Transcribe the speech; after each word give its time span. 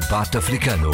Debate 0.00 0.38
Africano. 0.38 0.90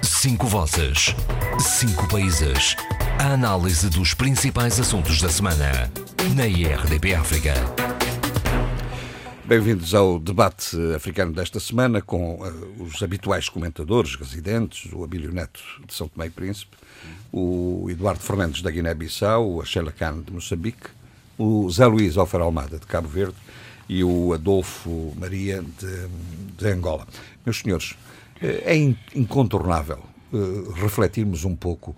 Cinco 0.00 0.46
vozes. 0.46 1.14
Cinco 1.60 2.08
países. 2.08 2.74
A 3.18 3.34
análise 3.34 3.90
dos 3.90 4.14
principais 4.14 4.80
assuntos 4.80 5.20
da 5.20 5.28
semana. 5.28 5.92
Na 6.34 6.46
IRDP 6.46 7.14
África. 7.14 7.52
Bem-vindos 9.44 9.94
ao 9.94 10.18
debate 10.18 10.78
africano 10.94 11.34
desta 11.34 11.60
semana 11.60 12.00
com 12.00 12.36
uh, 12.36 12.82
os 12.82 13.02
habituais 13.02 13.50
comentadores 13.50 14.14
residentes, 14.14 14.90
o 14.94 15.04
Abílio 15.04 15.30
Neto 15.30 15.60
de 15.86 15.92
São 15.92 16.08
Tomé 16.08 16.28
e 16.28 16.30
Príncipe, 16.30 16.74
o 17.30 17.86
Eduardo 17.90 18.20
Fernandes 18.20 18.62
da 18.62 18.70
Guiné-Bissau, 18.70 19.60
a 19.60 19.64
Sheila 19.66 19.92
Khan 19.92 20.22
de 20.22 20.32
Moçambique, 20.32 20.88
o 21.36 21.70
Zé 21.70 21.84
Luís 21.84 22.16
Alfer 22.16 22.40
Almada 22.40 22.78
de 22.78 22.86
Cabo 22.86 23.08
Verde 23.08 23.36
e 23.90 24.02
o 24.02 24.32
Adolfo 24.32 25.12
Maria 25.18 25.62
de, 25.62 26.08
de 26.56 26.68
Angola. 26.68 27.06
Meus 27.44 27.58
senhores, 27.58 27.94
é 28.40 28.76
incontornável 29.14 30.02
uh, 30.32 30.72
refletirmos 30.72 31.44
um 31.44 31.56
pouco 31.56 31.94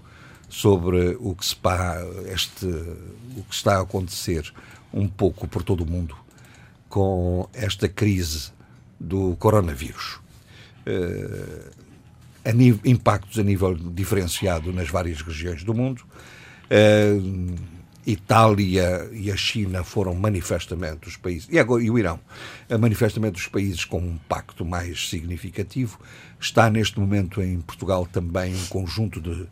sobre 0.49 1.17
o 1.21 1.35
que, 1.35 1.55
pá, 1.57 1.99
este, 2.33 2.67
o 2.67 3.45
que 3.49 3.55
está 3.55 3.79
a 3.79 3.83
acontecer 3.83 4.53
um 4.93 5.07
pouco 5.07 5.47
por 5.47 5.63
todo 5.63 5.83
o 5.83 5.87
mundo 5.87 6.17
com 6.89 7.49
esta 7.53 7.89
crise 7.89 8.51
do 8.99 9.37
coronavírus. 9.37 10.21
Uh, 10.87 11.71
a 12.45 12.89
impactos 12.89 13.39
a 13.39 13.43
nível 13.43 13.75
diferenciado 13.75 14.73
nas 14.73 14.89
várias 14.89 15.21
regiões 15.21 15.63
do 15.63 15.75
mundo. 15.75 16.03
Uh, 16.71 17.78
Itália 18.09 19.07
e 19.13 19.31
a 19.31 19.37
China 19.37 19.85
foram 19.85 20.15
manifestamente 20.15 21.07
os 21.07 21.19
países, 21.19 21.47
e, 21.53 21.59
agora, 21.59 21.83
e 21.83 21.91
o 21.91 21.99
Irão, 21.99 22.19
manifestamente 22.81 23.39
os 23.39 23.47
países 23.47 23.85
com 23.85 24.01
um 24.01 24.15
impacto 24.15 24.65
mais 24.65 25.11
significativo. 25.11 26.01
Está 26.41 26.71
neste 26.71 26.99
momento 26.99 27.43
em 27.43 27.61
Portugal 27.61 28.09
também 28.11 28.55
um 28.55 28.67
conjunto 28.69 29.21
de, 29.21 29.31
uh, 29.31 29.49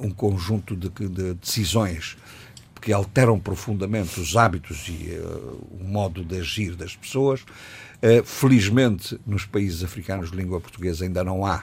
um 0.00 0.10
conjunto 0.10 0.74
de, 0.74 0.88
de, 0.88 1.34
decisões 1.34 2.16
que 2.80 2.94
alteram 2.94 3.38
profundamente 3.38 4.18
os 4.18 4.34
hábitos 4.36 4.86
e 4.88 5.18
uh, 5.18 5.68
o 5.70 5.84
modo 5.84 6.24
de 6.24 6.38
agir 6.38 6.74
das 6.74 6.96
pessoas. 6.96 7.42
Uh, 7.42 8.24
felizmente, 8.24 9.20
nos 9.26 9.44
países 9.44 9.84
africanos 9.84 10.30
de 10.30 10.36
língua 10.38 10.62
portuguesa 10.62 11.04
ainda 11.04 11.22
não 11.22 11.44
há 11.44 11.62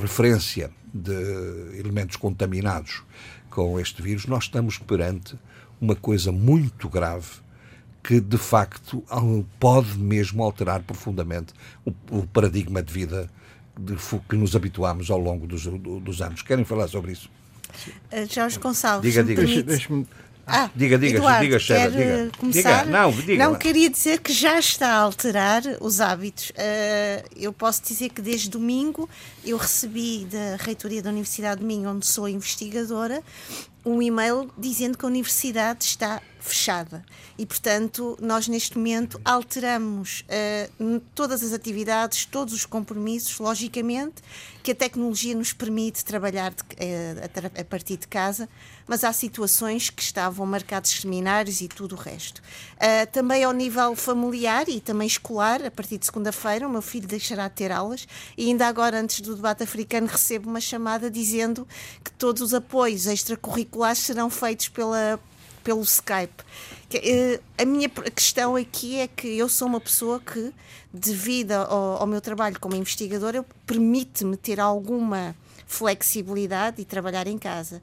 referência 0.00 0.68
de 0.92 1.78
elementos 1.78 2.16
contaminados 2.16 3.04
com 3.56 3.80
este 3.80 4.02
vírus, 4.02 4.26
nós 4.26 4.44
estamos 4.44 4.76
perante 4.76 5.34
uma 5.80 5.96
coisa 5.96 6.30
muito 6.30 6.90
grave 6.90 7.26
que, 8.04 8.20
de 8.20 8.36
facto, 8.36 9.02
pode 9.58 9.98
mesmo 9.98 10.42
alterar 10.42 10.82
profundamente 10.82 11.54
o, 11.82 11.90
o 12.10 12.26
paradigma 12.26 12.82
de 12.82 12.92
vida 12.92 13.30
de, 13.74 13.96
que 14.28 14.36
nos 14.36 14.54
habituámos 14.54 15.10
ao 15.10 15.18
longo 15.18 15.46
dos, 15.46 15.64
dos 15.64 16.20
anos. 16.20 16.42
Querem 16.42 16.66
falar 16.66 16.86
sobre 16.86 17.12
isso? 17.12 17.30
Uh, 18.12 18.30
Jorge 18.30 18.58
Gonçalves, 18.58 19.10
diga, 19.10 19.24
diga. 19.24 19.62
Deixa-me 19.62 20.06
ah, 20.46 20.70
diga, 20.76 20.96
diga, 20.96 21.18
Eduardo, 21.18 21.44
diga, 21.44 21.58
Xera, 21.58 21.90
diga. 21.90 22.30
Começar? 22.38 22.84
Diga, 22.84 22.98
não, 22.98 23.10
diga. 23.10 23.44
Não, 23.44 23.54
queria 23.56 23.90
dizer 23.90 24.20
que 24.20 24.32
já 24.32 24.58
está 24.60 24.88
a 24.90 24.98
alterar 24.98 25.62
os 25.80 26.00
hábitos. 26.00 26.50
Uh, 26.50 27.28
eu 27.36 27.52
posso 27.52 27.82
dizer 27.82 28.10
que 28.10 28.22
desde 28.22 28.48
domingo 28.48 29.08
eu 29.44 29.56
recebi 29.56 30.24
da 30.30 30.56
reitoria 30.62 31.02
da 31.02 31.10
Universidade 31.10 31.60
de 31.60 31.66
Minho, 31.66 31.90
onde 31.90 32.06
sou 32.06 32.28
investigadora, 32.28 33.24
um 33.84 34.00
e-mail 34.00 34.48
dizendo 34.56 34.96
que 34.96 35.04
a 35.04 35.08
universidade 35.08 35.84
está 35.84 36.22
fechada. 36.46 37.04
E, 37.36 37.44
portanto, 37.44 38.16
nós 38.20 38.48
neste 38.48 38.78
momento 38.78 39.20
alteramos 39.24 40.24
uh, 40.80 41.00
todas 41.14 41.42
as 41.42 41.52
atividades, 41.52 42.24
todos 42.24 42.54
os 42.54 42.64
compromissos, 42.64 43.38
logicamente, 43.38 44.22
que 44.62 44.72
a 44.72 44.74
tecnologia 44.74 45.34
nos 45.34 45.52
permite 45.52 46.04
trabalhar 46.04 46.52
de, 46.52 46.62
uh, 46.62 47.60
a, 47.60 47.64
partir 47.64 47.96
de 47.96 48.08
casa, 48.08 48.48
mas 48.86 49.04
há 49.04 49.12
situações 49.12 49.90
que 49.90 50.02
estavam 50.02 50.46
marcados 50.46 50.90
seminários 50.90 51.60
e 51.60 51.68
tudo 51.68 51.94
o 51.94 51.98
resto. 51.98 52.40
Uh, 52.76 53.06
também 53.12 53.44
ao 53.44 53.52
nível 53.52 53.94
familiar 53.94 54.68
e 54.68 54.80
também 54.80 55.06
escolar, 55.06 55.64
a 55.64 55.70
partir 55.70 55.98
de 55.98 56.06
segunda-feira, 56.06 56.66
o 56.66 56.70
meu 56.70 56.82
filho 56.82 57.06
deixará 57.06 57.48
de 57.48 57.54
ter 57.54 57.72
aulas 57.72 58.06
e 58.36 58.48
ainda 58.48 58.66
agora, 58.66 59.00
antes 59.00 59.20
do 59.20 59.34
debate 59.34 59.62
africano, 59.62 60.06
recebo 60.06 60.48
uma 60.48 60.60
chamada 60.60 61.10
dizendo 61.10 61.66
que 62.02 62.10
todos 62.12 62.42
os 62.42 62.54
apoios 62.54 63.06
extracurriculares 63.06 63.98
serão 64.00 64.30
feitos 64.30 64.68
pela 64.68 65.20
pelo 65.66 65.82
Skype. 65.82 66.44
Eh, 66.94 67.40
a 67.58 67.64
minha 67.64 67.88
questão 67.88 68.54
aqui 68.54 69.00
é 69.00 69.08
que 69.08 69.36
eu 69.36 69.48
sou 69.48 69.66
uma 69.66 69.80
pessoa 69.80 70.20
que, 70.20 70.52
devido 70.94 71.50
ao, 71.50 72.02
ao 72.02 72.06
meu 72.06 72.20
trabalho 72.20 72.60
como 72.60 72.76
investigadora, 72.76 73.44
permite-me 73.66 74.36
ter 74.36 74.60
alguma 74.60 75.34
flexibilidade 75.66 76.80
e 76.80 76.84
trabalhar 76.84 77.26
em 77.26 77.36
casa. 77.36 77.82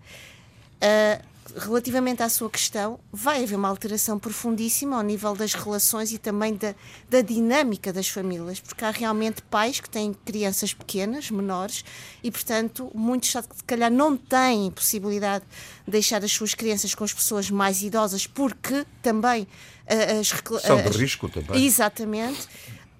Uh, 0.75 1.32
relativamente 1.55 2.23
à 2.23 2.29
sua 2.29 2.49
questão, 2.49 2.99
vai 3.11 3.43
haver 3.43 3.55
uma 3.55 3.67
alteração 3.67 4.17
profundíssima 4.17 4.97
ao 4.97 5.03
nível 5.03 5.35
das 5.35 5.53
relações 5.53 6.11
e 6.11 6.17
também 6.17 6.55
da, 6.55 6.73
da 7.09 7.21
dinâmica 7.21 7.93
das 7.93 8.07
famílias, 8.07 8.59
porque 8.59 8.83
há 8.83 8.91
realmente 8.91 9.41
pais 9.43 9.79
que 9.79 9.89
têm 9.89 10.13
crianças 10.13 10.73
pequenas, 10.73 11.29
menores, 11.29 11.83
e 12.23 12.31
portanto 12.31 12.91
muitos 12.93 13.29
se 13.31 13.63
calhar 13.65 13.91
não 13.91 14.17
têm 14.17 14.71
possibilidade 14.71 15.45
de 15.85 15.91
deixar 15.91 16.23
as 16.23 16.31
suas 16.31 16.53
crianças 16.53 16.95
com 16.95 17.03
as 17.03 17.13
pessoas 17.13 17.49
mais 17.49 17.81
idosas, 17.81 18.25
porque 18.25 18.85
também 19.01 19.43
uh, 19.43 20.19
as, 20.19 20.61
são 20.61 20.81
de 20.81 20.97
risco 20.97 21.29
também. 21.29 21.63
Exatamente. 21.63 22.47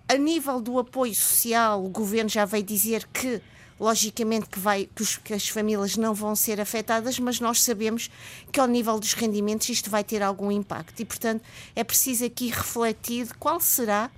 A 0.07 0.15
nível 0.15 0.61
do 0.61 0.77
apoio 0.77 1.15
social, 1.15 1.83
o 1.83 1.89
governo 1.89 2.29
já 2.29 2.45
veio 2.45 2.63
dizer 2.63 3.07
que 3.11 3.41
logicamente 3.83 4.47
que, 4.47 4.57
vai, 4.57 4.89
que, 4.95 5.01
os, 5.01 5.17
que, 5.17 5.33
as 5.33 5.49
famílias 5.49 5.97
não 5.97 6.13
vão 6.13 6.35
ser 6.35 6.61
afetadas, 6.61 7.19
mas 7.19 7.41
nós 7.41 7.61
sabemos 7.61 8.09
que 8.51 8.59
ao 8.59 8.65
nível 8.65 8.97
dos 8.97 9.13
rendimentos 9.13 9.67
isto 9.67 9.89
vai 9.89 10.03
ter 10.03 10.23
algum 10.23 10.49
impacto. 10.49 11.01
E, 11.01 11.05
portanto, 11.05 11.43
é 11.75 11.83
preciso 11.83 12.23
aqui 12.23 12.49
refletir 12.49 13.27
qual 13.37 13.59
será 13.59 14.09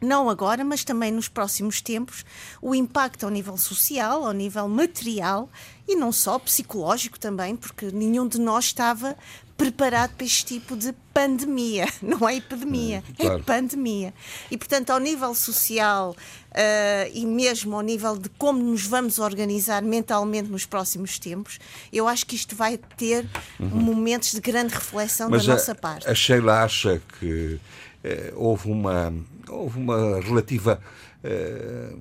não 0.00 0.30
agora, 0.30 0.64
mas 0.64 0.84
também 0.84 1.12
nos 1.12 1.28
próximos 1.28 1.80
tempos, 1.80 2.24
o 2.60 2.74
impacto 2.74 3.24
ao 3.24 3.30
nível 3.30 3.56
social, 3.56 4.24
ao 4.24 4.32
nível 4.32 4.68
material 4.68 5.48
e 5.86 5.94
não 5.94 6.10
só 6.12 6.38
psicológico 6.38 7.18
também, 7.18 7.54
porque 7.56 7.90
nenhum 7.92 8.26
de 8.26 8.40
nós 8.40 8.66
estava 8.66 9.16
preparado 9.60 10.14
para 10.14 10.24
este 10.24 10.46
tipo 10.46 10.74
de 10.74 10.94
pandemia, 11.12 11.86
não 12.00 12.26
é 12.26 12.36
epidemia, 12.36 13.04
é, 13.18 13.22
claro. 13.22 13.40
é 13.40 13.42
pandemia. 13.42 14.14
E, 14.50 14.56
portanto, 14.56 14.88
ao 14.88 14.98
nível 14.98 15.34
social 15.34 16.16
uh, 16.50 17.10
e 17.12 17.26
mesmo 17.26 17.76
ao 17.76 17.82
nível 17.82 18.16
de 18.16 18.30
como 18.30 18.62
nos 18.62 18.86
vamos 18.86 19.18
organizar 19.18 19.82
mentalmente 19.82 20.48
nos 20.48 20.64
próximos 20.64 21.18
tempos, 21.18 21.58
eu 21.92 22.08
acho 22.08 22.24
que 22.24 22.34
isto 22.34 22.56
vai 22.56 22.78
ter 22.96 23.28
uhum. 23.58 23.68
momentos 23.68 24.32
de 24.32 24.40
grande 24.40 24.72
reflexão 24.72 25.28
Mas 25.28 25.44
da 25.44 25.52
a, 25.52 25.56
nossa 25.56 25.74
parte. 25.74 26.08
A 26.08 26.14
Sheila 26.14 26.62
acha 26.62 27.02
que 27.18 27.60
eh, 28.02 28.32
houve, 28.34 28.70
uma, 28.70 29.12
houve 29.50 29.78
uma 29.78 30.20
relativa 30.20 30.80
eh, 31.22 31.92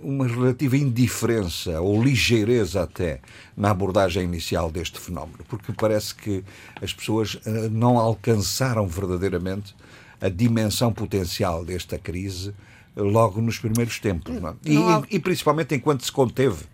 uma 0.00 0.26
relativa 0.26 0.76
indiferença 0.76 1.80
ou 1.80 2.02
ligeireza 2.02 2.82
até 2.82 3.20
na 3.56 3.70
abordagem 3.70 4.24
inicial 4.24 4.70
deste 4.70 4.98
fenómeno, 4.98 5.38
porque 5.48 5.72
parece 5.72 6.14
que 6.14 6.42
as 6.80 6.92
pessoas 6.92 7.38
eh, 7.46 7.68
não 7.70 7.98
alcançaram 7.98 8.86
verdadeiramente 8.86 9.76
a 10.20 10.28
dimensão 10.28 10.92
potencial 10.92 11.64
desta 11.64 11.98
crise 11.98 12.52
logo 12.96 13.40
nos 13.40 13.58
primeiros 13.58 14.00
tempos. 14.00 14.34
Não? 14.40 14.48
É? 14.48 14.54
E, 14.64 14.74
não... 14.74 15.04
e, 15.08 15.18
principalmente 15.20 15.74
enquanto 15.74 16.04
se 16.04 16.10
conteve 16.10 16.64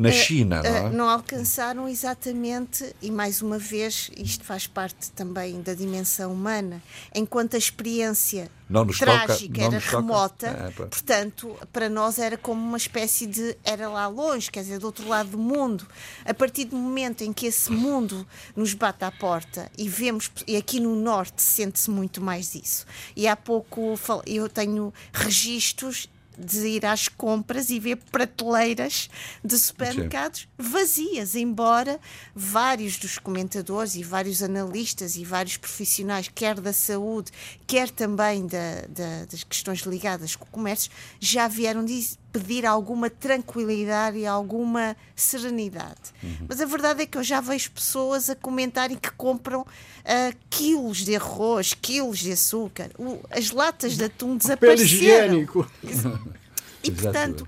na 0.00 0.08
uh, 0.08 0.12
China, 0.12 0.62
não 0.62 0.70
é? 0.70 0.80
Uh, 0.82 0.92
não 0.92 1.08
alcançaram 1.10 1.86
exatamente, 1.86 2.96
e 3.02 3.10
mais 3.10 3.42
uma 3.42 3.58
vez, 3.58 4.10
isto 4.16 4.44
faz 4.44 4.66
parte 4.66 5.10
também 5.10 5.60
da 5.60 5.74
dimensão 5.74 6.32
humana, 6.32 6.82
enquanto 7.14 7.54
a 7.54 7.58
experiência 7.58 8.50
trágica 8.98 9.62
toca, 9.62 9.76
era 9.76 9.78
remota, 9.78 10.46
é, 10.46 10.70
portanto, 10.70 11.54
para 11.70 11.90
nós 11.90 12.18
era 12.18 12.38
como 12.38 12.62
uma 12.62 12.78
espécie 12.78 13.26
de. 13.26 13.56
era 13.62 13.88
lá 13.90 14.06
longe, 14.06 14.50
quer 14.50 14.60
dizer, 14.60 14.78
do 14.78 14.86
outro 14.86 15.06
lado 15.06 15.30
do 15.30 15.38
mundo. 15.38 15.86
A 16.24 16.32
partir 16.32 16.64
do 16.64 16.76
momento 16.76 17.22
em 17.22 17.32
que 17.32 17.46
esse 17.46 17.70
mundo 17.70 18.26
nos 18.56 18.72
bate 18.72 19.04
à 19.04 19.10
porta 19.10 19.70
e 19.76 19.88
vemos, 19.88 20.30
e 20.46 20.56
aqui 20.56 20.80
no 20.80 20.96
Norte 20.96 21.42
sente-se 21.42 21.90
muito 21.90 22.22
mais 22.22 22.54
isso. 22.54 22.86
E 23.14 23.28
há 23.28 23.36
pouco 23.36 23.98
eu 24.24 24.48
tenho 24.48 24.94
registros 25.12 26.08
de 26.40 26.66
ir 26.66 26.86
às 26.86 27.08
compras 27.08 27.70
e 27.70 27.78
ver 27.78 27.96
prateleiras 28.10 29.08
de 29.44 29.58
supermercados 29.58 30.48
vazias, 30.58 31.34
embora 31.34 32.00
vários 32.34 32.96
dos 32.96 33.18
comentadores 33.18 33.94
e 33.94 34.02
vários 34.02 34.42
analistas 34.42 35.16
e 35.16 35.24
vários 35.24 35.56
profissionais, 35.56 36.28
quer 36.34 36.60
da 36.60 36.72
saúde, 36.72 37.30
quer 37.66 37.90
também 37.90 38.46
da, 38.46 38.82
da, 38.88 39.24
das 39.30 39.44
questões 39.44 39.80
ligadas 39.80 40.34
com 40.34 40.44
o 40.44 40.48
comércio, 40.48 40.90
já 41.18 41.46
vieram 41.46 41.84
pedir 42.32 42.64
alguma 42.64 43.10
tranquilidade 43.10 44.18
e 44.18 44.26
alguma 44.26 44.96
serenidade. 45.14 46.12
Uhum. 46.22 46.46
Mas 46.48 46.60
a 46.60 46.64
verdade 46.64 47.02
é 47.02 47.06
que 47.06 47.18
eu 47.18 47.24
já 47.24 47.40
vejo 47.40 47.70
pessoas 47.70 48.30
a 48.30 48.36
comentarem 48.36 48.96
que 48.96 49.10
compram 49.12 49.62
uh, 49.62 50.36
quilos 50.48 50.98
de 50.98 51.16
arroz, 51.16 51.74
quilos 51.74 52.18
de 52.18 52.32
açúcar, 52.32 52.90
o, 52.98 53.20
as 53.30 53.50
latas 53.50 53.96
de 53.96 54.04
atum 54.04 54.36
desapareceram. 54.36 55.34
higiênico. 55.34 55.70
E, 56.82 56.90
portanto, 56.90 57.46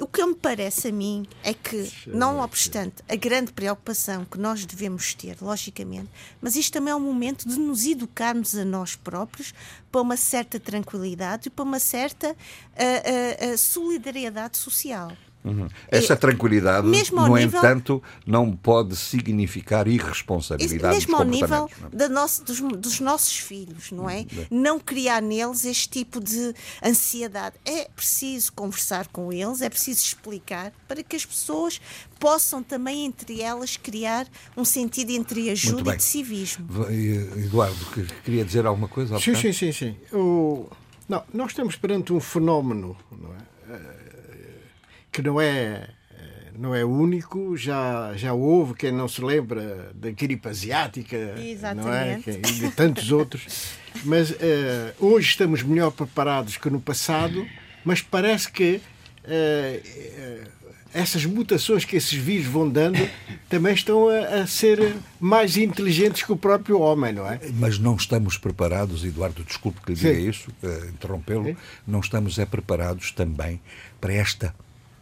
o 0.00 0.06
que 0.06 0.24
me 0.24 0.34
parece 0.34 0.88
a 0.88 0.92
mim 0.92 1.26
é 1.44 1.52
que, 1.52 1.90
não 2.06 2.40
obstante 2.40 3.02
a 3.08 3.14
grande 3.14 3.52
preocupação 3.52 4.24
que 4.24 4.38
nós 4.38 4.64
devemos 4.64 5.14
ter, 5.14 5.36
logicamente, 5.40 6.08
mas 6.40 6.56
isto 6.56 6.72
também 6.72 6.92
é 6.92 6.96
um 6.96 7.00
momento 7.00 7.46
de 7.46 7.58
nos 7.58 7.84
educarmos 7.84 8.54
a 8.54 8.64
nós 8.64 8.96
próprios 8.96 9.52
para 9.92 10.00
uma 10.00 10.16
certa 10.16 10.58
tranquilidade 10.58 11.48
e 11.48 11.50
para 11.50 11.64
uma 11.64 11.78
certa 11.78 12.30
uh, 12.30 13.52
uh, 13.52 13.58
solidariedade 13.58 14.56
social. 14.56 15.12
Uhum. 15.42 15.68
Essa 15.88 16.14
tranquilidade, 16.14 16.86
no 16.86 16.92
nível, 16.92 17.38
entanto, 17.38 18.02
não 18.26 18.54
pode 18.54 18.94
significar 18.94 19.88
irresponsabilidade. 19.88 20.94
Mesmo 20.94 21.16
ao 21.16 21.24
nível 21.24 21.70
é? 21.98 22.08
nosso, 22.08 22.44
dos, 22.44 22.60
dos, 22.60 23.00
nossos 23.00 23.38
filhos, 23.38 23.90
não 23.90 24.08
é? 24.08 24.18
Uhum. 24.18 24.46
Não 24.50 24.78
criar 24.78 25.22
neles 25.22 25.64
este 25.64 25.88
tipo 25.88 26.20
de 26.20 26.54
ansiedade. 26.84 27.56
É 27.64 27.88
preciso 27.96 28.52
conversar 28.52 29.06
com 29.08 29.32
eles, 29.32 29.62
é 29.62 29.70
preciso 29.70 30.04
explicar 30.04 30.72
para 30.86 31.02
que 31.02 31.16
as 31.16 31.24
pessoas 31.24 31.80
possam 32.18 32.62
também 32.62 33.06
entre 33.06 33.40
elas 33.40 33.78
criar 33.78 34.26
um 34.54 34.64
sentido 34.64 35.10
entre 35.10 35.48
ajuda 35.48 35.94
e 35.94 35.96
de 35.96 36.02
civismo. 36.02 36.68
Eduardo, 37.36 37.78
queria 38.22 38.44
dizer 38.44 38.66
alguma 38.66 38.88
coisa? 38.88 39.18
Sim, 39.18 39.34
sim, 39.34 39.52
sim, 39.54 39.72
sim. 39.72 39.96
O... 40.12 40.68
Não, 41.08 41.24
nós 41.32 41.50
estamos 41.50 41.76
perante 41.76 42.12
um 42.12 42.20
fenómeno, 42.20 42.94
não 43.10 43.30
é? 43.34 43.49
Que 45.10 45.22
não 45.22 45.40
é 45.40 45.88
não 46.60 46.74
é 46.74 46.84
único, 46.84 47.56
já, 47.56 48.12
já 48.16 48.34
houve 48.34 48.74
quem 48.74 48.92
não 48.92 49.08
se 49.08 49.22
lembra 49.22 49.90
da 49.94 50.10
gripe 50.10 50.46
asiática 50.46 51.16
não 51.74 51.90
é? 51.90 52.20
e 52.26 52.52
de 52.52 52.70
tantos 52.72 53.10
outros. 53.10 53.72
Mas 54.04 54.30
uh, 54.30 54.34
hoje 54.98 55.28
estamos 55.28 55.62
melhor 55.62 55.90
preparados 55.90 56.58
que 56.58 56.68
no 56.68 56.78
passado, 56.78 57.46
mas 57.82 58.02
parece 58.02 58.52
que 58.52 58.80
uh, 59.24 60.50
essas 60.92 61.24
mutações 61.24 61.86
que 61.86 61.96
esses 61.96 62.12
vírus 62.12 62.46
vão 62.46 62.68
dando 62.68 62.98
também 63.48 63.72
estão 63.72 64.08
a, 64.08 64.42
a, 64.42 64.46
ser 64.46 64.96
mais 65.18 65.56
inteligentes 65.56 66.22
que 66.22 66.32
o 66.32 66.36
próprio 66.36 66.78
homem, 66.80 67.14
não 67.14 67.26
é? 67.26 67.40
Mas 67.54 67.78
não 67.78 67.94
estamos 67.94 68.36
preparados, 68.36 69.02
Eduardo, 69.02 69.42
desculpe 69.44 69.80
que 69.80 69.92
lhe 69.92 69.96
diga 69.96 70.14
Sim. 70.14 70.28
isso, 70.28 70.50
uh, 70.62 70.88
interrompê-lo, 70.88 71.56
não 71.86 72.00
estamos 72.00 72.38
é 72.38 72.44
preparados 72.44 73.12
também 73.12 73.60
para 73.98 74.12
esta 74.12 74.54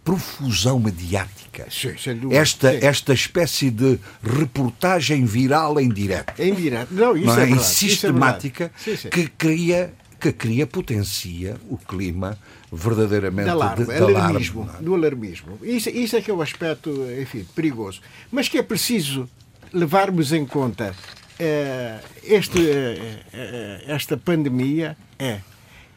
profusão 0.08 0.78
mediática. 0.78 1.66
Sim, 1.70 1.94
esta, 2.30 2.72
esta 2.72 3.12
espécie 3.12 3.68
de 3.68 3.98
reportagem 4.22 5.26
viral 5.26 5.78
em 5.78 5.90
direto. 5.90 6.40
Em 6.40 6.54
direto. 6.54 6.94
Não, 6.94 7.14
isso 7.14 7.26
não 7.26 7.38
é, 7.38 7.44
é 7.44 7.50
Em 7.50 7.58
sistemática 7.58 8.72
é 8.86 8.96
sim, 8.96 9.10
que 9.10 9.28
cria 9.28 9.92
que 10.18 10.32
cria, 10.32 10.66
potencia 10.66 11.56
o 11.68 11.76
clima 11.76 12.36
verdadeiramente 12.72 13.50
alarme, 13.50 13.84
de, 13.84 13.94
de 13.94 14.02
alarmismo, 14.02 14.62
alarme. 14.62 14.84
do 14.84 14.94
alarmismo. 14.94 15.58
Isso, 15.62 15.90
isso 15.90 16.16
é 16.16 16.20
que 16.20 16.28
é 16.28 16.34
o 16.34 16.42
aspecto, 16.42 16.90
enfim, 17.20 17.46
perigoso. 17.54 18.00
Mas 18.32 18.48
que 18.48 18.58
é 18.58 18.62
preciso 18.62 19.28
levarmos 19.72 20.32
em 20.32 20.44
conta 20.44 20.92
eh, 21.38 22.00
este, 22.24 22.58
eh, 22.58 23.22
eh, 23.32 23.84
esta 23.86 24.16
pandemia 24.16 24.96
é 25.20 25.38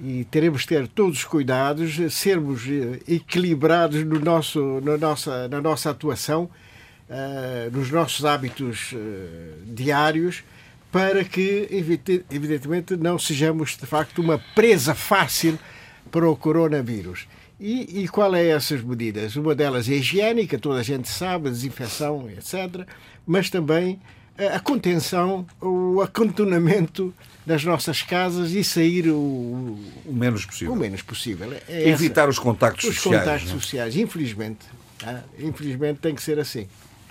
e 0.04 0.26
teremos 0.26 0.62
de 0.62 0.68
ter 0.68 0.88
todos 0.88 1.20
os 1.20 1.24
cuidados, 1.24 1.96
sermos 2.12 2.64
eh, 2.68 3.00
equilibrados 3.08 4.04
no 4.04 4.20
nosso, 4.20 4.82
na, 4.82 4.98
nossa, 4.98 5.48
na 5.48 5.62
nossa 5.62 5.92
atuação, 5.92 6.50
uh, 7.08 7.72
nos 7.72 7.92
nossos 7.92 8.26
hábitos 8.26 8.94
uh, 8.94 8.98
diários, 9.68 10.44
para 10.92 11.24
que, 11.24 11.68
evidentemente, 12.30 12.98
não 12.98 13.20
sejamos 13.20 13.78
de 13.78 13.86
facto 13.86 14.20
uma 14.20 14.40
presa 14.56 14.96
fácil 14.96 15.58
para 16.10 16.28
o 16.28 16.36
coronavírus. 16.36 17.28
E, 17.60 18.04
e 18.04 18.08
qual 18.08 18.34
é 18.36 18.48
essas 18.48 18.82
medidas? 18.82 19.36
Uma 19.36 19.54
delas 19.54 19.88
é 19.88 19.94
higiênica, 19.94 20.58
toda 20.58 20.80
a 20.80 20.84
gente 20.84 21.08
sabe, 21.08 21.48
a 21.48 21.52
desinfecção, 21.52 22.28
etc., 22.30 22.88
mas 23.26 23.52
também 23.52 24.02
a 24.54 24.60
contenção, 24.60 25.46
o 25.62 26.02
acantonamento 26.02 27.14
das 27.46 27.64
nossas 27.64 28.02
casas 28.02 28.52
e 28.52 28.64
sair 28.64 29.10
o, 29.10 29.80
o 30.06 30.14
menos 30.14 30.46
possível. 30.46 30.74
O 30.74 30.76
menos 30.76 31.02
possível. 31.02 31.54
É 31.68 31.90
Evitar 31.90 32.24
essa, 32.24 32.32
os 32.32 32.40
contactos 32.40 32.90
os 32.90 32.96
sociais. 32.96 33.16
Os 33.16 33.26
contactos 33.26 33.52
não? 33.52 33.60
sociais, 33.60 33.96
infelizmente. 33.96 34.66
Tá? 34.98 35.24
Infelizmente 35.40 36.00
tem 36.00 36.14
que 36.14 36.22
ser 36.22 36.40
assim. 36.40 36.68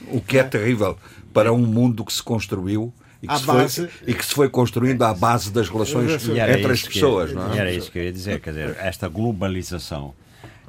O 0.09 0.21
que 0.21 0.39
é, 0.39 0.41
é 0.41 0.45
terrível 0.45 0.97
para 1.33 1.53
um 1.53 1.67
mundo 1.67 2.05
que 2.05 2.13
se 2.13 2.23
construiu 2.23 2.93
e 3.23 3.29
que, 3.29 3.39
se, 3.39 3.47
base... 3.47 3.89
foi, 3.89 4.09
e 4.11 4.15
que 4.15 4.25
se 4.25 4.35
foi 4.35 4.49
construindo 4.49 5.03
à 5.03 5.13
base 5.13 5.51
das 5.51 5.69
relações 5.69 6.27
entre 6.29 6.73
as 6.73 6.83
pessoas. 6.83 7.31
Que, 7.31 7.37
não 7.37 7.53
é? 7.53 7.59
Era 7.59 7.73
isso 7.73 7.91
que 7.91 7.99
eu 7.99 8.05
ia 8.05 8.13
dizer, 8.13 8.41
quer 8.41 8.51
dizer, 8.51 8.77
esta 8.79 9.09
globalização, 9.09 10.15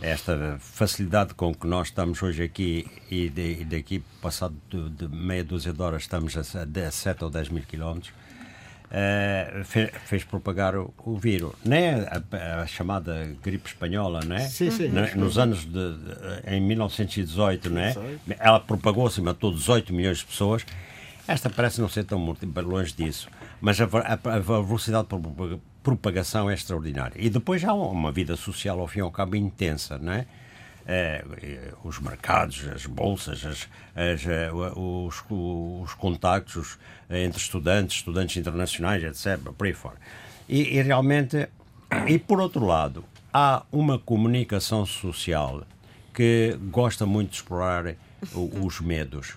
esta 0.02 0.58
facilidade 0.60 1.34
com 1.34 1.54
que 1.56 1.66
nós 1.66 1.88
estamos 1.88 2.22
hoje 2.22 2.44
aqui 2.44 2.86
e, 3.10 3.30
de, 3.30 3.62
e 3.62 3.66
daqui, 3.66 4.04
passado 4.22 4.54
de, 4.70 4.90
de, 4.90 5.08
meia 5.08 5.44
dúzia 5.44 5.72
de 5.72 5.82
horas, 5.82 6.02
estamos 6.02 6.36
a, 6.36 6.42
a 6.42 6.92
7 6.92 7.24
ou 7.24 7.30
10 7.30 7.50
mil 7.50 7.64
quilómetros, 7.64 8.12
Uh, 8.92 9.64
fez, 9.64 9.90
fez, 10.06 10.24
propagar 10.26 10.76
o, 10.76 10.94
o 11.06 11.16
vírus. 11.16 11.54
Nem 11.64 11.92
a, 11.92 12.22
a, 12.32 12.62
a, 12.62 12.68
chamada 12.68 13.34
gripe 13.42 13.70
espanhola, 13.70 14.20
não 14.26 14.36
é? 14.36 14.42
Sim, 14.42 14.70
sim. 14.70 14.90
Nos 15.16 15.38
anos 15.38 15.64
de, 15.64 15.72
de, 15.72 16.54
em 16.54 16.60
1918, 16.60 17.70
não 17.70 17.80
é? 17.80 17.96
Ela 18.38 18.60
propagou-se, 18.60 19.22
matou 19.22 19.54
18 19.54 19.94
milhões 19.94 20.18
de 20.18 20.26
pessoas. 20.26 20.66
Esta 21.26 21.50
parece 21.50 21.80
não 21.80 21.88
ser 21.88 22.04
tão 22.04 22.20
longe 22.66 22.94
disso, 22.94 23.30
mas 23.62 23.80
a, 23.80 23.86
a, 23.86 24.40
velocidade 24.40 25.08
de 25.08 25.60
propagação 25.82 26.50
é 26.50 26.54
extraordinária. 26.54 27.16
E 27.18 27.30
depois 27.30 27.64
há 27.64 27.74
uma 27.74 28.12
vida 28.12 28.36
social, 28.36 28.78
ao 28.78 28.88
fim 28.88 29.00
e 29.00 29.02
ao 29.04 29.12
cabo, 29.12 29.38
intensa, 29.38 29.98
não 29.98 30.12
é? 30.12 30.26
É, 30.94 31.24
os 31.86 32.00
mercados, 32.00 32.68
as 32.68 32.86
bolsas, 32.86 33.46
as, 33.46 33.70
as, 33.96 34.28
eh, 34.28 34.52
os, 34.52 35.24
os 35.30 35.94
contactos 35.94 36.78
entre 37.10 37.40
estudantes, 37.40 37.96
estudantes 37.96 38.36
internacionais, 38.36 39.02
etc., 39.02 39.40
por 39.58 39.68
aí 39.68 39.74
fora. 39.74 39.96
E, 40.50 40.78
e 40.78 40.82
realmente, 40.82 41.48
e 42.08 42.20
por 42.20 42.42
outro 42.42 42.66
lado, 42.66 43.06
há 43.34 43.64
uma 43.72 43.98
comunicação 43.98 44.86
social 44.86 45.64
que 46.14 46.58
gosta 46.70 47.06
muito 47.06 47.30
de 47.30 47.36
explorar 47.38 47.96
os 48.34 48.82
medos. 48.82 49.36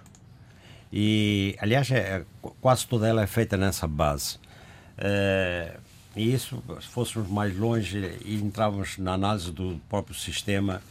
E, 0.92 1.56
aliás, 1.60 1.88
é, 1.92 2.24
quase 2.60 2.84
toda 2.86 3.06
ela 3.06 3.22
é 3.22 3.26
feita 3.28 3.56
nessa 3.56 3.86
base. 3.86 4.38
É, 4.98 5.76
e 6.16 6.32
isso, 6.32 6.62
se 6.80 6.88
fôssemos 6.88 7.28
mais 7.28 7.56
longe 7.56 8.18
e 8.24 8.34
entrávamos 8.36 8.98
na 8.98 9.12
análise 9.12 9.50
do 9.50 9.80
próprio 9.88 10.14
sistema 10.14 10.82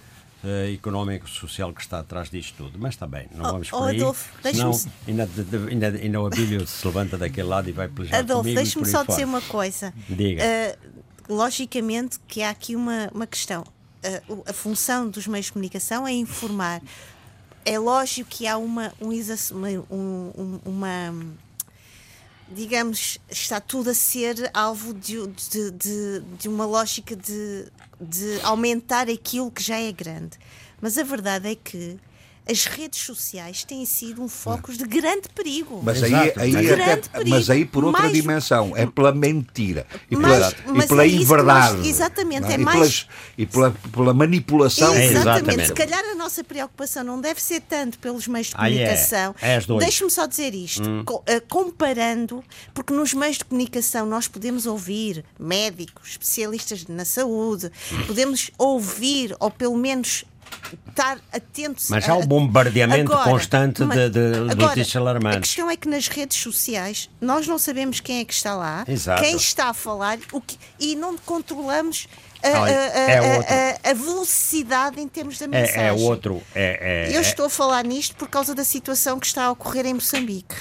uh, 0.44 0.74
económico 0.74 1.30
social 1.30 1.74
que 1.74 1.82
está 1.82 2.00
atrás 2.00 2.30
disto 2.30 2.56
tudo. 2.58 2.78
Mas 2.78 2.94
está 2.94 3.08
bem, 3.08 3.28
não 3.34 3.46
oh, 3.46 3.52
vamos 3.54 3.70
por 3.70 3.88
aí. 3.88 3.98
Adolfo, 3.98 4.32
senão 4.42 4.72
ainda, 5.08 5.30
ainda, 5.70 5.88
ainda 5.88 6.22
o 6.22 6.26
Abílio 6.26 6.68
se 6.68 6.86
levanta 6.86 7.18
daquele 7.18 7.48
lado 7.48 7.70
e 7.70 7.72
vai 7.72 7.88
pelejar 7.88 8.20
Adolfo, 8.20 8.54
deixe-me 8.54 8.86
só 8.86 9.04
dizer 9.04 9.26
uma 9.26 9.42
coisa. 9.42 9.94
Diga. 10.10 10.44
Uh, 10.44 11.34
logicamente 11.34 12.20
que 12.28 12.42
há 12.42 12.50
aqui 12.50 12.76
uma, 12.76 13.10
uma 13.14 13.28
questão. 13.28 13.64
Uh, 14.30 14.44
a 14.46 14.54
função 14.54 15.10
dos 15.10 15.28
meios 15.28 15.48
de 15.48 15.54
comunicação 15.54 16.08
é 16.08 16.12
informar. 16.12 16.82
É 17.66 17.80
lógico 17.80 18.30
que 18.30 18.46
há 18.46 18.58
uma, 18.58 18.94
um, 19.00 19.10
um, 19.90 20.60
uma 20.66 21.14
digamos, 22.54 23.18
está 23.30 23.60
tudo 23.60 23.90
a 23.90 23.94
ser 23.94 24.52
alvo 24.54 24.94
de, 24.94 25.26
de, 25.28 25.72
de, 25.72 26.20
de 26.40 26.50
uma 26.50 26.66
lógica 26.66 27.16
de, 27.16 27.66
de 28.04 28.40
aumentar 28.44 29.10
aquilo 29.10 29.52
que 29.52 29.64
já 29.64 29.80
é 29.80 29.92
grande. 29.92 30.38
Mas 30.82 30.98
a 30.98 31.04
verdade 31.04 31.50
é 31.50 31.56
que 31.56 31.98
as 32.50 32.66
redes 32.66 33.00
sociais 33.00 33.64
têm 33.64 33.86
sido 33.86 34.22
um 34.22 34.28
foco 34.28 34.72
de 34.74 34.84
grande 34.86 35.30
perigo. 35.34 35.82
Mas 35.84 36.04
aí, 36.04 36.14
aí 36.14 36.72
até, 36.72 36.98
perigo. 36.98 37.30
mas 37.30 37.50
aí 37.50 37.66
por 37.66 37.86
outra 37.86 38.04
mais, 38.04 38.14
dimensão, 38.14 38.76
é 38.76 38.86
pela 38.86 39.14
mentira 39.14 39.86
e 40.12 40.16
mais, 40.16 40.54
pela, 40.54 40.84
e 40.84 40.88
pela 40.88 41.04
é 41.04 41.08
inverdade. 41.08 41.78
Nós, 41.78 41.88
exatamente, 41.88 42.52
é, 42.52 42.54
é 42.54 42.58
mais. 42.58 42.78
Pelas, 42.78 43.08
e 43.38 43.46
pela, 43.46 43.72
pela 43.72 44.14
manipulação. 44.14 44.94
É, 44.94 45.06
exatamente. 45.06 45.68
Se 45.68 45.74
calhar 45.74 46.04
a 46.04 46.16
nossa 46.16 46.44
preocupação 46.44 47.04
não 47.04 47.20
deve 47.20 47.42
ser 47.42 47.62
tanto 47.62 47.98
pelos 48.00 48.28
meios 48.28 48.48
de 48.48 48.56
comunicação. 48.56 49.36
Ah, 49.42 49.48
é. 49.48 49.56
é 49.56 49.80
Deixe-me 49.80 50.10
só 50.10 50.26
dizer 50.26 50.54
isto. 50.54 50.88
Hum. 50.88 51.04
Eh, 51.26 51.40
comparando, 51.40 52.44
porque 52.74 52.94
nos 52.94 53.14
meios 53.14 53.38
de 53.38 53.46
comunicação 53.46 54.06
nós 54.06 54.28
podemos 54.28 54.66
ouvir 54.66 55.24
médicos, 55.40 56.12
especialistas 56.12 56.86
na 56.88 57.06
saúde, 57.06 57.72
podemos 58.06 58.52
ouvir, 58.58 59.36
ou 59.40 59.50
pelo 59.50 59.78
menos 59.78 60.26
estar 60.90 61.18
atentos. 61.32 61.90
Mas 61.90 62.08
há 62.08 62.16
o 62.16 62.26
bombardeamento 62.26 63.12
agora, 63.12 63.30
constante 63.30 63.84
de, 63.86 64.10
de 64.10 64.20
agora, 64.20 64.56
notícias 64.56 64.96
alarmantes. 64.96 65.38
A 65.38 65.42
questão 65.42 65.70
é 65.70 65.76
que 65.76 65.88
nas 65.88 66.08
redes 66.08 66.38
sociais 66.38 67.10
nós 67.20 67.48
não 67.48 67.58
sabemos 67.58 68.00
quem 68.00 68.20
é 68.20 68.26
que 68.26 68.34
está 68.34 68.56
lá, 68.56 68.86
Exato. 68.88 69.22
quem 69.22 69.36
está 69.36 69.70
a 69.70 69.74
falar 69.74 70.18
o 70.32 70.40
que, 70.40 70.58
e 70.80 70.96
não 70.96 71.18
controlamos 71.18 72.08
a, 72.44 72.64
a, 72.64 72.70
é 72.70 73.80
a, 73.84 73.92
a, 73.92 73.94
velocidade 73.94 75.00
em 75.00 75.08
termos 75.08 75.40
da 75.40 75.48
mensagem. 75.48 75.82
É, 75.82 75.88
é 75.88 75.94
outro. 75.94 76.42
É, 76.54 77.10
Eu 77.12 77.22
estou 77.22 77.46
a 77.46 77.50
falar 77.50 77.84
nisto 77.86 78.16
por 78.16 78.28
causa 78.28 78.54
da 78.54 78.64
situação 78.64 79.20
que 79.20 79.26
está 79.26 79.46
a 79.46 79.52
ocorrer 79.52 79.86
em 79.86 79.94
Moçambique. 79.94 80.56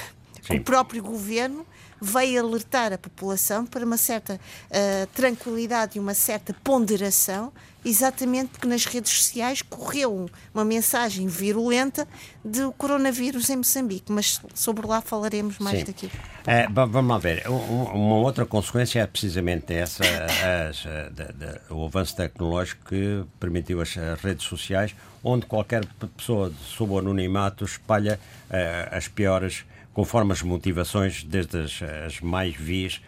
Sim. 0.46 0.56
O 0.56 0.60
próprio 0.62 1.02
governo 1.02 1.66
veio 2.02 2.44
alertar 2.44 2.92
a 2.92 2.98
população 2.98 3.64
para 3.64 3.86
uma 3.86 3.96
certa 3.96 4.34
uh, 4.34 5.06
tranquilidade 5.14 5.98
e 5.98 6.00
uma 6.00 6.14
certa 6.14 6.52
ponderação 6.64 7.52
exatamente 7.84 8.50
porque 8.50 8.66
nas 8.66 8.84
redes 8.84 9.12
sociais 9.12 9.62
correu 9.62 10.30
uma 10.54 10.64
mensagem 10.64 11.26
virulenta 11.26 12.06
do 12.44 12.72
coronavírus 12.72 13.50
em 13.50 13.56
Moçambique, 13.56 14.10
mas 14.10 14.40
sobre 14.54 14.86
lá 14.86 15.00
falaremos 15.00 15.58
mais 15.58 15.80
Sim. 15.80 15.84
daqui. 15.86 16.10
É, 16.46 16.68
vamos 16.68 17.08
lá 17.08 17.18
ver. 17.18 17.48
Uma 17.48 18.16
outra 18.16 18.46
consequência 18.46 19.00
é 19.00 19.06
precisamente 19.06 19.72
essa, 19.72 20.04
as, 20.04 20.78
de, 20.78 21.72
o 21.72 21.84
avanço 21.84 22.16
tecnológico 22.16 22.84
que 22.84 23.24
permitiu 23.40 23.80
as, 23.80 23.94
redes 24.22 24.46
sociais, 24.46 24.94
onde 25.22 25.46
qualquer 25.46 25.84
pessoa 26.16 26.52
sob 26.64 26.96
anonimato 26.98 27.64
espalha 27.64 28.18
uh, 28.48 28.96
as 28.96 29.08
piores, 29.08 29.64
conforme 29.92 30.32
as 30.32 30.42
motivações, 30.42 31.22
desde 31.22 31.58
as, 31.58 31.82
as 31.82 32.20
mais 32.20 32.54
vis 32.54 33.00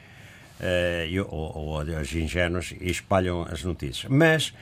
uh, 0.61 1.27
ou, 1.29 1.57
ou 1.57 1.79
as 1.81 2.13
ingênuas 2.13 2.75
e 2.81 2.91
espalham 2.91 3.43
as 3.51 3.63
notícias. 3.65 4.11
Mas 4.11 4.55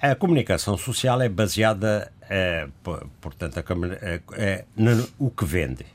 a 0.00 0.14
comunicação 0.14 0.76
social 0.76 1.20
é 1.20 1.28
baseada, 1.28 2.12
uh, 2.22 3.08
portanto, 3.20 3.58
a, 3.58 4.64
no 4.76 5.30
que 5.30 5.44
vende. 5.44 5.86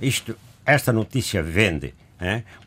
Isto, 0.00 0.36
esta 0.64 0.92
notícia 0.92 1.42
vende. 1.42 1.94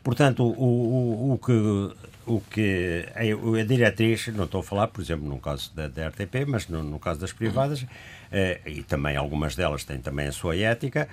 Portanto, 0.04 0.44
o, 0.44 0.52
o, 0.52 1.32
o 1.32 1.38
que 1.38 2.06
o 2.26 2.40
que 2.40 3.06
a, 3.14 3.60
a, 3.60 3.64
diretriz, 3.64 4.26
não 4.28 4.44
estou 4.44 4.60
a 4.60 4.64
falar, 4.64 4.88
por 4.88 5.00
exemplo, 5.00 5.26
no 5.26 5.38
caso 5.38 5.72
da, 5.74 5.86
da 5.86 6.08
RTP, 6.08 6.44
mas 6.46 6.68
no, 6.68 6.82
no, 6.82 6.98
caso 6.98 7.20
das 7.20 7.32
privadas, 7.32 7.86
eh, 8.32 8.60
e 8.66 8.82
também 8.82 9.16
algumas 9.16 9.54
delas 9.54 9.84
têm 9.84 9.98
também 10.00 10.26
a 10.26 10.32
sua 10.32 10.56
ética, 10.56 11.08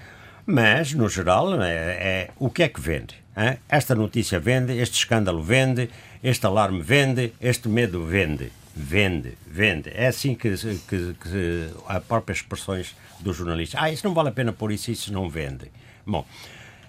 mas, 0.46 0.94
no 0.94 1.08
geral, 1.10 1.62
é, 1.62 1.72
é 1.72 2.30
o 2.38 2.50
que 2.50 2.64
é 2.64 2.70
que 2.70 2.82
vende? 2.82 3.16
Hein? 3.36 3.58
Esta 3.70 3.96
notícia 3.96 4.40
vende, 4.40 4.78
este 4.78 4.98
escândalo 4.98 5.42
vende, 5.42 5.90
este 6.24 6.46
alarme 6.46 6.82
vende, 6.82 7.34
este 7.42 7.68
medo 7.68 8.06
vende. 8.06 8.52
Vende, 8.76 9.38
vende. 9.46 9.92
É 9.94 10.08
assim 10.08 10.34
que, 10.34 10.56
que, 10.58 11.16
que 11.22 11.70
próprias 12.08 12.40
expressões 12.40 12.96
dos 13.20 13.38
jornalistas. 13.38 13.80
Ah, 13.82 13.92
isso 13.92 14.08
não 14.08 14.16
vale 14.16 14.30
a 14.30 14.32
pena 14.32 14.52
pôr 14.52 14.72
isso, 14.72 14.90
isso 14.90 15.14
não 15.14 15.30
vende. 15.30 15.72
Bom, 16.06 16.26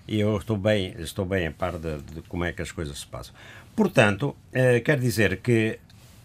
eu 0.08 0.36
estou 0.38 0.56
bem, 0.56 0.94
estou 0.98 1.26
bem 1.26 1.46
a 1.46 1.50
par 1.50 1.78
de, 1.78 1.98
de 1.98 2.22
como 2.22 2.44
é 2.44 2.52
que 2.52 2.62
as 2.62 2.72
coisas 2.72 2.98
se 2.98 3.06
passam. 3.06 3.34
Portanto, 3.76 4.34
eh, 4.52 4.80
dizer 4.96 5.40
que 5.42 5.78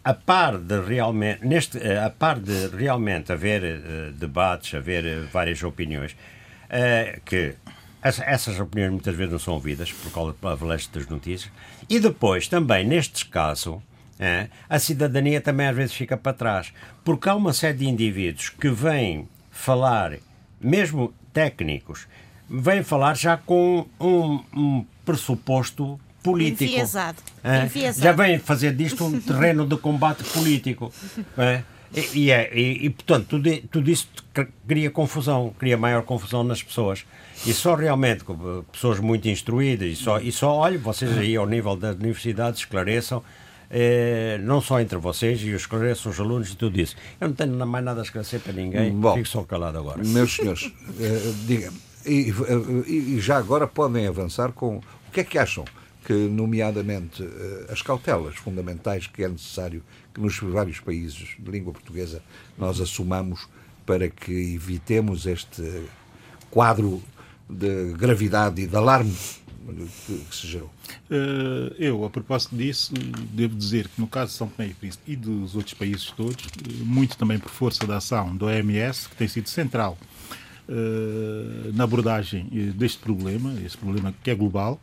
a 0.04 0.14
par 0.14 0.58
de 0.58 0.80
realmente, 0.82 1.46
neste, 1.46 1.78
eh, 1.78 1.98
a 1.98 2.10
par 2.10 2.40
de 2.40 2.68
realmente 2.68 3.32
haver 3.32 3.64
eh, 3.64 4.12
debates, 4.14 4.74
haver 4.74 5.06
eh, 5.06 5.20
várias 5.32 5.62
opiniões, 5.64 6.16
uh, 6.70 7.22
que 7.26 7.56
essas 8.02 8.60
opiniões 8.60 8.92
muitas 8.92 9.16
vezes 9.16 9.32
não 9.32 9.40
são 9.40 9.54
ouvidas 9.56 9.92
por 9.92 10.12
causa 10.12 10.36
da 10.42 10.52
avalanche 10.52 10.90
das 10.92 11.08
notícias. 11.08 11.52
E 11.90 12.00
depois, 12.00 12.48
também, 12.48 12.86
neste 12.86 13.26
caso, 13.26 13.74
uh, 13.74 14.50
a 14.70 14.80
cidadania 14.80 15.42
também 15.42 15.68
às 15.68 15.76
vezes 15.76 15.94
fica 15.94 16.16
para 16.16 16.34
trás. 16.34 16.74
Porque 17.04 17.28
há 17.28 17.36
uma 17.36 17.54
série 17.54 17.80
de 17.80 17.88
indivíduos 17.88 18.50
que 18.50 18.70
vêm 18.70 19.28
falar, 19.52 20.14
mesmo 20.62 21.14
técnicos, 21.34 22.08
vêm 22.50 22.84
falar 22.84 23.16
já 23.16 23.38
com 23.38 23.86
um, 24.00 24.44
um 24.54 24.86
pressuposto 25.06 26.00
político. 26.24 26.72
Enfiesado. 26.72 27.18
Enfiesado. 27.66 28.04
Já 28.04 28.12
vêm 28.12 28.40
fazer 28.40 28.74
disto 28.76 29.06
um 29.06 29.20
terreno 29.20 29.68
de 29.68 29.78
combate 29.78 30.24
político. 30.24 30.94
É? 31.38 31.64
E, 31.96 32.20
e, 32.20 32.32
é, 32.32 32.52
e, 32.54 32.86
e, 32.86 32.90
portanto, 32.90 33.28
tudo, 33.28 33.50
tudo 33.72 33.90
isso 33.90 34.08
cria 34.68 34.92
confusão, 34.92 35.54
cria 35.58 35.78
maior 35.78 36.04
confusão 36.04 36.44
nas 36.44 36.62
pessoas. 36.62 37.06
E 37.46 37.54
só 37.54 37.76
realmente 37.76 38.24
pessoas 38.72 39.00
muito 39.00 39.28
instruídas, 39.28 39.92
e 39.92 39.96
só, 39.96 40.20
e 40.20 40.32
só 40.32 40.56
olha, 40.56 40.78
vocês 40.78 41.18
aí 41.18 41.36
ao 41.36 41.48
nível 41.48 41.76
das 41.76 41.96
universidades 41.96 42.60
esclareçam, 42.60 43.24
eh, 43.72 44.38
não 44.42 44.62
só 44.62 44.80
entre 44.80 44.98
vocês, 44.98 45.42
e 45.42 45.50
esclareçam 45.50 46.12
os 46.12 46.20
alunos 46.20 46.52
e 46.52 46.56
tudo 46.56 46.80
isso. 46.80 46.96
Eu 47.20 47.30
não 47.30 47.36
tenho 47.36 47.66
mais 47.66 47.86
nada 47.86 48.02
a 48.02 48.04
esclarecer 48.04 48.40
para 48.40 48.54
ninguém, 48.54 48.92
Bom, 48.92 49.16
fico 49.16 49.28
só 49.28 49.44
calado 49.44 49.78
agora. 49.78 50.02
Meus 50.04 50.36
senhores, 50.36 50.72
eh, 51.00 51.34
diga 51.48 51.72
e, 52.06 52.34
e 52.88 53.20
já 53.20 53.38
agora 53.38 53.68
podem 53.68 54.08
avançar 54.08 54.52
com 54.52 54.78
o 54.78 55.12
que 55.12 55.22
é 55.22 55.24
que 55.24 55.38
acham 55.38 55.66
que, 56.06 56.14
nomeadamente, 56.14 57.24
eh, 57.24 57.72
as 57.72 57.82
cautelas 57.82 58.36
fundamentais 58.36 59.06
que 59.06 59.24
é 59.24 59.30
necessário 59.30 59.84
que 60.14 60.22
nos 60.22 60.38
vários 60.40 60.80
países 60.80 61.36
de 61.38 61.52
língua 61.52 61.74
portuguesa 61.74 62.22
nós 62.58 62.80
assumamos 62.80 63.48
para 63.86 64.10
que 64.10 64.32
evitemos 64.32 65.26
este 65.26 65.84
quadro 66.50 67.02
de 67.50 67.94
gravidade 67.94 68.62
e 68.62 68.68
de 68.68 68.76
alarme 68.76 69.16
que, 70.30 70.36
se 70.36 70.48
gerou? 70.48 70.70
Eh, 71.10 71.76
eu, 71.80 72.06
a 72.06 72.10
propósito 72.10 72.56
disso, 72.56 72.94
devo 73.34 73.56
dizer 73.56 73.88
que 73.88 74.00
no 74.00 74.08
caso 74.08 74.32
de 74.32 74.38
São 74.38 74.48
Tomé 74.48 74.70
e 74.70 74.74
Príncipe 74.74 75.12
e 75.12 75.16
dos 75.16 75.56
outros 75.56 75.74
países 75.74 76.06
todos, 76.12 76.46
eh, 76.46 76.84
muito 76.84 77.18
também 77.18 77.40
por 77.40 77.50
força 77.50 77.86
da 77.86 77.98
ação 77.98 78.36
do 78.36 78.46
OMS, 78.46 79.10
que 79.10 79.16
tem 79.16 79.28
sido 79.28 79.50
central 79.50 79.98
na 81.74 81.84
abordagem 81.84 82.46
deste 82.76 83.00
problema, 83.00 83.56
este 83.66 83.76
problema 83.76 84.14
que 84.24 84.30
é 84.30 84.36
global, 84.36 84.80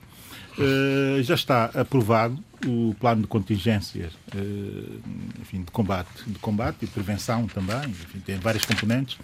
já 1.23 1.37
está 1.37 1.67
aprovado 1.67 2.43
o 2.67 2.95
plano 2.99 3.23
de 3.23 3.29
contingências 3.29 4.13
uh, 4.35 5.01
enfim, 5.41 5.63
de 5.63 5.71
combate, 5.71 6.09
de 6.27 6.39
combate 6.39 6.79
e 6.83 6.87
prevenção 6.87 7.47
também, 7.47 7.91
enfim, 7.91 8.21
tem 8.21 8.37
várias 8.37 8.65
componentes 8.65 9.19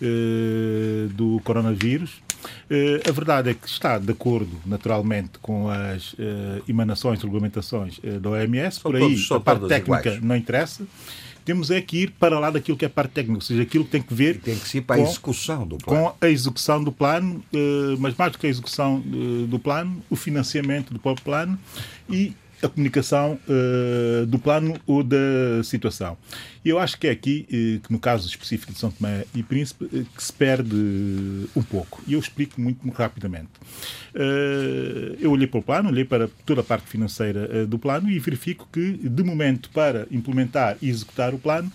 uh, 0.00 1.08
do 1.10 1.40
coronavírus. 1.44 2.22
a 3.06 3.12
verdade 3.12 3.50
é 3.50 3.54
que 3.54 3.68
está 3.68 3.98
de 3.98 4.10
acordo, 4.12 4.60
naturalmente, 4.64 5.38
com 5.42 5.68
as 5.68 6.14
emanações, 6.66 7.22
regulamentações 7.22 8.00
da 8.20 8.30
OMS, 8.30 8.80
por 8.80 8.96
aí 8.96 9.16
a 9.30 9.40
parte 9.40 9.68
técnica 9.68 10.18
não 10.22 10.36
interessa 10.36 10.86
temos 11.44 11.70
é 11.70 11.80
que 11.80 12.02
ir 12.02 12.10
para 12.12 12.38
lá 12.38 12.50
daquilo 12.50 12.76
que 12.76 12.84
é 12.84 12.88
parte 12.88 13.12
técnica, 13.12 13.38
ou 13.38 13.40
seja, 13.40 13.62
aquilo 13.62 13.84
que 13.84 13.90
tem 13.90 14.02
que 14.02 14.14
ver. 14.14 14.36
E 14.36 14.38
tem 14.38 14.58
que 14.58 14.68
ser 14.68 14.82
para 14.82 14.96
com, 14.96 15.02
a 15.02 15.10
execução 15.10 15.66
do 15.66 15.78
plano. 15.78 16.02
Com 16.02 16.16
a 16.20 16.28
execução 16.28 16.84
do 16.84 16.92
plano, 16.92 17.44
eh, 17.52 17.96
mas 17.98 18.14
mais 18.14 18.32
do 18.32 18.38
que 18.38 18.46
a 18.46 18.50
execução 18.50 19.02
eh, 19.04 19.46
do 19.46 19.58
plano, 19.58 20.02
o 20.08 20.16
financiamento 20.16 20.92
do 20.92 21.00
próprio 21.00 21.24
plano 21.24 21.58
e 22.08 22.34
a 22.62 22.68
comunicação 22.68 23.38
uh, 23.48 24.26
do 24.26 24.38
plano 24.38 24.78
ou 24.86 25.02
da 25.02 25.16
situação. 25.64 26.16
Eu 26.64 26.78
acho 26.78 26.98
que 26.98 27.06
é 27.06 27.10
aqui, 27.10 27.46
uh, 27.48 27.80
que 27.80 27.92
no 27.92 27.98
caso 27.98 28.28
específico 28.28 28.72
de 28.72 28.78
São 28.78 28.90
Tomé 28.90 29.24
e 29.34 29.42
Príncipe, 29.42 29.84
uh, 29.84 30.04
que 30.04 30.22
se 30.22 30.32
perde 30.32 30.76
um 31.56 31.62
pouco. 31.62 32.02
E 32.06 32.12
eu 32.12 32.20
explico 32.20 32.60
muito 32.60 32.86
rapidamente. 32.90 33.50
eu 35.20 35.30
olhei 35.30 35.46
para 35.46 35.60
o 35.60 35.62
plano, 35.62 35.88
olhei 35.88 36.04
para 36.04 36.28
toda 36.44 36.60
a 36.60 36.64
parte 36.64 36.86
financeira 36.86 37.66
do 37.66 37.78
plano 37.78 38.10
e 38.10 38.18
verifico 38.18 38.68
que, 38.72 38.92
de 38.92 39.22
momento, 39.22 39.70
para 39.70 40.06
implementar 40.10 40.76
e 40.82 40.88
executar 40.88 41.34
o 41.34 41.38
plano, 41.38 41.72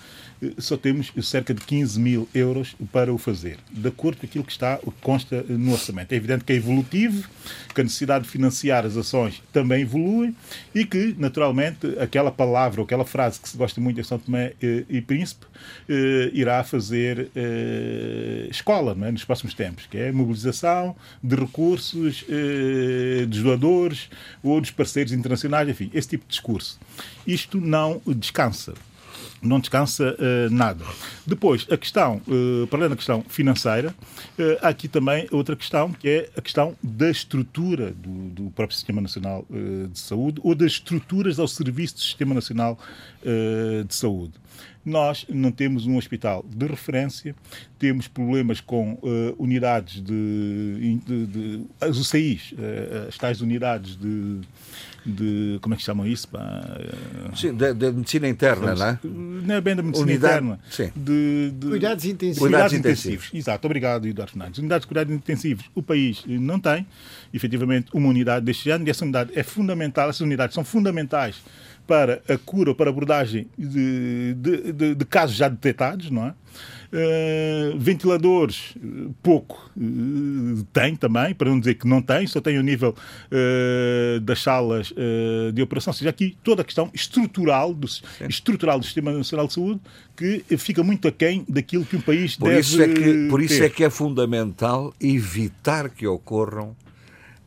só 0.58 0.78
temos 0.78 1.12
cerca 1.22 1.54
de 1.54 1.62
15 1.62 2.00
mil 2.00 2.30
euros 2.34 2.76
para 2.92 3.14
o 3.14 3.18
fazer, 3.18 3.58
de 3.72 3.88
acordo 3.88 4.20
com 4.20 4.26
aquilo 4.26 4.44
que 4.44 4.52
está, 4.52 4.80
consta 5.02 5.44
no 5.44 5.72
orçamento. 5.72 6.12
É 6.12 6.16
evidente 6.16 6.44
que 6.44 6.54
é 6.54 6.56
evolutivo, 6.56 7.28
que 7.74 7.82
a 7.82 7.84
necessidade 7.84 8.26
de 8.26 8.32
financiar 8.32 8.86
as 8.86 8.98
ações 8.98 9.42
também 9.52 9.82
evolui 9.82 10.34
e 10.74 10.86
que, 10.86 11.16
naturalmente, 11.18 11.88
aquela 12.00 12.32
palavra 12.32 12.82
ou 12.82 12.86
aquela 12.86 13.06
frase 13.06 13.40
que 13.40 13.50
se 13.50 13.58
gosta 13.58 13.80
muito 13.80 14.00
em 14.00 14.04
São 14.04 14.20
Tomé 14.20 14.54
e 14.62 15.02
Príncipe 15.02 15.46
eh, 15.88 16.32
irá 16.34 16.64
fazer 16.64 17.30
eh, 17.36 18.48
escola 18.50 18.96
é? 19.06 19.12
nos 19.12 19.24
próximos 19.24 19.54
tempos, 19.54 19.86
que 19.86 19.98
é 19.98 20.12
mobilização 20.12 20.96
de 21.24 21.36
recursos 21.36 22.26
eh, 22.30 23.26
dos 23.26 23.42
doadores 23.42 24.10
ou 24.44 24.60
dos 24.60 24.72
parceiros 24.72 25.12
internacionais, 25.14 25.68
enfim, 25.70 25.90
esse 25.94 26.10
tipo 26.10 26.24
de 26.26 26.32
discurso. 26.32 26.80
Isto 27.26 27.60
não 27.60 28.02
descansa 28.06 28.74
não 29.42 29.60
descansa 29.60 30.16
uh, 30.16 30.54
nada. 30.54 30.84
Depois, 31.26 31.68
a 31.70 31.78
questão, 31.78 32.22
uh, 32.28 32.68
para 32.68 32.80
além 32.80 32.90
da 32.90 32.96
questão 32.96 33.24
financeira, 33.28 33.94
uh, 34.38 34.58
há 34.62 34.70
aqui 34.70 34.88
também 34.88 35.28
outra 35.32 35.56
questão, 35.56 35.92
que 35.92 36.10
é 36.10 36.30
a 36.36 36.42
questão 36.42 36.76
da 36.82 37.10
estrutura 37.10 37.92
do, 37.92 38.30
do 38.30 38.52
próprio 38.52 38.76
Sistema 38.76 39.02
Nacional 39.02 39.46
de 39.92 40.00
Saúde 40.00 40.40
ou 40.44 40.56
das 40.56 40.74
estruturas 40.74 41.40
ao 41.40 41.48
serviço 41.48 41.96
do 41.96 42.02
Sistema 42.02 42.34
Nacional 42.34 42.78
de 43.88 43.96
Saúde 43.96 44.34
nós 44.86 45.26
não 45.28 45.52
temos 45.52 45.88
um 45.88 45.98
hospital 45.98 46.46
de 46.48 46.68
referência, 46.68 47.36
temos 47.80 48.08
problemas 48.08 48.62
com 48.62 48.94
uh, 48.94 49.36
unidades 49.38 50.02
de, 50.02 51.00
de, 51.06 51.26
de, 51.26 51.62
as 51.82 51.98
UCIs, 51.98 52.52
uh, 52.52 53.08
as 53.10 53.18
tais 53.18 53.42
unidades 53.42 53.96
de, 53.96 54.42
de 55.04 55.58
como 55.62 55.74
é 55.74 55.78
que 55.78 55.84
chamam 55.84 56.06
isso? 56.06 56.28
Pá? 56.28 56.64
Sim, 57.36 57.56
de, 57.56 57.74
de, 57.74 57.92
medicina 57.92 58.28
interna, 58.28 58.76
não 58.76 58.86
é? 58.86 59.00
Não 59.04 59.56
é 59.56 59.62
bem 59.62 59.76
da 59.76 59.82
medicina 59.82 60.12
Unidade, 60.12 60.46
interna. 60.46 60.60
Sim. 60.70 60.92
De, 60.96 61.52
de 61.52 61.68
cuidados 61.68 62.06
intensivos. 62.06 62.40
Cuidados 62.40 62.74
intensivos. 62.74 63.30
Exato, 63.34 63.66
obrigado, 63.66 64.08
Eduardo 64.08 64.34
Fernandes. 64.34 64.60
Unidades 64.60 64.84
de 64.84 64.88
cuidados 64.88 65.14
intensivos, 65.14 65.66
o 65.74 65.82
país 65.82 66.24
não 66.28 66.60
tem, 66.60 66.86
efetivamente, 67.34 67.90
uma 67.92 68.08
unidade 68.08 68.46
deste 68.46 68.70
ano, 68.70 68.88
e 68.88 68.92
essa 68.92 69.04
unidade 69.04 69.32
é 69.34 69.42
fundamental, 69.42 70.10
essas 70.10 70.22
unidades 70.22 70.54
são 70.54 70.64
fundamentais 70.64 71.42
para 71.88 72.22
a 72.28 72.38
cura 72.38 72.72
ou 72.72 72.76
para 72.76 72.90
a 72.90 72.92
abordagem 72.92 73.48
de, 73.58 74.34
de, 74.34 74.74
de, 74.74 74.96
de 74.96 75.06
casos 75.06 75.36
já 75.36 75.48
detectados, 75.48 76.10
não 76.10 76.28
é? 76.28 76.34
Uh, 76.96 77.78
ventiladores, 77.78 78.74
pouco 79.22 79.70
uh, 79.76 80.64
tem 80.72 80.96
também, 80.96 81.34
para 81.34 81.50
não 81.50 81.60
dizer 81.60 81.74
que 81.74 81.86
não 81.86 82.02
tem, 82.02 82.26
só 82.26 82.40
tem 82.40 82.58
o 82.58 82.64
nível 82.64 82.96
uh, 82.96 84.20
das 84.22 84.42
salas 84.42 84.94
de 85.54 85.62
operação, 85.62 85.92
ou 85.92 85.96
seja, 85.96 86.10
aqui 86.10 86.38
toda 86.44 86.62
a 86.62 86.66
questão 86.66 86.90
estrutural 86.94 87.74
do, 87.74 87.88
estrutural 88.30 88.80
do 88.80 88.86
Sistema 88.86 89.12
Nacional 89.12 89.48
de 89.48 89.54
Saúde 89.54 89.82
que 90.16 90.44
fica 90.58 90.84
muito 90.84 91.08
aquém 91.08 91.44
daquilo 91.50 91.84
que 91.84 91.98
um 91.98 92.02
país 92.02 92.38
por 92.38 92.50
deve 92.50 92.62
isso 92.62 92.82
é 92.82 92.88
que 92.88 93.28
Por 93.30 93.42
isso 93.42 93.58
ter. 93.58 93.66
é 93.66 93.70
que 93.70 93.84
é 93.84 93.90
fundamental 93.90 94.94
evitar 95.02 95.90
que 95.90 96.08
ocorram 96.08 96.76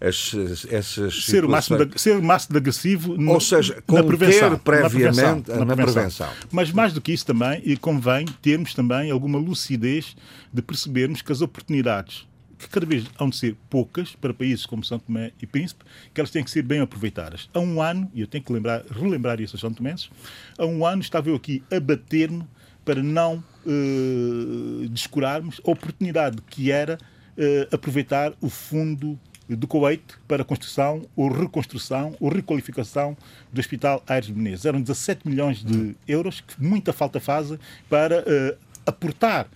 essas, 0.00 0.67
essas 0.71 1.25
ser, 1.25 1.45
o 1.45 1.49
máximo 1.49 1.85
de, 1.85 2.00
ser 2.00 2.17
o 2.17 2.23
máximo 2.23 2.52
de 2.52 2.59
agressivo 2.59 3.17
no, 3.17 3.33
Ou 3.33 3.40
seja, 3.40 3.83
na 3.88 4.02
prevenção, 4.02 4.59
previamente 4.59 5.50
na 5.50 5.64
prevenção, 5.64 5.64
na 5.64 5.76
prevenção. 5.76 6.28
Mas 6.52 6.71
mais 6.71 6.93
do 6.93 7.00
que 7.00 7.12
isso 7.12 7.26
também, 7.26 7.61
e 7.64 7.76
convém 7.76 8.25
termos 8.40 8.75
também 8.75 9.11
alguma 9.11 9.38
lucidez 9.38 10.17
de 10.52 10.62
percebermos 10.62 11.21
que 11.21 11.33
as 11.33 11.40
oportunidades 11.40 12.26
que 12.59 12.69
cada 12.69 12.85
vez 12.85 13.05
hão 13.19 13.31
de 13.31 13.37
ser 13.37 13.57
poucas 13.71 14.17
para 14.17 14.35
países 14.35 14.67
como 14.67 14.83
São 14.83 14.99
Tomé 14.99 15.33
e 15.40 15.47
Príncipe, 15.47 15.85
que 16.12 16.21
elas 16.21 16.31
têm 16.31 16.43
que 16.43 16.50
ser 16.50 16.62
bem 16.62 16.81
aproveitadas. 16.81 17.49
Há 17.55 17.61
um 17.61 17.81
ano, 17.81 18.11
e 18.12 18.21
eu 18.21 18.26
tenho 18.26 18.43
que 18.43 18.52
lembrar, 18.52 18.85
relembrar 18.90 19.40
isso 19.40 19.55
aos 19.55 19.61
São 19.61 19.73
Tomenses, 19.73 20.11
há 20.59 20.67
um 20.67 20.85
ano 20.85 21.00
estava 21.00 21.28
eu 21.28 21.37
aqui 21.37 21.62
a 21.71 21.78
bater-me 21.78 22.45
para 22.85 23.02
não 23.02 23.45
uh, 23.64 24.88
descurarmos 24.88 25.61
a 25.64 25.71
oportunidade 25.71 26.38
que 26.49 26.73
era 26.73 26.99
uh, 27.37 27.75
aproveitar 27.75 28.33
o 28.40 28.49
fundo 28.49 29.19
do 29.57 29.67
Kuwait 29.67 30.02
para 30.26 30.45
construção 30.45 31.02
ou 31.17 31.28
reconstrução 31.31 32.14
ou 32.21 32.28
requalificação 32.28 33.17
do 33.52 33.61
Hospital 33.61 34.02
Aires 34.07 34.28
Menezes. 34.28 34.64
Eram 34.64 34.81
17 34.81 35.26
milhões 35.28 35.64
de 35.64 35.97
euros 36.07 36.40
que 36.40 36.62
muita 36.62 36.93
falta 36.93 37.19
fazem 37.19 37.59
para 37.88 38.21
uh, 38.21 38.59
aportar 38.87 39.47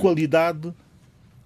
qualidade 0.00 0.72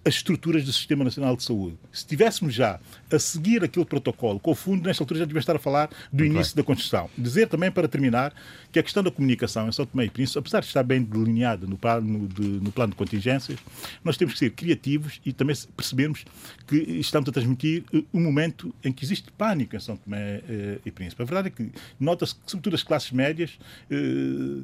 as 0.04 0.14
estruturas 0.14 0.64
do 0.64 0.72
Sistema 0.72 1.02
Nacional 1.02 1.36
de 1.36 1.42
Saúde. 1.42 1.78
Se 1.92 2.06
tivéssemos 2.06 2.54
já 2.54 2.78
a 3.10 3.18
seguir 3.18 3.64
aquele 3.64 3.86
protocolo 3.86 4.38
com 4.38 4.50
o 4.50 4.54
fundo, 4.54 4.86
nesta 4.86 5.02
altura 5.02 5.20
já 5.20 5.24
devíamos 5.24 5.42
estar 5.42 5.56
a 5.56 5.58
falar 5.58 5.88
do 6.12 6.18
Muito 6.18 6.34
início 6.34 6.54
bem. 6.54 6.62
da 6.62 6.66
construção. 6.66 7.10
Dizer 7.16 7.48
também, 7.48 7.70
para 7.70 7.88
terminar, 7.88 8.34
que 8.70 8.78
a 8.78 8.82
questão 8.82 9.02
da 9.02 9.10
comunicação 9.10 9.68
em 9.68 9.72
São 9.72 9.86
Tomé 9.86 10.04
e 10.04 10.10
Príncipe, 10.10 10.38
apesar 10.38 10.60
de 10.60 10.66
estar 10.66 10.82
bem 10.82 11.02
delineada 11.02 11.66
no 11.66 11.78
plano 11.78 12.28
de, 12.28 12.42
no 12.42 12.70
plano 12.70 12.90
de 12.90 12.96
contingências, 12.96 13.58
nós 14.04 14.16
temos 14.16 14.34
que 14.34 14.40
ser 14.40 14.50
criativos 14.50 15.20
e 15.24 15.32
também 15.32 15.56
percebermos 15.76 16.24
que 16.66 16.76
estamos 16.76 17.28
a 17.28 17.32
transmitir 17.32 17.84
eh, 17.92 18.02
um 18.12 18.20
momento 18.20 18.74
em 18.84 18.92
que 18.92 19.04
existe 19.04 19.30
pânico 19.32 19.74
em 19.74 19.80
São 19.80 19.96
Tomé 19.96 20.42
eh, 20.48 20.78
e 20.84 20.90
Príncipe. 20.90 21.22
A 21.22 21.24
verdade 21.24 21.48
é 21.48 21.50
que 21.50 21.70
nota-se 21.98 22.34
que, 22.34 22.40
sobretudo 22.46 22.74
as 22.74 22.82
classes 22.82 23.10
médias, 23.10 23.58
eh, 23.90 23.94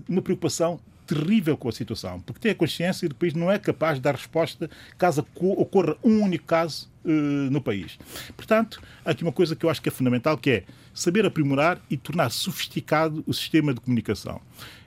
uma 0.09 0.21
preocupação 0.21 0.81
terrível 1.11 1.57
com 1.57 1.69
a 1.69 1.73
situação, 1.73 2.21
porque 2.21 2.41
tem 2.41 2.53
a 2.53 2.55
consciência 2.55 3.09
de 3.09 3.15
que 3.15 3.17
o 3.17 3.19
país 3.19 3.35
não 3.35 3.51
é 3.51 3.59
capaz 3.59 3.97
de 3.97 4.03
dar 4.03 4.15
resposta 4.15 4.71
caso 4.97 5.27
ocorra 5.35 5.97
um 6.05 6.23
único 6.23 6.45
caso 6.45 6.89
uh, 7.05 7.11
no 7.51 7.61
país. 7.61 7.99
Portanto, 8.37 8.81
há 9.05 9.11
aqui 9.11 9.25
uma 9.25 9.33
coisa 9.33 9.57
que 9.57 9.67
eu 9.67 9.71
acho 9.71 9.83
que 9.83 9.89
é 9.89 9.93
fundamental, 9.93 10.39
que 10.39 10.51
é 10.51 10.65
saber 10.95 11.27
aprimorar 11.27 11.81
e 11.91 11.97
tornar 11.97 12.31
sofisticado 12.31 13.25
o 13.27 13.35
sistema 13.35 13.75
de 13.75 13.81
comunicação. 13.81 14.41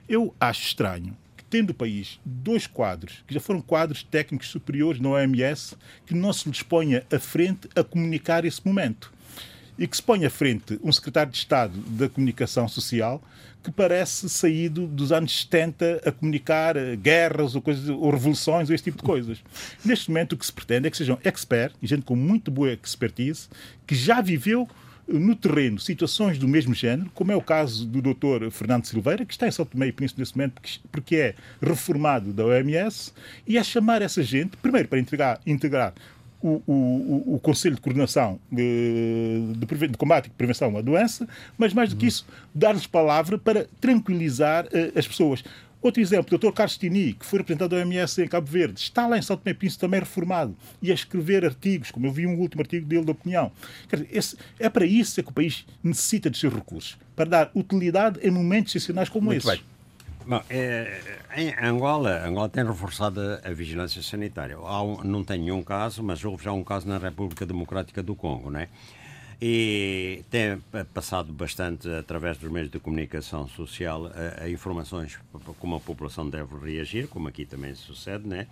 Eu 0.07 0.33
acho 0.39 0.61
estranho 0.61 1.17
que, 1.35 1.43
tendo 1.43 1.71
o 1.71 1.73
país 1.73 2.21
dois 2.23 2.67
quadros, 2.67 3.21
que 3.27 3.33
já 3.33 3.41
foram 3.41 3.59
quadros 3.59 4.01
técnicos 4.01 4.47
superiores 4.47 5.01
na 5.01 5.09
OMS, 5.09 5.75
que 6.05 6.15
não 6.15 6.31
se 6.31 6.47
lhes 6.47 6.63
ponha 6.63 7.05
à 7.11 7.19
frente 7.19 7.67
a 7.75 7.83
comunicar 7.83 8.45
esse 8.45 8.65
momento 8.65 9.12
e 9.77 9.87
que 9.87 9.95
se 9.95 10.03
põe 10.03 10.25
à 10.25 10.29
frente 10.29 10.79
um 10.83 10.91
secretário 10.91 11.31
de 11.31 11.37
Estado 11.37 11.73
da 11.89 12.07
Comunicação 12.09 12.67
Social 12.67 13.21
que 13.63 13.71
parece 13.71 14.29
saído 14.29 14.85
dos 14.85 15.11
anos 15.11 15.41
70 15.43 16.01
a 16.05 16.11
comunicar 16.11 16.75
eh, 16.75 16.97
guerras 16.97 17.55
ou, 17.55 17.61
coisas, 17.61 17.87
ou 17.87 18.11
revoluções 18.11 18.69
ou 18.69 18.75
esse 18.75 18.83
tipo 18.83 18.97
de 18.97 19.03
coisas. 19.03 19.41
Neste 19.85 20.09
momento, 20.09 20.33
o 20.33 20.37
que 20.37 20.45
se 20.45 20.51
pretende 20.51 20.87
é 20.87 20.91
que 20.91 20.97
sejam 20.97 21.17
experts, 21.23 21.77
e 21.81 21.87
gente 21.87 22.03
com 22.03 22.15
muito 22.15 22.51
boa 22.51 22.73
expertise, 22.73 23.47
que 23.87 23.95
já 23.95 24.19
viveu 24.19 24.67
eh, 25.07 25.13
no 25.13 25.33
terreno 25.33 25.79
situações 25.79 26.37
do 26.37 26.47
mesmo 26.47 26.73
género, 26.73 27.09
como 27.13 27.31
é 27.31 27.35
o 27.37 27.41
caso 27.41 27.85
do 27.85 28.01
Dr. 28.01 28.51
Fernando 28.51 28.85
Silveira, 28.85 29.25
que 29.25 29.33
está 29.33 29.47
em 29.47 29.51
São 29.51 29.65
Tomé 29.65 29.87
e 29.87 29.91
Príncipe 29.93 30.19
nesse 30.19 30.35
momento 30.35 30.61
porque 30.91 31.15
é 31.15 31.35
reformado 31.61 32.33
da 32.33 32.45
OMS, 32.45 33.13
e 33.47 33.57
é 33.57 33.63
chamar 33.63 34.01
essa 34.01 34.21
gente, 34.21 34.57
primeiro 34.57 34.89
para 34.89 34.99
integrar, 34.99 35.39
integrar 35.47 35.93
o, 36.43 36.61
o, 36.67 37.35
o, 37.35 37.39
Conselho 37.39 37.75
de 37.75 37.81
Coordenação 37.81 38.37
de, 38.51 39.53
de, 39.55 39.87
de, 39.87 39.97
Combate 39.97 40.27
e 40.27 40.29
Prevenção 40.29 40.77
à 40.77 40.81
Doença, 40.81 41.27
mas 41.57 41.73
mais 41.73 41.89
do 41.89 41.95
que 41.95 42.05
isso, 42.05 42.27
dar-lhes 42.53 42.85
palavra 42.85 43.37
para 43.37 43.65
tranquilizar 43.79 44.65
uh, 44.65 44.99
as 44.99 45.07
pessoas. 45.07 45.43
Outro 45.81 46.01
exemplo, 46.01 46.35
o 46.35 46.37
Dr. 46.37 46.53
Carlos 46.53 46.77
Tini, 46.77 47.13
que 47.13 47.25
foi 47.25 47.39
representante 47.39 47.71
da 47.71 47.77
OMS 47.77 48.21
em 48.21 48.27
Cabo 48.27 48.47
Verde, 48.47 48.79
está 48.79 49.05
lá 49.05 49.17
em 49.17 49.21
São 49.21 49.35
Tomé 49.35 49.53
Príncipe 49.53 49.81
também 49.81 49.99
reformado 49.99 50.55
e 50.81 50.91
a 50.91 50.93
escrever 50.93 51.43
artigos, 51.43 51.91
como 51.91 52.07
eu 52.07 52.11
vi 52.11 52.25
um 52.25 52.39
último 52.39 52.61
artigo 52.61 52.85
dele 52.85 53.03
de 53.03 53.11
opinião. 53.11 53.51
Dizer, 53.91 54.07
esse, 54.09 54.37
é 54.59 54.69
para 54.69 54.85
isso 54.85 55.21
que 55.21 55.29
o 55.29 55.33
país 55.33 55.65
necessita 55.83 56.29
de 56.29 56.37
seus 56.37 56.53
recursos, 56.53 56.97
para 57.15 57.29
dar 57.29 57.51
utilidade 57.53 58.17
em 58.23 58.31
momentos 58.31 58.73
excepcionais 58.73 59.09
como 59.09 59.25
Muito 59.25 59.39
esses. 59.39 59.61
Bom, 60.25 60.41
é, 60.49 61.01
em 61.35 61.53
Angola, 61.65 62.25
Angola 62.25 62.49
tem 62.49 62.65
reforçado 62.65 63.19
a 63.43 63.49
vigilância 63.51 64.01
sanitária. 64.01 64.59
Um, 64.59 65.03
não 65.03 65.23
tem 65.23 65.39
nenhum 65.39 65.63
caso, 65.63 66.01
mas 66.03 66.23
houve 66.23 66.43
já 66.43 66.51
um 66.51 66.63
caso 66.63 66.87
na 66.87 66.97
República 66.97 67.45
Democrática 67.45 68.01
do 68.01 68.15
Congo, 68.15 68.49
né? 68.49 68.69
E 69.41 70.23
tem 70.29 70.59
passado 70.93 71.33
bastante 71.33 71.89
através 71.89 72.37
dos 72.37 72.49
meios 72.49 72.69
de 72.69 72.79
comunicação 72.79 73.47
social 73.47 74.07
a, 74.07 74.43
a 74.43 74.49
informações 74.49 75.19
como 75.59 75.75
a 75.75 75.79
população 75.79 76.29
deve 76.29 76.55
reagir, 76.63 77.07
como 77.07 77.27
aqui 77.27 77.45
também 77.45 77.75
sucede, 77.75 78.25
né? 78.27 78.47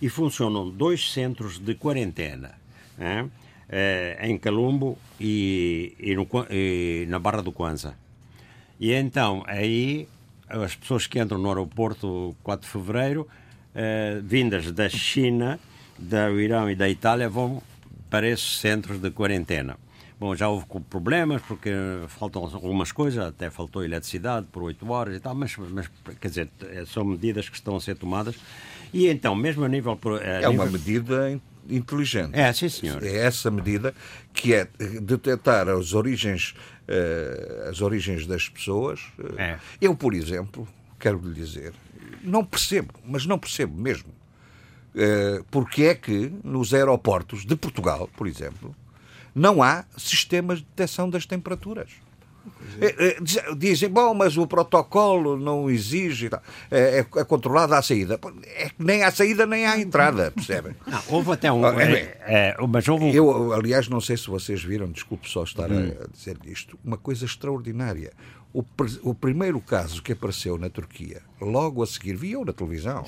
E 0.00 0.08
funcionam 0.08 0.70
dois 0.70 1.12
centros 1.12 1.58
de 1.58 1.74
quarentena, 1.74 2.54
né? 2.96 3.28
é, 3.68 4.18
em 4.22 4.38
Calumbo 4.38 4.98
e, 5.20 5.94
e, 5.98 6.14
no, 6.14 6.26
e 6.50 7.06
na 7.08 7.18
Barra 7.18 7.42
do 7.42 7.52
Kwanza. 7.52 7.94
E 8.78 8.92
então 8.92 9.42
aí 9.46 10.08
as 10.48 10.74
pessoas 10.74 11.06
que 11.06 11.18
entram 11.18 11.38
no 11.38 11.48
aeroporto 11.48 12.36
4 12.42 12.66
de 12.66 12.72
fevereiro, 12.72 13.28
eh, 13.74 14.20
vindas 14.22 14.70
da 14.72 14.88
China, 14.88 15.58
do 15.98 16.40
Irão 16.40 16.70
e 16.70 16.74
da 16.74 16.88
Itália, 16.88 17.28
vão 17.28 17.62
para 18.10 18.28
esses 18.28 18.58
centros 18.58 19.00
de 19.00 19.10
quarentena. 19.10 19.76
Bom, 20.18 20.34
já 20.36 20.48
houve 20.48 20.64
problemas 20.88 21.42
porque 21.42 21.70
faltam 22.08 22.44
algumas 22.44 22.92
coisas, 22.92 23.24
até 23.26 23.50
faltou 23.50 23.84
eletricidade 23.84 24.46
por 24.50 24.62
8 24.62 24.88
horas 24.90 25.16
e 25.16 25.20
tal, 25.20 25.34
mas, 25.34 25.56
mas 25.56 25.90
quer 26.20 26.28
dizer, 26.28 26.48
eh, 26.62 26.84
são 26.86 27.04
medidas 27.04 27.48
que 27.48 27.56
estão 27.56 27.76
a 27.76 27.80
ser 27.80 27.96
tomadas. 27.96 28.36
E 28.92 29.08
então, 29.08 29.34
mesmo 29.34 29.64
a 29.64 29.68
nível. 29.68 29.98
A 30.04 30.24
é 30.24 30.36
nível... 30.36 30.52
uma 30.52 30.66
medida 30.66 31.40
inteligente. 31.68 32.30
É, 32.32 32.52
sim, 32.52 32.68
senhor. 32.68 33.02
É 33.02 33.16
essa 33.16 33.50
medida 33.50 33.94
que 34.32 34.54
é 34.54 34.68
detectar 35.00 35.68
as 35.68 35.92
origens 35.92 36.54
uh, 36.88 37.68
as 37.68 37.80
origens 37.80 38.26
das 38.26 38.48
pessoas. 38.48 39.00
Uh, 39.18 39.40
é. 39.40 39.58
Eu, 39.80 39.94
por 39.94 40.14
exemplo, 40.14 40.66
quero 40.98 41.18
lhe 41.18 41.34
dizer, 41.34 41.72
não 42.22 42.44
percebo, 42.44 42.92
mas 43.04 43.26
não 43.26 43.38
percebo 43.38 43.76
mesmo. 43.76 44.10
Uh, 44.94 45.44
porque 45.50 45.84
é 45.84 45.94
que 45.94 46.32
nos 46.44 46.72
aeroportos 46.72 47.44
de 47.44 47.56
Portugal, 47.56 48.08
por 48.16 48.26
exemplo, 48.26 48.74
não 49.34 49.62
há 49.62 49.84
sistemas 49.96 50.58
de 50.58 50.64
detecção 50.64 51.10
das 51.10 51.26
temperaturas? 51.26 51.90
É, 52.80 53.06
é, 53.08 53.54
dizem, 53.56 53.88
bom, 53.88 54.14
mas 54.14 54.36
o 54.36 54.46
protocolo 54.46 55.36
não 55.36 55.70
exige, 55.70 56.28
é, 56.70 56.98
é, 56.98 56.98
é 56.98 57.24
controlada 57.24 57.78
a 57.78 57.82
saída. 57.82 58.18
É 58.56 58.68
que 58.68 58.84
nem 58.84 59.02
à 59.02 59.10
saída 59.10 59.46
nem 59.46 59.66
à 59.66 59.78
entrada, 59.78 60.30
percebem? 60.30 60.74
Não, 60.86 61.02
houve 61.08 61.32
até 61.32 61.52
um. 61.52 61.64
É, 61.66 62.56
mas 62.68 62.88
houve 62.88 63.04
um... 63.04 63.10
Eu, 63.10 63.52
aliás, 63.52 63.88
não 63.88 64.00
sei 64.00 64.16
se 64.16 64.28
vocês 64.28 64.62
viram, 64.62 64.90
desculpe 64.90 65.28
só 65.28 65.44
estar 65.44 65.70
hum. 65.70 65.92
a 66.00 66.08
dizer 66.08 66.38
isto, 66.44 66.78
uma 66.84 66.96
coisa 66.96 67.24
extraordinária. 67.24 68.12
O, 68.52 68.64
o 69.02 69.14
primeiro 69.14 69.60
caso 69.60 70.02
que 70.02 70.12
apareceu 70.12 70.56
na 70.56 70.70
Turquia, 70.70 71.22
logo 71.40 71.82
a 71.82 71.86
seguir, 71.86 72.16
viu 72.16 72.44
na 72.44 72.52
televisão, 72.52 73.04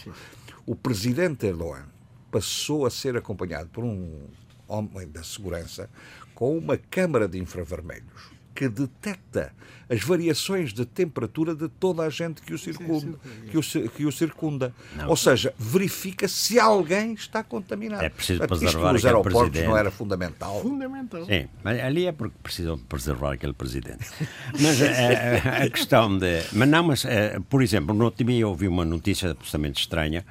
o 0.64 0.74
presidente 0.74 1.46
Erdogan 1.46 1.84
passou 2.30 2.84
a 2.84 2.90
ser 2.90 3.16
acompanhado 3.16 3.68
por 3.68 3.84
um 3.84 4.26
homem 4.66 5.08
da 5.08 5.22
segurança 5.22 5.88
com 6.34 6.58
uma 6.58 6.76
câmara 6.76 7.28
de 7.28 7.38
infravermelhos 7.38 8.35
que 8.56 8.68
detecta 8.68 9.52
as 9.88 10.00
variações 10.00 10.72
de 10.72 10.84
temperatura 10.84 11.54
de 11.54 11.68
toda 11.68 12.02
a 12.02 12.10
gente 12.10 12.42
que 12.42 12.52
o 12.52 12.58
circunda. 12.58 13.18
Que 13.50 13.58
o, 13.58 13.90
que 13.90 14.04
o 14.04 14.10
circunda. 14.10 14.74
Ou 15.06 15.16
seja, 15.16 15.54
verifica 15.56 16.26
se 16.26 16.58
alguém 16.58 17.12
está 17.12 17.44
contaminado. 17.44 18.02
É 18.02 18.08
preciso 18.08 18.40
preservar 18.48 18.90
aquele 18.90 19.06
aeroportos 19.06 19.40
presidente. 19.42 19.68
não 19.68 19.76
era 19.76 19.90
fundamental. 19.90 20.60
Fundamental. 20.60 21.24
Sim, 21.26 21.46
mas 21.62 21.78
ali 21.80 22.06
é 22.06 22.12
porque 22.12 22.34
precisam 22.42 22.78
preservar 22.78 23.34
aquele 23.34 23.52
presidente. 23.52 24.06
Mas 24.58 24.82
a, 24.82 24.86
eh, 24.86 25.42
a, 25.44 25.64
a 25.64 25.70
questão 25.70 26.18
de... 26.18 26.42
Mas 26.52 26.68
não, 26.68 26.82
mas, 26.82 27.04
eh, 27.04 27.38
por 27.48 27.62
exemplo, 27.62 27.94
no 27.94 28.06
outro 28.06 28.24
dia 28.24 28.40
eu 28.40 28.48
ouvi 28.48 28.66
uma 28.66 28.84
notícia 28.84 29.30
absolutamente 29.30 29.80
estranha. 29.80 30.24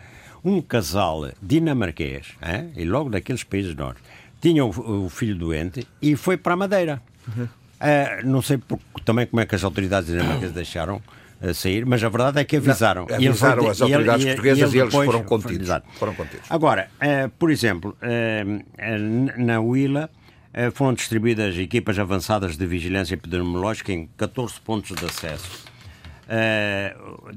Um 0.44 0.62
casal 0.62 1.32
dinamarquês, 1.42 2.34
hein, 2.42 2.72
e 2.76 2.84
logo 2.86 3.10
daqueles 3.10 3.44
países 3.44 3.74
norte, 3.76 4.02
tinha 4.42 4.66
o, 4.66 5.06
o 5.06 5.10
filho 5.10 5.36
doente 5.36 5.88
e 6.02 6.16
foi 6.16 6.36
para 6.36 6.54
a 6.54 6.58
Madeira. 6.58 7.02
Uhum. 7.28 7.48
Uh, 7.76 8.26
não 8.26 8.42
sei 8.42 8.58
por, 8.58 8.80
também 9.04 9.28
como 9.28 9.42
é 9.42 9.46
que 9.46 9.54
as 9.54 9.64
autoridades 9.64 10.10
dinamarquesas 10.10 10.54
deixaram 10.56 11.02
a 11.42 11.54
sair, 11.54 11.86
mas 11.86 12.04
a 12.04 12.10
verdade 12.10 12.40
é 12.40 12.44
que 12.44 12.56
avisaram. 12.56 13.06
Não, 13.08 13.16
avisaram 13.16 13.70
as 13.70 13.82
autoridades 13.82 14.26
ele, 14.26 14.34
portuguesas 14.34 14.74
e, 14.74 14.78
e 14.78 14.80
eles 14.80 14.94
foram 14.94 15.24
contidos. 15.24 15.70
Foram 15.96 16.14
contidos. 16.16 16.46
Agora, 16.50 16.90
uh, 16.96 17.30
por 17.38 17.52
exemplo, 17.52 17.96
uh, 18.02 19.44
na 19.44 19.60
uh, 19.60 20.72
foram 20.74 20.94
distribuídas 20.94 21.58
equipas 21.58 22.00
avançadas 22.00 22.58
de 22.58 22.66
vigilância 22.66 23.16
epidemiológica 23.16 23.92
em 23.92 24.08
14 24.18 24.60
pontos 24.62 24.96
de 24.96 25.06
acesso. 25.06 25.66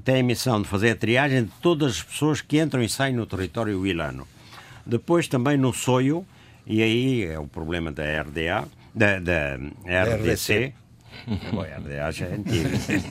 tem 0.05 0.21
a 0.21 0.23
missão 0.23 0.63
de 0.63 0.69
fazer 0.69 0.91
a 0.91 0.97
triagem 0.97 1.45
de 1.45 1.51
todas 1.61 1.97
as 1.97 2.03
pessoas 2.03 2.41
que 2.41 2.61
entram 2.61 2.83
e 2.83 2.89
saem 2.89 3.15
no 3.15 3.27
território 3.27 3.81
wilano. 3.81 4.27
Depois 4.87 5.29
também 5.29 5.59
no 5.59 5.73
Soio, 5.73 6.25
e 6.67 6.83
aí 6.83 7.25
é 7.25 7.39
o 7.39 7.47
problema 7.47 7.91
da 7.93 8.05
RDA, 8.23 8.67
da, 8.95 9.19
da 9.19 9.57
RDC, 9.85 10.75
Bom, 11.53 11.63
a 11.63 11.79
RDA 11.79 12.11
já 12.11 12.27
é 12.27 12.35
antigo. 12.35 12.69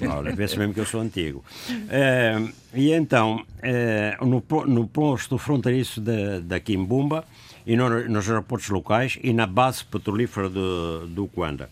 Olha, 0.10 0.36
vê-se 0.36 0.58
mesmo 0.58 0.74
que 0.74 0.80
eu 0.80 0.86
sou 0.86 1.02
antigo. 1.02 1.44
Uh, 1.70 2.52
e 2.74 2.92
então, 2.92 3.44
uh, 3.60 4.26
no, 4.26 4.44
no 4.66 4.88
posto 4.88 5.38
fronteiriço 5.38 6.02
da, 6.02 6.40
da 6.40 6.60
Quimbumba 6.60 7.26
e 7.66 7.76
no, 7.76 8.08
nos 8.08 8.30
aeroportos 8.30 8.70
locais 8.70 9.20
e 9.22 9.34
na 9.34 9.46
base 9.46 9.84
petrolífera 9.86 10.50
do, 10.50 11.08
do 11.08 11.28
Cuanda. 11.28 11.70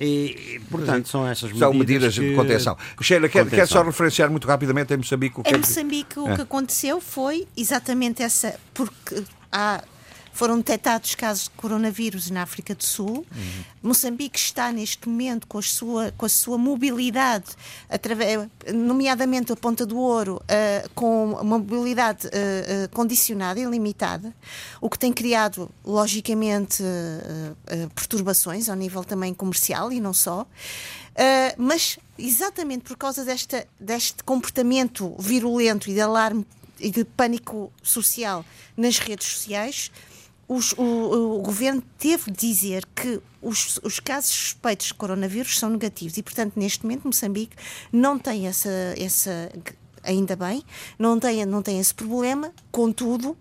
E, 0.00 0.60
portanto, 0.70 1.08
são 1.08 1.26
essas 1.26 1.50
medidas. 1.52 1.68
São 1.68 1.74
medidas 1.74 2.18
que... 2.18 2.30
de 2.30 2.34
contenção. 2.34 2.76
Sheila, 3.00 3.28
quer, 3.28 3.48
quer, 3.48 3.66
só 3.66 3.82
referenciar 3.82 4.28
muito 4.28 4.46
rapidamente 4.46 4.92
em 4.92 4.96
Moçambique 4.96 5.38
o 5.38 5.42
que 5.42 5.50
Em 5.50 5.54
é 5.54 5.58
Moçambique, 5.58 6.18
o 6.18 6.34
que 6.34 6.42
aconteceu 6.42 7.00
foi 7.00 7.46
exatamente 7.56 8.22
essa. 8.22 8.58
Porque 8.72 9.22
há 9.52 9.84
foram 10.34 10.58
detectados 10.58 11.14
casos 11.14 11.44
de 11.44 11.50
coronavírus 11.50 12.28
na 12.28 12.42
África 12.42 12.74
do 12.74 12.84
Sul. 12.84 13.24
Uhum. 13.34 13.64
Moçambique 13.82 14.36
está 14.36 14.72
neste 14.72 15.08
momento 15.08 15.46
com 15.46 15.58
a 15.58 15.62
sua, 15.62 16.12
com 16.18 16.26
a 16.26 16.28
sua 16.28 16.58
mobilidade, 16.58 17.52
através, 17.88 18.48
nomeadamente 18.74 19.52
a 19.52 19.56
Ponta 19.56 19.86
do 19.86 19.96
Ouro, 19.96 20.42
uh, 20.42 20.90
com 20.92 21.34
uma 21.34 21.58
mobilidade 21.58 22.26
uh, 22.26 22.30
uh, 22.30 22.88
condicionada 22.90 23.60
e 23.60 23.64
limitada, 23.64 24.34
o 24.80 24.90
que 24.90 24.98
tem 24.98 25.12
criado, 25.12 25.70
logicamente, 25.84 26.82
perturbações 27.94 28.68
ao 28.68 28.74
nível 28.74 29.04
também 29.04 29.32
comercial 29.32 29.92
e 29.92 30.00
não 30.00 30.12
só. 30.12 30.46
mas 31.56 31.98
exatamente 32.18 32.84
por 32.84 32.96
causa 32.96 33.24
desta, 33.24 33.66
deste 33.78 34.24
comportamento 34.24 35.14
virulento 35.18 35.88
e 35.88 35.94
de 35.94 36.00
alarme 36.00 36.44
e 36.80 36.90
de 36.90 37.04
pânico 37.04 37.72
social 37.82 38.44
nas 38.76 38.98
redes 38.98 39.28
sociais, 39.28 39.90
os, 40.48 40.72
o, 40.72 41.38
o, 41.38 41.42
governo 41.42 41.82
teve 41.98 42.30
de 42.30 42.38
dizer 42.38 42.86
que 42.94 43.20
os, 43.40 43.78
os, 43.82 44.00
casos 44.00 44.30
suspeitos 44.30 44.88
de 44.88 44.94
coronavírus 44.94 45.58
são 45.58 45.70
negativos 45.70 46.16
e, 46.16 46.22
portanto, 46.22 46.52
neste 46.56 46.84
momento, 46.84 47.06
Moçambique 47.06 47.56
não 47.92 48.18
tem 48.18 48.46
essa, 48.46 48.70
essa 48.96 49.50
ainda 50.02 50.36
bem, 50.36 50.62
não 50.98 51.18
tem, 51.18 51.44
não 51.46 51.62
tem 51.62 51.78
esse 51.80 51.94
problema, 51.94 52.52
contudo, 52.70 53.36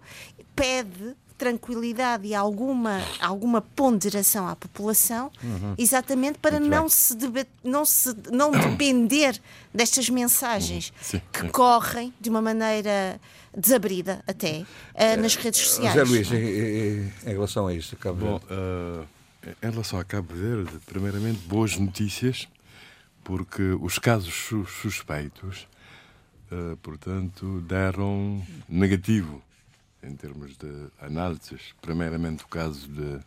pede 0.56 1.16
tranquilidade 1.38 2.28
e 2.28 2.34
alguma, 2.34 3.02
alguma 3.20 3.62
ponderação 3.62 4.48
à 4.48 4.56
população, 4.56 5.30
uhum. 5.44 5.76
exatamente 5.78 6.40
para 6.40 6.58
não 6.60 6.88
se, 6.88 7.18
não 7.64 7.84
se 7.84 8.16
não 8.32 8.52
depender 8.52 9.42
destas 9.74 10.10
mensagens 10.10 10.94
uhum. 11.14 11.20
que 11.34 11.50
correm 11.50 12.14
de 12.22 12.30
uma 12.30 12.42
maneira 12.42 13.20
desabrida 13.56 14.24
até 14.28 14.60
uh, 14.60 15.22
nas 15.22 15.36
redes 15.36 15.62
sociais. 15.62 15.94
José 15.94 16.04
Luís, 16.04 16.32
em, 16.32 17.30
em, 17.30 17.34
relação 17.34 17.68
a 17.68 17.74
isso, 17.74 17.96
Cabo 17.98 18.40
Verde? 18.40 18.46
Bom, 18.48 19.02
uh, 19.02 19.08
em 19.62 19.72
relação 19.72 20.00
a 20.00 20.04
Cabo 20.04 20.34
Verde, 20.34 20.72
primeiramente, 20.86 21.40
boas 21.48 21.78
notícias, 21.78 22.48
porque 23.24 23.62
os 23.82 24.00
casos 24.00 24.50
suspeitos, 24.82 25.68
uh, 26.52 26.78
portanto, 26.78 27.62
deram 27.62 28.42
negativo 28.68 29.42
em 30.02 30.16
termos 30.16 30.58
de 30.58 30.88
análises. 31.00 31.74
Primeiramente, 31.82 32.44
o 32.44 32.48
caso 32.48 32.88
de 32.88 33.20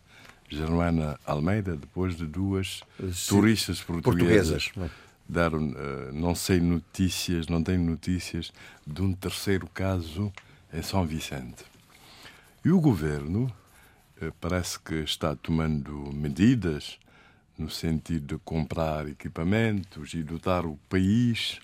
Germana 0.49 1.19
Almeida, 1.25 1.77
depois 1.77 2.17
de 2.17 2.27
duas 2.27 2.83
Sim. 3.01 3.37
turistas 3.37 3.81
portuguesas. 3.81 4.69
portuguesas 4.69 5.06
dar, 5.29 5.53
uh, 5.53 6.13
não 6.13 6.35
sei 6.35 6.61
notícias, 6.61 7.49
não 7.49 7.63
tenho 7.63 7.81
notícias 7.81 8.53
de 8.87 9.03
um 9.03 9.13
terceiro 9.13 9.67
caso 9.69 10.33
em 10.73 10.83
São 10.83 11.07
Vicente. 11.07 11.65
E 12.65 12.71
o 12.71 12.81
governo 12.81 13.53
uh, 14.23 14.33
parece 14.41 14.79
que 14.79 14.95
está 14.95 15.35
tomando 15.35 16.11
medidas 16.13 16.99
no 17.59 17.71
sentido 17.71 18.37
de 18.37 18.43
comprar 18.45 19.09
equipamentos 19.09 20.15
e 20.15 20.23
dotar 20.23 20.67
o 20.67 20.77
país 20.89 21.59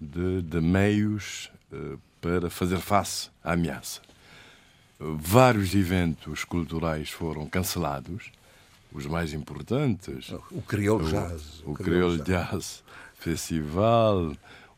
de, 0.00 0.42
de 0.42 0.60
meios 0.60 1.50
uh, 1.72 1.98
para 2.20 2.50
fazer 2.50 2.78
face 2.78 3.30
à 3.42 3.52
ameaça. 3.52 4.00
Vários 4.98 5.74
eventos 5.76 6.44
culturais 6.44 7.10
foram 7.10 7.46
cancelados 7.46 8.32
os 8.92 9.06
mais 9.06 9.32
importantes. 9.32 10.30
O 10.50 10.62
Crioulo 10.62 11.08
Jazz. 11.08 11.62
O, 11.64 11.72
o 11.72 11.74
Crioulo 11.74 12.18
Jazz 12.22 12.82
Festival, 13.14 14.32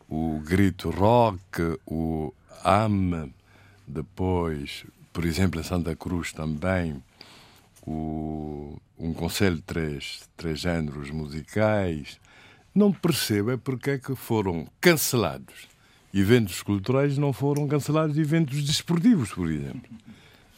o 0.08 0.40
Grito 0.44 0.90
Rock, 0.90 1.78
o 1.86 2.32
AM, 2.64 3.32
depois, 3.86 4.84
por 5.12 5.24
exemplo, 5.24 5.60
em 5.60 5.64
Santa 5.64 5.94
Cruz 5.94 6.32
também, 6.32 7.02
o, 7.86 8.76
um 8.98 9.12
conselho 9.12 9.56
de 9.56 9.62
três, 9.62 10.28
três 10.36 10.60
géneros 10.60 11.10
musicais. 11.10 12.18
Não 12.74 12.92
percebo 12.92 13.50
é 13.50 13.56
porque 13.56 13.90
é 13.90 13.98
que 13.98 14.14
foram 14.14 14.66
cancelados 14.80 15.70
eventos 16.12 16.62
culturais 16.62 17.16
não 17.16 17.32
foram 17.32 17.66
cancelados 17.68 18.18
eventos 18.18 18.62
desportivos, 18.64 19.32
por 19.32 19.50
exemplo. 19.50 19.90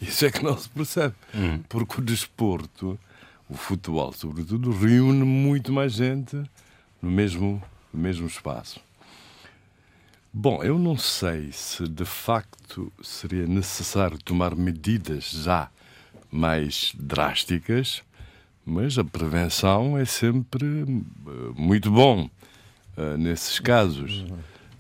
Isso 0.01 0.25
é 0.25 0.31
que 0.31 0.43
não 0.43 0.59
se 0.59 0.69
percebe. 0.69 1.15
Hum. 1.35 1.61
Porque 1.69 2.01
o 2.01 2.05
desporto, 2.05 2.99
o 3.53 3.55
futebol, 3.55 4.13
sobretudo, 4.15 4.71
reúne 4.71 5.25
muito 5.25 5.73
mais 5.73 5.93
gente 5.93 6.43
no 7.03 7.11
mesmo, 7.11 7.63
no 7.93 8.01
mesmo 8.01 8.27
espaço. 8.27 8.81
Bom, 10.33 10.63
eu 10.63 10.79
não 10.79 10.97
sei 10.97 11.53
se 11.53 11.87
de 11.87 12.07
facto 12.07 12.91
seria 13.03 13.47
necessário 13.47 14.17
tomar 14.17 14.57
medidas 14.57 15.31
já 15.31 15.69
mais 16.31 16.95
drásticas, 16.99 18.03
mas 18.65 18.97
a 18.97 19.05
prevenção 19.05 19.99
é 19.99 20.07
sempre 20.07 20.65
eh, 20.67 21.53
muito 21.55 21.91
bom 21.91 22.31
uh, 22.97 23.19
nesses 23.19 23.61
casos. 23.61 24.25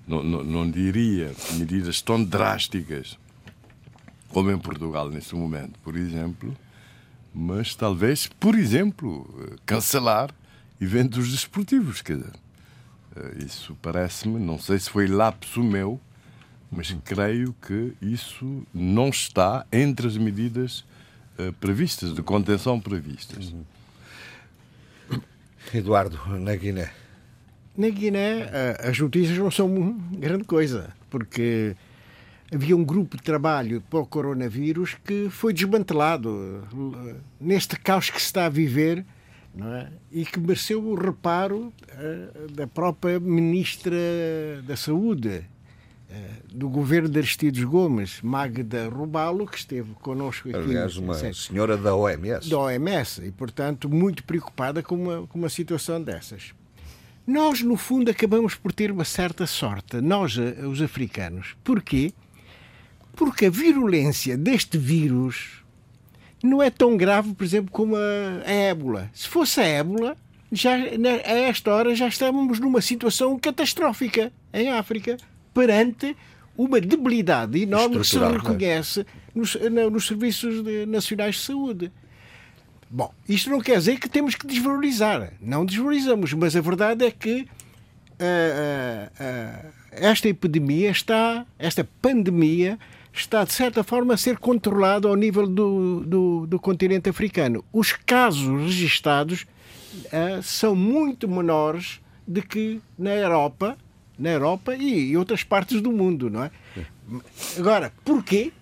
Não, 0.08 0.22
não, 0.22 0.42
não 0.42 0.70
diria 0.70 1.34
medidas 1.58 2.00
tão 2.00 2.24
drásticas 2.24 3.18
como 4.30 4.50
em 4.50 4.58
Portugal 4.58 5.10
neste 5.10 5.34
momento, 5.34 5.78
por 5.80 5.94
exemplo, 5.94 6.56
mas 7.34 7.74
talvez, 7.74 8.26
por 8.26 8.54
exemplo, 8.54 9.58
cancelar 9.64 10.30
eventos 10.80 11.30
desportivos. 11.30 12.02
Quer 12.02 12.16
dizer, 12.16 12.32
eh, 13.16 13.44
isso 13.46 13.76
parece-me, 13.80 14.38
não 14.38 14.58
sei 14.58 14.78
se 14.78 14.90
foi 14.90 15.06
lapso 15.06 15.62
meu, 15.62 16.00
mas 16.70 16.94
creio 17.04 17.54
que 17.66 17.92
isso 18.00 18.66
não 18.72 19.10
está 19.10 19.66
entre 19.70 20.06
as 20.06 20.16
medidas 20.16 20.84
uh, 21.38 21.52
previstas, 21.60 22.14
de 22.14 22.22
contenção 22.22 22.80
previstas. 22.80 23.52
Uhum. 23.52 25.20
Eduardo, 25.74 26.18
na 26.38 26.56
Guiné. 26.56 26.90
Na 27.76 27.90
Guiné, 27.90 28.44
uh, 28.44 28.88
as 28.88 28.98
notícias 28.98 29.36
não 29.36 29.50
são 29.50 29.92
grande 30.12 30.44
coisa, 30.44 30.94
porque 31.10 31.76
havia 32.52 32.76
um 32.76 32.84
grupo 32.84 33.16
de 33.16 33.22
trabalho 33.22 33.82
para 33.88 34.00
o 34.00 34.06
coronavírus 34.06 34.96
que 35.04 35.28
foi 35.30 35.52
desmantelado. 35.52 36.62
Neste 37.40 37.78
caos 37.78 38.10
que 38.10 38.20
se 38.20 38.26
está 38.26 38.46
a 38.46 38.48
viver, 38.48 39.04
é? 39.60 39.88
e 40.10 40.24
que 40.24 40.40
mereceu 40.40 40.82
o 40.82 40.94
reparo 40.94 41.72
uh, 41.72 42.52
da 42.52 42.66
própria 42.66 43.20
Ministra 43.20 43.96
da 44.66 44.76
Saúde 44.76 45.44
uh, 46.08 46.56
do 46.56 46.70
governo 46.70 47.08
de 47.08 47.18
Aristides 47.18 47.62
Gomes, 47.62 48.20
Magda 48.22 48.88
Rubalo, 48.88 49.46
que 49.46 49.58
esteve 49.58 49.92
connosco 50.00 50.48
aqui. 50.48 50.58
Aliás, 50.58 50.96
uma 50.96 51.14
senhora 51.34 51.76
da 51.76 51.94
OMS. 51.94 52.48
Da 52.48 52.58
OMS, 52.58 53.26
e 53.26 53.30
portanto 53.30 53.90
muito 53.90 54.24
preocupada 54.24 54.82
com 54.82 54.94
uma, 54.94 55.26
com 55.26 55.38
uma 55.38 55.50
situação 55.50 56.02
dessas. 56.02 56.54
Nós, 57.26 57.62
no 57.62 57.76
fundo, 57.76 58.10
acabamos 58.10 58.54
por 58.54 58.72
ter 58.72 58.90
uma 58.90 59.04
certa 59.04 59.46
sorte, 59.46 60.00
nós, 60.00 60.36
eh, 60.36 60.66
os 60.66 60.82
africanos. 60.82 61.54
Porquê? 61.62 62.12
Porque 63.14 63.46
a 63.46 63.50
virulência 63.50 64.36
deste 64.36 64.78
vírus 64.78 65.62
não 66.42 66.62
é 66.62 66.70
tão 66.70 66.96
grave, 66.96 67.34
por 67.34 67.44
exemplo, 67.44 67.70
como 67.70 67.94
a, 67.96 68.42
a 68.44 68.50
ébola. 68.50 69.10
Se 69.12 69.28
fosse 69.28 69.60
a 69.60 69.64
ébola, 69.64 70.16
já, 70.50 70.74
a 70.74 71.32
esta 71.32 71.72
hora 71.72 71.94
já 71.94 72.08
estávamos 72.08 72.58
numa 72.58 72.80
situação 72.80 73.38
catastrófica 73.38 74.32
em 74.52 74.70
África, 74.70 75.16
perante 75.54 76.16
uma 76.56 76.80
debilidade 76.80 77.60
enorme 77.60 77.98
que 78.00 78.06
se 78.06 78.18
é? 78.18 78.28
reconhece 78.28 79.06
nos, 79.34 79.56
nos 79.90 80.06
serviços 80.06 80.62
de, 80.62 80.86
nacionais 80.86 81.36
de 81.36 81.42
saúde. 81.42 81.92
Bom, 82.90 83.12
isto 83.26 83.48
não 83.48 83.60
quer 83.60 83.78
dizer 83.78 83.98
que 83.98 84.08
temos 84.08 84.34
que 84.34 84.46
desvalorizar. 84.46 85.32
Não 85.40 85.64
desvalorizamos, 85.64 86.34
mas 86.34 86.54
a 86.54 86.60
verdade 86.60 87.06
é 87.06 87.10
que 87.10 87.46
esta 89.90 90.28
epidemia 90.28 90.90
está, 90.90 91.46
esta 91.58 91.88
pandemia 92.00 92.78
está, 93.12 93.44
de 93.44 93.52
certa 93.52 93.84
forma, 93.84 94.14
a 94.14 94.16
ser 94.16 94.38
controlada 94.38 95.08
ao 95.08 95.14
nível 95.14 95.46
do, 95.46 96.00
do, 96.00 96.46
do 96.46 96.58
continente 96.58 97.10
africano. 97.10 97.64
Os 97.72 97.92
casos 97.92 98.48
registados 98.62 99.42
uh, 99.42 100.42
são 100.42 100.74
muito 100.74 101.28
menores 101.28 102.00
do 102.26 102.40
que 102.42 102.80
na 102.98 103.10
Europa, 103.10 103.76
na 104.18 104.30
Europa 104.30 104.74
e, 104.74 105.10
e 105.10 105.16
outras 105.16 105.42
partes 105.42 105.80
do 105.80 105.92
mundo, 105.92 106.30
não 106.30 106.44
é? 106.44 106.50
Agora, 107.58 107.92
porquê? 108.04 108.52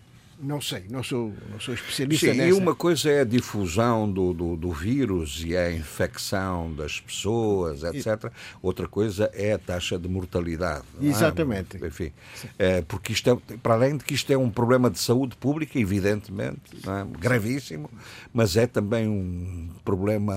Não 0.42 0.60
sei, 0.60 0.84
não 0.88 1.02
sou, 1.02 1.34
não 1.50 1.60
sou 1.60 1.74
especialista 1.74 2.32
Sim, 2.32 2.38
nessa. 2.38 2.48
E 2.48 2.52
uma 2.52 2.74
coisa 2.74 3.10
é 3.10 3.20
a 3.20 3.24
difusão 3.24 4.10
do, 4.10 4.32
do, 4.32 4.56
do, 4.56 4.72
vírus 4.72 5.42
e 5.44 5.54
a 5.54 5.70
infecção 5.70 6.72
das 6.72 6.98
pessoas, 6.98 7.82
etc. 7.82 8.32
Outra 8.62 8.88
coisa 8.88 9.30
é 9.34 9.52
a 9.52 9.58
taxa 9.58 9.98
de 9.98 10.08
mortalidade. 10.08 10.84
É? 11.00 11.06
Exatamente. 11.06 11.82
É? 11.82 11.86
Enfim, 11.86 12.12
é, 12.58 12.80
porque 12.82 13.12
isto 13.12 13.30
é, 13.30 13.56
para 13.58 13.74
além 13.74 13.98
de 13.98 14.04
que 14.04 14.14
isto 14.14 14.32
é 14.32 14.38
um 14.38 14.48
problema 14.48 14.90
de 14.90 14.98
saúde 14.98 15.36
pública, 15.36 15.78
evidentemente, 15.78 16.60
é? 16.86 17.18
gravíssimo, 17.18 17.90
mas 18.32 18.56
é 18.56 18.66
também 18.66 19.06
um 19.08 19.68
problema 19.84 20.36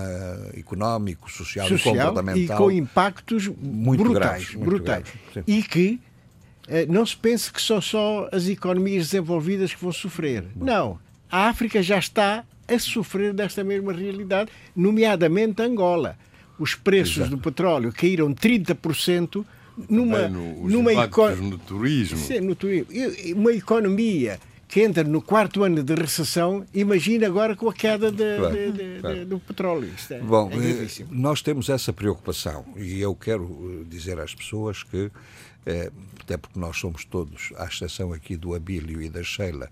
económico, 0.58 1.32
social, 1.32 1.68
social 1.68 1.96
e 1.96 2.00
comportamental. 2.00 2.58
E 2.58 2.60
com 2.60 2.72
impactos 2.72 3.48
muito 3.48 4.04
brutais. 4.04 4.50
Graves, 4.50 4.56
brutais. 4.56 5.04
Graves, 5.34 5.44
e 5.48 5.64
que 5.64 6.02
não 6.88 7.06
se 7.06 7.16
pense 7.16 7.52
que 7.52 7.62
são 7.62 7.82
só 7.82 8.30
as 8.32 8.48
economias 8.48 9.06
desenvolvidas 9.06 9.74
que 9.74 9.82
vão 9.82 9.92
sofrer. 9.92 10.46
Não. 10.56 11.00
A 11.30 11.50
África 11.50 11.82
já 11.82 11.98
está 11.98 12.44
a 12.68 12.80
sofrer 12.80 13.34
desta 13.34 13.64
mesma 13.64 13.92
realidade, 13.92 14.52
nomeadamente 14.76 15.62
Angola. 15.62 16.18
Os 16.58 16.76
preços 16.76 17.18
Exato. 17.18 17.32
do 17.32 17.38
petróleo 17.40 17.92
caíram 17.92 18.34
30% 18.34 19.44
numa, 19.90 20.28
no, 20.28 20.70
numa 20.70 20.92
no 20.94 21.58
turismo. 21.58 22.18
Sim, 22.18 22.42
no 22.42 22.56
turismo. 22.56 22.88
Uma 23.36 23.52
economia 23.52 24.40
que 24.68 24.82
entra 24.82 25.04
no 25.04 25.22
quarto 25.22 25.64
ano 25.64 25.84
de 25.84 25.94
recessão, 25.94 26.66
imagina 26.74 27.28
agora 27.28 27.56
com 27.56 27.70
a 27.70 27.74
queda 27.74 28.12
de, 28.12 28.38
claro, 28.38 28.56
de, 28.56 28.72
de, 28.72 29.00
claro. 29.02 29.26
do 29.26 29.40
petróleo. 29.40 29.92
Isto 29.96 30.16
é, 30.16 30.20
Bom, 30.20 30.50
é 30.52 31.06
nós 31.12 31.42
temos 31.44 31.70
essa 31.70 31.94
preocupação 31.94 32.66
e 32.76 33.00
eu 33.00 33.14
quero 33.14 33.86
dizer 33.88 34.20
às 34.20 34.34
pessoas 34.34 34.82
que 34.82 35.12
até 36.20 36.38
porque 36.38 36.60
nós 36.60 36.78
somos 36.78 37.06
todos, 37.06 37.52
à 37.58 37.66
exceção 37.66 38.14
aqui 38.14 38.36
do 38.36 38.54
Abílio 38.54 39.02
e 39.02 39.10
da 39.10 39.24
Sheila, 39.24 39.70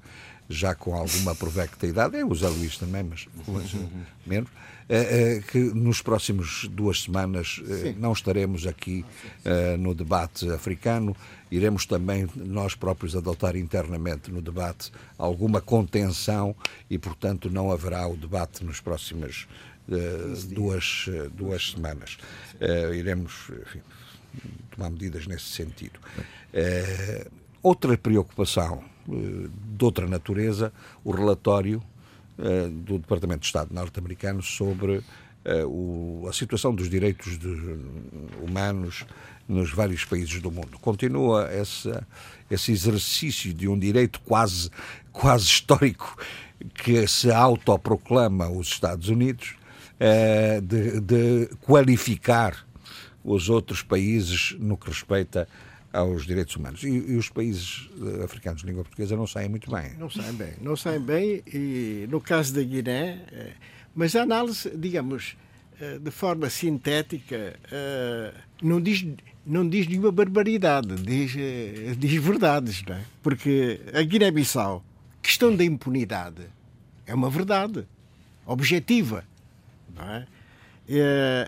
já 0.49 0.75
com 0.75 0.93
alguma 0.93 1.34
provecta 1.34 1.88
idade, 1.88 2.17
é 2.17 2.25
o 2.25 2.36
Zé 2.36 2.49
Luís 2.49 2.77
também, 2.77 3.04
mas, 3.04 3.27
mas 3.47 3.71
menos, 4.25 4.49
é, 4.89 5.38
é, 5.38 5.39
que 5.39 5.58
nos 5.58 6.01
próximos 6.01 6.67
duas 6.69 7.04
semanas 7.04 7.62
é, 7.65 7.93
não 7.97 8.12
estaremos 8.12 8.67
aqui 8.67 9.06
é, 9.45 9.77
no 9.77 9.95
debate 9.95 10.49
africano, 10.51 11.15
iremos 11.49 11.86
também 11.86 12.27
nós 12.36 12.75
próprios 12.75 13.15
adotar 13.15 13.56
internamente 13.56 14.30
no 14.30 14.41
debate 14.41 14.91
alguma 15.17 15.62
contenção 15.62 16.54
e, 16.89 16.97
portanto, 16.97 17.49
não 17.49 17.71
haverá 17.71 18.06
o 18.06 18.17
debate 18.17 18.65
nos 18.65 18.82
próximas 18.82 19.47
é, 19.89 19.95
duas, 20.54 21.06
duas 21.34 21.71
semanas. 21.71 22.17
iremos, 22.93 23.49
enfim, 23.62 23.80
tomar 24.72 24.89
medidas 24.89 25.28
nesse 25.28 25.46
sentido. 25.46 26.00
É, 26.54 27.28
outra 27.62 27.98
preocupação 27.98 28.84
eh, 29.10 29.48
de 29.78 29.86
outra 29.86 30.08
natureza, 30.08 30.72
o 31.04 31.12
relatório 31.12 31.82
eh, 32.38 32.67
do 32.70 33.00
Departamento 33.00 33.41
de 33.41 33.46
Estado 33.48 33.74
norte-americano 33.74 34.41
sobre 34.41 35.02
o, 35.67 36.28
a 36.30 36.34
situação 36.34 36.72
dos 36.72 36.88
direitos 36.88 37.36
de, 37.39 37.48
humanos 38.44 39.08
nos 39.50 39.72
vários 39.72 40.06
países 40.06 40.39
do 40.39 40.52
mundo. 40.52 40.78
Continua 40.80 41.50
essa, 41.50 42.08
esse 42.48 42.72
exercício 42.72 43.52
de 43.52 43.67
um 43.67 43.78
direito 43.78 44.22
quase, 44.22 44.70
quase 45.12 45.46
histórico 45.46 46.15
que 46.76 47.08
se 47.08 47.32
autoproclama 47.32 48.52
os 48.52 48.67
Estados 48.67 49.10
Unidos 49.10 49.56
de, 50.62 51.00
de 51.00 51.50
qualificar 51.62 52.63
os 53.23 53.49
outros 53.49 53.81
países 53.81 54.55
no 54.60 54.77
que 54.77 54.88
respeita 54.88 55.47
aos 55.93 56.25
direitos 56.25 56.55
humanos. 56.55 56.84
E, 56.84 56.88
e, 56.88 57.15
os 57.15 57.29
países 57.29 57.89
eh, 58.01 58.23
africanos 58.23 58.62
de 58.62 58.67
língua 58.67 58.84
portuguesa 58.84 59.15
não 59.15 59.27
saem 59.27 59.49
muito 59.49 59.69
bem. 59.69 59.91
Não 59.97 60.10
saem 60.10 60.34
bem. 60.34 60.53
Não 60.62 60.75
saem 60.75 61.01
bem, 61.01 61.43
e 61.45 62.07
no 62.10 62.21
caso 62.21 62.53
da 62.53 62.63
Guiné, 62.63 63.19
eh, 63.31 63.53
mas 63.93 64.15
a 64.15 64.23
análise, 64.23 64.71
digamos, 64.75 65.36
eh, 65.79 65.99
de 65.99 66.12
forma 66.12 66.49
sintética, 66.49 67.60
não 68.62 68.79
diz, 68.79 69.05
não 69.45 69.67
diz 69.67 69.88
nenhuma 69.88 70.12
barbaridade, 70.12 70.95
diz, 70.95 71.34
diz 71.97 72.23
verdades, 72.23 72.84
não 72.84 72.95
é? 72.95 73.01
Porque 73.21 73.81
a 73.93 74.01
Guiné-Bissau, 74.01 74.84
questão 75.21 75.55
da 75.55 75.63
impunidade, 75.63 76.43
é 77.05 77.13
uma 77.13 77.29
verdade 77.29 77.86
objetiva, 78.45 79.25
não 79.93 80.03
é? 80.03 80.27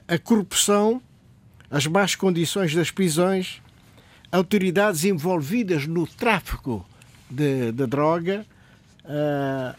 A 0.08 0.18
corrupção 0.18 1.02
as 1.74 1.88
más 1.88 2.14
condições 2.14 2.76
das 2.76 2.92
prisões, 2.92 3.60
autoridades 4.32 5.06
envolvidas 5.06 5.88
no 5.88 6.06
tráfico 6.06 6.88
de, 7.28 7.72
de 7.72 7.88
droga, 7.88 8.46
uh, 9.04 9.76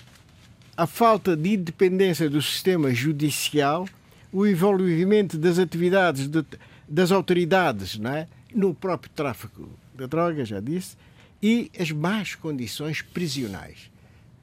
a 0.77 0.87
falta 0.89 1.37
de 1.37 1.55
independência 1.55 2.29
do 2.29 2.43
sistema 2.43 2.93
judicial, 2.93 3.89
o 4.33 4.45
envolvimento 4.45 5.39
das 5.39 5.57
atividades 5.57 6.27
de, 6.27 6.45
das 6.89 7.13
autoridades 7.13 7.97
não 7.97 8.11
é? 8.11 8.27
no 8.53 8.75
próprio 8.75 9.13
tráfico 9.15 9.71
de 9.97 10.09
droga, 10.09 10.45
já 10.45 10.59
disse, 10.59 10.97
e 11.41 11.71
as 11.79 11.93
más 11.93 12.35
condições 12.35 13.03
prisionais. 13.03 13.89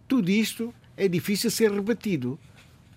Tudo 0.07 0.31
isto 0.31 0.73
é 0.95 1.05
difícil 1.05 1.51
ser 1.51 1.69
rebatido. 1.69 2.39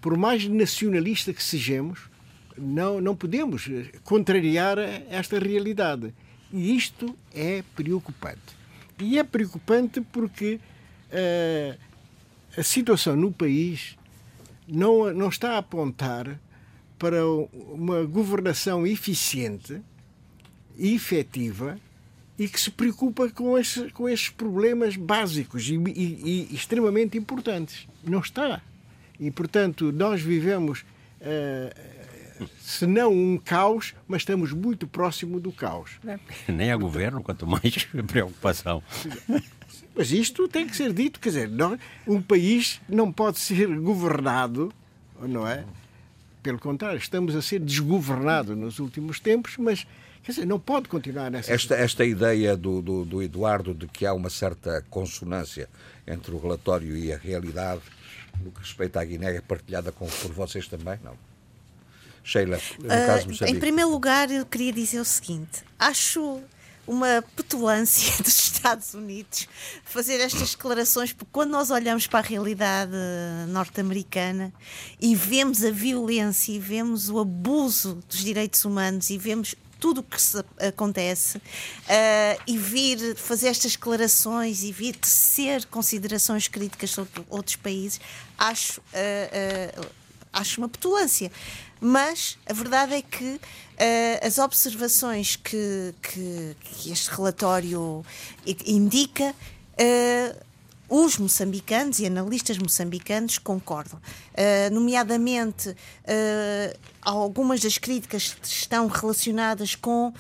Por 0.01 0.17
mais 0.17 0.47
nacionalista 0.47 1.33
que 1.33 1.43
sejamos, 1.43 2.14
não, 2.57 3.01
não 3.01 3.17
podemos 3.17 3.69
contrariar 4.03 4.79
esta 5.09 5.39
realidade. 5.39 6.15
E 6.53 6.77
isto 6.77 7.17
é 7.35 7.63
preocupante. 7.75 8.57
E 8.99 9.19
é 9.19 9.25
preocupante 9.25 10.01
porque 10.01 10.61
uh, 11.11 11.79
a 12.57 12.63
situação 12.63 13.17
no 13.17 13.33
país 13.33 13.97
não, 14.69 15.13
não 15.13 15.29
está 15.29 15.55
a 15.55 15.59
apontar 15.59 16.39
para 16.99 17.27
uma 17.27 18.05
governação 18.05 18.87
eficiente 18.87 19.81
e 20.77 20.95
efetiva 20.95 21.79
e 22.39 22.49
que 22.49 22.61
se 22.61 22.71
preocupa 22.71 23.29
com 23.31 23.57
esses, 23.59 23.93
com 23.93 24.09
esses 24.09 24.29
problemas 24.29 24.97
básicos 24.97 25.69
e, 25.69 25.75
e, 25.75 26.49
e 26.51 26.55
extremamente 26.55 27.17
importantes. 27.17 27.87
Não 28.03 28.21
está. 28.21 28.61
E, 29.19 29.31
portanto, 29.31 29.93
nós 29.93 30.21
vivemos 30.21 30.81
uh, 31.21 31.94
se 32.59 32.87
não 32.87 33.13
um 33.13 33.39
caos, 33.39 33.95
mas 34.07 34.23
estamos 34.23 34.53
muito 34.53 34.87
próximo 34.87 35.39
do 35.41 35.53
caos. 35.53 35.93
Nem 36.49 36.73
a 36.73 36.77
governo, 36.77 37.23
quanto 37.23 37.47
mais 37.47 37.85
preocupação. 38.07 38.83
Mas 39.95 40.11
isto 40.11 40.49
tem 40.49 40.67
que 40.67 40.77
ser 40.77 40.93
dito, 40.93 41.21
quer 41.21 41.29
dizer, 41.29 41.49
não, 41.49 41.79
um 42.07 42.21
país 42.21 42.81
não 42.89 43.13
pode 43.13 43.39
ser 43.39 43.69
governado, 43.79 44.73
não 45.21 45.47
é? 45.47 45.65
Pelo 46.43 46.59
contrário, 46.59 46.99
estamos 46.99 47.35
a 47.35 47.41
ser 47.41 47.61
desgovernados 47.61 48.57
nos 48.57 48.79
últimos 48.79 49.19
tempos, 49.21 49.57
mas 49.57 49.87
quer 50.23 50.33
dizer, 50.33 50.47
não 50.47 50.59
pode 50.59 50.89
continuar 50.89 51.31
nessa 51.31 51.53
esta, 51.53 51.75
esta 51.75 52.05
ideia 52.05 52.57
do, 52.57 52.83
do, 52.83 53.05
do 53.05 53.23
Eduardo 53.23 53.73
de 53.73 53.87
que 53.87 54.05
há 54.05 54.13
uma 54.13 54.29
certa 54.29 54.85
consonância 54.91 55.69
entre 56.07 56.35
o 56.35 56.39
relatório 56.39 56.97
e 56.97 57.13
a 57.13 57.17
realidade 57.17 57.83
no 58.43 58.51
que 58.51 58.61
respeita 58.61 59.01
à 59.01 59.05
Guiné 59.05 59.37
é 59.37 59.41
partilhada 59.41 59.93
com, 59.93 60.07
por 60.07 60.33
vocês 60.33 60.67
também, 60.67 60.99
não? 61.03 61.17
Sheila, 62.25 62.59
no 62.79 62.87
uh, 62.87 63.07
caso 63.07 63.45
Em 63.45 63.59
primeiro 63.59 63.91
lugar, 63.91 64.31
eu 64.31 64.47
queria 64.47 64.73
dizer 64.73 64.99
o 64.99 65.05
seguinte: 65.05 65.63
acho 65.79 66.43
uma 66.87 67.23
petulância 67.37 68.13
dos 68.23 68.39
Estados 68.39 68.95
Unidos 68.95 69.49
fazer 69.85 70.21
estas 70.21 70.51
declarações, 70.51 71.13
porque 71.13 71.31
quando 71.33 71.51
nós 71.51 71.71
olhamos 71.71 72.07
para 72.07 72.21
a 72.21 72.23
realidade 72.23 72.93
norte-americana 73.49 74.53
e 75.01 75.15
vemos 75.15 75.65
a 75.65 75.71
violência 75.71 76.53
e 76.53 76.59
vemos 76.59 77.11
o 77.11 77.19
abuso 77.19 78.03
dos 78.09 78.19
direitos 78.19 78.65
humanos 78.65 79.11
e 79.11 79.19
vemos 79.19 79.55
tudo 79.81 80.01
o 80.01 80.03
que 80.03 80.21
se 80.21 80.43
acontece 80.67 81.37
uh, 81.37 81.43
e 82.47 82.57
vir 82.57 83.17
fazer 83.17 83.49
estas 83.49 83.73
declarações 83.73 84.63
e 84.63 84.73
vir 84.73 84.97
tecer 84.97 85.67
considerações 85.67 86.49
críticas 86.49 86.91
sobre 86.91 87.23
outros 87.29 87.57
países, 87.57 88.01
acho, 88.39 88.81
uh, 88.81 89.83
uh, 89.83 89.87
acho 90.35 90.61
uma 90.61 90.69
petulância. 90.69 91.31
Mas 91.81 92.39
a 92.47 92.53
verdade 92.53 92.95
é 92.95 93.03
que 93.03 93.25
uh, 93.25 94.27
as 94.27 94.39
observações 94.39 95.37
que, 95.37 95.95
que, 96.03 96.57
que, 96.61 96.93
este 96.93 97.11
relatório 97.11 98.05
indica. 98.67 99.35
Uh, 99.75 100.45
os 100.89 101.17
moçambicanos 101.17 101.99
e 101.99 102.07
analistas 102.07 102.59
moçambicanos 102.59 103.39
concordam. 103.39 103.99
Uh, 103.99 104.73
nomeadamente, 104.73 105.71
uh, 105.71 106.79
algumas 107.01 107.61
das 107.61 107.79
críticas 107.79 108.37
estão 108.43 108.87
relacionadas 108.87 109.75
com 109.75 110.13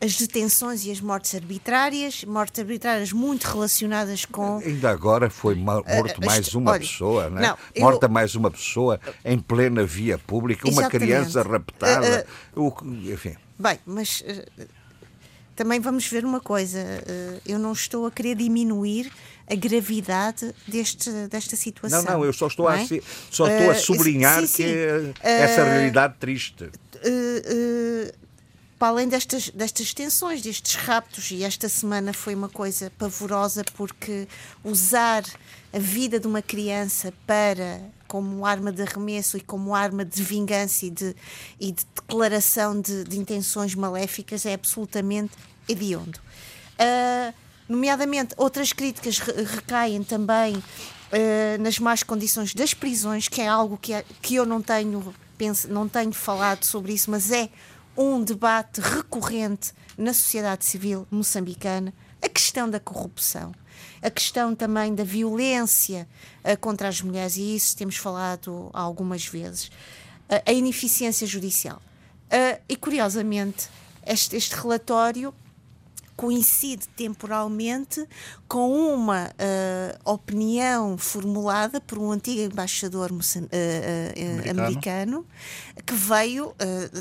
as 0.00 0.16
detenções 0.16 0.84
e 0.84 0.90
as 0.90 1.00
mortes 1.00 1.34
arbitrárias, 1.34 2.24
mortes 2.24 2.60
arbitrárias 2.60 3.12
muito 3.12 3.44
relacionadas 3.44 4.24
com. 4.24 4.58
Ainda 4.58 4.90
agora 4.90 5.30
foi 5.30 5.54
morto 5.54 6.18
uh, 6.18 6.26
mais 6.26 6.54
uma 6.54 6.72
olha, 6.72 6.80
pessoa, 6.80 7.30
né? 7.30 7.40
não, 7.48 7.82
Morta 7.82 8.06
eu... 8.06 8.10
mais 8.10 8.34
uma 8.34 8.50
pessoa 8.50 9.00
em 9.24 9.38
plena 9.38 9.84
via 9.84 10.18
pública, 10.18 10.68
uma 10.68 10.82
Exatamente. 10.82 10.98
criança 10.98 11.42
raptada, 11.42 12.26
uh, 12.54 12.68
uh, 12.68 13.12
enfim. 13.12 13.36
Bem, 13.58 13.78
mas 13.86 14.22
também 15.54 15.80
vamos 15.80 16.06
ver 16.06 16.26
uma 16.26 16.40
coisa. 16.40 16.78
eu 17.46 17.58
não 17.58 17.72
estou 17.72 18.04
a 18.04 18.10
querer 18.10 18.34
diminuir 18.34 19.10
a 19.48 19.54
gravidade 19.54 20.54
deste, 20.68 21.10
desta 21.28 21.56
situação. 21.56 22.02
Não, 22.02 22.18
não, 22.18 22.24
eu 22.24 22.34
só 22.34 22.48
estou, 22.48 22.70
é? 22.70 22.82
a, 22.82 22.86
só 23.30 23.48
estou 23.48 23.70
a 23.70 23.74
sublinhar 23.74 24.40
sim, 24.40 24.46
sim. 24.46 24.62
que 24.64 25.14
essa 25.22 25.64
realidade 25.64 26.16
triste 26.18 26.68
para 28.78 28.88
além 28.88 29.08
destas, 29.08 29.48
destas 29.50 29.94
tensões, 29.94 30.42
destes 30.42 30.74
raptos, 30.74 31.30
e 31.30 31.42
esta 31.42 31.68
semana 31.68 32.12
foi 32.12 32.34
uma 32.34 32.48
coisa 32.48 32.92
pavorosa 32.98 33.64
porque 33.74 34.28
usar 34.62 35.24
a 35.72 35.78
vida 35.78 36.20
de 36.20 36.26
uma 36.26 36.42
criança 36.42 37.12
para 37.26 37.80
como 38.06 38.46
arma 38.46 38.70
de 38.70 38.82
arremesso 38.82 39.36
e 39.36 39.40
como 39.40 39.74
arma 39.74 40.04
de 40.04 40.22
vingança 40.22 40.86
e 40.86 40.90
de, 40.90 41.16
e 41.58 41.72
de 41.72 41.84
declaração 41.94 42.80
de, 42.80 43.04
de, 43.04 43.18
intenções 43.18 43.74
maléficas 43.74 44.46
é 44.46 44.54
absolutamente 44.54 45.32
hediondo. 45.68 46.18
Uh, 46.78 47.34
nomeadamente, 47.68 48.34
outras 48.36 48.72
críticas 48.72 49.18
recaem 49.18 50.02
também 50.04 50.54
uh, 50.56 50.62
nas 51.60 51.78
más 51.78 52.02
condições 52.02 52.54
das 52.54 52.74
prisões, 52.74 53.26
que 53.28 53.40
é 53.40 53.48
algo 53.48 53.76
que, 53.76 53.92
é, 53.92 54.04
que 54.22 54.36
eu 54.36 54.46
não 54.46 54.62
tenho, 54.62 55.14
penso, 55.36 55.68
não 55.68 55.88
tenho 55.88 56.12
falado 56.12 56.64
sobre 56.64 56.92
isso, 56.92 57.10
mas 57.10 57.30
é 57.30 57.48
um 57.96 58.22
debate 58.22 58.80
recorrente 58.80 59.72
na 59.96 60.12
sociedade 60.12 60.64
civil 60.64 61.06
moçambicana, 61.10 61.92
a 62.22 62.28
questão 62.28 62.68
da 62.68 62.80
corrupção, 62.80 63.52
a 64.02 64.10
questão 64.10 64.54
também 64.54 64.94
da 64.94 65.04
violência 65.04 66.08
uh, 66.44 66.58
contra 66.58 66.88
as 66.88 67.00
mulheres, 67.00 67.36
e 67.36 67.54
isso 67.54 67.76
temos 67.76 67.96
falado 67.96 68.70
algumas 68.72 69.26
vezes, 69.26 69.66
uh, 69.66 70.42
a 70.44 70.52
ineficiência 70.52 71.26
judicial. 71.26 71.80
Uh, 72.26 72.60
e 72.68 72.76
curiosamente, 72.76 73.68
este, 74.04 74.36
este 74.36 74.54
relatório 74.54 75.34
coincide 76.16 76.88
temporalmente 76.96 78.06
com 78.48 78.94
uma 78.94 79.26
uh, 79.26 80.10
opinião 80.10 80.96
formulada 80.96 81.80
por 81.80 81.98
um 81.98 82.10
antigo 82.10 82.40
embaixador 82.40 83.10
uh, 83.12 83.14
uh, 83.14 83.20
americano. 84.50 84.60
americano. 84.60 85.26
que 85.84 85.94
veio 85.94 86.54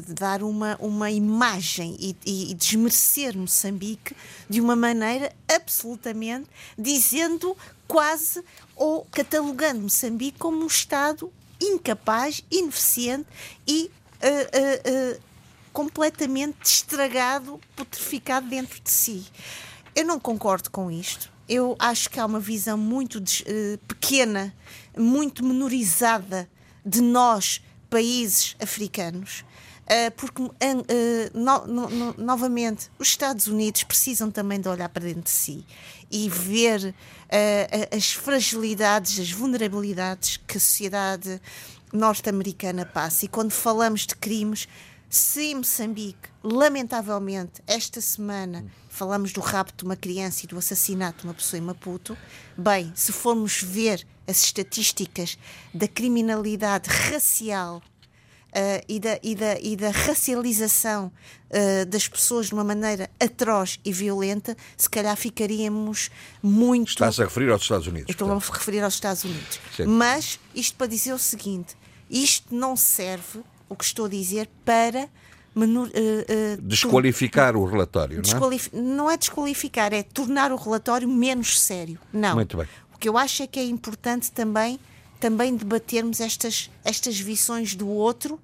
dar 0.10 0.44
uma, 0.44 0.76
uma 0.80 1.10
imagem 1.10 1.96
e, 2.00 2.16
e, 2.26 2.54
desmerecer 2.54 3.38
Moçambique 3.38 4.16
de 4.50 4.60
uma 4.60 4.76
maneira 4.76 5.32
absolutamente 5.48 6.48
dizendo 6.78 7.56
quase 7.88 8.44
ou 8.76 9.08
catalogando 9.12 9.82
Moçambique 9.82 10.38
como 10.38 10.64
um 10.64 10.68
Estado 10.68 11.32
incapaz, 11.62 12.44
ineficiente 12.52 13.28
e 13.66 13.90
completamente 15.76 16.64
estragado, 16.64 17.60
putrificado 17.76 18.48
dentro 18.48 18.80
de 18.82 18.90
si. 18.90 19.26
Eu 19.94 20.06
não 20.06 20.18
concordo 20.18 20.72
com 20.72 20.90
isto. 20.90 21.30
Eu 21.50 21.76
acho 21.78 22.10
que 22.10 22.18
há 22.18 22.26
uma 22.26 22.40
visão 22.40 22.78
muito 22.78 23.18
uh, 23.18 23.78
pequena, 23.86 24.56
muito 24.98 25.44
menorizada 25.44 26.50
de 26.86 27.02
nós, 27.02 27.62
países 27.90 28.56
africanos. 28.58 29.44
Uh, 29.82 30.12
porque, 30.16 30.42
uh, 30.42 30.54
no, 31.34 31.68
no, 31.68 31.90
no, 31.90 32.16
novamente, 32.18 32.90
os 32.98 33.10
Estados 33.10 33.48
Unidos 33.48 33.84
precisam 33.84 34.32
também 34.32 34.62
de 34.62 34.70
olhar 34.70 34.88
para 34.88 35.04
dentro 35.04 35.24
de 35.24 35.30
si 35.30 35.66
e 36.10 36.30
ver 36.30 36.96
as 37.94 38.14
fragilidades, 38.14 39.20
as 39.20 39.32
vulnerabilidades 39.32 40.38
que 40.38 40.56
a 40.56 40.60
sociedade 40.60 41.42
norte-americana 41.92 42.86
passa. 42.86 43.26
E 43.26 43.28
quando 43.28 43.52
falamos 43.52 44.06
de 44.06 44.16
crimes, 44.16 44.68
se 45.10 45.42
em 45.44 45.56
Moçambique, 45.56 46.30
lamentavelmente, 46.44 47.62
esta 47.68 48.02
semana 48.02 48.66
falamos 48.90 49.32
do 49.32 49.42
rapto 49.42 49.84
de 49.84 49.86
uma 49.86 49.96
criança 49.96 50.46
e 50.46 50.48
do 50.48 50.58
assassinato 50.58 51.22
de 51.22 51.28
uma 51.28 51.34
pessoa 51.34 51.60
em 51.60 51.64
Maputo, 51.64 52.18
bem, 52.58 52.92
se 52.96 53.12
formos 53.12 53.62
ver 53.62 54.06
as 54.28 54.44
estatísticas 54.44 55.38
da 55.74 55.88
criminalidade 55.88 56.90
racial 56.90 57.82
Uh, 58.56 58.80
e, 58.88 59.02
da, 59.02 59.20
e, 59.22 59.36
da, 59.36 59.60
e 59.60 59.76
da 59.76 59.90
racialização 59.90 61.12
uh, 61.50 61.86
das 61.88 62.08
pessoas 62.08 62.46
de 62.46 62.54
uma 62.54 62.64
maneira 62.64 63.10
atroz 63.20 63.82
e 63.84 63.92
violenta, 63.92 64.56
se 64.78 64.90
calhar 64.90 65.18
ficaríamos 65.18 66.10
muito. 66.42 66.88
Estás 66.88 67.20
a 67.20 67.26
referir 67.26 67.52
aos 67.52 67.64
Estados 67.64 67.86
Unidos. 67.86 68.10
Estou 68.10 68.32
a 68.32 68.40
referir 68.40 68.80
aos 68.80 68.94
Estados 68.94 69.26
Unidos. 69.26 69.60
Sim. 69.76 69.88
Mas 69.88 70.40
isto 70.56 70.78
para 70.78 70.88
dizer 70.88 71.12
o 71.12 71.20
seguinte: 71.20 71.76
isto 72.10 72.56
não 72.56 72.78
serve 72.78 73.44
o 73.70 73.76
que 73.76 73.84
estou 73.84 74.06
a 74.06 74.10
dizer 74.10 74.50
para 74.64 75.10
menor, 75.56 75.88
uh, 75.88 75.90
uh, 75.90 76.62
desqualificar 76.62 77.56
o 77.56 77.66
relatório, 77.66 78.22
desqualif 78.22 78.70
não 78.74 78.82
é? 78.82 78.96
Não 78.96 79.12
é 79.12 79.18
desqualificar, 79.18 79.94
é 79.94 80.04
tornar 80.04 80.52
o 80.52 80.56
relatório 80.56 81.08
menos 81.08 81.60
sério. 81.60 81.98
Não. 82.12 82.36
Muito 82.36 82.58
bem. 82.58 82.68
O 82.94 82.98
que 82.98 83.08
eu 83.08 83.18
acho 83.18 83.44
é 83.44 83.48
que 83.48 83.60
é 83.60 83.64
importante 83.64 84.32
também 84.32 84.80
também 85.20 85.56
debatermos 85.56 86.20
estas 86.20 86.70
estas 86.84 87.20
visões 87.20 87.74
do 87.74 87.88
outro 87.88 88.40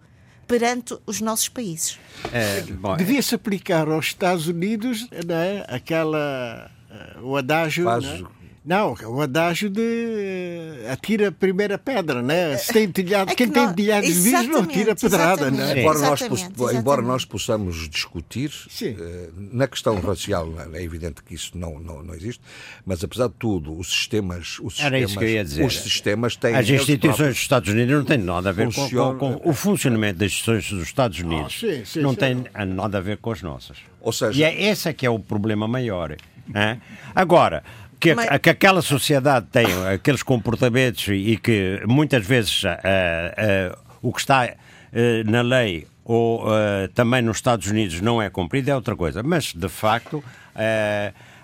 perante 0.48 0.98
os 1.06 1.22
nossos 1.22 1.48
países. 1.48 1.98
É, 2.32 2.62
Devia-se 2.98 3.36
aplicar 3.36 3.88
aos 3.88 4.08
Estados 4.08 4.48
Unidos 4.48 5.08
né, 5.26 5.64
aquela 5.68 6.70
uh, 7.20 7.26
o 7.26 7.38
adágio. 7.38 7.86
Faz, 7.86 8.04
né? 8.04 8.24
Não, 8.64 8.94
o 8.94 9.22
adágio 9.22 9.72
de 9.72 10.86
atira 10.92 11.30
a 11.30 11.32
primeira 11.32 11.80
pedra, 11.80 12.22
né? 12.22 12.56
Se 12.58 12.72
tem 12.72 12.92
telhado, 12.92 13.32
é 13.32 13.36
que 13.36 13.38
quem 13.38 13.48
não, 13.48 13.66
tem 13.66 13.74
telhado 13.74 14.06
de 14.06 14.14
vidro 14.14 14.54
não 14.54 14.66
tira 14.68 14.96
pedrada, 14.96 15.50
né? 15.50 15.80
Embora 15.80 15.98
nós, 15.98 16.22
embora 16.72 17.02
nós 17.02 17.26
possamos 17.26 17.90
discutir 17.90 18.52
uh, 18.52 19.34
na 19.52 19.68
questão 19.68 20.00
racial, 20.00 20.48
é 20.74 20.84
evidente 20.84 21.24
que 21.24 21.34
isso 21.34 21.58
não, 21.58 21.80
não, 21.80 22.04
não 22.04 22.14
existe, 22.14 22.40
mas 22.86 23.04
apesar 23.04 23.30
de 23.30 23.34
tudo, 23.40 23.76
os 23.76 23.88
sistemas, 23.88 24.60
os 24.60 24.80
Era 24.80 25.00
sistemas, 25.00 25.10
isso 25.10 25.18
que 25.18 25.26
eu 25.26 25.30
ia 25.30 25.44
dizer. 25.44 25.66
os 25.66 25.82
sistemas 25.82 26.36
têm 26.36 26.56
as 26.56 26.70
instituições 26.70 27.30
dos 27.30 27.40
Estados 27.40 27.70
Unidos 27.70 27.96
não 27.96 28.06
têm 28.06 28.20
nada 28.20 28.50
a 28.50 28.52
ver 28.52 28.72
com, 28.72 28.90
com, 28.90 29.18
com, 29.18 29.50
o 29.50 29.54
funcionamento 29.54 30.20
das 30.20 30.32
instituições 30.32 30.70
dos 30.70 30.88
Estados 30.88 31.20
ah, 31.20 31.26
Unidos. 31.26 31.64
Ah, 31.64 31.68
sim, 31.68 31.86
sim, 31.86 32.02
não 32.02 32.12
sim. 32.12 32.18
tem 32.18 32.46
nada 32.68 33.00
a 33.00 33.02
ver 33.02 33.18
com 33.18 33.32
as 33.32 33.42
nossas. 33.42 33.78
Ou 34.00 34.14
seja, 34.14 34.40
e 34.40 34.44
é 34.44 34.70
esse 34.70 34.88
é 34.88 34.94
que 34.94 35.04
é 35.04 35.10
o 35.10 35.18
problema 35.18 35.68
maior. 35.68 36.12
Hein? 36.12 36.82
Agora, 37.16 37.64
que, 38.02 38.16
Mas... 38.16 38.40
que 38.40 38.50
aquela 38.50 38.82
sociedade 38.82 39.46
tem 39.52 39.66
aqueles 39.94 40.24
comportamentos 40.24 41.08
e 41.08 41.38
que 41.38 41.82
muitas 41.88 42.26
vezes 42.26 42.64
uh, 42.64 42.68
uh, 42.68 43.78
o 44.02 44.12
que 44.12 44.20
está 44.20 44.46
uh, 44.48 45.32
na 45.32 45.42
lei 45.42 45.88
ou 46.04 46.46
também 46.96 47.22
nos 47.22 47.38
Estados 47.38 47.68
Unidos 47.68 48.02
não 48.02 48.20
é 48.20 48.30
cumprido 48.30 48.72
é 48.72 48.76
outra 48.76 48.96
coisa. 48.96 49.22
Mas, 49.24 49.54
de 49.54 49.70
facto, 49.70 50.22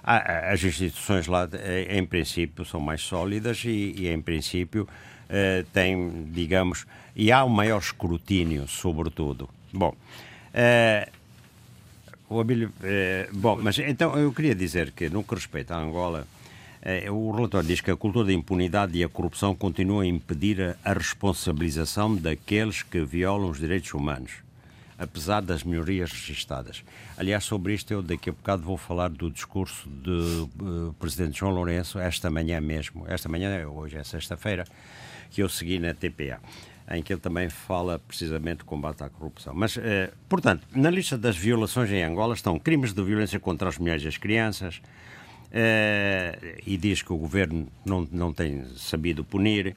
as 0.04 0.62
instituições 0.62 1.28
lá, 1.28 1.48
em 1.88 2.04
princípio, 2.04 2.66
são 2.66 2.82
mais 2.82 3.02
sólidas 3.02 3.64
e, 3.64 3.94
e 3.96 4.10
em 4.10 4.20
princípio, 4.20 4.86
têm, 5.72 6.28
digamos, 6.32 6.86
e 7.16 7.32
há 7.32 7.46
um 7.46 7.50
maior 7.50 7.78
escrutínio, 7.78 8.68
sobretudo. 8.68 9.48
Bom, 9.72 9.96
o 12.28 12.40
Abílio, 12.42 12.74
bom, 13.32 13.60
mas 13.62 13.78
então 13.78 14.18
eu 14.18 14.34
queria 14.34 14.56
dizer 14.56 14.92
que, 14.92 15.08
no 15.08 15.24
que 15.24 15.36
respeita 15.36 15.76
à 15.76 15.78
Angola, 15.78 16.28
o 17.12 17.32
relatório 17.32 17.68
diz 17.68 17.82
que 17.82 17.92
a 17.92 17.98
cultura 17.98 18.28
da 18.28 18.34
impunidade 18.34 18.98
e 18.98 19.04
a 19.04 19.10
corrupção 19.10 19.54
continuam 19.54 20.00
a 20.00 20.06
impedir 20.06 20.78
a 20.86 20.94
responsabilização 20.94 22.16
daqueles 22.16 22.82
que 22.82 23.02
violam 23.02 23.50
os 23.50 23.60
direitos 23.60 23.94
humanos, 23.94 24.32
apesar 24.98 25.42
das 25.42 25.64
melhorias 25.64 26.12
registadas. 26.14 26.84
Aliás, 27.18 27.44
sobre 27.44 27.74
isto 27.74 27.92
eu 27.92 28.02
daqui 28.02 28.30
a 28.30 28.34
bocado 28.34 28.64
vou 28.64 28.78
falar 28.78 29.10
do 29.10 29.30
discurso 29.30 29.90
do 29.90 30.50
uh, 30.62 30.94
Presidente 30.98 31.40
João 31.40 31.52
Lourenço 31.52 32.00
esta 32.00 32.30
manhã 32.30 32.62
mesmo, 32.62 33.06
esta 33.10 33.28
manhã, 33.28 33.68
hoje 33.68 33.98
é 33.98 34.04
sexta-feira, 34.06 34.66
que 35.30 35.44
eu 35.44 35.50
segui 35.50 35.80
na 35.80 35.94
TPA 35.94 36.40
em 36.90 37.04
que 37.04 37.12
ele 37.12 37.20
também 37.20 37.50
fala 37.50 38.00
precisamente 38.00 38.60
do 38.60 38.66
combate 38.66 39.04
à 39.04 39.10
corrupção. 39.10 39.54
Mas, 39.54 39.76
eh, 39.76 40.10
portanto, 40.30 40.66
na 40.74 40.90
lista 40.90 41.18
das 41.18 41.36
violações 41.36 41.92
em 41.92 42.02
Angola 42.02 42.34
estão 42.34 42.58
crimes 42.58 42.94
de 42.94 43.04
violência 43.04 43.40
contra 43.42 43.68
as 43.68 43.78
mulheres 43.78 44.04
e 44.04 44.08
as 44.08 44.16
crianças, 44.16 44.82
Uh, 45.48 46.60
e 46.66 46.78
diz 46.78 47.02
que 47.02 47.14
o 47.14 47.18
governo 47.18 47.68
não, 47.86 48.08
não 48.12 48.34
tem 48.34 48.66
sabido 48.76 49.24
punir. 49.24 49.76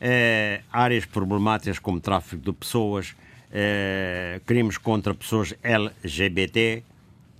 Uh, 0.00 0.62
áreas 0.72 1.04
problemáticas 1.04 1.78
como 1.78 2.00
tráfico 2.00 2.42
de 2.42 2.52
pessoas, 2.52 3.10
uh, 3.50 4.40
crimes 4.46 4.78
contra 4.78 5.14
pessoas 5.14 5.54
LGBT, 5.62 6.82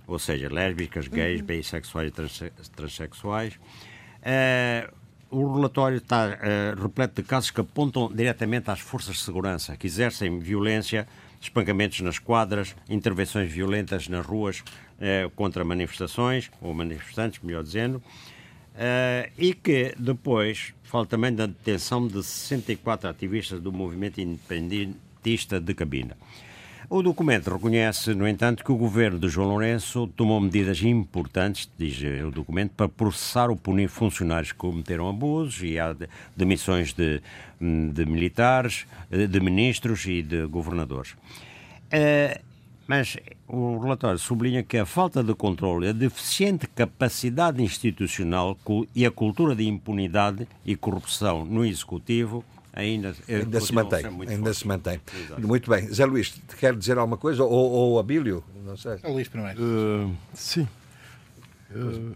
ou 0.05 0.19
seja, 0.19 0.47
lésbicas, 0.51 1.07
gays, 1.07 1.39
uhum. 1.39 1.45
bissexuais 1.47 2.09
e 2.09 2.11
trans, 2.11 2.43
transexuais. 2.75 3.59
o 5.31 5.55
relatório 5.55 5.97
está 5.97 6.37
repleto 6.79 7.21
de 7.21 7.27
casos 7.27 7.49
que 7.49 7.61
apontam 7.61 8.11
diretamente 8.13 8.69
às 8.69 8.81
forças 8.81 9.15
de 9.15 9.21
segurança, 9.21 9.77
que 9.77 9.87
exercem 9.87 10.37
violência 10.39 11.07
espancamentos 11.41 11.99
nas 12.01 12.19
quadras, 12.19 12.75
intervenções 12.87 13.51
violentas 13.51 14.07
nas 14.07 14.25
ruas 14.25 14.63
contra 15.35 15.63
manifestações, 15.63 16.51
ou 16.61 16.73
manifestantes, 16.73 17.39
melhor 17.43 17.63
dizendo, 17.63 18.01
eh, 18.75 19.29
e 19.37 19.53
que 19.53 19.93
depois 19.97 20.73
fala 20.83 21.05
também 21.05 21.33
da 21.33 21.45
detenção 21.45 22.07
de 22.07 22.23
64 22.23 23.09
ativistas 23.09 23.59
do 23.59 23.71
movimento 23.71 24.21
independentista 24.21 25.59
de 25.59 25.73
Cabina. 25.73 26.15
O 26.89 27.01
documento 27.01 27.49
reconhece, 27.49 28.13
no 28.13 28.27
entanto, 28.27 28.65
que 28.65 28.71
o 28.71 28.75
governo 28.75 29.17
de 29.17 29.29
João 29.29 29.47
Lourenço 29.47 30.07
tomou 30.07 30.41
medidas 30.41 30.83
importantes, 30.83 31.69
diz 31.77 31.97
o 32.25 32.31
documento, 32.31 32.71
para 32.71 32.89
processar 32.89 33.49
ou 33.49 33.55
punir 33.55 33.87
funcionários 33.87 34.51
que 34.51 34.57
cometeram 34.57 35.07
abusos 35.07 35.63
e 35.63 35.79
há 35.79 35.95
demissões 36.35 36.91
de, 36.91 37.21
de 37.93 38.05
militares, 38.05 38.85
de 39.09 39.39
ministros 39.39 40.05
e 40.05 40.21
de 40.21 40.45
governadores. 40.47 41.11
Uh, 41.93 42.50
mas 42.91 43.15
o 43.47 43.79
relatório 43.79 44.19
sublinha 44.19 44.63
que 44.63 44.77
a 44.77 44.85
falta 44.85 45.23
de 45.23 45.33
controle, 45.33 45.87
a 45.87 45.93
deficiente 45.93 46.67
capacidade 46.67 47.63
institucional 47.63 48.57
e 48.93 49.05
a 49.05 49.09
cultura 49.09 49.55
de 49.55 49.65
impunidade 49.65 50.45
e 50.65 50.75
corrupção 50.75 51.45
no 51.45 51.63
Executivo 51.63 52.43
ainda, 52.73 53.15
ainda 53.29 53.61
se 53.61 53.73
mantém. 53.73 54.05
Ainda 54.27 54.53
se 54.53 54.67
mantém. 54.67 54.99
Muito 55.37 55.69
bem. 55.69 55.87
Zé 55.87 56.03
Luís, 56.03 56.35
quer 56.59 56.75
dizer 56.75 56.97
alguma 56.97 57.15
coisa? 57.15 57.45
Ou, 57.45 57.71
ou 57.71 57.97
Abílio? 57.97 58.43
Não 58.65 58.75
sei. 58.75 58.97
É 59.01 59.07
Luís 59.07 59.29
primeiro. 59.29 59.63
Uh, 59.63 60.13
sim. 60.33 60.67
Uh, 61.73 62.13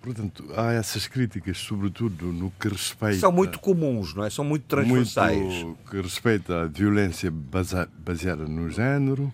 portanto, 0.00 0.44
há 0.56 0.72
essas 0.72 1.08
críticas, 1.08 1.58
sobretudo 1.58 2.26
no 2.26 2.48
que 2.60 2.68
respeita. 2.68 3.18
São 3.18 3.32
muito 3.32 3.58
comuns, 3.58 4.14
não 4.14 4.24
é? 4.24 4.30
São 4.30 4.44
muito 4.44 4.66
transversais. 4.66 5.36
Muito 5.36 5.78
que 5.90 6.00
respeita 6.00 6.62
a 6.62 6.66
violência 6.68 7.28
baseada 7.28 8.44
no 8.44 8.70
género, 8.70 9.32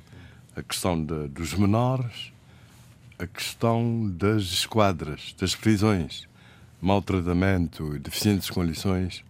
a 0.59 0.63
questão 0.63 1.01
de, 1.01 1.29
dos 1.29 1.55
menores, 1.55 2.33
a 3.17 3.27
questão 3.27 4.11
das 4.11 4.43
esquadras, 4.43 5.35
das 5.39 5.55
prisões, 5.55 6.29
maltratamento 6.83 7.95
e 7.95 7.99
deficientes 8.01 8.51
condições 8.51 9.25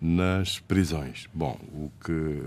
nas 0.00 0.60
prisões. 0.60 1.28
Bom, 1.34 1.58
o 1.72 1.90
que 2.04 2.42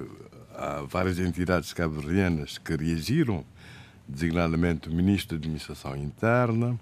há 0.56 0.82
várias 0.88 1.20
entidades 1.20 1.74
cabo-verdianas 1.74 2.58
que 2.58 2.76
reagiram, 2.76 3.44
designadamente 4.08 4.88
o 4.88 4.94
Ministro 4.94 5.38
da 5.38 5.42
Administração 5.42 5.98
Interna 5.98 6.80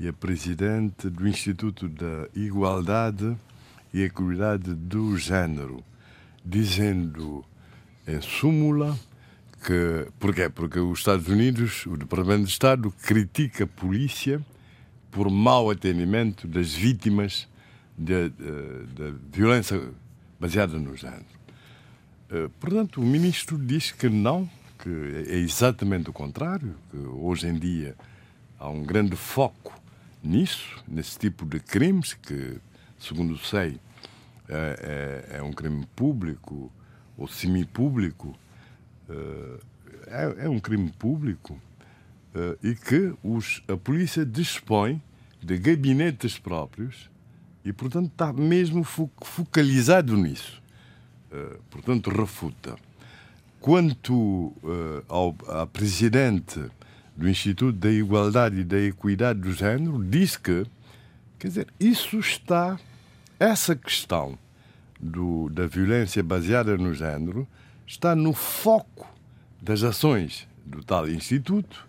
e 0.00 0.08
a 0.08 0.12
Presidente 0.12 1.10
do 1.10 1.28
Instituto 1.28 1.86
da 1.86 2.28
Igualdade 2.34 3.36
e 3.92 4.02
Equidade 4.02 4.74
do 4.74 5.18
Gênero, 5.18 5.84
dizendo 6.42 7.44
em 8.06 8.20
súmula 8.22 8.96
que. 9.66 10.08
Porquê? 10.20 10.48
Porque 10.48 10.78
os 10.78 11.00
Estados 11.00 11.26
Unidos, 11.26 11.84
o 11.86 11.96
Departamento 11.96 12.44
de 12.44 12.50
Estado, 12.50 12.92
critica 13.02 13.64
a 13.64 13.66
polícia 13.66 14.40
por 15.10 15.28
mau 15.28 15.70
atendimento 15.70 16.46
das 16.46 16.72
vítimas 16.72 17.48
da 17.98 19.12
violência 19.32 19.90
baseada 20.38 20.78
no 20.78 20.96
género. 20.96 21.24
Uh, 22.30 22.50
portanto, 22.60 23.00
o 23.00 23.04
ministro 23.04 23.56
diz 23.56 23.90
que 23.90 24.08
não, 24.08 24.48
que 24.78 24.90
é 25.30 25.36
exatamente 25.36 26.10
o 26.10 26.12
contrário, 26.12 26.74
que 26.90 26.96
hoje 26.98 27.46
em 27.46 27.54
dia 27.54 27.96
há 28.58 28.68
um 28.68 28.82
grande 28.82 29.16
foco 29.16 29.72
nisso, 30.22 30.82
nesse 30.86 31.18
tipo 31.18 31.46
de 31.46 31.58
crimes, 31.58 32.14
que, 32.14 32.58
segundo 32.98 33.38
sei, 33.38 33.80
é, 34.48 35.24
é, 35.32 35.38
é 35.38 35.42
um 35.42 35.52
crime 35.52 35.86
público 35.96 36.70
ou 37.16 37.26
semipúblico, 37.26 38.36
é, 40.06 40.44
é 40.44 40.48
um 40.48 40.58
crime 40.58 40.90
público 40.92 41.60
uh, 42.34 42.58
e 42.62 42.74
que 42.74 43.14
os, 43.22 43.62
a 43.68 43.76
polícia 43.76 44.24
dispõe 44.24 45.02
de 45.42 45.58
gabinetes 45.58 46.38
próprios 46.38 47.10
e, 47.64 47.72
portanto, 47.72 48.10
está 48.12 48.32
mesmo 48.32 48.84
focalizado 48.84 50.16
nisso. 50.16 50.62
Uh, 51.32 51.58
portanto, 51.70 52.10
refuta. 52.10 52.76
Quanto 53.60 54.14
uh, 54.14 55.02
ao 55.08 55.36
a 55.48 55.66
presidente 55.66 56.64
do 57.16 57.28
Instituto 57.28 57.76
da 57.76 57.90
Igualdade 57.90 58.60
e 58.60 58.64
da 58.64 58.78
Equidade 58.78 59.40
do 59.40 59.52
Género, 59.52 60.04
diz 60.04 60.36
que, 60.36 60.64
quer 61.38 61.48
dizer, 61.48 61.66
isso 61.80 62.18
está, 62.18 62.78
essa 63.40 63.74
questão 63.74 64.38
do, 65.00 65.48
da 65.50 65.66
violência 65.66 66.22
baseada 66.22 66.76
no 66.76 66.94
género, 66.94 67.48
está 67.86 68.14
no 68.14 68.32
foco 68.32 69.06
das 69.60 69.82
ações 69.82 70.46
do 70.64 70.82
tal 70.82 71.08
Instituto. 71.08 71.86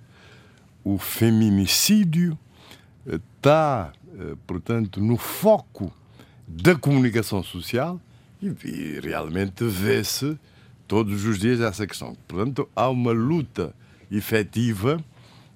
O 0.84 0.98
feminicídio 0.98 2.38
está 3.06 3.92
eh, 4.18 4.36
portanto, 4.48 5.00
no 5.00 5.16
foco 5.16 5.94
da 6.48 6.76
comunicação 6.76 7.44
social 7.44 8.02
e, 8.42 8.48
e 8.66 9.00
realmente 9.00 9.64
vê-se 9.66 10.38
todos 10.88 11.24
os 11.24 11.38
dias 11.38 11.62
essa 11.62 11.86
questão. 11.86 12.18
Portanto, 12.28 12.68
há 12.76 12.90
uma 12.90 13.12
luta 13.12 13.76
efetiva 14.10 15.04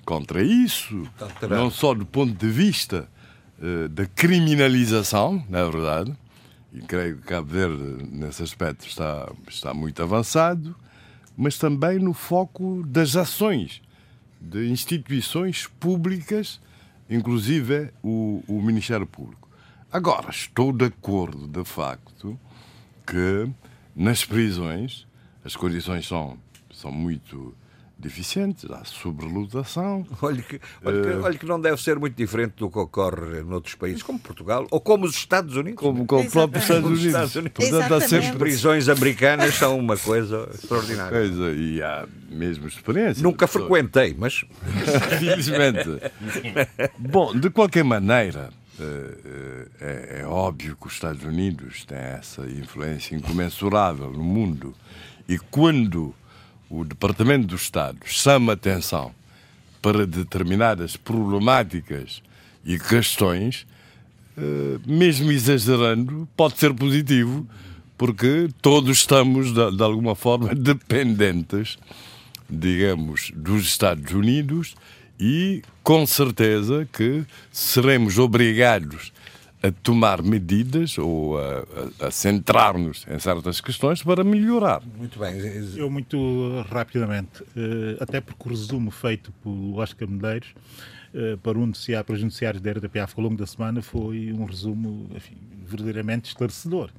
contra 0.05 0.43
isso, 0.43 1.07
não 1.49 1.71
só 1.71 1.93
do 1.93 2.05
ponto 2.05 2.33
de 2.33 2.51
vista 2.51 3.07
uh, 3.59 3.87
da 3.87 4.05
criminalização, 4.05 5.43
na 5.49 5.63
verdade, 5.63 6.13
e 6.73 6.81
creio 6.81 7.17
que 7.17 7.23
Cabo 7.23 7.47
Verde, 7.47 8.07
nesse 8.11 8.43
aspecto, 8.43 8.87
está, 8.87 9.31
está 9.47 9.73
muito 9.73 10.01
avançado, 10.01 10.75
mas 11.35 11.57
também 11.57 11.99
no 11.99 12.13
foco 12.13 12.83
das 12.85 13.15
ações 13.15 13.81
de 14.39 14.69
instituições 14.69 15.67
públicas 15.79 16.59
inclusive 17.11 17.91
o, 18.01 18.41
o 18.47 18.61
Ministério 18.61 19.05
Público. 19.05 19.49
Agora, 19.91 20.29
estou 20.29 20.71
de 20.71 20.85
acordo, 20.85 21.45
de 21.45 21.65
facto, 21.65 22.39
que 23.05 23.51
nas 23.93 24.23
prisões 24.23 25.05
as 25.43 25.55
condições 25.55 26.07
são, 26.07 26.37
são 26.73 26.89
muito 26.91 27.53
deficientes, 28.01 28.69
há 28.69 28.83
sobrelotação. 28.83 30.05
Olha 30.21 30.41
que, 30.41 30.59
olha, 30.83 31.01
que, 31.01 31.09
uh, 31.09 31.23
olha 31.23 31.37
que 31.37 31.45
não 31.45 31.59
deve 31.59 31.81
ser 31.81 31.97
muito 31.97 32.15
diferente 32.15 32.55
do 32.57 32.69
que 32.69 32.77
ocorre 32.77 33.41
noutros 33.43 33.75
países, 33.75 34.03
como 34.03 34.19
Portugal, 34.19 34.67
ou 34.69 34.79
como 34.79 35.05
os 35.05 35.15
Estados 35.15 35.55
Unidos. 35.55 35.79
Como, 35.79 36.05
como 36.05 36.27
o 36.27 36.31
próprio 36.31 36.61
Estados 36.61 36.85
Unidos. 36.85 37.05
Estados 37.05 37.35
Unidos. 37.35 37.53
Portanto, 37.53 37.93
há 37.93 38.01
sempre... 38.01 38.27
As 38.27 38.35
prisões 38.35 38.89
americanas 38.89 39.55
são 39.55 39.77
uma 39.77 39.97
coisa 39.97 40.49
extraordinária. 40.53 41.11
Coisa, 41.11 41.51
e 41.51 41.81
há 41.81 42.07
mesmo 42.29 42.67
experiência. 42.67 43.23
Nunca 43.23 43.47
frequentei, 43.47 44.15
mas... 44.17 44.43
Felizmente. 45.19 45.89
Bom, 46.97 47.33
de 47.33 47.49
qualquer 47.49 47.83
maneira, 47.83 48.49
eh, 48.79 49.17
eh, 49.25 49.67
é, 49.79 50.21
é 50.21 50.25
óbvio 50.25 50.75
que 50.79 50.87
os 50.87 50.93
Estados 50.93 51.23
Unidos 51.23 51.85
têm 51.85 51.97
essa 51.97 52.41
influência 52.49 53.15
incomensurável 53.15 54.11
no 54.11 54.23
mundo. 54.23 54.73
E 55.27 55.37
quando 55.37 56.15
o 56.71 56.85
Departamento 56.85 57.47
do 57.47 57.55
Estado 57.55 57.99
chama 58.05 58.53
atenção 58.53 59.11
para 59.81 60.07
determinadas 60.07 60.95
problemáticas 60.95 62.23
e 62.63 62.79
questões, 62.79 63.67
eh, 64.37 64.79
mesmo 64.85 65.31
exagerando, 65.31 66.27
pode 66.37 66.57
ser 66.57 66.73
positivo, 66.73 67.45
porque 67.97 68.47
todos 68.61 68.99
estamos, 68.99 69.53
de 69.53 69.83
alguma 69.83 70.15
forma, 70.15 70.53
dependentes, 70.55 71.77
digamos, 72.49 73.31
dos 73.35 73.65
Estados 73.65 74.13
Unidos 74.13 74.75
e 75.19 75.61
com 75.83 76.07
certeza 76.07 76.87
que 76.91 77.25
seremos 77.51 78.17
obrigados 78.17 79.11
a 79.63 79.71
tomar 79.71 80.23
medidas 80.23 80.97
ou 80.97 81.37
a, 81.37 81.65
a, 81.99 82.07
a 82.07 82.11
centrar-nos 82.11 83.05
em 83.07 83.19
certas 83.19 83.61
questões 83.61 84.01
para 84.01 84.23
melhorar. 84.23 84.81
Muito 84.97 85.19
bem. 85.19 85.33
Eu, 85.75 85.89
muito 85.89 86.65
rapidamente, 86.69 87.43
eh, 87.55 87.97
até 87.99 88.19
porque 88.19 88.43
o 88.47 88.49
resumo 88.49 88.89
feito 88.89 89.31
por 89.43 89.79
Oscar 89.79 90.07
Medeiros 90.07 90.49
eh, 91.13 91.37
para, 91.43 91.57
um 91.57 91.67
noticiário, 91.67 92.05
para 92.05 92.15
os 92.15 92.23
noticiários 92.23 92.61
da 92.61 92.71
RTPAF 92.71 93.13
ao 93.17 93.23
longo 93.23 93.37
da 93.37 93.45
semana 93.45 93.81
foi 93.81 94.33
um 94.33 94.45
resumo 94.45 95.07
enfim, 95.15 95.37
verdadeiramente 95.67 96.29
esclarecedor 96.29 96.89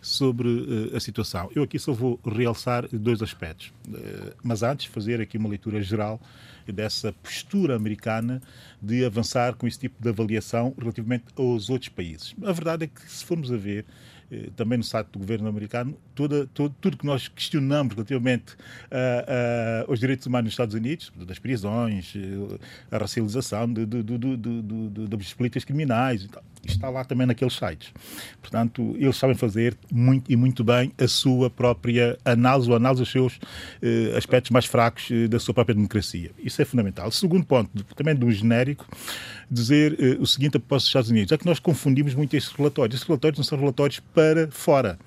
sobre 0.00 0.48
uh, 0.48 0.96
a 0.96 1.00
situação. 1.00 1.50
Eu 1.54 1.62
aqui 1.62 1.78
só 1.78 1.92
vou 1.92 2.18
realçar 2.24 2.88
dois 2.92 3.22
aspectos, 3.22 3.72
uh, 3.88 4.34
mas 4.42 4.62
antes 4.62 4.86
fazer 4.86 5.20
aqui 5.20 5.36
uma 5.36 5.48
leitura 5.48 5.82
geral 5.82 6.20
dessa 6.66 7.12
postura 7.12 7.76
americana 7.76 8.40
de 8.80 9.04
avançar 9.04 9.54
com 9.54 9.66
esse 9.66 9.78
tipo 9.78 10.00
de 10.00 10.08
avaliação 10.08 10.74
relativamente 10.78 11.24
aos 11.36 11.68
outros 11.68 11.88
países. 11.88 12.34
A 12.42 12.52
verdade 12.52 12.84
é 12.84 12.86
que, 12.86 13.00
se 13.10 13.24
formos 13.24 13.52
a 13.52 13.56
ver, 13.56 13.84
eh, 14.30 14.48
também 14.54 14.78
no 14.78 14.84
site 14.84 15.08
do 15.08 15.18
governo 15.18 15.48
americano, 15.48 15.96
toda, 16.14 16.46
todo, 16.54 16.74
tudo 16.80 16.96
que 16.96 17.04
nós 17.04 17.26
questionamos 17.26 17.94
relativamente 17.94 18.52
uh, 18.54 19.86
uh, 19.86 19.90
aos 19.90 19.98
direitos 19.98 20.24
humanos 20.26 20.44
nos 20.44 20.52
Estados 20.52 20.74
Unidos, 20.74 21.12
das 21.16 21.40
prisões, 21.40 22.14
a 22.92 22.98
racialização 22.98 23.72
de, 23.72 23.84
de, 23.84 24.02
de, 24.02 25.08
das 25.08 25.32
políticas 25.34 25.64
criminais, 25.64 26.28
está 26.64 26.88
lá 26.88 27.04
também 27.04 27.26
naqueles 27.26 27.54
sites. 27.54 27.92
Portanto, 28.40 28.94
eles 28.98 29.16
sabem 29.16 29.36
fazer 29.36 29.76
muito 29.90 30.30
e 30.30 30.36
muito 30.36 30.62
bem 30.62 30.92
a 30.98 31.08
sua 31.08 31.50
própria 31.50 32.18
análise, 32.24 32.68
ou 32.68 32.76
análise 32.76 33.02
dos 33.02 33.10
seus 33.10 33.38
eh, 33.82 34.14
aspectos 34.16 34.50
mais 34.50 34.66
fracos 34.66 35.08
eh, 35.10 35.28
da 35.28 35.38
sua 35.38 35.54
própria 35.54 35.74
democracia. 35.74 36.30
Isso 36.38 36.60
é 36.60 36.64
fundamental. 36.64 37.10
Segundo 37.10 37.44
ponto, 37.44 37.70
também 37.94 38.14
do 38.14 38.30
genérico, 38.30 38.86
dizer 39.50 39.96
eh, 39.98 40.16
o 40.20 40.26
seguinte 40.26 40.56
a 40.56 40.60
propósito 40.60 40.84
dos 40.84 40.88
Estados 40.90 41.10
Unidos, 41.10 41.32
é 41.32 41.38
que 41.38 41.46
nós 41.46 41.58
confundimos 41.58 42.14
muito 42.14 42.34
estes 42.36 42.52
relatórios. 42.52 42.94
Estes 42.94 43.08
relatórios 43.08 43.38
não 43.38 43.44
são 43.44 43.58
relatórios 43.58 44.00
para 44.14 44.48
fora 44.50 44.98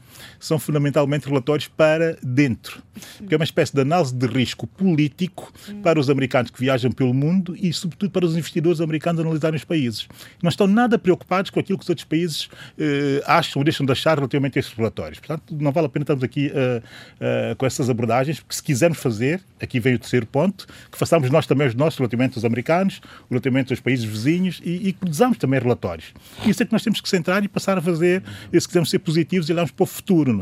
são 0.44 0.60
fundamentalmente 0.60 1.28
relatórios 1.28 1.70
para 1.70 2.18
dentro. 2.22 2.84
Porque 3.18 3.34
é 3.34 3.38
uma 3.38 3.46
espécie 3.46 3.74
de 3.74 3.82
análise 3.82 4.14
de 4.14 4.28
risco 4.28 4.68
político 4.68 5.52
para 5.82 5.98
os 5.98 6.10
americanos 6.10 6.52
que 6.52 6.60
viajam 6.60 6.92
pelo 6.92 7.14
mundo 7.14 7.56
e, 7.58 7.72
sobretudo, 7.72 8.12
para 8.12 8.26
os 8.26 8.36
investidores 8.36 8.82
americanos 8.82 9.22
analisarem 9.22 9.56
os 9.56 9.64
países. 9.64 10.08
Não 10.42 10.50
estão 10.50 10.68
nada 10.68 11.00
preocupados 11.00 11.50
com 11.50 11.60
aquilo 11.60 11.78
que 11.78 11.84
os 11.84 11.90
outros 11.90 12.06
países 12.06 12.50
eh, 12.78 13.24
acham 13.26 13.62
ou 13.62 13.64
deixam 13.64 13.86
de 13.86 13.92
achar 13.94 14.18
relativamente 14.18 14.58
a 14.58 14.60
estes 14.60 14.76
relatórios. 14.76 15.20
Portanto, 15.20 15.56
não 15.58 15.72
vale 15.72 15.88
a 15.88 15.90
pena 15.90 16.04
estarmos 16.04 16.24
aqui 16.24 16.48
uh, 16.48 16.52
uh, 16.52 17.56
com 17.56 17.66
essas 17.66 17.90
abordagens, 17.90 18.40
porque 18.42 18.56
se 18.56 18.64
quisermos 18.64 18.98
fazer, 18.98 19.42
aqui 19.62 19.80
vem 19.80 19.96
o 19.96 20.00
terceiro 20.00 20.26
ponto, 20.26 20.68
que 20.92 20.98
façamos 20.98 21.30
nós 21.30 21.48
também 21.48 21.68
os 21.68 21.76
nossos 21.76 21.98
relativamente 21.98 22.38
aos 22.38 22.44
americanos, 22.44 23.02
relativamente 23.30 23.72
aos 23.72 23.80
países 23.80 24.04
vizinhos 24.04 24.62
e, 24.64 24.90
e 24.90 24.94
produzamos 24.94 25.38
também 25.38 25.60
relatórios. 25.60 26.14
Isso 26.46 26.62
é 26.62 26.66
que 26.66 26.74
nós 26.74 26.84
temos 26.84 27.00
que 27.00 27.08
centrar 27.08 27.44
e 27.44 27.48
passar 27.48 27.78
a 27.78 27.82
fazer, 27.82 28.22
se 28.52 28.68
quisermos 28.68 28.90
ser 28.90 29.00
positivos 29.00 29.48
e 29.48 29.54
olharmos 29.54 29.72
para 29.72 29.84
o 29.84 29.88
futuro 29.88 30.33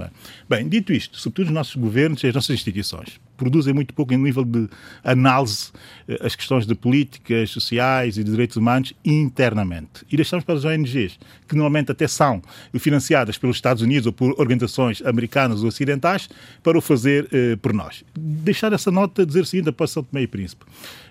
Bem, 0.50 0.68
dito 0.68 0.94
isto, 0.94 1.20
sobretudo 1.20 1.48
os 1.48 1.54
nossos 1.54 1.76
governos 1.76 2.24
e 2.24 2.28
as 2.28 2.34
nossas 2.34 2.56
instituições 2.56 3.20
produzem 3.42 3.74
muito 3.74 3.92
pouco 3.96 4.14
em 4.14 4.18
nível 4.18 4.46
de 4.46 4.70
análise 5.04 5.72
eh, 6.08 6.20
as 6.22 6.36
questões 6.36 6.68
de 6.68 6.76
políticas 6.76 7.50
sociais 7.50 8.16
e 8.16 8.24
de 8.24 8.30
direitos 8.30 8.56
humanos 8.56 8.94
internamente. 9.04 10.06
E 10.12 10.16
deixamos 10.16 10.46
para 10.46 10.54
as 10.54 10.64
ONGs, 10.64 11.18
que 11.48 11.56
normalmente 11.56 11.92
até 11.92 12.08
são 12.08 12.40
financiadas 12.78 13.40
pelos 13.40 13.56
Estados 13.56 13.82
Unidos 13.82 14.06
ou 14.06 14.14
por 14.14 14.40
organizações 14.40 15.02
americanas 15.04 15.64
ou 15.64 15.70
ocidentais, 15.70 16.30
para 16.62 16.78
o 16.78 16.82
fazer 16.82 17.28
eh, 17.32 17.56
por 17.56 17.74
nós. 17.74 18.06
Deixar 18.16 18.74
essa 18.74 18.92
nota, 18.92 19.26
dizer 19.26 19.42
o 19.42 19.46
seguinte, 19.46 19.70
a 19.70 19.74
posição 19.74 20.04
de 20.04 20.10
Meio 20.12 20.30
Príncipe. 20.30 20.64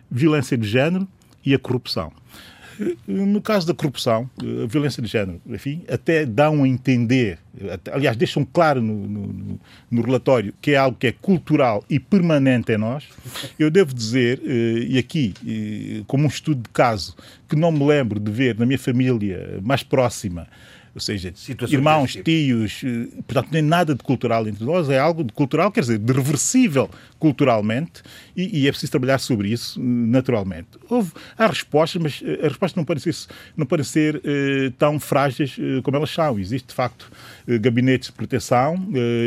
Violência 0.09 0.57
de 0.57 0.69
género 0.69 1.09
e 1.45 1.53
a 1.53 1.59
corrupção. 1.59 2.13
No 3.07 3.43
caso 3.43 3.67
da 3.67 3.75
corrupção, 3.75 4.31
a 4.41 4.67
violência 4.67 5.03
de 5.03 5.09
género, 5.09 5.41
enfim, 5.47 5.85
até 5.87 6.25
dão 6.25 6.63
a 6.63 6.69
entender, 6.69 7.39
aliás, 7.93 8.17
deixam 8.17 8.43
claro 8.43 8.81
no, 8.81 9.07
no, 9.07 9.61
no, 9.91 10.03
relatório 10.03 10.55
que 10.63 10.71
é 10.71 10.77
algo 10.77 10.97
que 10.97 11.09
é 11.09 11.13
cultural 11.13 11.85
e 11.91 12.01
permanente 12.01 12.73
em 12.73 12.79
nós. 12.79 13.05
Eu 13.59 13.71
devo 13.71 13.93
dizer, 13.93 14.41
eh, 14.45 14.87
e 14.89 14.99
aqui, 14.99 15.35
eh, 15.47 16.03
como 16.07 16.25
um 16.25 16.29
estudo 16.29 16.63
de 16.63 16.71
caso, 16.71 17.15
que 17.47 17.55
não 17.55 17.71
me 17.71 17.85
lembro 17.85 18.19
de 18.19 18.31
ver 18.31 18.59
na 18.59 18.65
minha 18.65 18.79
família 18.79 19.61
mais 19.63 19.83
próxima 19.83 20.47
ou 20.95 21.01
seja, 21.01 21.33
Situação 21.35 21.79
irmãos, 21.79 22.17
tios, 22.25 22.83
eh, 22.85 23.09
portanto, 23.27 23.49
nem 23.53 23.63
nada 23.63 23.95
de 23.95 24.03
cultural 24.03 24.47
entre 24.49 24.65
nós, 24.65 24.89
é 24.89 24.99
algo 24.99 25.23
de 25.23 25.33
cultural, 25.33 25.71
quer 25.71 25.81
dizer, 25.81 25.99
de 25.99 26.13
reversível 26.13 26.91
culturalmente, 27.19 28.03
e, 28.37 28.61
e 28.61 28.69
é 28.69 28.71
preciso 28.71 28.93
trabalhar 28.93 29.19
sobre 29.19 29.49
isso 29.49 29.79
eh, 29.79 29.83
naturalmente. 29.85 30.69
Houve, 30.89 31.13
há 31.37 31.47
respostas, 31.47 32.03
mas 32.03 32.23
eh, 32.25 32.35
as 32.47 32.49
respostas 32.49 32.77
não 32.77 32.85
podem 32.85 33.03
ser, 33.03 33.15
não 33.57 33.67
podem 33.67 33.85
ser 33.85 34.21
eh, 34.25 34.73
tão 34.79 34.99
frágeis 34.99 35.57
eh, 35.59 35.81
como 35.83 35.97
elas 35.97 36.11
são. 36.11 36.39
Existe, 36.39 36.69
de 36.69 36.75
facto, 36.75 37.11
gabinetes 37.59 38.09
de 38.09 38.13
proteção, 38.13 38.77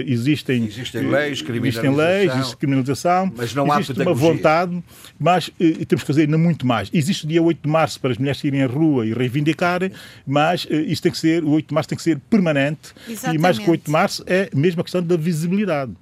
existem, 0.05 0.65
existem 0.65 1.07
leis, 1.07 1.43
existem 1.47 1.95
leis, 1.95 2.33
existe 2.33 2.57
criminalização, 2.57 3.31
mas 3.35 3.53
não 3.53 3.71
há 3.71 3.79
existe 3.79 4.01
uma 4.01 4.13
vontade, 4.13 4.83
mas 5.19 5.49
temos 5.87 6.03
que 6.03 6.07
fazer 6.07 6.21
ainda 6.21 6.37
muito 6.37 6.65
mais. 6.65 6.89
Existe 6.93 7.25
o 7.25 7.27
dia 7.27 7.41
8 7.41 7.59
de 7.61 7.69
março 7.69 7.99
para 7.99 8.11
as 8.11 8.17
mulheres 8.17 8.43
irem 8.43 8.63
à 8.63 8.67
rua 8.67 9.05
e 9.05 9.13
reivindicarem, 9.13 9.91
mas 10.25 10.67
isso 10.69 11.01
tem 11.01 11.11
que 11.11 11.17
ser, 11.17 11.43
o 11.43 11.51
8 11.51 11.67
de 11.67 11.73
março 11.73 11.89
tem 11.89 11.97
que 11.97 12.03
ser 12.03 12.19
permanente, 12.29 12.93
Exatamente. 13.07 13.39
e 13.39 13.41
mais 13.41 13.59
que 13.59 13.67
o 13.67 13.71
8 13.71 13.85
de 13.85 13.91
março 13.91 14.23
é 14.27 14.49
mesmo 14.55 14.81
a 14.81 14.83
questão 14.83 15.01
da 15.01 15.17
visibilidade 15.17 15.93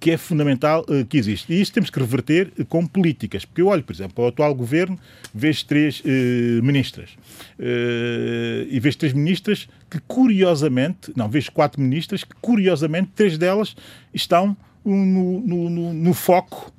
que 0.00 0.10
é 0.10 0.16
fundamental 0.16 0.84
uh, 0.88 1.04
que 1.04 1.18
existe. 1.18 1.52
E 1.52 1.60
isto 1.60 1.74
temos 1.74 1.90
que 1.90 2.00
reverter 2.00 2.50
uh, 2.58 2.64
com 2.64 2.86
políticas. 2.86 3.44
Porque 3.44 3.60
eu 3.60 3.66
olho, 3.66 3.82
por 3.82 3.92
exemplo, 3.92 4.24
o 4.24 4.28
atual 4.28 4.54
governo, 4.54 4.98
vejo 5.32 5.66
três 5.66 6.00
uh, 6.00 6.62
ministras. 6.62 7.10
e 7.58 8.80
vejo 8.80 8.96
três 8.96 9.12
ministras 9.12 9.68
que, 9.90 9.98
curiosamente, 10.00 11.12
não, 11.16 11.28
vejo 11.28 11.50
quatro 11.52 11.80
ministras 11.80 12.24
que, 12.24 12.34
curiosamente, 12.40 13.10
três 13.14 13.36
delas 13.36 13.74
estão 14.14 14.56
no, 14.84 15.40
no, 15.40 15.70
no, 15.70 15.94
no 15.94 16.14
foco 16.14 16.72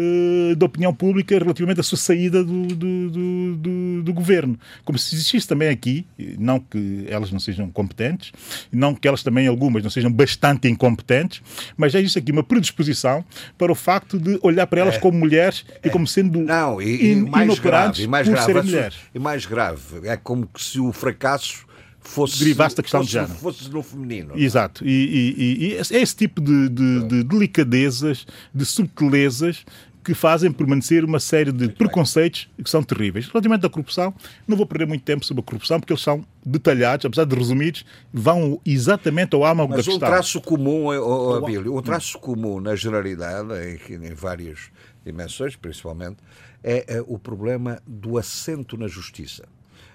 eh, 0.00 0.54
da 0.54 0.66
opinião 0.66 0.94
pública 0.94 1.36
relativamente 1.36 1.80
à 1.80 1.82
sua 1.82 1.98
saída 1.98 2.44
do, 2.44 2.68
do, 2.68 3.56
do, 3.56 4.02
do, 4.04 4.12
governo. 4.12 4.56
Como 4.84 4.96
se 4.96 5.12
existisse 5.12 5.48
também 5.48 5.68
aqui, 5.70 6.06
não 6.38 6.60
que 6.60 7.04
elas 7.08 7.32
não 7.32 7.40
sejam 7.40 7.68
competentes, 7.68 8.30
não 8.70 8.94
que 8.94 9.08
elas 9.08 9.24
também, 9.24 9.48
algumas, 9.48 9.82
não 9.82 9.90
sejam 9.90 10.12
bastante 10.12 10.68
incompetentes, 10.68 11.42
mas 11.76 11.92
já 11.92 11.98
existe 11.98 12.16
aqui 12.16 12.30
uma 12.30 12.44
predisposição 12.44 13.24
para 13.56 13.72
o 13.72 13.74
facto 13.74 14.20
de 14.20 14.38
olhar 14.40 14.68
para 14.68 14.82
elas 14.82 14.94
é, 14.94 14.98
como 15.00 15.18
mulheres 15.18 15.64
é, 15.82 15.88
e 15.88 15.90
como 15.90 16.06
sendo 16.06 16.38
não, 16.38 16.80
e, 16.80 17.12
e 17.12 17.16
mais 17.16 17.58
grave, 17.58 18.04
e 18.04 18.06
mais 18.06 18.28
grave, 18.28 18.52
mulheres. 18.52 18.96
E 19.12 19.18
mais 19.18 19.46
grave, 19.46 20.06
é 20.06 20.16
como 20.16 20.48
se 20.56 20.78
o 20.78 20.92
fracasso 20.92 21.66
fosse, 22.08 22.38
derivasse 22.38 22.76
da 22.76 22.82
questão 22.82 23.00
fosse, 23.00 23.08
de 23.08 23.12
género. 23.12 23.34
Fosse 23.34 23.70
no 23.70 23.82
feminino. 23.82 24.32
Exato. 24.36 24.84
E, 24.86 25.34
e, 25.36 25.66
e, 25.66 25.74
é 25.74 26.00
esse 26.00 26.16
tipo 26.16 26.40
de, 26.40 26.68
de, 26.68 27.04
de 27.04 27.24
delicadezas, 27.24 28.26
de 28.54 28.64
subtilezas 28.64 29.64
que 30.02 30.14
fazem 30.14 30.50
permanecer 30.50 31.04
uma 31.04 31.20
série 31.20 31.52
de 31.52 31.68
preconceitos 31.68 32.48
que 32.62 32.70
são 32.70 32.82
terríveis. 32.82 33.26
Relativamente 33.26 33.66
à 33.66 33.68
corrupção, 33.68 34.14
não 34.46 34.56
vou 34.56 34.64
perder 34.64 34.86
muito 34.86 35.04
tempo 35.04 35.24
sobre 35.24 35.42
a 35.42 35.44
corrupção, 35.44 35.78
porque 35.78 35.92
eles 35.92 36.02
são 36.02 36.24
detalhados, 36.44 37.04
apesar 37.04 37.26
de 37.26 37.36
resumidos, 37.36 37.84
vão 38.10 38.58
exatamente 38.64 39.34
ao 39.34 39.44
âmago 39.44 39.72
Mas 39.72 39.84
da 39.84 39.90
questão. 39.90 40.08
Mas 40.08 40.08
um 40.08 40.12
traço 40.14 40.40
comum, 40.40 40.86
oh, 40.86 41.34
Abílio, 41.34 41.76
um 41.76 41.82
traço 41.82 42.18
comum 42.18 42.58
na 42.58 42.74
generalidade, 42.74 43.48
em, 43.90 44.06
em 44.06 44.14
várias 44.14 44.70
dimensões, 45.04 45.56
principalmente, 45.56 46.16
é, 46.64 46.96
é 46.96 47.04
o 47.06 47.18
problema 47.18 47.78
do 47.86 48.16
assento 48.16 48.78
na 48.78 48.88
justiça 48.88 49.44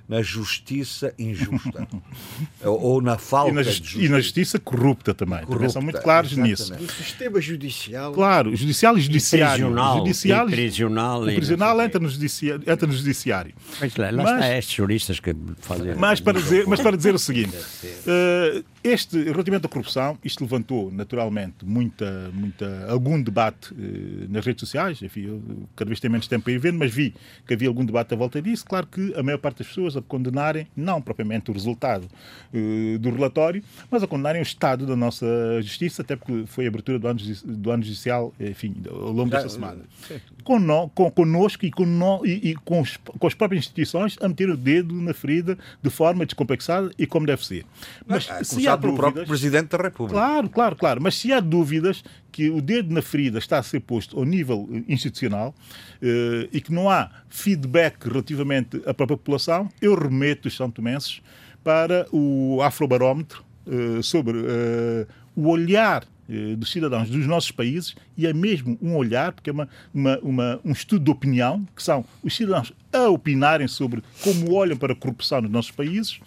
na 0.07 0.21
justiça 0.21 1.13
injusta 1.17 1.87
ou 2.63 3.01
na 3.01 3.17
falta 3.17 3.51
e 3.51 3.53
na, 3.53 3.61
de 3.61 3.69
justiça. 3.69 4.03
E 4.03 4.09
na 4.09 4.19
justiça 4.19 4.59
corrupta 4.59 5.13
também. 5.13 5.39
Corrupta, 5.39 5.55
também 5.55 5.69
são 5.69 5.81
muito 5.81 6.01
claros 6.01 6.31
exatamente. 6.31 6.61
nisso. 6.61 6.73
O 6.73 6.91
sistema 6.91 7.41
judicial. 7.41 8.13
Claro, 8.13 8.55
judicial 8.55 8.97
e 8.97 9.01
judiciário. 9.01 9.65
Prisional, 9.65 9.97
judicial, 9.99 10.47
e 10.47 10.51
prisional. 10.51 11.23
O 11.23 11.25
prisional 11.25 11.81
entra 11.81 11.99
no, 11.99 12.09
judiciário, 12.09 12.63
entra 12.67 12.87
no 12.87 12.93
judiciário. 12.93 13.53
Mas 13.79 13.95
lá, 13.95 14.11
lá 14.11 14.23
mas, 14.23 14.33
está 14.33 14.57
estes 14.57 14.75
juristas 14.75 15.19
que 15.19 15.35
fazem. 15.59 15.95
Mas 15.95 16.19
para 16.19 16.39
dizer, 16.39 16.67
mas 16.67 16.81
para 16.81 16.97
dizer 16.97 17.15
o 17.15 17.19
seguinte: 17.19 17.55
uh, 17.55 18.63
este, 18.83 19.23
relativamente 19.23 19.65
à 19.65 19.69
corrupção, 19.69 20.17
isto 20.23 20.43
levantou 20.43 20.91
naturalmente 20.91 21.63
muita, 21.63 22.29
muita, 22.33 22.85
algum 22.89 23.21
debate 23.21 23.73
uh, 23.73 23.77
nas 24.29 24.45
redes 24.45 24.59
sociais. 24.59 25.01
Enfim, 25.01 25.21
eu 25.21 25.41
cada 25.75 25.87
vez 25.87 26.01
tenho 26.01 26.11
menos 26.11 26.27
tempo 26.27 26.43
para 26.43 26.53
ir 26.53 26.59
vendo, 26.59 26.77
mas 26.77 26.93
vi 26.93 27.13
que 27.47 27.53
havia 27.53 27.69
algum 27.69 27.85
debate 27.85 28.13
à 28.13 28.17
volta 28.17 28.41
disso. 28.41 28.65
Claro 28.65 28.87
que 28.87 29.13
a 29.15 29.23
maior 29.23 29.37
parte 29.37 29.59
das 29.59 29.67
pessoas 29.67 29.95
a 29.95 30.01
condenarem, 30.01 30.67
não 30.75 31.01
propriamente 31.01 31.49
o 31.49 31.53
resultado 31.53 32.09
uh, 32.53 32.99
do 32.99 33.09
relatório, 33.09 33.63
mas 33.89 34.03
a 34.03 34.07
condenarem 34.07 34.41
o 34.41 34.43
estado 34.43 34.85
da 34.85 34.95
nossa 34.95 35.25
justiça, 35.61 36.01
até 36.01 36.17
porque 36.17 36.43
foi 36.45 36.65
a 36.65 36.67
abertura 36.67 36.99
do 36.99 37.07
ano, 37.07 37.19
do 37.45 37.71
ano 37.71 37.83
judicial, 37.83 38.33
enfim, 38.37 38.75
ao 38.89 39.11
longo 39.11 39.29
desta 39.29 39.47
semana. 39.47 39.81
Com, 40.43 40.59
no, 40.59 40.89
com, 40.89 41.09
conosco 41.09 41.65
e, 41.65 41.71
com, 41.71 41.85
no, 41.85 42.25
e, 42.25 42.49
e 42.49 42.55
com, 42.55 42.81
os, 42.81 42.97
com 42.97 43.27
as 43.27 43.33
próprias 43.33 43.63
instituições 43.63 44.17
a 44.21 44.27
meter 44.27 44.49
o 44.49 44.57
dedo 44.57 44.93
na 44.93 45.13
ferida 45.13 45.57
de 45.81 45.89
forma 45.89 46.25
descomplexada 46.25 46.91
e 46.97 47.07
como 47.07 47.25
deve 47.25 47.45
ser. 47.45 47.65
Mas 48.05 48.27
não, 48.27 48.43
se 48.43 48.72
há 48.73 48.75
dúvidas, 48.75 48.99
próprio 48.99 49.25
Presidente 49.25 49.69
da 49.69 49.77
República. 49.77 50.19
Claro, 50.19 50.49
claro, 50.49 50.75
claro. 50.75 51.01
Mas 51.01 51.15
se 51.15 51.31
há 51.31 51.39
dúvidas 51.39 52.03
que 52.31 52.49
o 52.49 52.61
dedo 52.61 52.93
na 52.93 53.01
ferida 53.01 53.37
está 53.37 53.59
a 53.59 53.63
ser 53.63 53.79
posto 53.81 54.17
ao 54.17 54.25
nível 54.25 54.67
institucional 54.87 55.53
eh, 56.01 56.49
e 56.51 56.59
que 56.59 56.73
não 56.73 56.89
há 56.89 57.09
feedback 57.29 58.05
relativamente 58.05 58.77
à 58.85 58.93
própria 58.93 59.17
população, 59.17 59.69
eu 59.81 59.95
remeto 59.95 60.47
os 60.47 60.55
São 60.55 60.69
Tomenses 60.69 61.21
para 61.63 62.07
o 62.11 62.59
Afrobarómetro 62.61 63.43
eh, 63.67 64.01
sobre 64.01 64.39
eh, 64.39 65.07
o 65.35 65.47
olhar 65.47 66.05
dos 66.57 66.71
cidadãos 66.71 67.09
dos 67.09 67.27
nossos 67.27 67.51
países 67.51 67.95
e 68.17 68.25
é 68.25 68.33
mesmo 68.33 68.77
um 68.81 68.95
olhar, 68.95 69.33
porque 69.33 69.49
é 69.49 69.53
uma, 69.53 69.67
uma, 69.93 70.19
uma, 70.19 70.59
um 70.63 70.71
estudo 70.71 71.03
de 71.03 71.11
opinião, 71.11 71.67
que 71.75 71.83
são 71.83 72.05
os 72.23 72.35
cidadãos 72.35 72.71
a 72.93 73.09
opinarem 73.09 73.67
sobre 73.67 74.01
como 74.23 74.53
olham 74.53 74.77
para 74.77 74.93
a 74.93 74.95
corrupção 74.95 75.41
nos 75.41 75.51
nossos 75.51 75.71
países, 75.71 76.21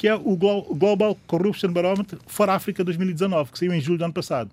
que 0.00 0.08
é 0.08 0.14
o 0.14 0.34
Global 0.34 1.14
Corruption 1.26 1.74
Barometer 1.74 2.18
for 2.26 2.48
África 2.48 2.82
2019, 2.82 3.52
que 3.52 3.58
saiu 3.58 3.74
em 3.74 3.82
julho 3.82 3.98
do 3.98 4.04
ano 4.06 4.14
passado 4.14 4.50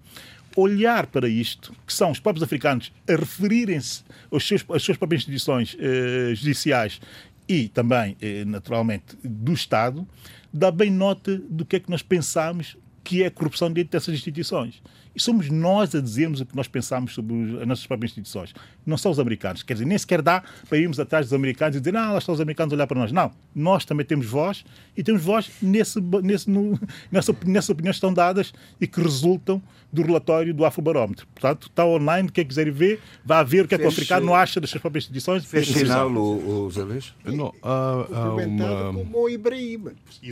olhar 0.57 1.07
para 1.07 1.29
isto, 1.29 1.73
que 1.85 1.93
são 1.93 2.11
os 2.11 2.19
próprios 2.19 2.43
africanos 2.43 2.91
a 3.07 3.15
referirem-se 3.15 4.03
às 4.29 4.83
suas 4.83 4.97
próprias 4.97 5.21
instituições 5.21 5.77
eh, 5.79 6.35
judiciais 6.35 6.99
e 7.47 7.69
também, 7.69 8.17
eh, 8.21 8.43
naturalmente, 8.43 9.17
do 9.23 9.53
Estado, 9.53 10.05
dá 10.51 10.69
bem 10.69 10.91
nota 10.91 11.37
do 11.49 11.63
que 11.63 11.77
é 11.77 11.79
que 11.79 11.89
nós 11.89 12.01
pensamos 12.01 12.75
que 13.01 13.23
é 13.23 13.27
a 13.27 13.31
corrupção 13.31 13.71
dentro 13.71 13.91
dessas 13.91 14.13
instituições. 14.13 14.81
E 15.17 15.19
somos 15.19 15.49
nós 15.49 15.95
a 15.95 15.99
dizermos 15.99 16.41
o 16.41 16.45
que 16.45 16.55
nós 16.55 16.67
pensamos 16.67 17.15
sobre 17.15 17.59
as 17.59 17.67
nossas 17.67 17.87
próprias 17.87 18.11
instituições. 18.11 18.53
Não 18.85 18.99
são 18.99 19.11
os 19.11 19.17
americanos. 19.17 19.63
Quer 19.63 19.73
dizer, 19.73 19.85
nem 19.85 19.97
sequer 19.97 20.21
dá 20.21 20.43
para 20.69 20.77
irmos 20.77 20.99
atrás 20.99 21.25
dos 21.25 21.33
americanos 21.33 21.75
e 21.75 21.79
dizer, 21.79 21.91
não, 21.91 22.11
lá 22.11 22.19
estão 22.19 22.35
os 22.35 22.39
americanos 22.39 22.71
a 22.71 22.75
olhar 22.75 22.85
para 22.85 22.99
nós. 22.99 23.11
Não. 23.11 23.31
Nós 23.55 23.83
também 23.83 24.05
temos 24.05 24.27
voz 24.27 24.63
e 24.95 25.01
temos 25.01 25.23
voz 25.23 25.49
nesse, 25.59 25.99
nesse, 25.99 26.47
no, 26.47 26.79
nessa, 27.11 27.35
nessas 27.47 27.71
opiniões 27.71 27.95
que 27.95 27.97
estão 27.97 28.13
dadas 28.13 28.53
e 28.79 28.85
que 28.85 29.01
resultam 29.01 29.59
do 29.91 30.01
relatório 30.01 30.53
do 30.53 30.65
Afrobarómetro. 30.65 31.25
Portanto, 31.27 31.67
está 31.67 31.85
online, 31.85 32.29
quem 32.29 32.45
quiser 32.45 32.69
ver, 32.71 32.99
vai 33.23 33.43
ver 33.43 33.65
o 33.65 33.67
que 33.67 33.75
é 33.75 33.77
que 33.77 33.85
o 33.85 33.87
africano 33.87 34.33
acha 34.33 34.59
das 34.59 34.69
suas 34.69 34.81
próprias 34.81 35.05
instituições. 35.05 35.45
Fez 35.45 35.67
sinal 35.67 36.11
o, 36.11 36.65
o 36.65 36.71
Zé 36.71 36.83
Luís? 36.83 37.13
Não, 37.23 37.53
há, 37.63 38.05
há 38.13 38.33
uma, 38.35 38.93
como 38.93 39.23
o 39.23 39.29
Ibrahim. 39.29 39.85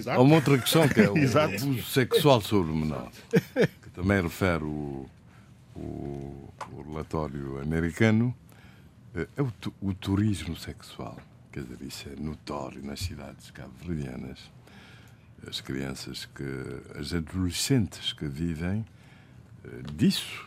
há 0.08 0.22
uma 0.22 0.36
outra 0.36 0.58
questão 0.58 0.88
que 0.88 1.02
é 1.02 1.10
o 1.10 1.18
Exato. 1.18 1.56
abuso 1.56 1.84
sexual 1.84 2.42
sobre 2.42 2.74
menores, 2.74 3.18
que 3.32 3.85
também 3.96 4.22
refere 4.22 4.64
o, 4.64 5.10
o, 5.76 6.54
o 6.74 6.84
relatório 6.90 7.62
americano, 7.62 8.36
eh, 9.16 9.28
é 9.38 9.42
o, 9.42 9.52
o 9.82 9.94
turismo 9.94 10.56
sexual. 10.56 11.18
Quer 11.52 11.64
dizer, 11.64 11.82
isso 11.82 12.10
é 12.10 12.16
notório 12.22 12.84
nas 12.84 13.00
cidades 13.00 13.50
cabo-verdianas. 13.52 14.52
As 15.48 15.62
crianças 15.62 16.26
que. 16.26 16.44
as 17.00 17.14
adolescentes 17.14 18.12
que 18.12 18.28
vivem 18.28 18.86
eh, 19.64 19.70
disso, 19.94 20.46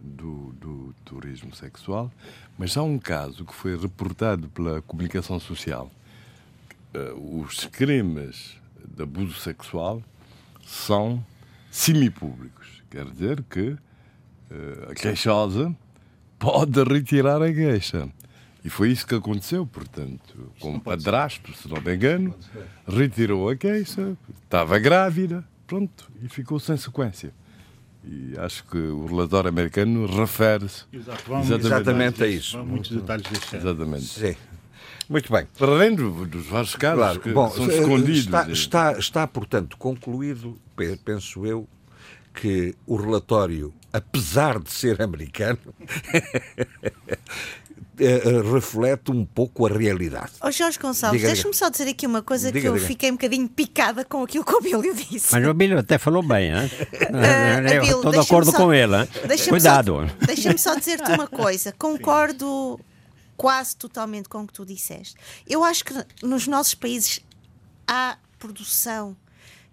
do, 0.00 0.52
do 0.52 0.94
turismo 1.04 1.54
sexual, 1.54 2.10
mas 2.56 2.76
há 2.76 2.82
um 2.82 2.98
caso 2.98 3.44
que 3.44 3.54
foi 3.54 3.76
reportado 3.78 4.48
pela 4.48 4.80
comunicação 4.82 5.38
social. 5.38 5.90
Eh, 6.94 7.12
Os 7.14 7.66
crimes 7.66 8.56
de 8.88 9.02
abuso 9.02 9.38
sexual 9.38 10.02
são 10.64 11.22
semipúblicos. 11.70 12.55
Quer 12.90 13.04
dizer 13.06 13.42
que 13.48 13.76
eh, 14.50 14.88
a 14.90 14.94
queixosa 14.94 15.74
pode 16.38 16.82
retirar 16.84 17.42
a 17.42 17.52
queixa. 17.52 18.08
E 18.64 18.68
foi 18.70 18.90
isso 18.90 19.06
que 19.06 19.14
aconteceu, 19.14 19.64
portanto, 19.64 20.52
com 20.60 20.74
o 20.74 20.80
padrasto, 20.80 21.54
se 21.54 21.68
não 21.68 21.80
me 21.80 21.94
engano, 21.94 22.34
retirou 22.86 23.48
a 23.48 23.54
queixa, 23.56 24.16
estava 24.42 24.76
grávida, 24.80 25.44
pronto, 25.68 26.10
e 26.20 26.28
ficou 26.28 26.58
sem 26.58 26.76
sequência. 26.76 27.32
E 28.04 28.34
acho 28.38 28.64
que 28.64 28.76
o 28.76 29.06
relatório 29.06 29.48
americano 29.48 30.06
refere-se 30.06 30.84
vamos- 31.28 31.48
Exatamente 31.50 32.22
a 32.24 32.26
isso. 32.26 32.58
Há 32.58 32.64
muitos 32.64 32.90
detalhes 32.90 33.26
deste 33.30 33.56
exatamente. 33.56 34.04
Sim. 34.04 34.36
Muito 35.08 35.32
bem. 35.32 35.46
Para 35.56 35.70
além 35.72 35.94
do- 35.94 36.26
dos 36.26 36.46
vários 36.46 36.74
casos 36.74 36.98
Claro. 36.98 37.20
que 37.20 37.32
Bom, 37.32 37.48
são 37.50 37.70
eh, 37.70 37.78
escondidos. 37.78 38.18
está, 38.18 38.50
está, 38.50 38.92
está, 38.98 39.26
portanto, 39.28 39.76
concluído, 39.76 40.58
pe- 40.76 40.96
penso 41.04 41.46
eu, 41.46 41.68
que 42.40 42.74
o 42.86 42.96
relatório, 42.96 43.72
apesar 43.92 44.58
de 44.60 44.70
ser 44.70 45.00
americano, 45.00 45.58
eh, 47.98 48.22
eh, 48.24 48.42
reflete 48.52 49.10
um 49.10 49.24
pouco 49.24 49.66
a 49.66 49.70
realidade. 49.70 50.32
Ó 50.40 50.50
Jorge 50.50 50.78
Gonçalves, 50.78 51.22
deixa-me 51.22 51.54
só 51.54 51.68
dizer 51.70 51.88
aqui 51.88 52.06
uma 52.06 52.22
coisa 52.22 52.48
Diga, 52.52 52.60
que 52.60 52.68
eu 52.68 52.74
diga. 52.74 52.86
fiquei 52.86 53.10
um 53.10 53.14
bocadinho 53.14 53.48
picada 53.48 54.04
com 54.04 54.22
aquilo 54.22 54.44
que 54.44 54.54
o 54.54 54.60
Bílio 54.60 54.94
disse. 54.94 55.32
Mas 55.32 55.46
o 55.46 55.54
Bílio 55.54 55.78
até 55.78 55.96
falou 55.98 56.22
bem, 56.22 56.50
hein? 56.52 56.70
Ah, 57.12 57.60
Eu 57.72 57.78
Abílio, 57.80 57.96
estou 57.96 58.12
de 58.12 58.18
acordo 58.18 58.50
só- 58.50 58.56
com 58.56 58.72
ele. 58.72 58.94
hein? 58.96 59.08
deixa-me 59.26 59.50
Cuidado. 59.50 60.10
Deixa-me 60.26 60.58
só 60.58 60.74
dizer-te 60.74 61.10
uma 61.12 61.26
coisa. 61.26 61.72
Concordo 61.72 62.78
quase 63.36 63.76
totalmente 63.76 64.28
com 64.28 64.42
o 64.42 64.46
que 64.46 64.52
tu 64.52 64.64
disseste. 64.66 65.14
Eu 65.46 65.64
acho 65.64 65.84
que 65.84 65.94
nos 66.22 66.46
nossos 66.46 66.74
países 66.74 67.20
há 67.86 68.18
produção 68.38 69.16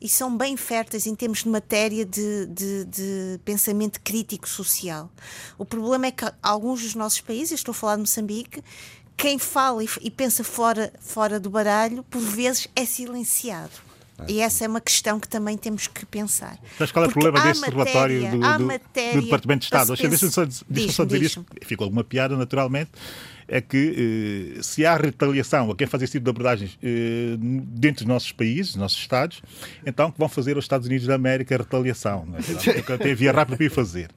e 0.04 0.10
são 0.10 0.36
bem 0.38 0.58
férteis 0.58 1.08
em 1.08 1.16
termos 1.16 1.40
de 1.44 1.50
matéria 1.50 2.06
de, 2.06 2.46
de- 2.48 2.84
de 2.86 3.40
pensamento 3.46 4.02
crítico 4.02 4.48
social. 4.50 5.10
O 5.58 5.64
problema 5.66 6.08
é 6.08 6.12
que 6.12 6.26
alguns 6.44 6.82
dos 6.84 6.94
nossos 6.94 7.22
países, 7.22 7.54
estou 7.54 7.72
a 7.72 7.76
falar 7.76 7.96
de 7.96 8.02
Moçambique, 8.02 8.62
quem 9.16 9.40
fala 9.40 9.82
e, 10.02 10.12
pensa 10.12 10.44
fora, 10.44 10.92
fora 11.00 11.40
do 11.40 11.50
baralho, 11.50 12.04
por 12.04 12.20
vezes 12.22 12.68
é 12.76 12.84
silenciado. 12.86 13.72
E 14.28 14.40
essa 14.42 14.64
é 14.64 14.68
uma 14.68 14.80
questão 14.82 15.20
que 15.20 15.28
também 15.28 15.58
temos 15.58 15.88
que 15.88 16.06
pensar. 16.06 16.58
Mas 16.80 16.92
qual 16.92 17.06
é 17.06 17.08
o 17.08 17.12
problema 17.12 17.40
desse 17.48 17.62
relatório 17.72 18.22
do, 18.32 18.38
do- 18.58 18.68
do 19.16 19.22
Departamento 19.24 19.60
de 19.62 19.66
Estado? 19.66 19.88
Deixa-me 19.96 20.18
só, 20.32 20.46
só 20.92 21.04
dizer 21.04 21.22
isto, 21.24 21.46
ficou 21.64 21.86
alguma 21.86 22.04
piada, 22.04 22.38
naturalmente, 22.38 22.92
é 23.56 23.62
que 23.62 24.56
eh, 24.58 24.64
se 24.64 24.84
há 24.84 24.96
retaliação 24.98 25.70
a 25.70 25.76
quem 25.76 25.86
faz 25.86 26.02
esse 26.02 26.14
tipo 26.14 26.24
de 26.24 26.30
abordagens 26.32 26.78
eh, 26.82 27.36
dentro 27.40 28.04
dos 28.04 28.12
nossos 28.14 28.32
países, 28.32 28.68
dos 28.74 28.78
nossos 28.78 28.98
Estados, 29.00 29.42
então 29.86 30.12
que 30.12 30.18
vão 30.18 30.28
fazer 30.28 30.56
aos 30.56 30.66
Estados 30.66 30.88
Unidos 30.88 31.06
da 31.06 31.14
América 31.16 31.54
a 31.54 31.58
retaliação. 31.60 32.26
Não 32.26 32.38
é? 32.40 32.42
Tem 32.98 33.14
via 33.14 33.32
rápida 33.32 33.56
para 33.58 33.66
ir 33.66 33.70
fazer. 33.70 34.10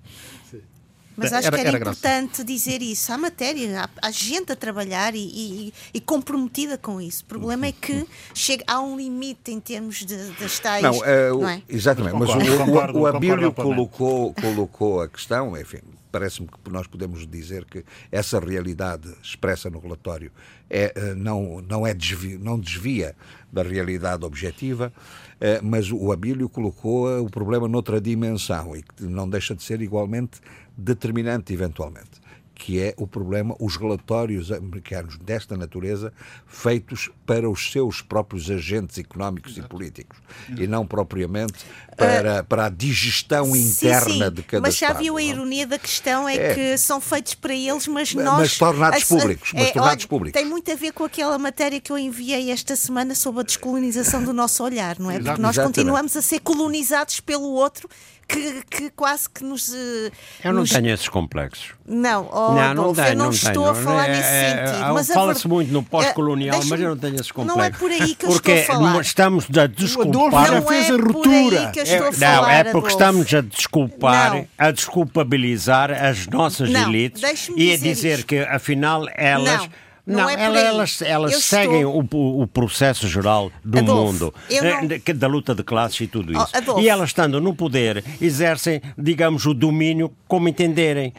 Mas 1.18 1.32
acho 1.32 1.47
Era- 1.47 1.57
que 1.57 1.61
era, 1.61 1.68
era 1.70 1.78
graça. 1.78 1.99
importante 1.99 2.45
dizer 2.45 2.82
isso. 2.82 3.11
Há 3.11 3.16
matéria, 3.16 3.84
há, 3.84 3.89
há 4.07 4.11
gente 4.11 4.53
a 4.53 4.57
trabalhar 4.57 5.14
e, 5.14 5.18
e- 5.18 5.72
e 5.95 5.99
comprometida 6.01 6.76
com 6.76 7.01
isso. 7.01 7.22
O 7.22 7.26
problema 7.26 7.66
é 7.66 7.72
que 7.72 8.07
chega, 8.34 8.62
há 8.66 8.80
um 8.82 8.99
limite 8.99 9.51
em 9.51 9.59
termos 9.59 10.05
de, 10.05 10.14
das 10.39 10.59
tais. 10.59 10.82
Não, 10.82 10.93
o- 10.99 11.41
não 11.41 11.49
é? 11.49 11.62
exatamente, 11.68 12.14
mas 12.16 12.28
Concordo, 12.28 12.51
o, 12.51 12.55
o- 12.55 12.59
concordo, 12.66 12.99
o 13.01 13.07
Abílio 13.07 13.37
concordo 13.37 13.47
amplamente. 13.72 13.91
colocou, 13.97 14.34
colocou 14.34 15.01
a 15.03 15.09
questão, 15.09 15.59
enfim, 15.59 15.78
parece-me 16.19 16.49
que 16.49 16.71
nós 16.71 16.87
podemos 16.87 17.27
dizer 17.27 17.67
que 17.67 17.85
essa 18.11 18.41
realidade 18.41 19.12
expressa 19.23 19.69
no 19.69 19.79
relatório 19.79 20.33
é, 20.71 20.91
eh, 20.97 21.14
não, 21.14 21.61
não, 21.61 21.87
é 21.87 21.93
desvi, 21.93 22.39
não 22.39 22.59
desvia 22.59 23.14
da 23.53 23.62
realidade 23.62 24.25
objetiva, 24.25 24.91
eh, 25.39 25.61
mas 25.62 25.93
o 25.93 26.11
Abílio 26.11 26.49
colocou 26.49 27.11
eh, 27.11 27.19
o 27.21 27.29
problema 27.29 27.69
noutra 27.69 28.01
dimensão 28.01 28.75
e 28.75 28.83
que 28.83 29.05
não 29.05 29.29
deixa 29.29 29.55
de 29.55 29.62
ser 29.62 29.83
igualmente 29.83 30.41
determinante, 30.75 31.53
eventualmente 31.53 32.26
que 32.59 32.81
é 32.81 32.95
o 32.97 33.07
problema, 33.07 33.55
os 33.61 33.77
relatórios 33.77 34.51
americanos 34.51 35.19
desta 35.19 35.57
natureza 35.59 36.11
feitos 36.47 37.11
para 37.27 37.49
os 37.49 37.71
seus 37.71 38.01
próprios 38.01 38.51
agentes 38.51 38.97
económicos 38.97 39.59
e 39.59 39.63
políticos 39.63 40.19
e 40.57 40.67
não 40.67 40.87
propriamente 40.87 41.53
para, 41.97 42.43
para 42.43 42.67
a 42.67 42.69
digestão 42.71 43.53
Sim, 43.53 43.61
interna 43.61 44.27
sim, 44.29 44.33
de 44.33 44.43
cada 44.43 44.63
Mas 44.63 44.77
já 44.77 44.87
Estado. 44.89 45.03
viu 45.03 45.19
a 45.19 45.21
não? 45.21 45.29
ironia 45.29 45.67
da 45.67 45.79
questão? 45.79 46.27
É, 46.29 46.35
É. 46.37 46.55
que 46.55 46.79
são 46.79 46.99
feitos 47.01 47.35
para 47.35 47.55
eles, 47.55 47.87
mas 47.87 48.15
Mas 48.15 48.25
nós. 48.25 48.59
tornados 48.59 49.03
a- 49.03 49.07
públicos, 49.07 49.51
mas 49.53 49.69
é, 49.69 49.73
tornados 49.73 50.05
olha, 50.05 50.09
públicos. 50.09 50.41
Tem 50.41 50.49
muito 50.51 50.73
a 50.73 50.75
ver 50.75 50.93
com 50.93 51.05
aquela 51.05 51.39
matéria 51.39 51.79
que 51.81 51.93
eu 51.93 51.99
enviei 51.99 52.51
esta 52.51 52.75
semana 52.75 53.15
sobre 53.15 53.41
a 53.41 53.45
descolonização 53.45 54.25
do 54.25 54.33
nosso 54.33 54.65
olhar, 54.65 54.99
não 54.99 55.11
é? 55.11 55.21
Porque 55.21 55.41
nós 55.43 55.59
continuamos 55.59 56.17
a 56.17 56.23
ser 56.23 56.41
colonizados 56.41 57.21
pelo 57.21 57.49
outro. 57.51 57.87
Que, 58.29 58.61
que 58.68 58.91
quase 58.91 59.31
que 59.31 59.45
nos. 59.45 59.72
eh, 59.72 60.11
Eu 60.43 60.53
não 60.53 60.62
nos- 60.62 60.70
tenho 60.70 60.89
esses 60.91 61.09
complexos. 61.09 61.74
Não, 61.87 62.29
oh, 62.33 62.49
não, 62.49 62.55
não 62.55 62.61
Adolfo, 62.62 62.95
tenho, 63.01 63.09
eu 63.12 63.16
não, 63.16 63.24
não 63.27 63.31
estou 63.31 63.53
tenho. 63.53 63.68
a 63.68 63.74
falar 63.77 64.07
É, 64.07 64.09
nesse 64.16 64.29
é, 64.29 64.49
sentido. 64.66 64.77
é, 64.77 65.14
Fala-se 65.14 65.43
ver- 65.45 65.49
muito 65.49 65.72
no 65.72 65.83
pós-colonial, 65.85 66.57
Eh, 66.61 66.64
mas 66.68 66.81
eu 66.81 66.89
não 66.89 66.97
tenho 66.97 67.14
esses 67.14 67.31
complexos. 67.31 67.57
Não 67.57 67.64
é 67.64 67.70
por 67.70 67.91
aí 67.93 68.14
que 68.16 68.27
eu 68.27 68.31
porque 68.31 68.51
estou 68.51 68.74
a 68.74 68.79
falar. 68.79 69.01
estamos 69.01 69.47
a 69.57 69.66
desculpar. 69.68 70.51
Não 70.51 70.62
fez 70.62 70.91
é 70.91 70.93
a 70.93 70.97
por 70.99 71.07
ruptura. 71.12 71.61
aí 71.61 71.70
que 71.72 71.79
eu 71.79 71.83
estou 71.85 72.07
a 72.07 72.09
É, 72.09 72.12
falar, 72.12 72.43
não, 72.43 72.51
é 72.51 72.64
porque 72.64 72.70
Adolfo. 72.79 72.89
estamos 72.89 73.35
a 73.35 73.41
desculpar, 73.43 74.35
Não. 74.35 74.49
a 74.59 74.70
desculpabilizar 74.72 75.91
as 75.93 76.27
nossas 76.27 76.68
Não, 76.70 76.89
elites 76.89 77.22
e 77.57 77.70
a 77.72 77.77
dizer 77.77 77.95
dizer 77.95 78.14
isto. 78.18 78.27
que 78.27 78.39
afinal 78.41 79.05
elas. 79.14 79.68
Não. 80.07 80.21
Não 80.21 80.31
é 80.31 80.35
ela- 80.41 80.59
aí. 80.61 80.65
elas, 80.67 81.03
elas 81.03 81.33
Eu 81.33 81.41
seguem 81.41 81.81
estou- 81.83 82.07
o, 82.15 82.43
o 82.43 82.47
processo 82.47 83.09
geral 83.09 83.51
do 83.65 83.79
Adolfo, 83.79 84.13
mundo, 84.13 84.35
eu 84.49 84.63
não- 84.63 84.91
eh, 84.93 84.99
que- 85.01 85.13
da 85.13 85.27
luta 85.27 85.53
de 85.55 85.65
classes 85.65 86.01
e 86.03 86.07
tudo 86.07 86.33
Oh, 86.37 86.43
isso. 86.45 86.57
Adolfo. 86.57 86.81
e 86.81 86.89
elas, 86.89 87.09
estando 87.11 87.41
no 87.41 87.55
poder, 87.55 88.05
exercem, 88.21 88.81
digamos, 88.97 89.45
o 89.47 89.53
domínio 89.53 90.13
como 90.29 90.49
entenderem, 90.49 91.13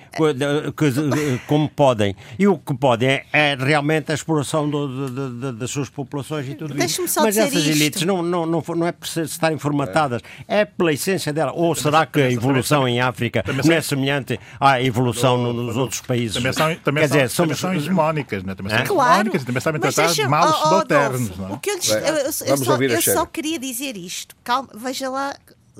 como 1.47 1.69
podem. 1.69 2.15
E 2.37 2.47
o 2.47 2.57
que 2.57 2.73
podem 2.75 3.09
é, 3.09 3.25
é 3.33 3.55
realmente 3.55 4.11
a 4.11 4.15
exploração 4.15 4.69
do- 4.69 4.87
de- 5.07 5.13
de- 5.13 5.39
de- 5.51 5.59
das 5.59 5.71
suas 5.71 5.89
populações 5.89 6.47
e 6.47 6.55
tudo 6.55 6.77
isso. 6.83 7.07
Só 7.07 7.23
Mas 7.23 7.35
dizer 7.35 7.47
essas 7.47 7.63
isto. 7.65 7.69
elites 7.71 8.01
não, 8.03 8.21
não, 8.21 8.45
não, 8.45 8.63
não 8.75 8.87
é 8.87 8.91
por 8.91 9.07
ser- 9.07 9.25
estarem 9.25 9.57
formatadas, 9.57 10.21
é 10.47 10.65
pela 10.65 10.93
essência 10.93 11.31
dela. 11.33 11.51
Ou 11.53 11.73
será 11.75 12.05
que 12.05 12.21
a 12.21 12.31
evolução 12.31 12.87
em 12.87 12.99
África 12.99 13.43
não 13.47 13.73
é 13.73 13.81
semelhante 13.81 14.39
à 14.59 14.81
evolução 14.81 15.37
no- 15.37 15.53
nos 15.53 15.77
outros 15.77 16.01
países? 16.01 16.35
Também 16.35 16.53
são, 16.53 16.75
também 16.75 17.01
Quer 17.03 17.07
são, 17.09 17.17
dizer, 17.17 17.35
também 17.35 17.55
somos- 17.55 17.59
são 17.59 17.73
hegemónicas, 17.73 18.43
né? 18.43 18.55
também 18.55 18.71
são 18.71 18.76
É? 18.79 18.83
hegemónicas 18.83 19.41
e 19.41 19.45
também 19.45 19.61
sabem 19.61 19.81
Mas 19.83 19.95
tratar 19.95 20.09
de 20.11 20.15
deixa- 20.15 20.29
maus 20.29 20.51
oh, 20.51 20.57
oh, 20.59 20.63
subalternos. 20.63 21.21
Adolfo, 21.21 21.41
não 21.41 21.49
é? 21.49 21.53
O 21.53 21.57
que 21.59 21.69
eu, 21.71 21.75
lhes- 21.75 21.89
eu- 21.89 21.97
eu- 21.97 22.31
só, 22.31 22.45
eu 22.45 22.57
só 23.01 23.25
queria 23.25 23.59
dizer 23.59 23.97
isto. 23.97 24.35
Calma, 24.43 24.69
veja 24.75 25.09
lá, 25.09 25.35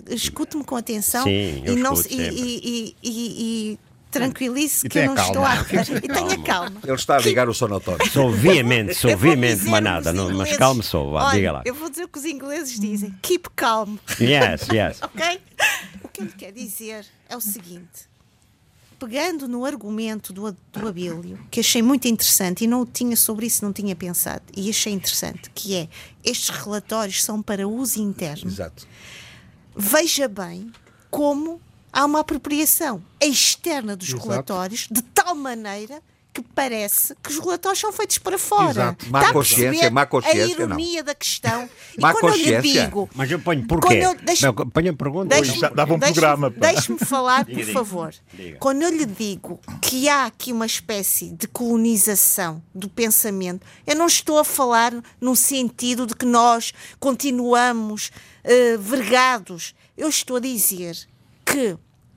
escute-me 0.10 0.64
com 0.64 0.76
atenção 0.76 1.24
Sim, 1.24 1.62
eu 1.66 1.74
e, 1.78 1.82
não, 1.82 1.96
se- 1.96 2.08
e, 2.14 2.20
e, 2.22 2.96
e- 3.04 3.74
e 3.74 3.80
tranquilize 4.10 4.86
E 4.86 4.90
que 4.90 5.00
eu 5.00 5.06
não 5.08 5.16
estou 5.16 5.44
a. 5.44 5.56
E 5.58 6.08
tenha 6.08 6.38
calma. 6.44 6.80
Ele 6.84 6.94
está 6.96 7.18
a 7.18 7.20
ligar 7.20 7.48
o 7.50 7.54
sonotório. 7.54 8.10
Sou 8.10 8.32
veemente, 8.32 8.94
sou 8.96 9.16
veemente, 9.18 9.58
dizer 9.58 9.70
mas 9.70 9.80
os 9.80 9.84
nada, 9.84 10.14
não, 10.14 10.32
mas 10.34 10.56
calme 10.58 10.82
só, 10.82 11.04
vá, 11.12 11.26
Olha, 11.26 11.36
diga 11.36 11.52
lá. 11.52 11.62
Eu 11.66 11.76
vou 11.76 11.90
dizer 11.90 12.06
o 12.06 12.08
que 12.08 12.18
os 12.18 12.26
ingleses 12.26 12.80
dizem: 12.80 13.14
keep 13.22 13.48
calm. 13.56 13.98
Yes, 14.20 14.68
yes. 14.72 15.00
Ok? 15.04 15.40
O 16.04 16.08
que 16.08 16.22
eu 16.22 16.26
lhe 16.26 16.32
quero 16.32 16.54
dizer 16.56 17.06
é 17.30 17.36
o 17.36 17.42
seguinte. 17.42 18.08
Pegando 19.00 19.48
no 19.48 19.64
argumento 19.64 20.34
do, 20.34 20.52
do 20.52 20.88
Abílio, 20.88 21.40
que 21.52 21.60
achei 21.60 21.82
muito 21.82 22.08
interessante 22.08 22.64
e 22.64 22.68
não 22.68 22.86
tinha 22.86 23.16
sobre 23.16 23.46
isso, 23.46 23.64
não 23.64 23.72
tinha 23.72 23.96
pensado, 23.96 24.42
e 24.56 24.70
achei 24.70 24.92
interessante, 24.92 25.52
que 25.54 25.76
é 25.76 25.88
estes 26.24 26.50
relatórios 26.50 27.24
são 27.24 27.42
para 27.42 27.68
uso 27.68 28.02
interno. 28.02 28.50
Exato. 28.50 28.88
veja 29.76 30.28
bem 30.28 30.72
como 31.12 31.62
há 31.94 32.06
uma 32.06 32.22
apropriação 32.22 33.04
externa 33.22 33.96
dos 33.96 34.10
Exato. 34.10 34.28
relatórios 34.28 34.88
de 34.90 35.02
tal 35.02 35.36
maneira 35.36 36.02
que 36.42 36.54
parece 36.54 37.16
que 37.24 37.32
os 37.32 37.40
relatórios 37.40 37.80
são 37.80 37.92
feitos 37.92 38.18
para 38.20 38.38
fora. 38.38 38.70
Exato. 38.70 39.06
Má 39.10 39.20
Está 39.20 39.30
a 39.30 39.34
consciência, 39.34 39.90
má 39.90 40.06
consciência, 40.06 40.44
A 40.44 40.48
ironia 40.48 41.04
da 41.04 41.16
questão. 41.16 41.68
E 41.98 42.02
Má 42.02 42.14
quando 42.14 42.26
eu 42.30 42.36
lhe 42.38 42.44
consciência. 42.56 42.84
digo. 42.86 43.10
Mas 43.16 43.32
eu 43.32 43.40
ponho 43.40 43.66
porquê? 43.66 43.88
Quando 43.88 44.02
eu- 44.04 44.16
deixa- 44.26 44.46
Não, 44.46 44.54
ponho 44.54 44.92
a 44.92 44.96
pergunta. 44.96 45.36
Dava 45.74 45.94
um 45.96 46.00
programa. 46.00 46.50
Deixe-me 46.52 47.00
falar, 47.00 47.44
por 47.44 47.56
Diga, 47.56 47.74
favor. 47.74 48.14
Diga. 48.34 48.58
Quando 48.60 48.84
eu 48.84 48.90
lhe 48.90 49.06
digo 49.06 49.60
que 49.82 50.08
há 50.08 50.26
aqui 50.26 50.52
uma 50.54 50.66
espécie 50.68 51.32
de 51.32 51.48
colonização 51.48 52.62
do 52.76 52.88
pensamento, 52.88 53.66
eu 53.88 53.96
não 53.96 54.06
estou 54.06 54.38
a 54.38 54.44
falar 54.44 54.94
no 55.20 55.36
sentido 55.36 56.06
de 56.06 56.16
que 56.16 56.26
nós 56.26 56.72
continuamos 57.00 58.12
eh, 58.44 58.78
vergados. 58.78 59.74
Eu 59.98 60.08
estou 60.10 60.38
a 60.38 60.40
dizer 60.40 60.96
que 61.44 61.76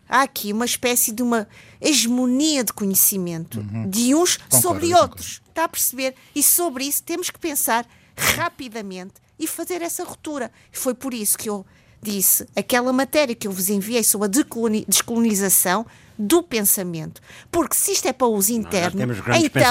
há 0.08 0.22
aqui 0.22 0.52
uma 0.52 0.66
espécie 0.66 1.10
de 1.12 1.22
uma 1.22 1.48
hegemonia 1.80 2.62
de 2.64 2.72
conhecimento 2.72 3.62
de 3.88 4.14
uns 4.14 4.38
sobre 4.50 4.88
concordo. 4.88 5.02
outros. 5.02 5.40
Está 5.48 5.64
a 5.64 5.68
perceber? 5.68 6.14
E 6.34 6.42
sobre 6.42 6.84
isso 6.84 7.02
temos 7.02 7.30
que 7.30 7.38
pensar 7.38 7.86
rapidamente 8.16 9.14
e 9.38 9.46
fazer 9.46 9.82
essa 9.82 10.04
ruptura. 10.04 10.50
Foi 10.70 10.94
por 10.94 11.14
isso 11.14 11.38
que 11.38 11.48
eu 11.48 11.64
disse 12.02 12.46
aquela 12.56 12.92
matéria 12.92 13.34
que 13.34 13.46
eu 13.46 13.52
vos 13.52 13.68
enviei 13.68 14.02
sobre 14.02 14.26
a 14.26 14.84
descolonização 14.86 15.86
do 16.18 16.42
pensamento. 16.42 17.20
Porque 17.50 17.74
se 17.74 17.92
isto 17.92 18.06
é 18.06 18.12
para 18.12 18.26
uso 18.26 18.52
interno, 18.52 18.98
temos 18.98 19.20
grandes 19.20 19.44
então 19.46 19.62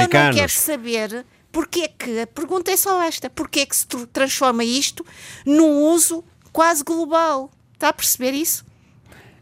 eu 0.00 0.08
não 0.30 0.36
quero 0.36 0.52
saber 0.52 1.26
porque 1.52 1.82
é 1.82 1.88
que, 1.88 2.20
a 2.20 2.26
pergunta 2.26 2.72
é 2.72 2.76
só 2.76 3.00
esta, 3.02 3.30
porque 3.30 3.60
é 3.60 3.66
que 3.66 3.76
se 3.76 3.86
tr- 3.86 4.06
transforma 4.12 4.64
isto 4.64 5.06
num 5.46 5.82
uso 5.84 6.24
quase 6.52 6.82
global? 6.82 7.48
Está 7.74 7.90
a 7.90 7.92
perceber 7.92 8.32
isso? 8.32 8.64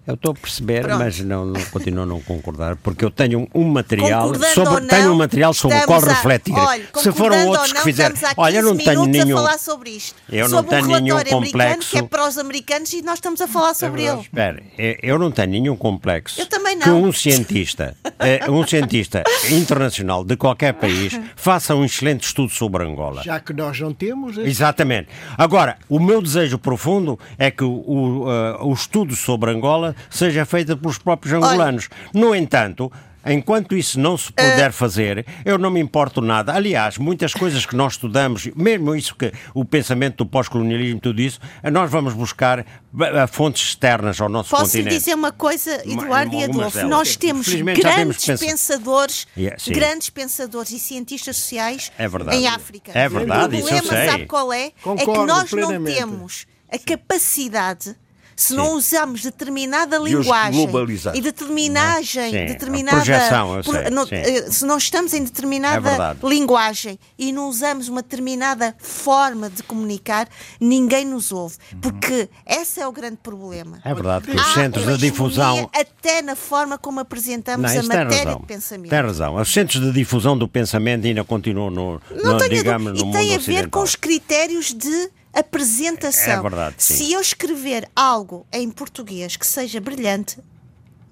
Eu 0.05 0.15
estou 0.15 0.33
a 0.33 0.35
perceber, 0.35 0.83
Pronto. 0.83 0.99
mas 0.99 1.21
não, 1.21 1.45
não 1.47 1.61
continuo 1.67 2.03
a 2.03 2.07
não 2.07 2.21
concordar, 2.21 2.75
porque 2.75 3.05
eu 3.05 3.11
tenho 3.11 3.49
um, 3.55 3.65
material 3.65 4.23
Concordando 4.33 4.53
sobre, 4.55 4.81
não, 4.81 4.89
tenho 4.89 5.13
um 5.13 5.17
material 5.17 5.55
sobre 5.55 5.79
o 5.79 5.83
qual 5.87 6.03
a- 6.05 6.09
refletir. 6.09 6.53
Olha, 6.53 6.83
Se 6.97 7.13
foram 7.13 7.47
outros 7.47 7.63
ou 7.63 7.69
que 7.69 7.75
não, 7.75 7.83
fizeram, 7.85 8.15
olha, 8.37 8.57
eu 8.57 8.63
não 8.65 8.73
15 8.77 8.85
tenho 8.85 9.07
nenhum. 9.07 9.39
a 9.39 9.43
falar 9.43 9.59
sobre 9.59 9.91
isto. 9.91 10.17
Eu 10.29 10.49
não 10.49 10.59
sobre 10.59 10.71
tenho 10.71 10.89
um 10.89 11.01
nenhum 11.01 11.19
complexo. 11.25 11.91
que 11.93 11.99
é 11.99 12.03
para 12.03 12.27
os 12.27 12.37
americanos 12.37 12.93
e 12.93 13.03
nós 13.03 13.15
estamos 13.15 13.41
a 13.41 13.47
falar 13.47 13.75
sobre 13.75 14.03
ele. 14.03 14.21
Espera, 14.23 14.61
eu- 14.77 14.97
eu 15.05 15.19
não 15.21 15.31
tenho 15.31 15.51
nenhum 15.51 15.77
complexo 15.77 16.41
Eu 16.41 16.47
também 16.47 16.77
que 16.77 16.89
não. 16.89 17.01
um 17.05 17.13
cientista, 17.13 17.97
eh, 18.19 18.51
um 18.51 18.67
cientista 18.67 19.23
internacional 19.53 20.25
de 20.25 20.37
qualquer 20.37 20.73
país 20.75 21.19
faça 21.37 21.77
um 21.77 21.85
excelente 21.85 22.25
estudo 22.27 22.51
sobre 22.53 22.83
Angola. 22.85 23.23
Já 23.23 23.39
que 23.39 23.53
nós 23.53 23.79
não 23.79 23.95
temos, 23.95 24.37
é- 24.37 24.43
Exatamente. 24.49 25.09
Agora, 25.39 25.77
o 25.89 26.01
meu 26.01 26.21
desejo 26.21 26.59
profundo 26.59 27.17
é 27.39 27.53
que 27.53 27.63
o, 27.63 27.71
o, 27.71 28.25
eh, 28.33 28.57
o 28.63 28.73
estudo 28.73 29.15
sobre 29.15 29.53
Angola 29.53 29.92
seja 30.11 30.45
feito 30.45 30.77
pelos 30.77 30.99
próprios 30.99 31.33
angolanos. 31.35 31.89
No 32.15 32.35
entanto, 32.35 32.91
enquanto 33.25 33.77
isso 33.77 34.01
não 34.01 34.17
se 34.19 34.33
puder 34.33 34.69
Eh, 34.69 34.73
fazer, 34.73 35.25
eu 35.45 35.57
não 35.57 35.71
me 35.71 35.79
importo 35.79 36.21
nada. 36.21 36.53
Aliás, 36.53 36.99
muitas 36.99 37.33
coisas 37.33 37.65
que 37.65 37.77
nós 37.77 37.93
estudamos, 37.93 38.47
mesmo 38.57 38.97
isso 38.97 39.15
que 39.15 39.33
o 39.55 39.65
pensamento 39.65 40.17
do 40.25 40.27
pós-colonialismo, 40.27 40.99
tudo 41.01 41.21
isso, 41.21 41.39
eh, 41.63 41.71
nós 41.71 41.89
vamos 41.89 42.15
buscar 42.15 42.59
eh, 42.61 43.27
fontes 43.29 43.63
externas 43.69 44.21
ao 44.21 44.29
nosso 44.29 44.51
Posso 44.51 44.65
lhe 44.77 44.83
continente. 44.83 44.99
dizer 44.99 45.15
uma 45.15 45.31
coisa, 45.31 45.83
Eduardo 45.89 46.35
e 46.35 46.43
Adolfo? 46.45 46.77
delas. 46.77 46.91
Nós 46.91 47.15
temos 47.15 47.47
já 47.47 47.53
temos 47.59 47.79
grandes 47.79 48.25
pensa- 48.27 48.45
pensadores, 48.45 49.27
Yeah, 49.37 49.57
grandes 49.69 50.11
pensadores 50.11 50.73
e 50.73 50.81
cientistas 50.81 51.37
sociais 51.37 51.93
É 51.97 52.09
verdade. 52.09 52.37
em 52.37 52.49
África. 52.49 52.91
É 52.93 53.09
verdade, 53.09 53.55
o 53.55 53.59
isso 53.61 53.69
eu 53.73 53.77
problema, 53.83 54.03
sei. 54.03 54.11
sabe 54.11 54.27
qual 54.27 54.53
é? 54.53 54.65
é 54.67 54.71
que 54.71 54.83
Concordo 54.83 55.27
nós 55.27 55.49
plenamente. 55.49 56.01
não 56.01 56.09
temos 56.11 56.47
a 56.69 56.77
capacidade. 56.79 57.95
Se 58.35 58.55
não 58.55 58.75
usamos 58.75 59.23
determinada 59.23 59.99
linguagem 59.99 60.69
e 61.15 61.21
determinagem, 61.21 62.31
Sim, 62.31 62.39
a 62.43 62.45
determinada 62.47 62.97
projeção, 62.97 63.63
sei, 63.63 63.91
não- 63.91 64.07
eh, 64.11 64.51
se 64.51 64.65
não 64.65 64.79
estamos 64.79 65.13
em 65.15 65.19
É 65.19 65.25
determinada 65.25 65.81
verdade. 65.81 66.19
linguagem 66.25 66.99
e 67.19 67.33
não 67.33 67.49
usamos 67.49 67.89
uma 67.89 68.03
determinada 68.03 68.75
forma 68.79 69.49
de 69.51 69.63
comunicar, 69.63 70.29
ninguém 70.61 71.05
nos 71.05 71.31
ouve, 71.33 71.57
porque 71.81 72.29
esse 72.47 72.81
é 72.81 72.87
o 72.87 72.93
grande 72.93 73.19
problema. 73.23 73.81
É 73.85 73.95
verdade 73.95 74.27
que 74.27 74.37
os 74.37 74.55
centros 74.55 74.87
de 74.87 74.97
difusão. 74.99 75.71
Até 75.75 76.23
na 76.23 76.35
forma 76.35 76.79
como 76.79 77.01
apresentamos 77.01 77.73
Não, 77.73 77.81
a 77.81 77.83
matéria 77.83 78.17
razão. 78.25 78.41
de 78.41 78.47
pensamento. 78.47 78.91
Tem 78.91 79.01
razão. 79.03 79.37
Os 79.37 79.53
centros 79.53 79.81
de 79.83 79.93
difusão 79.93 80.37
do 80.37 80.49
pensamento 80.49 81.07
ainda 81.07 81.23
continuam 81.25 81.71
no, 81.71 82.01
Não 82.25 82.33
no, 82.39 82.49
digamos, 82.49 82.93
no 82.93 82.99
E 82.99 83.05
mundo 83.05 83.13
tem 83.13 83.29
a 83.29 83.33
ver 83.33 83.39
ocidental. 83.39 83.71
com 83.71 83.83
os 83.83 83.95
critérios 83.97 84.73
de 84.75 85.11
apresentação. 85.33 86.33
É 86.39 86.43
verdade, 86.43 86.77
sim. 86.79 86.95
Se 86.97 87.13
eu 87.13 87.21
escrever 87.21 87.89
algo 87.95 88.47
em 88.53 88.71
português 88.71 89.37
que 89.37 89.47
seja 89.47 89.81
brilhante, 89.81 90.39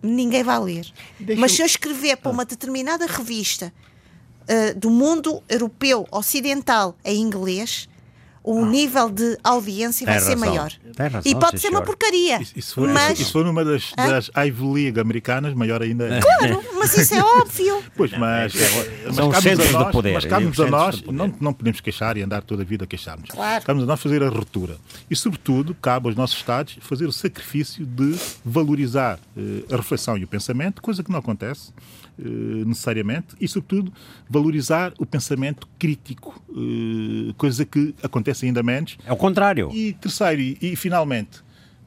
ninguém 0.02 0.42
vai 0.42 0.58
ler. 0.58 0.86
Deixa-me- 1.18 1.36
Mas 1.40 1.52
se 1.52 1.62
eu 1.62 1.66
escrever 1.66 2.16
para 2.16 2.30
uma 2.30 2.44
determinada 2.44 3.06
revista 3.06 3.72
uh, 4.42 4.78
do 4.78 4.90
mundo 4.90 5.42
europeu 5.48 6.06
ocidental 6.10 6.96
em 7.04 7.20
inglês, 7.20 7.88
o 8.42 8.64
nível 8.64 9.10
de 9.10 9.38
audiência 9.44 10.06
vai 10.06 10.16
Ah. 10.16 10.18
Tem 10.18 10.26
ser 10.26 10.34
razão. 10.34 10.48
maior. 10.48 10.72
Tem 10.96 11.06
razão, 11.08 11.32
e 11.32 11.34
pode 11.34 11.52
sim, 11.52 11.58
ser 11.58 11.68
uma 11.68 11.78
senhora. 11.80 11.86
porcaria. 11.86 12.42
Isso, 12.42 12.52
isso, 12.56 12.74
for, 12.74 12.88
mas, 12.88 13.12
isso, 13.12 13.22
isso 13.22 13.32
for 13.32 13.44
numa 13.44 13.64
das, 13.64 13.92
das 13.96 14.30
Ivy 14.34 14.64
League 14.72 15.00
americanas, 15.00 15.54
maior 15.54 15.82
ainda 15.82 16.04
é. 16.08 16.20
claro, 16.20 16.62
mas 16.78 16.96
isso 16.96 17.14
é 17.14 17.22
óbvio. 17.40 17.82
Pois, 17.96 18.10
mas, 18.12 18.54
mas 19.06 19.14
São 19.16 19.30
cabe-nos 19.30 19.42
centros 19.42 19.66
a 19.66 19.78
de 19.78 19.84
nós, 19.84 19.92
poder, 19.92 20.14
Mas 20.14 20.24
cabe-nos 20.24 20.58
os 20.58 20.64
a 20.66 20.70
nós, 20.70 21.02
não, 21.02 21.34
não 21.40 21.52
podemos 21.52 21.80
queixar 21.80 22.16
e 22.16 22.22
andar 22.22 22.42
toda 22.42 22.62
a 22.62 22.64
vida 22.64 22.84
a 22.84 22.86
queixarmos. 22.86 23.28
Claro. 23.30 23.64
Cabe-nos 23.64 23.88
a 23.88 23.92
nós 23.92 24.00
fazer 24.00 24.22
a 24.22 24.28
ruptura. 24.28 24.76
E, 25.10 25.16
sobretudo, 25.16 25.74
cabe 25.74 26.06
aos 26.08 26.16
nossos 26.16 26.36
Estados 26.36 26.78
fazer 26.80 27.06
o 27.06 27.12
sacrifício 27.12 27.84
de 27.84 28.16
valorizar 28.44 29.18
eh, 29.36 29.72
a 29.72 29.76
reflexão 29.76 30.16
e 30.16 30.24
o 30.24 30.28
pensamento, 30.28 30.80
coisa 30.80 31.02
que 31.02 31.10
não 31.10 31.18
acontece 31.18 31.72
necessariamente, 32.66 33.36
e, 33.40 33.48
sobretudo, 33.48 33.92
valorizar 34.28 34.92
o 34.98 35.06
pensamento 35.06 35.68
crítico, 35.78 36.42
eh, 36.50 37.32
coisa 37.36 37.64
que 37.64 37.94
acontece 38.02 38.46
ainda 38.46 38.62
menos. 38.62 38.98
É 39.06 39.12
o 39.12 39.16
contrário. 39.16 39.70
E 39.72 39.92
terceiro, 39.94 40.40
e, 40.40 40.58
e 40.60 40.76
finalmente, 40.76 41.42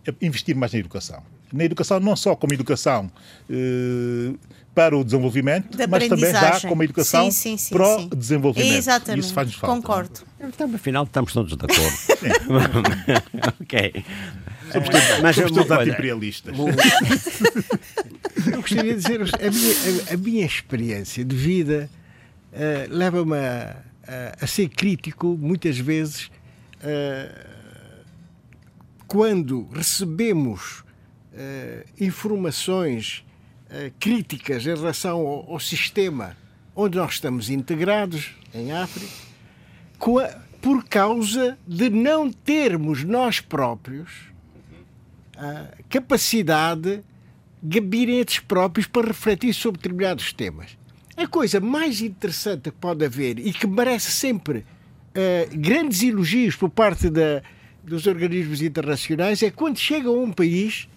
é 0.05 0.13
investir 0.25 0.55
mais 0.55 0.73
na 0.73 0.79
educação. 0.79 1.21
Na 1.51 1.63
educação, 1.63 1.99
não 1.99 2.15
só 2.15 2.35
como 2.35 2.53
educação 2.53 3.11
eh, 3.49 4.33
para 4.75 4.97
o 4.97 5.03
desenvolvimento, 5.03 5.77
De 5.77 5.85
mas 5.85 6.07
também 6.07 6.31
já 6.31 6.59
como 6.61 6.81
educação 6.83 7.25
Sim, 7.25 7.31
sim, 7.31 7.57
sim, 7.57 7.73
para 7.75 7.97
o 7.97 8.15
desenvolvimento. 8.15 8.73
Exatamente. 8.73 9.23
Isso 9.25 9.33
faz-nos 9.33 9.55
falta. 9.55 9.75
Concordo. 9.75 10.19
Então, 10.39 10.73
afinal, 10.73 11.03
estamos 11.03 11.31
todos 11.31 11.55
de 11.55 11.63
acordo. 11.65 11.97
ok. 13.61 14.05
Somos 14.71 14.89
todos, 14.89 15.19
Mas 15.21 15.35
somos 15.35 15.51
todos 15.51 15.67
coisa- 15.67 15.81
anti-imperialistas. 15.83 16.55
Eu 18.51 18.61
gostaria 18.61 18.95
de 18.95 19.01
dizer, 19.01 19.21
a 19.21 19.51
minha, 19.51 19.73
a, 20.09 20.13
a 20.13 20.17
minha 20.17 20.45
experiência 20.45 21.23
de 21.23 21.35
vida 21.35 21.89
eh, 22.51 22.87
leva-me 22.89 23.37
a, 23.37 23.77
a- 24.07 24.37
a 24.43 24.47
ser 24.47 24.69
crítico 24.69 25.37
muitas 25.39 25.77
vezes 25.77 26.31
eh, 26.81 27.29
quando 29.07 29.67
recebemos 29.71 30.83
eh, 31.35 31.85
informações 31.99 33.23
críticas 33.99 34.65
em 34.65 34.75
relação 34.75 35.19
ao, 35.19 35.53
ao 35.53 35.59
sistema 35.59 36.35
onde 36.75 36.97
nós 36.97 37.13
estamos 37.13 37.49
integrados, 37.49 38.31
em 38.53 38.71
África, 38.71 39.11
por 40.61 40.85
causa 40.85 41.57
de 41.67 41.89
não 41.89 42.31
termos 42.31 43.03
nós 43.03 43.39
próprios 43.39 44.09
a 45.37 45.67
capacidade, 45.89 47.03
gabinetes 47.61 48.39
próprios 48.39 48.87
para 48.87 49.07
refletir 49.07 49.53
sobre 49.53 49.81
determinados 49.81 50.31
temas. 50.33 50.77
A 51.15 51.27
coisa 51.27 51.59
mais 51.59 52.01
interessante 52.01 52.71
que 52.71 52.77
pode 52.77 53.05
haver 53.05 53.39
e 53.39 53.51
que 53.53 53.67
merece 53.67 54.11
sempre 54.11 54.65
eh, 55.13 55.47
grandes 55.51 56.01
elogios 56.01 56.55
por 56.55 56.69
parte 56.69 57.09
da, 57.09 57.41
dos 57.83 58.07
organismos 58.07 58.61
internacionais 58.61 59.43
é 59.43 59.51
quando 59.51 59.77
chegam 59.77 60.15
a 60.15 60.23
um 60.23 60.31
país 60.31 60.87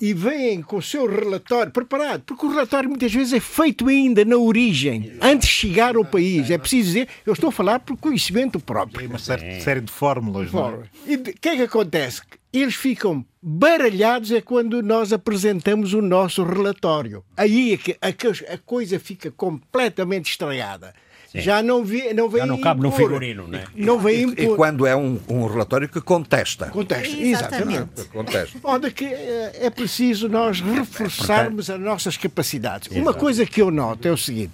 e 0.00 0.14
vêm 0.14 0.62
com 0.62 0.76
o 0.76 0.82
seu 0.82 1.06
relatório 1.06 1.72
preparado, 1.72 2.22
porque 2.24 2.46
o 2.46 2.50
relatório 2.50 2.88
muitas 2.88 3.12
vezes 3.12 3.32
é 3.32 3.40
feito 3.40 3.88
ainda 3.88 4.24
na 4.24 4.36
origem, 4.36 5.12
antes 5.20 5.48
de 5.48 5.54
chegar 5.54 5.96
ao 5.96 6.04
país. 6.04 6.50
É 6.50 6.58
preciso 6.58 6.88
dizer, 6.88 7.08
eu 7.26 7.32
estou 7.32 7.48
a 7.48 7.52
falar 7.52 7.80
por 7.80 7.96
conhecimento 7.96 8.60
próprio. 8.60 8.98
Tem 9.00 9.08
uma 9.08 9.18
certa 9.18 9.60
série 9.60 9.80
de 9.80 9.92
fórmulas. 9.92 10.52
não 10.52 10.82
é? 10.82 10.88
E 11.06 11.16
o 11.16 11.22
que 11.22 11.48
é 11.48 11.56
que 11.56 11.62
acontece? 11.62 12.22
Eles 12.52 12.74
ficam 12.74 13.24
baralhados 13.42 14.30
é 14.32 14.40
quando 14.40 14.82
nós 14.82 15.12
apresentamos 15.12 15.92
o 15.92 16.00
nosso 16.00 16.42
relatório. 16.42 17.24
Aí 17.36 17.74
é 17.74 17.76
que 17.76 17.96
a, 18.00 18.12
que 18.12 18.26
a 18.26 18.58
coisa 18.58 18.98
fica 18.98 19.30
completamente 19.30 20.30
estragada. 20.30 20.94
Já 21.40 21.62
não, 21.62 21.84
vi, 21.84 22.12
não 22.14 22.28
vem 22.28 22.40
Já 22.40 22.46
não 22.46 22.60
cabe 22.60 22.80
no 22.80 22.88
impor. 22.88 22.98
figurino, 22.98 23.48
não 23.48 23.58
é? 23.58 23.64
Não 23.74 23.98
vem 23.98 24.20
E 24.20 24.22
impor. 24.22 24.56
quando 24.56 24.86
é 24.86 24.94
um, 24.96 25.18
um 25.28 25.46
relatório 25.46 25.88
que 25.88 26.00
contesta. 26.00 26.66
Contesta. 26.70 27.16
Exatamente. 27.16 27.68
Exatamente. 27.72 28.04
Contesta. 28.10 28.58
Onde 28.64 28.90
que 28.90 29.04
é 29.04 29.52
é 29.60 29.70
preciso 29.70 30.28
nós 30.28 30.60
reforçarmos 30.60 31.70
as 31.70 31.80
nossas 31.80 32.16
capacidades. 32.16 32.88
Uma 32.96 33.14
coisa 33.14 33.44
que 33.46 33.60
eu 33.62 33.70
noto 33.70 34.06
é 34.06 34.10
o 34.12 34.16
seguinte: 34.16 34.52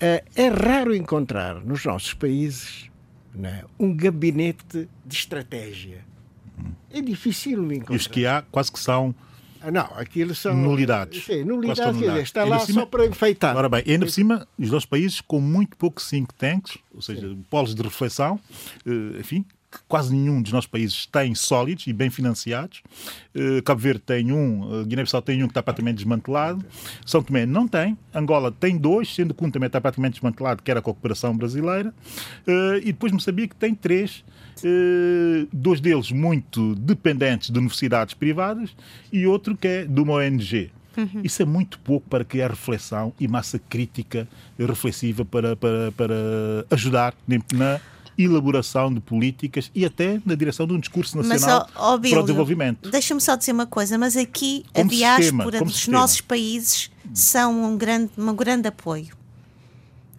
eh, 0.00 0.24
é 0.34 0.48
raro 0.48 0.94
encontrar 0.94 1.56
nos 1.56 1.84
nossos 1.84 2.14
países 2.14 2.90
né, 3.34 3.64
um 3.78 3.94
gabinete 3.94 4.88
de 5.04 5.14
estratégia. 5.14 6.04
É 6.92 7.00
difícil 7.00 7.72
encontrar. 7.72 7.94
E 7.94 7.96
os 7.96 8.06
que 8.06 8.26
há 8.26 8.42
quase 8.50 8.70
que 8.72 8.78
são 8.80 9.14
não, 9.72 9.88
aquilo 9.96 10.34
são. 10.34 10.56
Nulidades. 10.56 11.24
Sim, 11.24 11.44
nulidades, 11.44 12.22
está 12.22 12.44
lá 12.44 12.60
cima- 12.60 12.80
só 12.80 12.86
para 12.86 13.06
enfeitar. 13.06 13.56
Ora 13.56 13.68
bem, 13.68 13.82
ainda 13.86 14.06
por 14.06 14.12
cima, 14.12 14.46
os 14.58 14.70
nossos 14.70 14.86
países 14.86 15.20
com 15.20 15.40
muito 15.40 15.76
poucos 15.76 16.08
think 16.08 16.32
tanks, 16.34 16.78
ou 16.94 17.02
seja, 17.02 17.36
polos 17.50 17.74
de 17.74 17.82
reflexão, 17.82 18.38
eh, 18.86 19.18
enfim, 19.20 19.44
que 19.72 19.78
quase 19.86 20.12
nenhum 20.12 20.42
dos 20.42 20.50
nossos 20.50 20.66
países 20.68 21.06
tem 21.06 21.32
sólidos 21.34 21.86
e 21.86 21.92
bem 21.92 22.10
financiados. 22.10 22.82
Eh, 23.34 23.62
Cabo 23.64 23.80
Verde 23.80 24.00
tem 24.00 24.32
um, 24.32 24.80
eh, 24.80 24.84
Guiné-Bissau 24.84 25.22
tem 25.22 25.42
um 25.42 25.46
que 25.46 25.52
está 25.52 25.62
praticamente 25.62 25.96
desmantelado, 25.98 26.64
São 27.06 27.22
Tomé 27.22 27.46
não 27.46 27.68
tem, 27.68 27.96
Angola 28.12 28.50
tem 28.50 28.76
dois, 28.76 29.14
sendo 29.14 29.32
que 29.32 29.44
um 29.44 29.50
também 29.50 29.68
está 29.68 29.80
praticamente 29.80 30.14
desmantelado, 30.14 30.62
que 30.62 30.70
era 30.70 30.80
a 30.80 30.82
cooperação 30.82 31.36
brasileira, 31.36 31.94
Eh, 32.46 32.78
e 32.78 32.86
depois 32.86 33.12
Moçambique 33.12 33.54
tem 33.54 33.72
três, 33.74 34.24
dois 35.52 35.80
deles 35.80 36.10
muito 36.10 36.74
dependentes 36.74 37.50
de 37.50 37.58
universidades 37.58 38.14
privadas 38.14 38.70
e 39.12 39.26
outro 39.26 39.56
que 39.56 39.68
é 39.68 39.84
de 39.84 40.00
uma 40.00 40.14
ONG. 40.14 40.70
Isso 41.22 41.40
é 41.40 41.44
muito 41.44 41.78
pouco 41.78 42.08
para 42.08 42.24
criar 42.24 42.50
reflexão 42.50 43.12
e 43.18 43.26
massa 43.26 43.58
crítica 43.58 44.28
reflexiva 44.58 45.24
para, 45.24 45.56
para, 45.56 45.92
para 45.92 46.14
ajudar 46.70 47.14
na 47.54 47.80
elaboração 48.18 48.92
de 48.92 49.00
políticas 49.00 49.70
e 49.74 49.84
até 49.84 50.20
na 50.26 50.34
direção 50.34 50.66
de 50.66 50.74
um 50.74 50.78
discurso 50.78 51.16
Mas, 51.16 51.28
nacional 51.28 51.66
ó, 51.74 51.98
para 51.98 52.20
o 52.20 52.22
desenvolvimento. 52.22 52.90
Deixa-me 52.90 53.20
só 53.20 53.34
dizer 53.34 53.52
uma 53.52 53.66
coisa, 53.66 53.96
mas 53.96 54.16
aqui 54.16 54.64
Como 54.74 54.90
a 54.90 54.92
diáspora 54.92 55.22
sistema, 55.22 55.64
dos 55.64 55.74
sistema. 55.74 55.98
nossos 55.98 56.20
países 56.20 56.90
são 57.14 57.64
um 57.64 57.78
grande, 57.78 58.10
um 58.18 58.34
grande 58.34 58.68
apoio. 58.68 59.16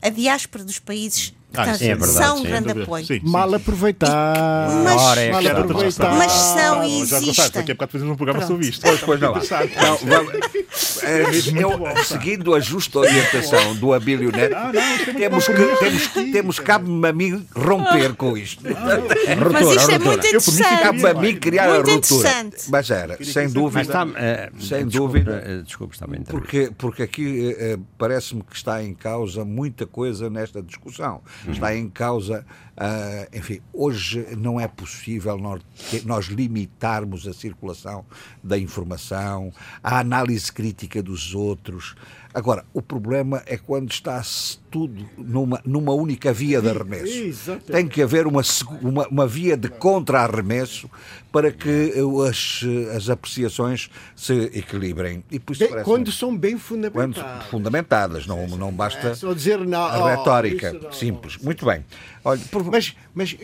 A 0.01 0.09
diáspora 0.09 0.63
dos 0.63 0.79
países 0.79 1.33
Ah, 1.53 1.57
portanto, 1.57 1.77
sim, 1.79 1.85
é 1.89 1.95
verdade, 1.95 2.11
são 2.13 2.35
um 2.35 2.41
sim. 2.41 2.47
grande 2.47 2.81
apoio. 2.81 3.05
Sim, 3.05 3.19
sim, 3.19 3.29
Mal 3.29 3.49
sim. 3.49 3.55
aproveitar. 3.55 4.69
Mas- 4.83 5.01
Ora, 5.01 5.21
é 5.21 5.31
mal 5.31 5.47
aproveitar. 5.61 6.15
Mas 6.15 6.31
são 6.31 6.83
e 6.83 7.01
Ah, 7.01 7.05
já 7.05 7.19
contaste, 7.19 7.29
existem. 7.29 7.51
daqui 7.61 7.71
a 7.71 7.75
bocado 7.75 7.91
fazemos 7.91 8.13
um 8.13 8.15
programa 8.15 8.39
Pronto. 8.39 8.51
sobre 8.53 8.67
isto. 8.69 8.81
Pois, 8.81 8.99
pois 9.01 9.19
não. 9.19 9.33
Não, 9.33 9.97
vamos- 9.97 11.03
é, 11.03 11.23
muito 11.23 11.57
eu, 11.59 11.77
bom. 11.77 11.95
seguindo 12.03 12.53
a 12.55 12.59
justa 12.59 12.99
orientação 12.99 13.75
do 13.75 13.93
Abílio 13.93 14.31
Neto, 14.31 14.55
Ah, 14.55 14.71
não, 14.73 14.81
é 14.81 14.95
muito 14.97 15.13
temos 15.19 15.45
que, 15.47 15.53
temos, 15.79 16.07
que- 16.07 16.31
temos 16.31 16.59
cabe-me 16.59 17.07
a 17.07 17.11
mim 17.13 17.45
romper 17.55 18.13
com 18.15 18.37
isto. 18.37 18.63
Mas 18.63 19.75
isto 19.75 19.91
é 19.91 19.99
muito 19.99 20.41
ficaria 20.41 20.77
Cabe-me 20.79 21.05
a 21.05 21.09
interessante. 21.11 21.33
mim 21.33 21.39
criar 21.39 21.69
a 21.69 21.73
Muito 21.75 21.89
ruptura. 21.91 22.29
interessante. 22.29 22.57
Mas 22.69 22.89
era, 22.89 23.23
sem 23.23 23.49
dúvida. 23.49 23.81
está, 23.81 24.07
eh, 24.15 24.49
Sem 24.59 24.85
desculpe, 24.87 25.19
dúvida. 25.19 25.43
eh, 25.45 25.61
Desculpe, 25.63 25.93
está 25.95 26.07
bem. 26.07 26.21
Porque, 26.21 26.71
porque 26.77 27.03
aqui 27.03 27.55
eh, 27.57 27.77
parece-me 27.97 28.41
que 28.41 28.55
está 28.55 28.81
em 28.83 28.93
causa 28.93 29.43
muita 29.43 29.85
coisa 29.85 30.29
nesta 30.29 30.61
discussão. 30.61 31.21
Está 31.47 31.75
em 31.75 31.89
causa, 31.89 32.45
ah, 32.77 33.27
enfim, 33.33 33.61
hoje 33.73 34.25
não 34.37 34.59
é 34.59 34.67
possível 34.67 35.37
nós, 35.37 35.61
nós 36.05 36.25
limitarmos 36.25 37.27
a 37.27 37.33
circulação 37.33 38.05
da 38.43 38.57
informação, 38.57 39.51
a 39.83 39.99
análise 39.99 40.51
crítica 40.51 41.01
dos 41.01 41.33
outros. 41.35 41.95
Agora, 42.33 42.63
o 42.73 42.81
problema 42.81 43.43
é 43.45 43.57
quando 43.57 43.91
está-se 43.91 44.57
tudo 44.71 45.05
numa, 45.17 45.61
numa 45.65 45.93
única 45.93 46.31
via 46.31 46.61
de 46.61 46.69
arremesso. 46.69 47.11
Exatamente. 47.13 47.71
Tem 47.71 47.87
que 47.87 48.01
haver 48.01 48.25
uma, 48.25 48.41
uma, 48.81 49.07
uma 49.07 49.27
via 49.27 49.57
de 49.57 49.67
contra-arremesso 49.69 50.89
para 51.31 51.51
que 51.51 51.93
eh, 51.95 52.29
as, 52.29 52.61
as 52.95 53.09
apreciações 53.09 53.89
se 54.15 54.33
equilibrem. 54.53 55.23
E 55.29 55.39
por 55.39 55.53
isso 55.53 55.67
Bem, 55.69 55.83
quando 55.83 56.11
são 56.11 56.37
bem 56.37 56.51
quando 56.53 56.59
fundamentadas. 56.61 57.45
fundamentadas, 57.47 58.27
não, 58.27 58.47
não 58.47 58.71
basta 58.71 59.09
É 59.09 59.15
só 59.15 59.33
dizer 59.33 59.59
não, 59.59 59.79
a 59.83 59.99
oh, 60.03 60.07
retórica. 60.17 60.73
não- 60.73 60.91
Simples. 60.91 61.37
Muito 61.37 61.65
bem. 61.65 61.85
Olha, 62.23 62.39
por- 62.51 62.63
Mas, 62.63 62.95
mas 63.13 63.35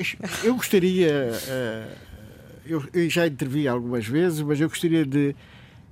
eu 0.43 0.55
gostaria, 0.55 1.31
eh, 1.47 1.87
eu, 2.65 2.83
eu 2.93 3.09
já 3.09 3.27
intervi 3.27 3.67
algumas 3.67 4.05
vezes, 4.07 4.41
mas 4.41 4.59
eu 4.61 4.69
gostaria 4.69 5.05
de, 5.05 5.35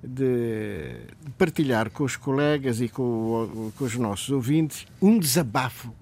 de 0.07 0.95
partilhar 1.37 1.89
com 1.89 2.03
os 2.03 2.15
colegas 2.15 2.79
e 2.81 2.87
com, 2.89 3.71
com 3.77 3.83
os 3.85 3.95
nossos 3.95 4.29
ouvintes 4.29 4.85
um 5.01 5.17
desabafo. 5.19 5.93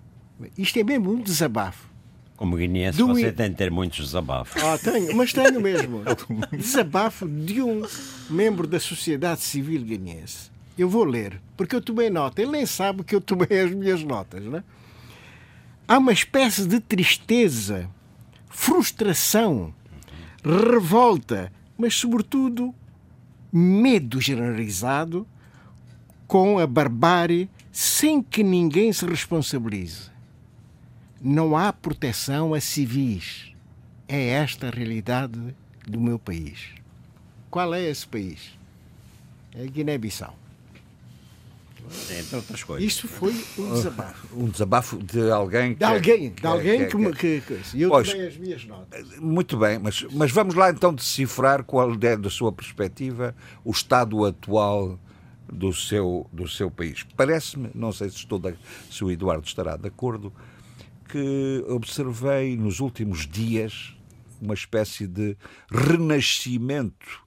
Isto 0.57 0.79
é 0.79 0.83
mesmo 0.83 1.11
um 1.13 1.21
desabafo. 1.21 1.91
Como 2.35 2.57
guineense, 2.57 2.97
Do 2.97 3.07
você 3.07 3.27
i- 3.27 3.31
tem 3.31 3.49
de 3.51 3.55
ter 3.55 3.71
muitos 3.71 4.05
desabafos. 4.07 4.61
Ah, 4.61 4.77
tenho, 4.77 5.15
mas 5.15 5.31
tenho 5.31 5.61
mesmo. 5.61 6.01
Desabafo 6.51 7.27
de 7.27 7.61
um 7.61 7.83
membro 8.29 8.67
da 8.67 8.79
sociedade 8.79 9.41
civil 9.41 9.81
guineense. 9.83 10.51
Eu 10.77 10.89
vou 10.89 11.03
ler, 11.03 11.39
porque 11.55 11.75
eu 11.75 11.81
tomei 11.81 12.09
nota. 12.09 12.41
Ele 12.41 12.51
nem 12.51 12.65
sabe 12.65 13.03
que 13.03 13.15
eu 13.15 13.21
tomei 13.21 13.61
as 13.61 13.71
minhas 13.71 14.03
notas, 14.03 14.43
né? 14.43 14.63
Há 15.87 15.97
uma 15.99 16.11
espécie 16.11 16.65
de 16.65 16.79
tristeza, 16.79 17.87
frustração, 18.49 19.73
revolta, 20.43 21.51
mas, 21.77 21.93
sobretudo, 21.95 22.73
medo 23.53 24.19
generalizado 24.19 25.27
com 26.25 26.57
a 26.57 26.65
barbárie 26.65 27.47
sem 27.71 28.21
que 28.23 28.43
ninguém 28.43 28.91
se 28.91 29.05
responsabilize. 29.05 30.09
Não 31.21 31.55
há 31.55 31.71
proteção 31.71 32.55
a 32.55 32.59
civis. 32.59 33.53
É 34.07 34.29
esta 34.29 34.67
a 34.67 34.71
realidade 34.71 35.55
do 35.87 36.01
meu 36.01 36.17
país. 36.17 36.69
Qual 37.51 37.73
é 37.73 37.83
esse 37.83 38.07
país? 38.07 38.57
É 39.53 39.65
Guiné-Bissau. 39.67 40.42
Entre 42.19 42.35
outras 42.35 42.63
coisas. 42.63 42.85
Isto 42.87 43.07
foi 43.07 43.33
um 43.57 43.73
desabafo. 43.73 44.27
um 44.37 44.45
desabafo 44.49 44.97
de 44.97 45.31
alguém 45.31 45.73
que. 45.73 45.79
De 45.79 45.85
alguém, 45.85 46.29
de 46.29 46.41
que- 46.41 46.47
alguém 46.47 46.79
que- 46.79 46.85
que, 46.87 46.97
me- 46.97 47.11
que- 47.13 47.41
que, 47.41 47.55
que, 47.57 47.81
eu 47.81 47.89
Pois. 47.89 48.09
tomei 48.11 48.27
as 48.27 48.37
minhas 48.37 48.65
notas. 48.65 49.17
Muito 49.19 49.57
bem, 49.57 49.79
mas, 49.79 50.05
mas 50.11 50.31
vamos 50.31 50.55
lá 50.55 50.69
então 50.69 50.93
decifrar 50.93 51.63
qual 51.63 51.91
é, 52.01 52.17
da 52.17 52.29
sua 52.29 52.51
perspectiva, 52.51 53.35
o 53.63 53.71
estado 53.71 54.23
atual 54.25 54.99
do 55.51 55.71
seu, 55.73 56.27
do 56.33 56.47
seu 56.47 56.71
país. 56.71 57.03
Parece-me, 57.15 57.69
não 57.75 57.91
sei 57.91 58.09
se, 58.09 58.17
estou 58.17 58.39
da- 58.39 58.53
se 58.89 59.03
o 59.03 59.11
Eduardo 59.11 59.45
estará 59.45 59.75
de 59.77 59.87
acordo, 59.87 60.33
que 61.09 61.63
observei 61.67 62.57
nos 62.57 62.79
últimos 62.79 63.27
dias 63.27 63.95
uma 64.41 64.55
espécie 64.55 65.05
de 65.05 65.37
renascimento 65.69 67.21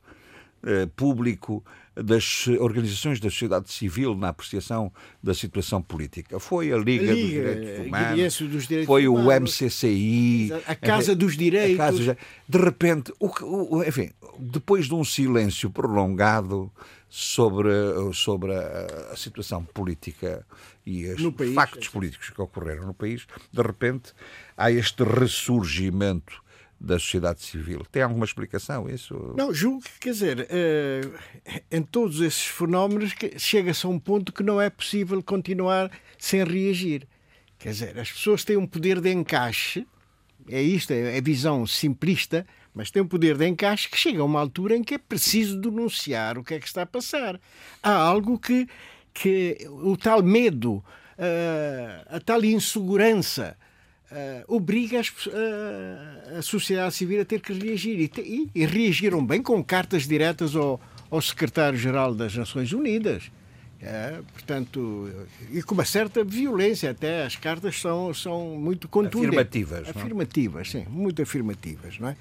eh, 0.62 0.86
público 0.96 1.64
das 1.96 2.46
organizações 2.60 3.18
da 3.20 3.30
sociedade 3.30 3.70
civil 3.72 4.14
na 4.14 4.28
apreciação 4.28 4.92
da 5.22 5.32
situação 5.32 5.80
política. 5.80 6.38
Foi 6.38 6.70
a 6.70 6.76
Liga, 6.76 7.10
A 7.10 7.14
Liga 7.14 7.14
dos 7.14 7.30
Direitos 7.30 7.86
Humanos, 7.86 8.38
dos 8.52 8.66
Direitos 8.68 8.86
foi 8.86 9.08
o 9.08 9.14
Humanos. 9.14 9.60
MCCI, 9.60 10.52
A 10.66 10.74
Casa 10.74 11.16
dos 11.16 11.36
Direitos. 11.36 11.76
Casa 11.78 12.18
de 12.48 12.58
repente, 12.58 13.12
o, 13.18 13.76
o- 13.78 13.82
enfim, 13.82 14.10
depois 14.38 14.86
de 14.86 14.94
um 14.94 15.04
silêncio 15.04 15.70
prolongado 15.70 16.70
sobre, 17.08 17.70
sobre 18.12 18.52
a, 18.54 19.08
a 19.12 19.16
situação 19.16 19.64
política 19.64 20.44
e 20.84 21.06
os 21.06 21.34
país, 21.34 21.54
factos 21.54 21.88
é. 21.88 21.90
políticos 21.90 22.30
que 22.30 22.40
ocorreram 22.40 22.86
no 22.86 22.94
país, 22.94 23.26
de 23.50 23.62
repente 23.62 24.12
há 24.56 24.70
este 24.70 25.02
ressurgimento 25.02 26.42
da 26.78 26.98
sociedade 26.98 27.40
civil. 27.42 27.84
Tem 27.90 28.02
alguma 28.02 28.24
explicação 28.24 28.88
isso? 28.88 29.34
Não, 29.36 29.52
julgo 29.52 29.82
que, 29.82 29.98
quer 30.00 30.10
dizer, 30.10 30.46
eh, 30.50 31.00
em 31.70 31.82
todos 31.82 32.20
esses 32.20 32.44
fenómenos 32.46 33.14
chega-se 33.38 33.86
a 33.86 33.88
um 33.88 33.98
ponto 33.98 34.32
que 34.32 34.42
não 34.42 34.60
é 34.60 34.68
possível 34.68 35.22
continuar 35.22 35.90
sem 36.18 36.44
reagir. 36.44 37.08
Quer 37.58 37.70
dizer, 37.70 37.98
as 37.98 38.12
pessoas 38.12 38.44
têm 38.44 38.56
um 38.56 38.66
poder 38.66 39.00
de 39.00 39.10
encaixe, 39.10 39.86
é 40.48 40.60
isto, 40.60 40.92
é 40.92 41.16
a 41.16 41.20
visão 41.20 41.66
simplista, 41.66 42.46
mas 42.74 42.90
tem 42.90 43.02
um 43.02 43.08
poder 43.08 43.38
de 43.38 43.48
encaixe 43.48 43.88
que 43.88 43.96
chega 43.96 44.20
a 44.20 44.24
uma 44.24 44.38
altura 44.38 44.76
em 44.76 44.84
que 44.84 44.94
é 44.94 44.98
preciso 44.98 45.58
denunciar 45.58 46.36
o 46.36 46.44
que 46.44 46.54
é 46.54 46.60
que 46.60 46.66
está 46.66 46.82
a 46.82 46.86
passar. 46.86 47.40
Há 47.82 47.92
algo 47.92 48.38
que, 48.38 48.68
que 49.14 49.56
o 49.70 49.96
tal 49.96 50.22
medo, 50.22 50.84
eh, 51.16 52.04
a 52.06 52.20
tal 52.20 52.44
insegurança, 52.44 53.56
eh, 54.10 54.44
obriga 54.48 55.00
as 55.00 55.12
eh, 55.32 56.38
a 56.38 56.42
sociedade 56.42 56.94
civil 56.94 57.20
a 57.20 57.24
ter 57.24 57.40
que 57.40 57.52
reagir. 57.52 57.98
E, 58.00 58.20
e- 58.20 58.50
e 58.54 58.66
reagiram 58.66 59.24
bem 59.24 59.42
com 59.42 59.62
cartas 59.64 60.06
diretas 60.06 60.54
ao, 60.56 60.80
ao 61.10 61.20
secretário-geral 61.20 62.14
das 62.14 62.34
Nações 62.36 62.72
Unidas. 62.72 63.30
É, 63.80 64.20
portanto, 64.32 65.08
e 65.52 65.62
com 65.62 65.74
uma 65.74 65.84
certa 65.84 66.24
violência, 66.24 66.90
até 66.90 67.24
as 67.26 67.36
cartas 67.36 67.78
são, 67.78 68.12
são 68.14 68.56
muito 68.56 68.88
contundentes. 68.88 69.28
Afirmativas, 69.28 69.82
não 69.82 69.88
é? 69.88 69.90
Afirmativas, 70.04 70.70
sim, 70.70 70.86
muito 70.88 71.20
afirmativas, 71.22 71.98
não 71.98 72.08
é? 72.08 72.16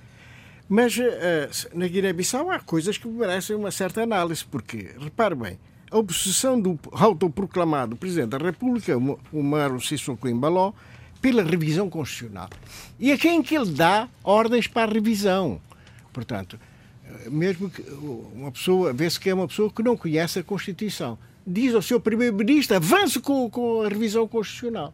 Mas 0.68 0.98
eh, 1.00 1.50
na 1.74 1.88
Guiné-Bissau 1.88 2.52
há 2.52 2.60
coisas 2.60 2.98
que 2.98 3.08
merecem 3.08 3.56
uma 3.56 3.72
certa 3.72 4.04
análise, 4.04 4.44
porque, 4.44 4.90
repare 5.00 5.34
bem, 5.36 5.58
a 5.90 5.98
obsessão 5.98 6.60
do 6.60 6.78
autoproclamado 6.92 7.96
Presidente 7.96 8.30
da 8.32 8.38
República, 8.38 8.98
o 8.98 9.18
Umaru 9.32 9.80
Sissoko 9.80 10.28
Embaló, 10.28 10.74
pela 11.22 11.44
revisão 11.44 11.90
constitucional. 11.90 12.50
E 13.00 13.12
a 13.12 13.18
quem 13.18 13.42
que 13.42 13.56
ele 13.56 13.72
dá 13.72 14.08
ordens 14.24 14.68
para 14.68 14.90
a 14.90 14.94
revisão? 14.94 15.60
Portanto, 16.14 16.60
eh, 17.06 17.30
mesmo 17.30 17.70
que 17.70 17.82
uma 18.34 18.52
pessoa, 18.52 18.94
vê-se 18.94 19.20
que 19.20 19.30
é 19.30 19.34
uma 19.34 19.48
pessoa 19.48 19.72
que 19.72 19.84
não 19.84 19.98
conhece 19.98 20.40
a 20.40 20.44
Constituição. 20.44 21.18
Diz 21.46 21.76
ao 21.76 21.82
seu 21.82 22.00
Primeiro-Ministro, 22.00 22.76
avance 22.76 23.20
com, 23.20 23.50
com 23.50 23.82
a 23.82 23.90
revisão 23.90 24.28
constitucional. 24.28 24.94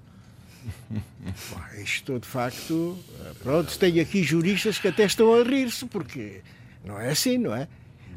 Bom, 0.91 1.81
Isto, 1.81 2.19
de 2.19 2.27
facto, 2.27 2.97
eh, 3.19 3.31
pronto, 3.41 3.77
tem 3.77 3.99
aqui 3.99 4.23
juristas 4.23 4.79
que 4.79 4.87
até 4.87 5.05
estão 5.05 5.33
a 5.33 5.43
rir-se, 5.43 5.85
porque 5.85 6.41
Não 6.83 6.99
é 6.99 7.09
assim, 7.09 7.37
não 7.37 7.55
é? 7.55 7.67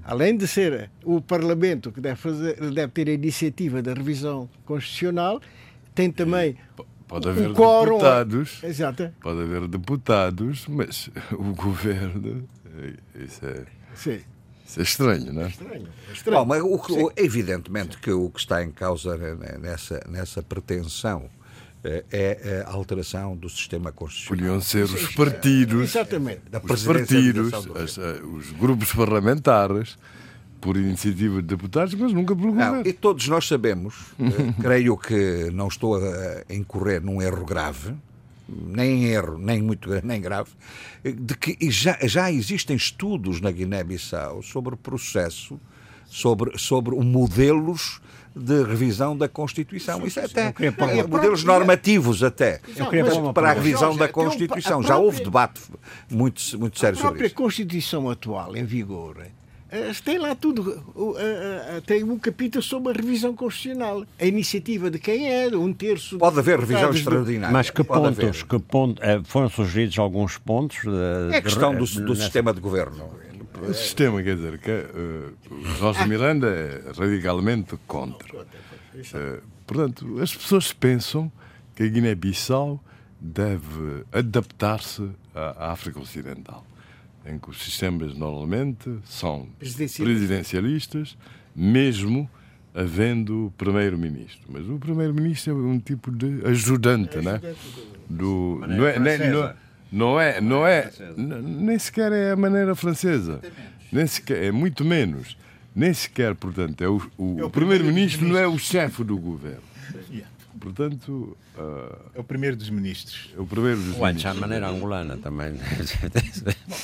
Além 0.05 0.37
de 0.37 0.47
ser 0.47 0.91
o 1.03 1.21
Parlamento 1.21 1.91
que 1.91 2.01
deve, 2.01 2.17
fazer, 2.17 2.57
deve 2.71 2.93
ter 2.93 3.09
a 3.09 3.13
iniciativa 3.13 3.81
da 3.81 3.95
revisão 3.95 4.49
constitucional, 4.67 5.41
tem 5.95 6.11
também 6.11 6.57
Pode 7.07 7.29
haver 7.29 7.51
o 7.51 7.55
quórum. 7.55 7.93
deputados, 7.99 8.61
Exato. 8.65 9.13
pode 9.21 9.41
haver 9.43 9.69
deputados, 9.69 10.67
mas 10.69 11.11
o 11.33 11.53
governo, 11.55 12.49
isso 13.15 13.45
é, 13.47 13.65
Sim. 13.95 14.21
isso 14.67 14.81
é 14.81 14.83
estranho, 14.83 15.33
não 15.33 15.43
é? 15.43 15.49
Estranho. 15.49 15.89
é 16.09 16.13
estranho. 16.13 16.39
Bom, 16.41 16.47
mas 16.47 16.63
o 16.63 17.13
evidentemente 17.17 17.99
que 17.99 18.11
o 18.11 18.31
que 18.31 18.41
está 18.41 18.63
em 18.65 18.71
causa 18.71 19.17
ne- 19.17 19.59
nessa, 19.59 20.01
nessa 20.09 20.43
pretensão 20.43 21.29
eh, 21.85 22.05
é 22.11 22.65
a 22.67 22.71
alteração 22.71 23.37
do 23.37 23.49
sistema 23.51 23.93
constitucional. 23.93 24.39
Podiam 24.57 24.61
ser 24.63 24.85
os 24.85 25.15
partidos, 25.15 25.83
Exatamente. 25.91 26.41
Da 26.51 26.59
os 26.59 26.83
partidos, 26.83 27.53
as- 27.77 27.99
eh, 27.99 28.21
os 28.25 28.51
grupos 28.53 28.91
parlamentares, 28.95 29.99
por 30.65 30.79
iniciativa 30.79 31.43
de 31.43 31.49
deputados, 31.49 31.93
mas 31.95 32.11
nunca 32.15 32.35
pelo 32.35 32.49
governo. 32.53 32.81
e 32.87 32.93
todos 32.95 33.29
nós 33.29 33.47
sabemos, 33.47 33.95
eh, 34.19 34.55
creio 34.63 34.97
que 34.97 35.51
não 35.53 35.69
estou 35.69 35.97
a 35.97 36.43
a 36.49 36.55
incorrer 36.55 37.03
num 37.03 37.21
erro 37.21 37.45
grave, 37.45 37.93
nem 38.49 39.05
em 39.05 39.07
erro, 39.09 39.37
nem 39.37 39.61
muito 39.61 39.91
nem 40.03 40.23
grave, 40.23 40.51
de 41.05 41.35
que 41.37 41.71
já, 41.71 41.99
já 42.03 42.33
existem 42.33 42.75
estudos 42.77 43.43
na 43.43 43.51
Guiné-Bissau 43.51 44.43
sobre 44.43 44.73
o 44.73 44.77
processo, 44.79 45.61
sobre, 46.07 46.57
sobre 46.59 46.95
modelos 46.97 48.01
de 48.35 48.63
revisão 48.65 49.15
da 49.17 49.29
Constituição. 49.29 50.05
Isso 50.07 50.19
até 50.19 50.51
queria 50.51 50.73
pôr 50.73 50.89
é, 50.89 51.07
modelos 51.07 51.45
normativos 51.45 52.23
até. 52.25 52.61
Mas 52.67 53.33
para 53.35 53.51
a 53.51 53.53
revisão 53.53 53.81
Jorge, 53.81 53.99
da 53.99 54.05
até 54.07 54.13
Constituição. 54.15 54.81
a 54.81 54.83
Já 54.83 54.97
houve 54.97 55.21
própria- 55.23 55.25
debate 55.25 55.61
muito, 56.11 56.59
muito 56.59 56.77
A 56.77 56.81
sério 56.81 56.97
sobre 56.97 57.11
própria 57.11 57.27
isso. 57.27 57.35
Constituição 57.37 58.09
atual 58.09 58.57
em 58.57 58.65
vigor 58.65 59.19
tem 60.05 60.19
lá 60.19 60.35
tudo. 60.35 60.83
eh, 61.19 61.77
eh, 61.77 61.83
Tem 61.87 62.03
um 62.05 62.19
capítulo 62.19 62.63
sobre 62.63 62.93
a 62.93 62.95
revisão 62.95 63.35
constitucional. 63.35 64.05
A 64.21 64.25
iniciativa 64.25 64.91
de 64.91 64.99
quem 64.99 65.29
é, 65.33 65.49
um 65.57 65.73
terço. 65.73 66.19
Pode 66.19 66.39
haver 66.39 66.59
revisão 66.61 66.91
do- 66.91 66.97
extraordinária. 66.97 67.53
Mas 67.53 67.71
que 67.71 67.83
Pode 67.83 68.07
haver. 68.07 68.27
pontos, 68.27 68.43
que 68.43 68.59
ponto, 68.59 69.03
eh, 69.03 69.21
foram 69.25 69.49
sugeridos 69.49 69.99
alguns 69.99 70.39
pontos? 70.39 70.79
de- 70.83 71.35
É 71.37 71.41
questão 71.41 71.75
do, 71.75 71.85
do 71.85 72.01
nessa- 72.11 72.23
sistema 72.23 72.53
de 72.53 72.61
governo. 72.61 73.11
O 73.69 73.73
sistema, 73.73 74.23
quer 74.23 74.37
dizer, 74.37 74.59
que 74.59 74.71
eh, 74.71 75.29
o 75.51 75.65
Jorge 75.79 76.07
Miranda 76.09 76.49
é 76.49 76.83
radicalmente 76.97 77.77
contra. 77.87 78.47
Eh, 78.97 79.41
portanto, 79.67 80.21
as 80.21 80.35
pessoas 80.35 80.73
pensam 80.73 81.31
que 81.75 81.83
a 81.85 81.87
Guiné-Bissau 81.89 82.83
deve 83.21 84.05
adaptar-se 84.13 85.09
à 85.35 85.73
África 85.73 85.99
Ocidental, 85.99 86.65
em 87.27 87.39
que 87.39 87.51
os 87.51 87.63
sistemas 87.63 88.15
normalmente 88.15 88.91
são 89.05 89.49
Presidencialistas. 89.59 90.05
presidencialistas, 90.07 91.17
mesmo 91.55 92.29
havendo 92.75 93.53
primeiro-ministro. 93.57 94.43
Mas 94.49 94.69
o 94.69 94.79
primeiro-ministro 94.79 95.53
é 95.53 95.55
um 95.55 95.79
tipo 95.79 96.11
de 96.11 96.41
ajudante, 96.47 97.19
né? 97.19 97.41
Do, 98.11 98.61
não 98.69 98.87
é, 98.87 98.99
nem- 98.99 99.19
não 99.31 99.45
é, 99.45 99.55
não 99.93 100.21
é, 100.21 100.41
não 100.41 100.67
é, 100.67 100.91
nem 101.17 101.79
sequer 101.79 102.13
é 102.13 102.33
a 102.33 102.37
maneira 102.37 102.75
francesa, 102.75 103.41
nem 103.93 104.07
sequer, 104.07 104.43
é 104.45 104.53
muito 104.53 104.85
menos, 104.85 105.37
nem 105.75 105.95
sequer, 105.95 106.35
portanto, 106.35 106.83
é 106.83 106.89
o, 106.89 107.01
o, 107.17 107.45
o 107.45 107.51
primeiro-ministro 107.51 108.27
não 108.27 108.37
é 108.37 108.47
o 108.47 108.59
chefe 108.59 109.03
do 109.05 109.17
governo. 109.17 109.63
Portanto, 110.65 111.37
ah, 111.59 111.99
É 112.15 112.21
o 112.21 112.25
primeiro 112.25 112.57
dos 112.57 112.71
ministros. 112.71 113.31
é 113.37 113.41
o 113.41 113.45
primeiro 113.47 113.79
dos 113.81 113.99
Ué, 113.99 114.09
ministros. 114.09 114.39
maneira 114.41 114.69
angolana 114.69 115.17
também. 115.19 115.53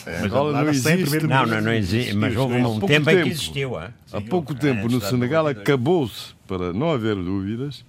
Mas 0.07 0.23
Angola 0.25 0.63
não 0.65 0.71
existe. 0.71 1.27
Não, 1.27 1.47
não, 1.47 1.61
não 1.63 1.73
existe. 1.73 2.15
Mas 2.15 2.37
houve 2.37 2.57
um 2.57 2.63
pouco 2.63 2.87
tempo 2.87 3.11
em 3.11 3.15
tempo. 3.15 3.25
que 3.25 3.31
existiu. 3.31 3.79
ah. 3.79 3.91
Há 4.13 4.21
pouco 4.21 4.55
tempo 4.55 4.89
no 4.89 5.01
Senegal 5.01 5.47
acabou-se, 5.47 6.35
para 6.47 6.73
não 6.73 6.91
haver 6.91 7.15
dúvidas, 7.17 7.85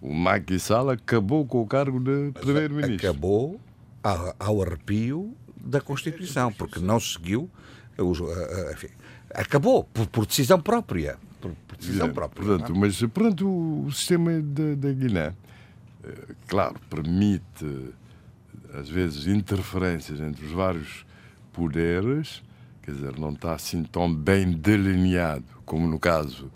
o 0.00 0.12
Macky 0.12 0.58
Sall 0.58 0.90
acabou 0.90 1.46
com 1.46 1.62
o 1.62 1.66
cargo 1.66 2.00
de 2.00 2.32
primeiro-ministro. 2.40 3.08
Acabou 3.08 3.60
ao, 4.02 4.34
ao 4.38 4.62
arrepio 4.62 5.34
da 5.56 5.80
Constituição, 5.80 6.52
porque 6.52 6.80
não 6.80 6.98
seguiu. 6.98 7.48
Os, 7.96 8.20
ah, 8.20 8.24
ah, 8.24 8.72
enfim, 8.72 8.88
acabou 9.34 9.84
por, 9.84 10.06
por 10.06 10.26
decisão 10.26 10.60
própria. 10.60 11.16
Por, 11.40 11.52
por 11.66 11.76
decisão 11.76 12.08
É, 12.08 12.10
própria. 12.12 12.44
Portanto, 12.44 12.74
mas 12.76 12.98
portanto, 13.00 13.48
o, 13.48 13.90
sistema 13.92 14.40
da, 14.40 14.74
da 14.74 14.92
Guiné, 14.92 15.34
eh, 16.04 16.34
claro, 16.48 16.76
permite 16.90 17.90
às 18.74 18.88
vezes 18.88 19.26
interferências 19.26 20.20
entre 20.20 20.44
os 20.44 20.52
vários 20.52 21.06
poderes, 21.52 22.42
quer 22.82 22.92
dizer, 22.92 23.18
não 23.18 23.30
está 23.30 23.54
assim 23.54 23.82
tão 23.84 24.12
bem 24.12 24.50
delineado 24.52 25.44
como 25.64 25.86
no 25.86 25.98
caso 25.98 26.50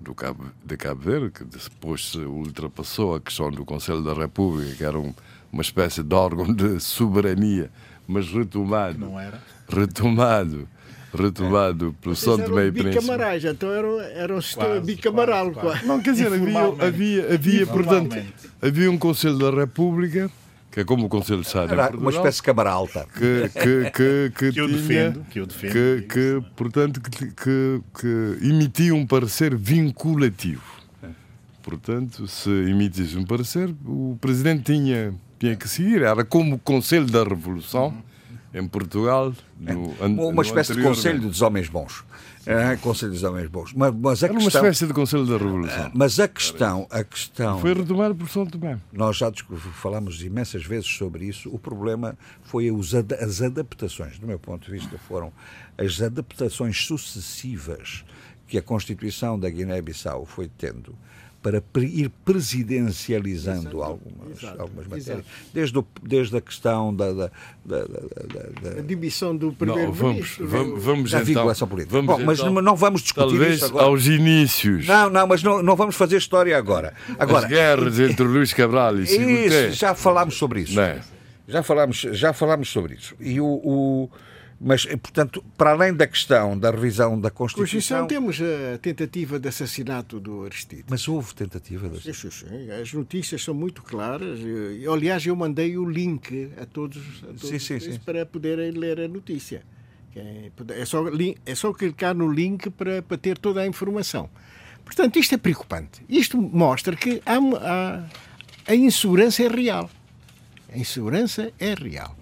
do 0.00 0.14
Cabo, 0.14 0.46
de 0.64 0.76
Cabo 0.76 1.00
Verde, 1.00 1.30
que 1.30 1.44
depois 1.44 2.10
se 2.10 2.18
ultrapassou 2.18 3.14
a 3.14 3.20
questão 3.20 3.50
do 3.50 3.64
Conselho 3.64 4.02
da 4.02 4.12
República, 4.12 4.74
que 4.74 4.84
era 4.84 4.98
um- 4.98 5.14
uma 5.52 5.62
espécie 5.62 6.02
de 6.02 6.14
órgão 6.14 6.52
de 6.52 6.80
soberania, 6.80 7.70
mas 8.06 8.28
retomado, 8.32 8.98
Não 8.98 9.18
era? 9.20 9.40
retomado, 9.68 10.68
retomado 11.14 11.94
pelo 12.00 12.14
Vocês 12.16 12.36
São 12.36 12.44
Tomé 12.44 12.66
e 12.66 12.72
Príncipe. 12.72 12.94
bicamarais, 13.00 13.44
então 13.44 13.70
era, 13.70 13.86
era 14.14 14.34
um 14.34 14.40
sistema 14.42 14.66
Quase, 14.68 14.86
bicamaral. 14.86 15.52
quase, 15.52 15.60
quase. 15.80 15.86
Não, 15.86 16.00
quer 16.00 16.12
dizer, 16.12 16.26
havia, 16.32 16.86
havia, 16.86 17.34
havia 17.34 17.66
portanto, 17.66 18.16
havia 18.60 18.90
um 18.90 18.96
Conselho 18.98 19.38
da 19.38 19.50
República, 19.50 20.30
que 20.70 20.80
é 20.80 20.84
como 20.84 21.04
o 21.04 21.08
Conselho 21.10 21.40
de 21.42 21.46
Estado 21.48 21.74
em 21.74 21.78
Era 21.78 21.94
uma 21.96 22.10
espécie 22.10 22.38
de 22.38 22.42
câmara 22.44 22.70
alta. 22.70 23.06
que, 23.14 23.48
que, 23.50 23.90
que, 23.90 24.32
que, 24.38 24.52
Que 24.52 24.60
eu 24.60 24.66
tinha, 24.68 24.78
defendo, 24.78 25.26
que 25.30 25.40
eu 25.40 25.46
defendo. 25.46 25.72
que, 25.72 26.06
que, 26.08 26.42
portanto, 26.56 27.00
que, 27.00 27.26
que, 27.26 27.80
que 28.00 28.46
emitia 28.46 28.94
um 28.94 29.06
parecer 29.06 29.54
vinculativo. 29.54 30.62
Portanto, 31.62 32.26
se 32.26 32.50
emitisse 32.50 33.16
um 33.16 33.24
parecer, 33.24 33.72
o 33.84 34.16
Presidente 34.20 34.72
tinha, 34.72 35.14
tinha 35.38 35.54
que 35.54 35.68
seguir. 35.68 36.02
Era 36.02 36.24
como 36.24 36.56
o 36.56 36.58
Conselho 36.58 37.06
da 37.06 37.22
Revolução 37.22 37.94
em 38.54 38.66
Portugal. 38.66 39.32
No, 39.58 39.94
an- 40.00 40.08
Uma 40.30 40.42
espécie 40.42 40.72
de 40.72 40.80
anteriormente. 40.80 40.84
conselho 40.96 41.20
dos 41.20 41.40
homens 41.42 41.68
bons. 41.68 42.04
É, 42.44 42.74
conselho 42.76 43.12
dos 43.12 43.22
homens 43.22 43.48
bons. 43.48 43.72
Mas, 43.72 43.94
mas 43.94 44.22
a 44.22 44.26
Era 44.26 44.32
uma 44.34 44.40
questão, 44.42 44.62
espécie 44.62 44.86
de 44.86 44.92
Conselho 44.92 45.24
da 45.26 45.36
Revolução. 45.38 45.90
mas 45.94 46.18
a 46.18 46.26
questão, 46.26 46.88
a 46.90 47.04
questão 47.04 47.60
Foi 47.60 47.72
retomado 47.72 48.16
por 48.16 48.28
São 48.28 48.44
Tomé. 48.44 48.78
Nós 48.92 49.16
já 49.16 49.30
falámos 49.74 50.20
imensas 50.24 50.64
vezes 50.64 50.88
sobre 50.88 51.24
isso. 51.26 51.48
O 51.54 51.58
problema 51.58 52.18
foi 52.42 52.70
os 52.72 52.94
as 52.96 53.40
adaptações, 53.42 54.18
do 54.18 54.26
meu 54.26 54.40
ponto 54.40 54.66
de 54.66 54.72
vista, 54.72 54.98
foram 54.98 55.32
as 55.78 56.02
adaptações 56.02 56.84
sucessivas 56.84 58.04
que 58.48 58.58
a 58.58 58.62
Constituição 58.62 59.38
da 59.38 59.48
Guiné-Bissau 59.48 60.26
foi 60.26 60.48
tendo 60.58 60.94
para 61.42 61.60
ir 61.82 62.08
presidencializando 62.24 63.82
algumas, 63.82 64.44
algumas 64.58 64.86
matérias. 64.86 65.24
Desde, 65.52 65.78
o- 65.78 65.86
desde 66.02 66.36
a 66.36 66.40
questão 66.40 66.94
da, 66.94 67.12
da, 67.12 67.30
da, 67.64 67.78
da- 67.84 68.70
da- 68.70 68.78
A 68.78 68.82
dimissão 68.82 69.36
do 69.36 69.52
primeiro-ministro. 69.52 70.46
vamos, 70.46 70.82
vamos 70.84 71.10
da 71.10 71.18
então, 71.18 71.26
vinculação 71.26 71.68
política. 71.68 71.96
vamos 71.96 72.16
Bom, 72.16 72.24
mas 72.24 72.38
então, 72.38 72.52
não, 72.52 72.62
não 72.62 72.76
vamos 72.76 73.02
discutir 73.02 73.28
talvez 73.28 73.56
isso 73.56 73.64
agora. 73.66 73.86
aos 73.86 74.06
inícios 74.06 74.86
Não, 74.86 75.10
não, 75.10 75.26
mas 75.26 75.42
não, 75.42 75.62
não 75.62 75.74
vamos 75.76 75.96
fazer 75.96 76.16
história 76.16 76.56
agora. 76.56 76.94
Agora, 77.18 77.40
das 77.42 77.50
guerras 77.50 77.98
entre 77.98 78.24
Luís 78.24 78.52
Cabral 78.52 78.98
e. 78.98 79.02
Isso, 79.02 79.72
já 79.72 79.94
falámos 79.94 80.36
sobre 80.36 80.60
isso. 80.62 80.74
Não 80.76 80.82
é? 80.82 81.00
Já 81.48 81.62
falámos, 81.62 81.96
já 82.12 82.32
falámos 82.32 82.70
sobre 82.70 82.94
isso. 82.94 83.14
E 83.20 83.40
o, 83.40 83.44
o- 83.46 84.10
mas, 84.64 84.86
eh, 84.88 84.96
portanto, 84.96 85.42
para 85.58 85.70
além 85.72 85.92
da 85.92 86.06
questão 86.06 86.56
da 86.58 86.70
revisão 86.70 87.20
da 87.20 87.30
Constituição. 87.30 88.04
Constituição 88.04 88.06
temos 88.06 88.40
a 88.74 88.78
tentativa 88.78 89.38
de 89.40 89.48
assassinato 89.48 90.20
do 90.20 90.44
Aristides. 90.44 90.84
Mas 90.88 91.06
houve 91.08 91.34
tentativa 91.34 91.88
de. 91.88 92.00
Sim, 92.00 92.12
sim, 92.12 92.30
sim. 92.30 92.70
As 92.70 92.92
notícias 92.92 93.42
são 93.42 93.52
muito 93.54 93.82
claras. 93.82 94.38
E, 94.40 94.86
Aliás, 94.86 95.26
eu 95.26 95.34
mandei 95.34 95.76
o 95.76 95.84
link 95.88 96.50
a 96.60 96.64
todos, 96.66 97.02
a 97.24 97.26
todos 97.26 97.48
Sim, 97.48 97.58
sim, 97.58 97.80
sim. 97.80 97.98
para 98.04 98.24
poderem 98.24 98.70
ler 98.70 99.00
a 99.00 99.08
notícia. 99.08 99.62
Puder- 100.56 100.78
É 100.78 100.84
só, 100.84 101.02
é 101.46 101.54
só 101.54 101.72
clicar 101.72 102.14
no 102.14 102.30
link 102.30 102.68
para, 102.70 103.00
para 103.02 103.16
ter 103.16 103.38
toda 103.38 103.62
a 103.62 103.66
informação. 103.66 104.28
Portanto, 104.84 105.18
isto 105.18 105.34
é 105.34 105.38
preocupante. 105.38 106.02
Isto 106.08 106.36
mostra 106.40 106.94
que 106.94 107.22
há, 107.24 107.36
há- 107.36 108.04
a 108.66 108.74
insegurança 108.74 109.42
é 109.42 109.48
real. 109.48 109.90
A 110.72 110.76
insegurança 110.78 111.50
é 111.58 111.72
real. 111.74 112.14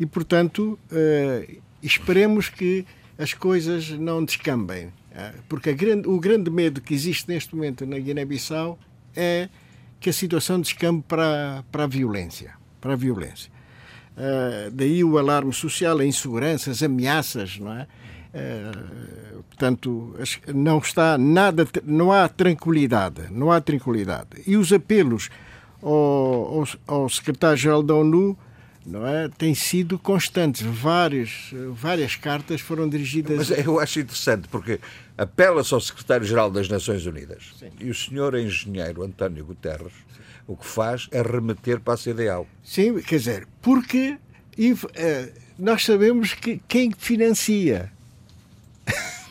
E, 0.00 0.06
portanto, 0.06 0.78
eh, 0.90 1.58
esperemos 1.82 2.48
que 2.48 2.84
as 3.18 3.34
coisas 3.34 3.90
não 3.90 4.24
descambem. 4.24 4.92
eh, 5.12 5.32
Porque 5.48 5.72
grande- 5.72 6.08
o 6.08 6.18
grande 6.20 6.50
medo 6.50 6.80
que 6.80 6.94
existe 6.94 7.28
neste 7.28 7.54
momento 7.54 7.84
na 7.86 7.98
Guiné-Bissau 7.98 8.78
é 9.16 9.48
que 10.00 10.10
a 10.10 10.12
situação 10.12 10.60
descambe 10.60 11.02
para, 11.08 11.64
para 11.72 11.84
a 11.84 11.86
violência. 11.86 12.52
Para 12.80 12.92
a 12.92 12.96
violência. 12.96 13.50
Eh, 14.16 14.70
daí 14.72 15.02
o 15.02 15.18
alarme 15.18 15.52
social, 15.52 15.98
a 15.98 16.04
insegurança, 16.04 16.70
as 16.70 16.82
ameaças, 16.82 17.58
não 17.58 17.72
é? 17.72 17.86
Eh, 18.34 18.72
portanto, 19.48 20.14
não 20.54 20.78
está 20.78 21.16
nada, 21.18 21.66
não 21.84 22.12
há 22.12 22.28
tranquilidade, 22.28 23.22
não 23.30 23.50
há 23.50 23.60
tranquilidade. 23.60 24.28
E 24.46 24.56
os 24.56 24.72
apelos 24.72 25.30
ao, 25.82 25.90
ao, 26.60 26.68
ao 26.86 27.08
secretário-geral 27.08 27.82
da 27.82 27.94
ONU 27.94 28.36
não 28.88 29.06
é? 29.06 29.28
Tem 29.28 29.54
sido 29.54 29.98
constantes. 29.98 30.62
Várias, 30.62 31.50
várias 31.72 32.16
cartas 32.16 32.60
foram 32.60 32.88
dirigidas. 32.88 33.36
Mas 33.36 33.66
eu 33.66 33.78
acho 33.78 34.00
interessante 34.00 34.48
porque 34.48 34.80
apela-se 35.16 35.74
ao 35.74 35.80
secretário-geral 35.80 36.50
das 36.50 36.68
Nações 36.68 37.04
Unidas 37.06 37.54
Sim. 37.58 37.70
e 37.80 37.90
o 37.90 37.94
senhor 37.94 38.34
engenheiro 38.34 39.02
António 39.02 39.44
Guterres 39.44 39.92
o 40.48 40.56
que 40.56 40.66
faz 40.66 41.08
é 41.12 41.20
remeter 41.20 41.78
para 41.78 41.92
a 41.94 41.96
CDAO. 41.98 42.46
Sim, 42.64 43.00
quer 43.02 43.18
dizer, 43.18 43.46
porque 43.60 44.16
uh, 44.58 45.40
nós 45.58 45.84
sabemos 45.84 46.32
que 46.32 46.58
quem 46.66 46.90
financia. 46.90 47.92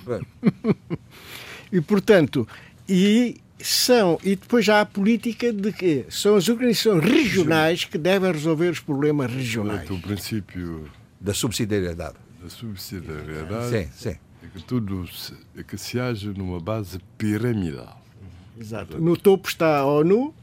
e 1.74 1.82
portanto, 1.82 2.48
e 2.88 3.42
são 3.60 4.20
e 4.24 4.36
depois 4.36 4.66
já 4.66 4.78
há 4.78 4.82
a 4.82 4.86
política 4.86 5.52
de 5.52 5.72
que 5.72 6.06
são 6.10 6.36
as 6.36 6.48
organizações 6.48 7.04
regionais 7.04 7.86
que 7.86 7.98
devem 7.98 8.32
resolver 8.32 8.70
os 8.70 8.80
problemas 8.80 9.32
regionais. 9.32 9.90
O 9.90 10.00
princípio 10.00 10.90
da 11.20 11.34
subsidiariedade. 11.34 12.16
Da 12.42 12.50
subsidiariedade. 12.50 13.70
Sim, 13.70 13.90
sim. 13.94 14.18
É 14.44 14.48
que 14.54 14.64
tudo 14.64 15.08
se, 15.08 15.34
é 15.58 15.64
que 15.64 15.78
se 15.78 16.00
age 16.00 16.30
numa 16.30 16.60
base 16.60 17.00
piramidal. 17.18 18.02
Exato. 18.60 19.00
No 19.00 19.18
topo 19.18 19.50
está 19.50 19.80
a 19.80 19.86
ONU 19.86 20.34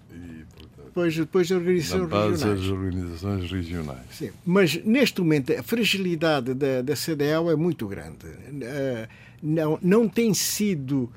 depois, 0.94 1.16
depois 1.16 1.50
a 1.50 1.56
organização 1.56 2.06
base 2.06 2.44
regionais. 2.44 2.70
organizações 2.70 3.50
regionais. 3.50 4.06
Sim, 4.12 4.30
mas 4.46 4.76
neste 4.84 5.20
momento 5.20 5.52
a 5.52 5.62
fragilidade 5.62 6.54
da, 6.54 6.82
da 6.82 6.94
CDL 6.94 7.50
é 7.50 7.56
muito 7.56 7.88
grande. 7.88 8.26
Uh, 8.26 9.08
não, 9.42 9.78
não 9.82 10.08
tem 10.08 10.32
sido. 10.32 11.10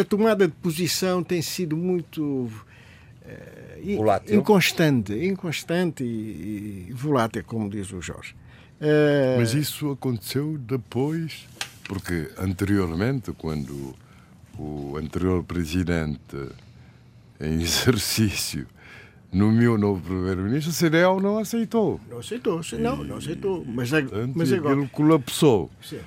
A 0.00 0.04
tomada 0.04 0.46
de 0.46 0.54
posição 0.54 1.22
tem 1.22 1.42
sido 1.42 1.76
muito. 1.76 2.22
Uh, 2.22 2.50
inconstante, 4.30 5.12
inconstante 5.12 6.02
e, 6.02 6.86
e, 6.88 6.92
volátil, 6.92 7.44
como 7.44 7.68
diz 7.68 7.92
o 7.92 8.00
Jorge. 8.00 8.34
Mas 9.36 9.54
isso 9.54 9.90
aconteceu 9.90 10.56
depois, 10.56 11.46
porque 11.84 12.30
anteriormente, 12.38 13.32
quando 13.32 13.94
o 14.58 14.96
anterior 14.96 15.42
presidente 15.44 16.36
em 17.40 17.54
exercício 17.62 18.66
nomeou 19.32 19.74
o 19.74 19.78
novo 19.78 20.00
primeiro-ministro, 20.00 20.72
CDL 20.72 21.20
não 21.20 21.38
aceitou. 21.38 22.00
Não 22.08 22.18
aceitou, 22.18 22.60
não, 22.78 23.04
não 23.04 23.16
aceitou. 23.16 23.64
Mas, 23.66 23.90
mas 24.34 24.52
agora. 24.52 24.78
Ele 24.78 24.88
colapsou. 24.88 25.70
Sim. 25.82 26.00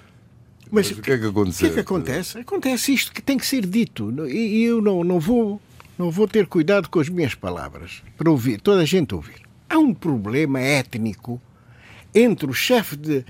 Mas, 0.71 0.89
mas, 0.89 0.97
o 0.97 1.01
que 1.01 1.11
é 1.11 1.17
que 1.17 1.25
aconteceu? 1.25 1.67
O 1.67 1.73
que 1.73 1.79
é 1.79 1.83
que 1.83 1.87
acontece? 1.87 2.37
Acontece 2.39 2.93
isto 2.93 3.11
que 3.11 3.21
tem 3.21 3.37
que 3.37 3.45
ser 3.45 3.65
dito. 3.65 4.13
E 4.29 4.63
eu 4.63 4.81
não, 4.81 5.03
não, 5.03 5.19
vou, 5.19 5.61
não 5.97 6.09
vou 6.09 6.27
ter 6.27 6.47
cuidado 6.47 6.89
com 6.89 6.99
as 6.99 7.09
minhas 7.09 7.35
palavras 7.35 8.01
para 8.17 8.31
ouvir, 8.31 8.61
toda 8.61 8.81
a 8.81 8.85
gente 8.85 9.13
ouvir. 9.13 9.41
Há 9.69 9.77
um 9.77 9.93
problema 9.93 10.59
étnico 10.61 11.41
entre 12.15 12.49
o 12.49 12.53
chefe 12.53 12.95
de 12.95 13.25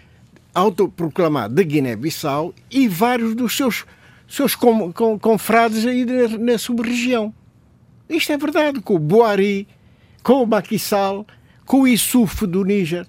autoproclamado 0.53 1.55
da 1.55 1.63
Guiné-Bissau 1.63 2.53
e 2.69 2.87
vários 2.87 3.33
dos 3.35 3.55
seus, 3.55 3.85
seus 4.27 4.55
com, 4.55 4.91
com, 4.91 5.17
confrades 5.17 5.85
aí 5.85 6.05
na, 6.05 6.37
na 6.37 6.57
sub-região. 6.57 7.33
Isto 8.09 8.33
é 8.33 8.37
verdade, 8.37 8.81
com 8.81 8.95
o 8.95 8.99
Boari, 8.99 9.67
com 10.21 10.43
o 10.43 10.47
Maquissal, 10.47 11.25
com 11.65 11.81
o 11.81 11.87
Isuf 11.87 12.45
do 12.45 12.63
Níger. 12.63 13.07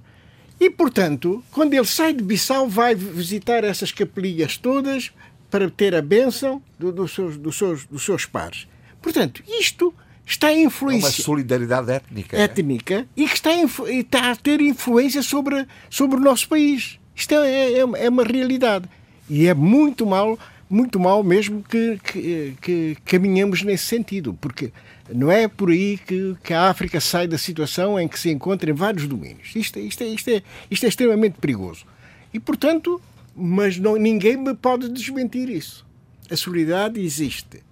E, 0.63 0.71
portanto, 0.71 1.43
quando 1.51 1.75
ele 1.75 1.85
sai 1.85 2.13
de 2.13 2.23
Bissau, 2.23 2.69
vai 2.69 2.95
visitar 2.95 3.65
essas 3.65 3.91
capelinhas 3.91 4.57
todas 4.57 5.11
para 5.51 5.69
ter 5.69 5.93
a 5.93 6.01
bênção 6.01 6.63
do, 6.79 6.93
dos, 6.93 7.13
seus, 7.13 7.37
dos, 7.37 7.59
seus, 7.59 7.85
dos 7.85 8.05
seus 8.05 8.27
pares. 8.27 8.69
Portanto, 9.03 9.43
isto 9.59 9.93
está 10.25 10.47
a 10.47 10.57
influenciar. 10.57 11.09
É 11.09 11.15
uma 11.15 11.25
solidariedade 11.25 11.91
étnica. 11.91 12.37
É? 12.37 12.43
Étnica 12.43 12.95
é? 12.95 13.07
e 13.17 13.27
que 13.27 13.35
está 13.35 13.51
a, 13.51 13.91
está 13.91 14.31
a, 14.31 14.37
ter 14.37 14.61
influência 14.61 15.21
sobre, 15.21 15.67
sobre 15.91 16.19
o 16.19 16.21
nosso 16.21 16.49
país. 16.49 16.97
Isto 17.13 17.35
é, 17.35 17.73
é, 17.73 17.79
é 17.79 18.09
uma 18.09 18.23
realidade. 18.23 18.89
E 19.29 19.49
é 19.49 19.55
muito 19.55 20.07
mal, 20.07 20.39
muito 20.71 21.01
mal 21.01 21.25
mesmo 21.25 21.65
que, 21.65 21.99
que, 22.05 22.57
que 22.63 22.97
caminhamos 23.05 23.65
nesse 23.65 23.87
sentido, 23.87 24.33
porque 24.41 24.71
não 25.15 25.31
é 25.31 25.49
por 25.49 25.71
aí 25.71 25.99
que, 25.99 26.37
que, 26.43 26.53
a 26.53 26.69
África 26.69 27.01
sai 27.01 27.27
da 27.27 27.39
situação 27.39 27.99
em 27.99 28.09
que 28.09 28.19
se 28.19 28.31
encontra 28.31 28.71
em 28.71 28.75
vários 28.75 29.07
domínios. 29.07 29.55
Isto, 29.55 29.79
isto, 29.79 30.03
é, 30.03 30.07
isto, 30.07 30.29
é, 30.31 30.43
isto 30.71 30.85
é 30.85 30.89
extremamente 30.89 31.39
perigoso. 31.39 31.85
E, 32.33 32.41
portanto, 32.41 33.01
mas 33.35 33.79
não, 33.79 33.97
ninguém 33.97 34.37
me 34.37 34.55
pode 34.55 34.89
desmentir 34.89 35.49
isso. 35.49 35.87
A 36.31 36.37
solidariedade 36.37 37.01
existe. 37.01 37.63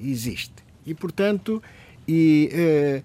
Existe. 0.00 0.54
E, 0.86 0.94
portanto, 0.94 1.62
e, 2.06 2.50
eh, 2.52 3.02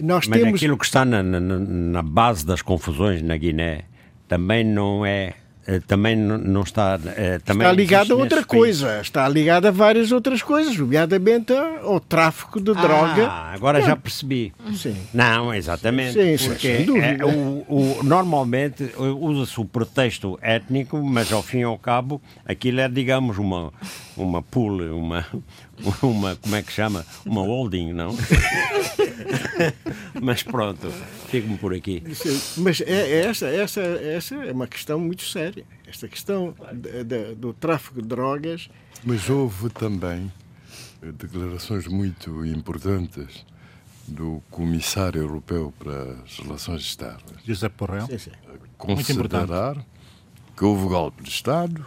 nós 0.00 0.26
mas 0.26 0.38
temos. 0.38 0.54
aquilo 0.54 0.78
que 0.78 0.84
está 0.84 1.04
na, 1.04 1.22
na, 1.22 1.40
na 1.40 2.02
base 2.02 2.44
das 2.44 2.62
confusões 2.62 3.22
na 3.22 3.36
Guiné 3.36 3.84
também 4.28 4.64
não 4.64 5.04
é 5.04 5.34
também 5.86 6.14
não 6.16 6.62
está. 6.62 6.98
Eh, 7.16 7.40
também 7.44 7.66
está 7.66 7.72
ligado 7.72 8.12
a 8.14 8.16
outra 8.16 8.44
coisa, 8.44 8.86
país. 8.86 9.00
está 9.02 9.28
ligado 9.28 9.66
a 9.66 9.70
várias 9.70 10.12
outras 10.12 10.42
coisas, 10.42 10.76
nomeadamente 10.76 11.52
ao 11.52 11.98
tráfico 11.98 12.60
de 12.60 12.70
ah, 12.70 12.74
droga. 12.74 13.28
Agora 13.28 13.80
já 13.82 13.96
percebi. 13.96 14.52
Sim. 14.74 14.96
Não, 15.12 15.52
exatamente. 15.52 16.38
Sim, 16.38 16.48
porque 16.48 16.68
é, 16.68 17.24
o, 17.24 17.64
o, 17.68 18.00
normalmente 18.04 18.92
usa-se 18.96 19.60
o 19.60 19.64
pretexto 19.64 20.38
étnico, 20.40 21.02
mas 21.02 21.32
ao 21.32 21.42
fim 21.42 21.58
e 21.58 21.64
ao 21.64 21.78
cabo 21.78 22.20
aquilo 22.44 22.80
é, 22.80 22.88
digamos, 22.88 23.36
uma, 23.38 23.72
uma 24.16 24.42
pool, 24.42 24.82
uma, 24.94 25.26
uma. 26.02 26.36
Como 26.36 26.54
é 26.54 26.62
que 26.62 26.72
chama? 26.72 27.04
Uma 27.24 27.42
holding, 27.42 27.92
não? 27.92 28.16
mas 30.20 30.42
pronto, 30.42 30.90
fico-me 31.28 31.56
por 31.58 31.74
aqui. 31.74 32.02
Mas 32.56 32.80
é, 32.80 32.84
é, 32.84 33.26
essa, 33.26 33.46
essa, 33.46 33.80
essa 33.80 34.34
é 34.34 34.52
uma 34.52 34.66
questão 34.66 34.98
muito 34.98 35.22
séria. 35.22 35.64
Esta 35.86 36.08
questão 36.08 36.54
de, 36.72 37.04
de, 37.04 37.34
do 37.34 37.52
tráfico 37.52 38.00
de 38.00 38.08
drogas. 38.08 38.68
Mas 39.04 39.28
houve 39.28 39.68
também 39.70 40.32
declarações 41.00 41.86
muito 41.86 42.44
importantes 42.44 43.44
do 44.08 44.42
Comissário 44.50 45.22
Europeu 45.22 45.72
para 45.78 46.12
as 46.24 46.38
Relações 46.38 46.82
Externas. 46.82 47.42
José 47.44 47.68
Porrel. 47.68 48.06
Sim, 48.06 48.18
sim. 48.18 48.30
Considerar 48.78 49.76
que 50.56 50.64
houve 50.64 50.86
golpe 50.86 51.22
de 51.22 51.28
Estado. 51.28 51.84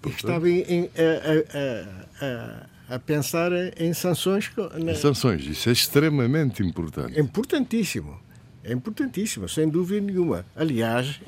Portanto, 0.00 0.26
estava 0.26 0.50
em, 0.50 0.62
em, 0.62 0.90
a, 0.96 2.24
a, 2.24 2.26
a 2.26 2.71
a 2.92 2.98
pensar 2.98 3.50
em 3.78 3.92
sanções. 3.94 4.50
Em 4.76 4.94
sanções, 4.94 5.46
isso 5.46 5.68
é 5.68 5.72
extremamente 5.72 6.62
importante. 6.62 7.18
É 7.18 7.20
importantíssimo. 7.20 8.20
É 8.62 8.72
importantíssimo, 8.72 9.48
sem 9.48 9.68
dúvida 9.68 10.00
nenhuma. 10.00 10.44
Aliás, 10.54 11.20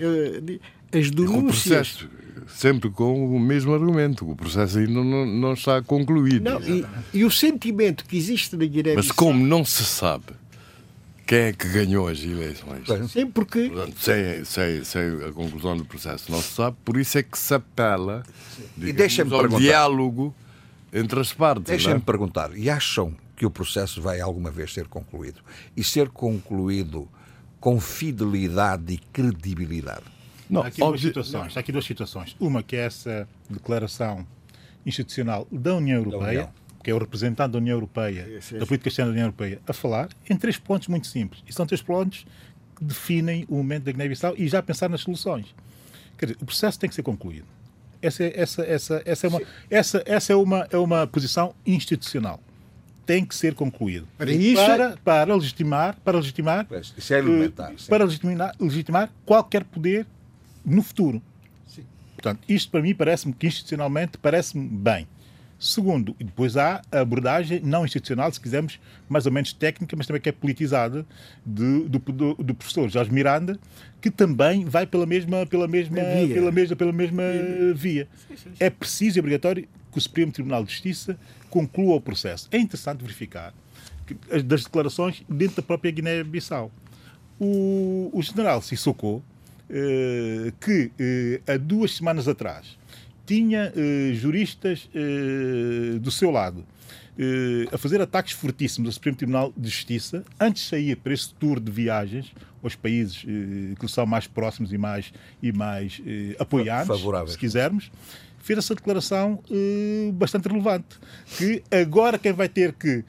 as 0.93 1.11
denúncias. 1.11 1.97
Processo, 1.97 2.09
sempre 2.47 2.91
com 2.91 3.35
o 3.35 3.41
mesmo 3.41 3.73
argumento, 3.73 4.31
o 4.31 4.37
processo 4.37 4.79
ainda 4.79 4.93
não, 4.93 5.27
não 5.27 5.53
está 5.55 5.83
concluído. 5.83 6.45
Não, 6.45 6.61
e, 6.61 6.85
e, 7.13 7.25
o 7.25 7.31
sentimento 7.31 8.05
que 8.05 8.17
existe 8.17 8.57
na 8.57 8.65
Guiné-Bissau. 8.65 8.97
Mas 8.97 9.11
como 9.11 9.45
não 9.45 9.65
se 9.65 9.85
sabe 9.85 10.27
quem 11.27 11.39
é 11.39 11.53
que 11.53 11.69
ganhou 11.69 12.07
as 12.07 12.23
eleições. 12.23 12.85
Sim, 13.11 13.27
porque. 13.27 13.71
Portanto, 13.71 13.97
sem, 13.99 14.45
sem, 14.45 14.85
sem 14.85 15.03
a 15.27 15.33
conclusão 15.33 15.77
do 15.77 15.85
processo, 15.85 16.31
não 16.31 16.41
se 16.41 16.55
sabe, 16.55 16.77
por 16.85 16.97
isso 16.99 17.19
é 17.19 17.23
que 17.23 17.39
se 17.39 17.55
apela 17.55 18.23
digamos, 18.77 19.17
e 19.17 19.23
ao 19.23 19.49
diálogo 19.49 20.35
entre 20.95 21.21
as 21.21 21.33
partes. 21.33 21.65
Deixem-me 21.65 21.99
é? 21.99 22.01
perguntar, 22.01 22.57
e 22.57 22.71
acham 22.71 23.15
que 23.37 23.45
o 23.45 23.51
processo 23.51 24.01
vai 24.01 24.21
alguma 24.21 24.51
vez 24.51 24.73
ser 24.73 24.87
concluído? 24.87 25.41
E 25.77 25.83
ser 25.83 26.09
concluído 26.09 27.09
com 27.59 27.81
fidelidade 27.81 28.95
e 28.95 28.99
credibilidade? 28.99 30.05
Não, 30.49 30.63
há 30.63 30.69
aqui, 30.69 30.81
duas 30.81 31.01
situações, 31.01 31.57
há 31.57 31.61
aqui 31.61 31.73
duas 31.73 31.85
situações. 31.85 32.37
Uma 32.39 32.63
que 32.63 32.77
é 32.77 32.81
essa 32.81 33.29
declaração 33.51 34.25
institucional 34.87 35.49
da 35.51 35.75
União 35.75 35.97
Europeia, 35.97 36.21
da 36.21 36.31
União. 36.31 36.53
que 36.85 36.91
é 36.91 36.95
o 36.95 36.99
representante 36.99 37.53
da 37.53 37.59
União 37.59 37.75
Europeia, 37.75 38.41
da 38.53 38.67
política 38.67 38.89
externa 38.89 39.11
da 39.11 39.15
União 39.15 39.27
Europeia, 39.27 39.61
a 39.67 39.73
falar 39.73 40.11
em 40.29 40.37
três 40.37 40.59
pontos 40.59 40.87
muito 40.89 41.07
simples. 41.07 41.43
E 41.49 41.53
são 41.53 41.67
três 41.67 41.83
pontos 41.83 42.25
que 42.77 42.85
definem 42.85 43.47
o 43.49 43.57
momento 43.57 43.85
da 43.85 43.93
Guiné-Bissau 43.93 44.35
e 44.37 44.47
já 44.47 44.63
pensar 44.63 44.89
nas 44.89 45.01
soluções. 45.01 45.55
Quer 46.19 46.27
dizer, 46.27 46.39
o 46.41 46.45
processo 46.45 46.79
tem 46.79 46.89
que 46.89 46.95
ser 46.95 47.03
concluído. 47.03 47.47
Essa, 48.05 48.25
essa, 48.25 48.63
essa, 48.63 49.03
essa, 49.07 49.27
é, 49.27 49.29
uma, 49.29 49.41
essa, 49.71 50.03
essa 50.05 50.33
é, 50.33 50.37
uma, 50.37 50.69
é 50.71 50.77
uma 50.77 51.07
posição 51.07 51.55
institucional. 51.67 52.39
Tem 53.07 53.25
que 53.25 53.35
ser 53.35 53.55
concluído. 53.55 54.07
Para, 54.19 54.31
isso... 54.31 54.65
para, 54.65 54.97
para 55.03 55.35
legitimar, 55.35 55.97
para 56.05 56.19
legitimar, 56.19 56.67
isso 56.97 57.15
é 57.15 57.19
elementar, 57.19 57.73
uh, 57.73 57.89
para 57.89 58.05
legitimar, 58.05 58.55
legitimar 58.61 59.11
qualquer 59.25 59.65
poder 59.65 60.07
no 60.65 60.83
futuro. 60.83 61.23
Sim. 61.67 61.85
Portanto, 62.15 62.41
isto 62.49 62.71
para 62.71 62.83
mim 62.83 62.95
parece-me 62.95 63.33
que 63.33 63.47
institucionalmente 63.47 64.19
parece-me 64.19 64.67
bem. 64.69 65.07
Segundo, 65.59 66.15
e 66.19 66.25
depois 66.25 66.57
há 66.57 66.83
a 66.91 67.01
abordagem 67.01 67.61
não 67.61 67.85
institucional, 67.85 68.31
se 68.33 68.41
quisermos, 68.41 68.79
mais 69.09 69.25
ou 69.25 69.33
menos 69.33 69.53
técnica, 69.53 69.97
mas 69.97 70.07
também 70.07 70.21
que 70.21 70.29
é 70.29 70.33
politizada, 70.33 71.07
de, 71.45 71.89
do, 71.89 71.99
do, 71.99 72.35
do, 72.35 72.55
professor 72.55 72.89
Jorge 72.91 73.13
Miranda, 73.13 73.59
que 74.01 74.11
também 74.11 74.65
vai 74.65 74.87
pela 74.87 75.07
mesma, 75.07 75.47
pela 75.47 75.67
mesma, 75.69 75.97
via. 75.97 76.35
Pela 76.35 76.53
mesma, 76.53 76.77
pela 76.77 76.93
mesma 76.93 77.23
via. 77.75 78.09
Sim, 78.29 78.37
sim, 78.37 78.51
sim. 78.51 78.57
É 78.61 78.69
preciso 78.69 79.19
e 79.19 79.21
obrigatório 79.21 79.67
que 79.91 79.99
o 79.99 80.01
Supremo 80.01 80.33
Tribunal 80.33 80.65
de 80.65 80.73
Justiça 80.73 81.17
conclua 81.49 81.97
o 81.97 82.01
processo. 82.01 82.49
É 82.51 82.59
interessante 82.59 83.01
verificar 83.01 83.55
que, 84.07 84.15
das 84.43 84.65
declarações 84.65 85.23
dentro 85.29 85.57
da 85.57 85.63
própria 85.63 85.91
Guiné-Bissau. 85.91 86.71
o, 87.39 88.11
o 88.13 88.23
general 88.23 88.61
Sissoko, 88.61 89.23
eh, 89.71 90.53
que 90.61 90.91
eh, 90.99 91.41
há 91.47 91.57
duas 91.57 91.97
semanas 91.97 92.29
atrás 92.29 92.77
tinha 93.27 93.73
eh, 93.75 94.13
juristas 94.15 94.89
eh, 94.95 95.99
do 95.99 96.11
seu 96.11 96.31
lado 96.31 96.65
eh, 97.19 97.67
a 97.73 97.79
fazer 97.79 98.01
ataques 98.01 98.33
fortíssimos 98.33 98.89
ao 98.89 98.93
Supremo 98.93 99.17
Tribunal 99.17 99.53
de 99.57 99.69
Justiça, 99.69 100.25
antes 100.39 100.63
de 100.65 100.69
sair 100.69 100.97
para 100.97 101.13
esse 101.13 101.33
tour 101.35 101.61
de 101.61 101.71
viagens 101.71 102.33
aos 102.63 102.75
países 102.75 103.19
que 103.19 103.83
lhe 103.83 103.89
são 103.89 104.07
mais 104.07 104.27
próximos 104.27 104.73
e 104.73 104.79
mais, 104.79 105.13
e 105.43 105.53
mais 105.53 106.01
apoiados, 106.39 106.89
Favoráveis. 106.89 107.33
se 107.33 107.39
quisermos, 107.39 107.91
fez 108.45 108.59
essa 108.59 108.75
declaração 108.75 109.43
eh, 109.51 110.13
bastante 110.13 110.49
relevante, 110.49 110.99
que 111.39 111.63
agora 111.71 112.19
quem 112.19 112.33
vai 112.33 112.47
ter 112.47 112.75
que 112.75 113.03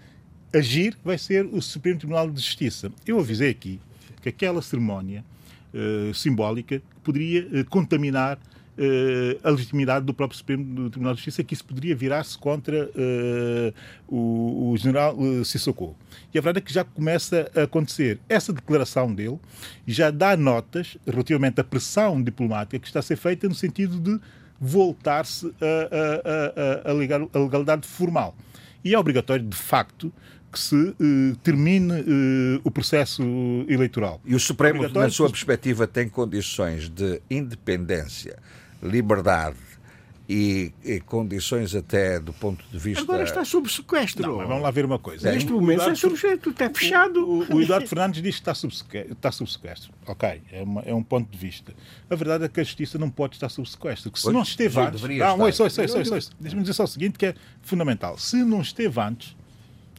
agir 0.53 0.97
vai 1.03 1.17
ser 1.17 1.45
o 1.45 1.61
Supremo 1.61 1.99
Tribunal 1.99 2.31
de 2.31 2.41
Justiça. 2.41 2.89
Eu 3.05 3.19
avisei 3.19 3.49
aqui 3.49 3.81
que 4.21 4.29
aquela 4.29 4.61
cerimónia 4.61 5.25
eh, 5.73 6.11
simbólica 6.13 6.81
poderia 7.03 7.49
eh, 7.51 7.63
contaminar 7.65 8.39
eh, 8.77 9.37
a 9.43 9.49
legitimidade 9.49 10.05
do 10.05 10.13
próprio 10.13 10.37
Supremo 10.37 10.89
Tribunal 10.89 11.13
de 11.13 11.19
Justiça, 11.19 11.43
que 11.43 11.53
isso 11.53 11.63
poderia 11.65 11.95
virar-se 11.95 12.37
contra 12.37 12.89
eh, 12.95 13.73
o, 14.07 14.71
o 14.71 14.77
general 14.77 15.17
eh, 15.19 15.43
Sissoko. 15.43 15.95
E 16.33 16.37
a 16.37 16.41
verdade 16.41 16.59
é 16.63 16.67
que 16.67 16.73
já 16.73 16.83
começa 16.83 17.49
a 17.55 17.63
acontecer. 17.63 18.19
Essa 18.27 18.51
declaração 18.53 19.13
dele 19.13 19.39
já 19.87 20.11
dá 20.11 20.35
notas 20.37 20.97
relativamente 21.07 21.59
à 21.61 21.63
pressão 21.63 22.21
diplomática 22.21 22.77
que 22.79 22.87
está 22.87 22.99
a 22.99 23.03
ser 23.03 23.15
feita 23.15 23.47
no 23.47 23.55
sentido 23.55 23.99
de 23.99 24.19
voltar-se 24.59 25.47
a, 25.61 26.85
a- 26.85 26.87
a- 26.87 26.91
a 26.91 26.93
legal- 26.93 27.29
a 27.33 27.39
legalidade 27.39 27.87
formal. 27.87 28.35
E 28.83 28.93
é 28.93 28.99
obrigatório, 28.99 29.43
de 29.45 29.55
facto, 29.57 30.11
que 30.51 30.59
se 30.59 30.95
termine 31.43 31.91
o 32.63 32.71
processo 32.71 33.21
eleitoral. 33.67 34.21
E 34.25 34.33
o 34.33 34.39
Supremo, 34.39 34.75
Obrigatório 34.79 35.07
na 35.07 35.11
sua 35.13 35.29
perspectiva, 35.29 35.85
tem 35.85 36.07
condições 36.07 36.87
de 36.87 37.21
independência, 37.29 38.37
liberdade 38.81 39.57
e, 40.27 40.73
e 40.83 40.99
condições 41.01 41.75
até 41.75 42.19
do 42.19 42.33
ponto 42.33 42.63
de 42.71 42.77
vista. 42.79 43.03
Agora 43.03 43.23
está 43.23 43.45
sob 43.45 43.71
sequestro. 43.71 44.27
Não, 44.27 44.37
mas 44.37 44.47
vamos 44.47 44.63
lá 44.63 44.71
ver 44.71 44.83
uma 44.85 44.97
coisa. 44.97 45.31
Neste 45.31 45.51
O 45.51 45.55
momento 45.61 45.79
está 45.81 45.91
Eduardo- 45.91 45.99
sob 45.99 46.15
sequestro, 46.17 46.49
está 46.51 46.69
fechado. 46.71 47.29
O, 47.29 47.55
o 47.55 47.61
Eduardo 47.61 47.87
Fernandes 47.87 48.21
diz 48.23 48.35
que 48.35 48.41
está 48.41 48.55
sob, 48.55 48.75
seque- 48.75 49.11
está 49.11 49.31
sob 49.31 49.51
sequestro. 49.51 49.93
Ok, 50.07 50.41
é, 50.51 50.63
uma- 50.63 50.81
é 50.81 50.93
um 50.93 51.03
ponto 51.03 51.29
de 51.29 51.37
vista. 51.37 51.73
A 52.09 52.15
verdade 52.15 52.45
é 52.45 52.49
que 52.49 52.59
a 52.59 52.63
justiça 52.63 52.97
não 52.97 53.09
pode 53.09 53.35
estar 53.35 53.49
sob 53.49 53.69
sequestro. 53.69 54.09
Que 54.11 54.17
se 54.17 54.23
Pois, 54.23 54.33
não 54.35 54.41
esteve 54.41 54.79
antes. 54.79 55.01
Não, 55.01 55.11
estar. 55.11 55.33
ouça, 55.35 55.63
ouça, 55.63 55.81
ouça, 55.83 55.97
ouça, 55.99 56.15
ouça. 56.15 56.31
Deixa-me 56.39 56.61
dizer 56.63 56.73
só 56.73 56.83
o 56.85 56.87
seguinte, 56.87 57.19
que 57.19 57.27
é 57.27 57.35
fundamental. 57.61 58.17
Se 58.17 58.37
não 58.43 58.61
esteve 58.61 58.99
antes, 58.99 59.35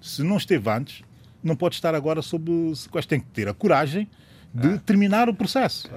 se 0.03 0.23
não 0.25 0.37
esteve 0.39 0.69
antes, 0.69 1.03
não 1.43 1.55
pode 1.55 1.77
estar 1.77 1.95
agora 1.95 2.21
sob 2.21 2.51
sequestro. 2.75 3.11
Tem 3.11 3.21
que 3.21 3.27
ter 3.27 3.49
a 3.49 3.55
coragem 3.55 4.09
de 4.53 4.69
Ah. 4.75 4.79
terminar 4.85 5.29
o 5.29 5.35
processo. 5.35 5.89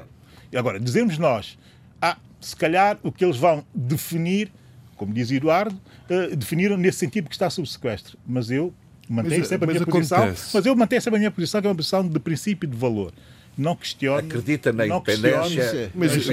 E 0.51 0.57
agora, 0.57 0.79
dizemos 0.79 1.17
nós, 1.17 1.57
ah, 1.99 2.17
se 2.39 2.55
calhar 2.55 2.97
o 3.03 3.11
que 3.11 3.23
eles 3.23 3.37
vão 3.37 3.63
definir, 3.73 4.51
como 4.95 5.13
diz 5.13 5.31
Eduardo, 5.31 5.79
eh, 6.09 6.35
definiram 6.35 6.77
nesse 6.77 6.99
sentido 6.99 7.27
que 7.29 7.35
está 7.35 7.49
sob 7.49 7.69
sequestro. 7.69 8.17
Mas 8.27 8.49
eu 8.51 8.73
mantenho 9.09 9.39
Mas, 9.39 9.47
sempre 9.47 9.65
a 9.65 9.67
mas 9.67 9.75
minha 9.75 9.85
posição. 9.85 10.17
acontece. 10.19 10.49
Mas 10.53 10.65
eu 10.65 10.75
mantenho 10.75 11.01
sempre 11.01 11.15
a 11.17 11.19
minha 11.19 11.31
posição, 11.31 11.61
que 11.61 11.67
é 11.67 11.69
uma 11.69 11.75
posição 11.75 12.07
de 12.07 12.19
princípio 12.19 12.67
e 12.67 12.69
de 12.69 12.77
valor. 12.77 13.13
Não 13.57 13.75
questiono. 13.75 14.19
Acredita 14.19 14.71
na 14.71 14.85
não 14.85 14.97
independência. 14.97 15.91
Mas, 15.93 16.11
as 16.13 16.27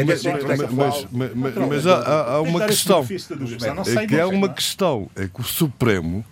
mas, 1.10 1.54
mas, 1.68 1.86
há, 1.86 1.96
há- 1.96 2.32
há 2.34 2.40
uma 2.40 2.64
questão. 2.66 3.04
É 3.04 4.06
que 4.06 4.16
é 4.16 4.24
uma 4.24 4.48
questão. 4.48 5.10
É 5.16 5.26
que 5.26 5.40
o 5.40 5.44
Supremo 5.44 6.24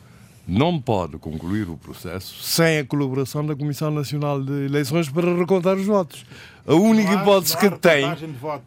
não 0.47 0.79
pode 0.81 1.17
concluir 1.19 1.69
o 1.71 1.77
processo 1.77 2.43
sem 2.43 2.79
a 2.79 2.85
colaboração 2.85 3.45
da 3.47 3.57
Comissão 3.57 3.91
Nacional 3.91 4.43
de 4.43 4.53
Eleições 4.67 5.09
para 5.09 5.35
recontar 5.35 5.77
os 5.77 5.87
votos. 5.87 6.25
A 6.67 6.75
única 6.75 7.11
há- 7.11 7.23
hipótese 7.23 7.57
que 7.59 7.71
tem, 7.71 8.05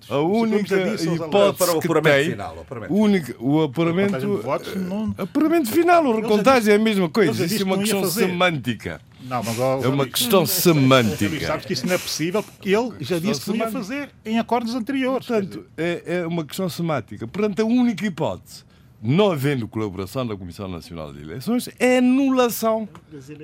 a 0.10 0.18
O 0.18 0.28
única 0.42 0.76
hipótese 0.76 1.58
Para 1.58 1.72
o 1.78 1.80
que 1.80 1.88
apuramento 1.88 2.16
tem, 2.16 2.30
final, 2.32 2.56
o 2.58 2.60
apuramento 2.62 2.94
única, 2.94 3.36
o 3.40 3.62
recontagem 3.62 3.64
apuramento, 3.66 4.20
de 4.20 4.26
votos 4.44 4.76
não- 4.76 5.16
apuramento 5.18 5.72
final, 5.72 6.06
já 6.06 6.16
recontagem 6.16 6.74
é 6.74 6.76
a 6.76 6.80
mesma 6.80 7.10
coisa. 7.10 7.46
Isso 7.46 7.62
é 7.62 7.66
uma 7.66 7.78
questão 7.80 8.06
semântica. 8.10 9.02
Não, 9.22 9.44
mas, 9.44 9.60
ó, 9.60 9.82
É 9.84 9.88
uma 9.88 10.06
questão 10.08 10.46
semântica. 10.46 11.48
Sabes 11.48 11.66
que 11.66 11.74
isso 11.74 11.88
não 11.88 11.94
é 11.96 11.98
possível 11.98 12.44
porque 12.44 12.70
ele 12.70 12.94
já 13.02 13.18
disse 13.20 13.42
que 13.42 13.50
não 13.50 13.58
ia 13.58 13.72
fazer 13.72 14.10
em 14.24 14.38
acordos 14.40 14.76
anteriores. 14.76 15.26
Portanto, 15.28 15.66
é, 15.76 16.04
é 16.22 16.28
uma 16.28 16.46
questão 16.46 16.70
semântica. 16.70 17.28
Portanto, 17.28 17.60
a 17.62 17.66
única 17.66 18.06
hipótese, 18.06 18.64
não 19.08 19.32
havendo 19.32 19.68
colaboração 19.68 20.26
da 20.28 20.36
Comissão 20.36 20.68
Nacional 20.68 21.14
de 21.14 21.22
Eleições, 21.22 21.70
é 21.80 21.98
anulação 22.00 22.88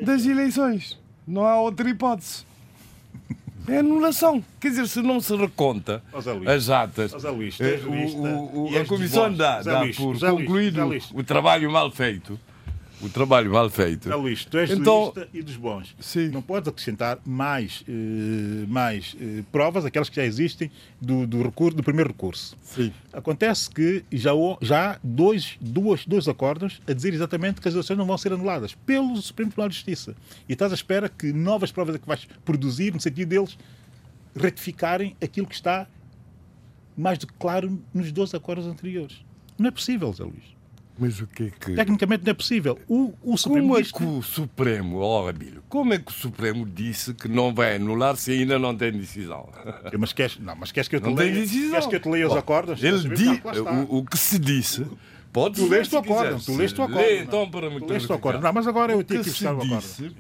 das 0.06 0.26
eleições. 0.26 1.00
Não 1.26 1.46
há 1.46 1.60
outra 1.60 1.90
hipótese. 1.90 2.46
É 3.66 3.78
anulação. 3.78 4.44
Quer 4.60 4.72
dizer, 4.72 4.88
se 4.90 5.02
não 5.02 5.22
se 5.22 5.34
reconta 5.38 6.04
Luís. 6.14 6.50
as 6.50 6.70
atas, 6.70 7.14
Luís, 7.24 7.58
eh, 7.62 7.80
o- 7.88 8.64
o- 8.66 8.70
e 8.74 8.78
a 8.78 8.86
Comissão 8.86 9.34
dá, 9.34 9.62
dá 9.62 9.80
por 9.96 10.20
concluído 10.20 10.82
o 11.14 11.24
trabalho 11.24 11.72
mal 11.72 11.90
feito. 11.90 12.38
O 13.04 13.10
trabalho 13.10 13.52
mal 13.52 13.70
feito. 13.70 14.10
Luís, 14.16 14.46
tu 14.46 14.58
és 14.58 14.72
Então- 14.72 15.12
jurista 15.14 15.28
e 15.34 15.42
dos 15.42 15.58
bons. 15.58 15.94
Sim. 16.00 16.30
Não 16.30 16.42
podes 16.42 16.70
acrescentar 16.70 17.20
mais, 17.26 17.84
eh, 17.86 18.66
mais 18.68 19.14
eh, 19.20 19.44
provas, 19.52 19.84
aquelas 19.84 20.08
que 20.08 20.16
já 20.16 20.24
existem, 20.24 20.72
do, 21.02 21.28
do, 21.28 21.44
recurso, 21.44 21.76
do 21.76 21.84
primeiro 21.84 22.12
recurso. 22.12 22.56
Sim. 22.62 22.94
Acontece 23.12 23.70
que 23.70 24.06
já, 24.10 24.32
já 24.62 24.92
há 24.94 25.00
dois, 25.04 25.58
duas, 25.60 26.06
dois 26.06 26.30
acordos 26.30 26.82
a 26.88 26.94
dizer 26.94 27.14
exatamente 27.14 27.60
que 27.60 27.68
as 27.68 27.74
eleições 27.74 27.98
não 27.98 28.06
vão 28.06 28.18
ser 28.18 28.32
anuladas 28.32 28.74
pelo 28.74 29.18
Supremo 29.22 29.52
Tribunal 29.52 29.68
de 29.70 29.76
Justiça. 29.76 30.16
E 30.48 30.54
estás 30.54 30.72
à 30.72 30.76
espera 30.76 31.10
que 31.10 31.34
novas 31.34 31.74
provas 31.74 31.96
é 31.96 31.98
que 32.00 32.08
vais 32.08 32.26
produzir 32.46 32.94
no 32.94 33.02
sentido 33.02 33.28
deles 33.28 33.58
retificarem 34.34 35.16
aquilo 35.22 35.46
que 35.46 35.56
está 35.56 35.88
mais 36.96 37.18
do 37.18 37.28
que 37.28 37.34
claro 37.34 37.82
nos 37.94 38.12
12 38.14 38.36
acordos 38.36 38.66
anteriores. 38.66 39.18
Não 39.60 39.68
é 39.68 39.72
possível, 39.72 40.12
Zé 40.14 40.24
Luís. 40.24 40.54
Mas 40.98 41.20
o 41.20 41.26
que 41.28 41.44
é 41.46 41.50
que. 41.50 41.74
Tecnicamente 41.74 42.24
não 42.24 42.32
é 42.32 42.34
possível. 42.36 42.80
O, 42.88 43.14
o 43.24 43.36
Supremo 43.36 43.68
Como 43.70 43.78
é 43.80 43.84
que 43.84 44.04
o 44.04 44.22
Supremo, 44.22 45.00
ó 45.00 45.28
Abílio, 45.28 45.64
como 45.68 45.92
é 45.94 45.98
que 45.98 46.12
o 46.12 46.14
Supremo 46.14 46.66
disse 46.68 47.14
que 47.16 47.28
não 47.28 47.52
vai 47.54 47.78
anular 47.78 48.16
se 48.16 48.32
ainda 48.32 48.60
não 48.60 48.76
tem 48.78 48.92
decisão? 48.92 49.50
Mas 49.98 50.14
queres, 50.14 50.38
não, 50.40 50.56
mas 50.56 50.72
queres 50.72 50.88
que 50.88 50.96
eu 50.96 51.02
te 51.02 51.08
Não 51.08 51.16
tem 51.16 51.32
leia, 51.32 51.42
decisão. 51.42 51.72
queres 51.72 51.88
que 51.88 51.96
eu 51.96 52.00
te 52.00 52.10
leia 52.10 52.28
os 52.28 52.34
Bom, 52.34 52.40
acordos? 52.40 52.84
Ele 52.84 52.92
Não, 53.08 53.34
está. 53.52 53.72
o, 53.90 53.98
o 53.98 54.06
que 54.06 54.18
se 54.20 54.38
disse, 54.38 54.86
pode 55.32 55.56
Tu 55.56 55.68
leste 55.68 55.96
o 55.96 55.98
acordo, 55.98 56.46
tu 56.46 56.56
leste 56.56 56.80
o 56.80 56.84
acordo. 56.84 57.02
Lê, 57.02 57.20
então, 57.24 57.50
para 57.50 57.70
me 57.72 57.80
Tu 57.80 57.88
leste 57.92 58.12
o 58.12 58.16
acordo. 58.16 58.40
Não, 58.42 58.54
mas 58.54 58.68
agora 58.68 58.94
eu 58.94 59.04
tenho 59.04 59.24
que 59.24 59.30
buscar 59.32 59.56
o 59.56 59.62
acordo. 59.64 59.80
disse 59.82 60.12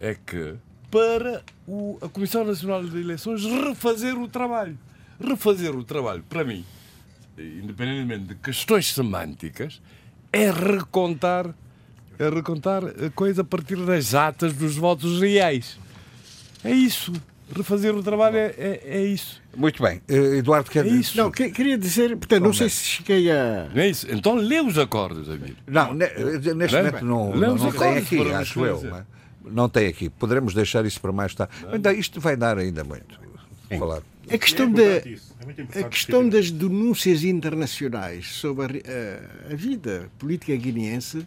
é 0.00 0.14
que 0.14 0.54
para 0.90 1.42
o- 1.68 1.98
a 2.00 2.08
Comissão 2.08 2.42
Nacional 2.42 2.82
de 2.82 2.98
Eleições 2.98 3.44
refazer 3.44 4.16
o 4.18 4.26
trabalho. 4.28 4.78
Refazer 5.20 5.76
o 5.76 5.84
trabalho, 5.84 6.22
para 6.26 6.42
mim, 6.42 6.64
independentemente 7.38 8.24
de 8.28 8.34
questões 8.36 8.92
semânticas, 8.92 9.80
é 10.36 10.50
recontar, 10.50 11.46
é 12.18 12.28
recontar 12.28 12.82
a 12.84 13.10
coisa 13.14 13.42
a 13.42 13.44
partir 13.44 13.76
das 13.76 14.14
atas 14.14 14.52
dos 14.54 14.76
votos 14.76 15.20
reais. 15.20 15.78
É 16.64 16.70
isso. 16.72 17.12
Refazer 17.54 17.94
o 17.94 18.02
trabalho 18.02 18.36
é, 18.38 18.54
é, 18.58 18.80
é 18.84 19.04
isso. 19.04 19.40
Muito 19.56 19.80
bem. 19.80 20.02
Eh, 20.08 20.38
Eduardo, 20.38 20.68
quer 20.68 20.84
É 20.84 20.88
isso. 20.88 21.16
Não, 21.16 21.30
que- 21.30 21.48
queria 21.50 21.78
dizer, 21.78 22.16
portanto, 22.16 22.42
não 22.42 22.52
sei 22.52 22.68
se 22.68 22.82
cheguei 22.84 23.30
a. 23.30 23.68
Não 23.72 23.82
é 23.82 23.88
isso? 23.88 24.06
Então 24.10 24.34
lê 24.34 24.60
os 24.60 24.76
acordos, 24.76 25.30
Abílio. 25.30 25.56
Não, 25.66 25.94
ne- 25.94 26.08
neste 26.54 26.76
momento 26.76 27.04
não, 27.04 27.32
Lê 27.34 27.46
não, 27.46 27.54
os 27.54 27.62
não 27.62 27.70
tem 27.70 27.80
acordos 27.98 28.02
aqui, 28.06 28.32
acho 28.32 28.64
eu. 28.66 28.82
Não, 28.82 28.96
é? 28.96 29.04
Não 29.44 29.68
tem 29.68 29.86
aqui. 29.86 30.10
Poderemos 30.10 30.54
deixar 30.54 30.84
isso 30.84 31.00
para 31.00 31.12
mais 31.12 31.34
tarde. 31.36 31.52
Ainda, 31.72 31.92
isto 31.92 32.20
vai 32.20 32.36
dar 32.36 32.58
ainda 32.58 32.82
muito. 32.82 33.20
Falar. 33.78 34.02
A 34.28 34.38
questão, 34.38 34.66
É 34.66 34.70
da, 34.70 34.82
importante 34.82 35.12
isso. 35.12 35.36
É 35.74 35.80
a 35.80 35.88
questão 35.88 36.28
das 36.28 36.50
denúncias 36.50 37.22
internacionais 37.24 38.26
sobre 38.32 38.82
a, 38.86 39.50
a- 39.50 39.52
a 39.52 39.56
vida 39.56 40.10
política 40.18 40.54
guineense 40.56 41.26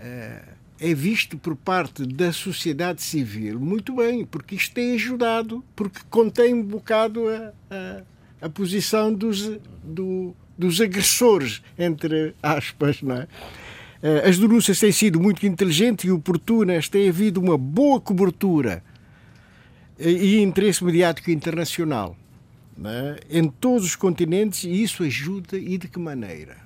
eh, 0.00 0.40
é 0.80 0.94
visto 0.94 1.36
por 1.36 1.56
parte 1.56 2.06
da 2.06 2.32
sociedade 2.32 3.02
civil 3.02 3.58
muito 3.58 3.96
bem, 3.96 4.24
porque 4.24 4.54
isto 4.54 4.72
tem 4.74 4.94
ajudado, 4.94 5.64
porque 5.74 5.98
contém 6.08 6.54
um 6.54 6.62
bocado 6.62 7.24
a, 7.28 7.52
a, 7.70 8.46
a 8.46 8.48
posição 8.48 9.12
dos, 9.12 9.50
do- 9.82 10.34
dos 10.56 10.80
agressores, 10.80 11.60
entre 11.76 12.34
aspas, 12.42 13.02
não 13.02 13.16
é? 13.16 13.26
Eh, 14.00 14.28
As 14.28 14.38
denúncias 14.38 14.78
têm 14.78 14.92
sido 14.92 15.18
muito 15.20 15.44
inteligentes 15.44 16.04
e 16.04 16.10
oportunas, 16.12 16.88
tem 16.88 17.08
havido 17.08 17.40
uma 17.40 17.58
boa 17.58 18.00
cobertura 18.00 18.84
e 19.98 20.40
interesse 20.40 20.84
mediático 20.84 21.30
internacional 21.30 22.16
né, 22.76 23.16
em 23.28 23.48
todos 23.48 23.84
os 23.84 23.96
continentes 23.96 24.64
e 24.64 24.82
isso 24.82 25.02
ajuda 25.02 25.56
e 25.58 25.76
de 25.78 25.88
que 25.88 25.98
maneira? 25.98 26.56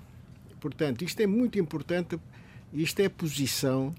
Portanto, 0.61 1.03
isto 1.05 1.21
é 1.21 1.27
muito 1.27 1.59
importante, 1.59 2.19
isto 2.73 3.01
é 3.01 3.07
a 3.07 3.11
posição 3.11 3.95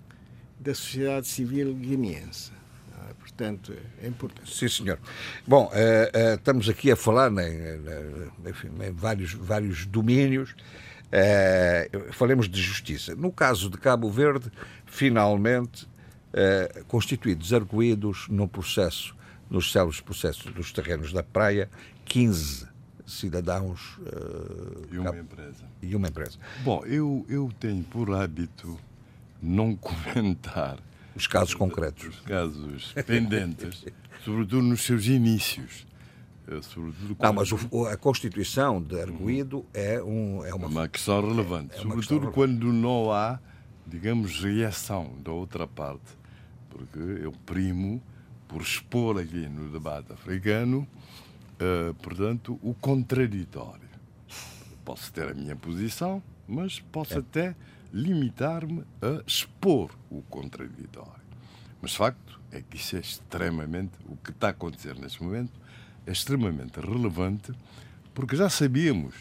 da 0.60 0.74
sociedade 0.74 1.28
civil 1.28 1.74
guineense. 1.74 2.52
é? 3.10 3.14
Portanto, 3.16 3.74
é 4.02 4.08
importante. 4.08 4.54
Sim, 4.56 4.68
senhor. 4.70 5.00
Bom, 5.46 5.70
eh, 5.74 6.10
eh, 6.14 6.34
estamos 6.36 6.70
aqui 6.70 6.92
a 6.92 6.96
falar 6.96 7.32
em, 7.32 7.40
em- 7.40 8.50
enfim, 8.50 8.70
em 8.88 8.92
vários, 8.92 9.34
vários 9.34 9.86
domínios. 9.86 10.56
Eh, 11.12 11.90
falemos 12.12 12.48
de 12.48 12.62
justiça. 12.62 13.14
No 13.16 13.32
caso 13.32 13.70
de 13.70 13.78
Cabo 13.78 14.10
Verde, 14.10 14.50
finalmente 14.86 15.88
eh, 16.34 16.84
constituídos 16.88 17.52
arguídos 17.54 18.28
no 18.30 18.48
processo 18.48 19.14
nos 19.54 19.72
célebres 19.72 20.02
processos 20.02 20.52
dos 20.52 20.72
terrenos 20.74 21.14
da 21.14 21.22
praia, 21.22 21.70
15 22.06 22.68
cidadãos 23.06 23.98
uh, 24.00 24.88
e 24.92 24.98
uma 24.98 25.16
empresa. 25.16 25.66
E 25.82 25.96
uma 25.96 26.08
empresa. 26.08 26.40
Bom, 26.64 26.84
eu, 26.86 27.24
eu 27.30 27.52
tenho 27.60 27.84
por 27.84 28.12
hábito 28.12 28.80
não 29.40 29.76
comentar 29.78 30.80
os 31.16 31.28
casos 31.28 31.54
concretos. 31.54 32.08
Os 32.08 32.20
casos 32.22 32.94
pendentes, 33.06 33.86
sobretudo 34.26 34.64
nos 34.64 34.82
seus 34.82 35.06
inícios. 35.06 35.86
Eh, 36.48 36.60
sobretudo 36.62 37.16
não, 37.20 37.34
mas 37.34 37.52
o, 37.52 37.86
a 37.86 37.96
Constituição 37.96 38.82
de 38.82 39.00
Arguído 39.00 39.64
é, 39.72 40.02
um, 40.02 40.44
é 40.44 40.54
uma... 40.54 40.68
uma 40.68 40.88
questão 40.88 41.22
relevante, 41.22 41.76
é, 41.76 41.78
é 41.78 41.82
sobretudo 41.82 42.28
questão 42.28 42.32
quando 42.32 42.74
não 42.74 43.12
há, 43.12 43.40
digamos, 43.86 44.42
reação 44.44 45.14
da 45.24 45.32
outra 45.32 45.68
parte. 45.68 46.18
Porque 46.70 46.98
eu 46.98 47.32
primo 47.46 48.02
por 48.54 48.62
expor 48.62 49.20
aqui 49.20 49.50
no 49.50 49.68
debate 49.68 50.14
africano, 50.14 50.88
uh, 51.60 51.92
portanto, 51.96 52.60
o 52.62 52.76
contraditório. 52.76 53.90
Posso 54.86 55.12
ter 55.12 55.28
a 55.30 55.34
minha 55.34 55.56
posição, 55.56 56.22
mas 56.48 56.80
posso 56.80 57.16
é. 57.16 57.18
até 57.18 57.56
limitar-me 57.92 58.84
a 59.02 59.24
expor 59.26 59.90
o 60.08 60.22
contraditório. 60.30 61.24
Mas, 61.82 61.96
facto, 61.96 62.40
é 62.52 62.62
que 62.62 62.78
isso 62.78 62.96
é 62.96 63.00
extremamente, 63.00 63.94
o 64.06 64.16
que 64.18 64.30
está 64.30 64.48
a 64.48 64.52
acontecer 64.52 64.96
neste 65.00 65.24
momento, 65.24 65.60
é 66.06 66.12
extremamente 66.12 66.80
relevante, 66.80 67.52
porque 68.14 68.36
já 68.36 68.52
sabíamos 68.52 69.16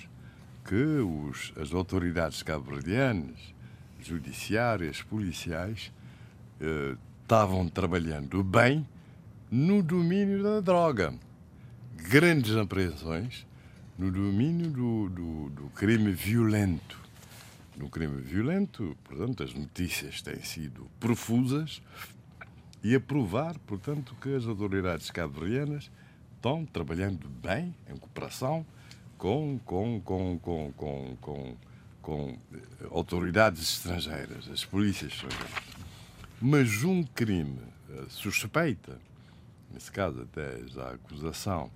que 0.67 0.75
os, 0.75 1.55
as 1.57 1.73
autoridades 1.73 2.43
cabo-verdianas, 2.43 3.55
judiciárias, 3.99 5.01
policiais, 5.01 5.91
eh, 6.61 6.97
estavam 7.23 7.67
trabalhando 7.67 8.45
bem 8.45 8.87
no 9.53 9.83
domínio 9.83 10.43
da 10.43 10.61
droga. 10.61 11.12
Grandes 12.09 12.57
apreensões 12.57 13.47
no 13.99 14.11
domínio 14.11 14.70
do, 14.70 15.11
do, 15.11 15.51
do 15.51 15.62
crime 15.74 16.11
violento. 16.11 16.99
No 17.77 17.91
crime 17.91 18.19
violento, 18.23 18.97
portanto, 19.05 19.43
as 19.43 19.53
notícias 19.53 20.23
têm 20.23 20.43
sido 20.43 20.89
profusas 20.99 21.83
e 22.83 22.95
a 22.95 23.01
provar, 23.01 23.59
portanto, 23.66 24.16
que 24.23 24.35
as 24.35 24.47
autoridades 24.47 25.11
cabo-verdianas 25.11 25.91
estão 26.35 26.65
trabalhando 26.65 27.29
bem, 27.29 27.74
em 27.91 27.97
cooperação 27.99 28.65
com, 29.19 29.61
com, 29.66 30.01
com, 30.01 30.39
com, 30.39 30.73
com, 30.73 31.16
com, 31.20 31.57
com 32.01 32.39
eh, 32.55 32.59
autoridades 32.91 33.62
estrangeiras, 33.62 34.49
as 34.51 34.65
polícias 34.65 35.12
estrangeiras. 35.12 35.53
Mas 36.41 36.83
um 36.83 37.03
crime 37.03 37.61
eh, 37.91 38.05
suspeita 38.09 38.99
nesse 39.73 39.90
caso 39.90 40.23
até 40.23 40.66
já 40.66 40.85
a 40.85 40.94
acusação 40.94 41.70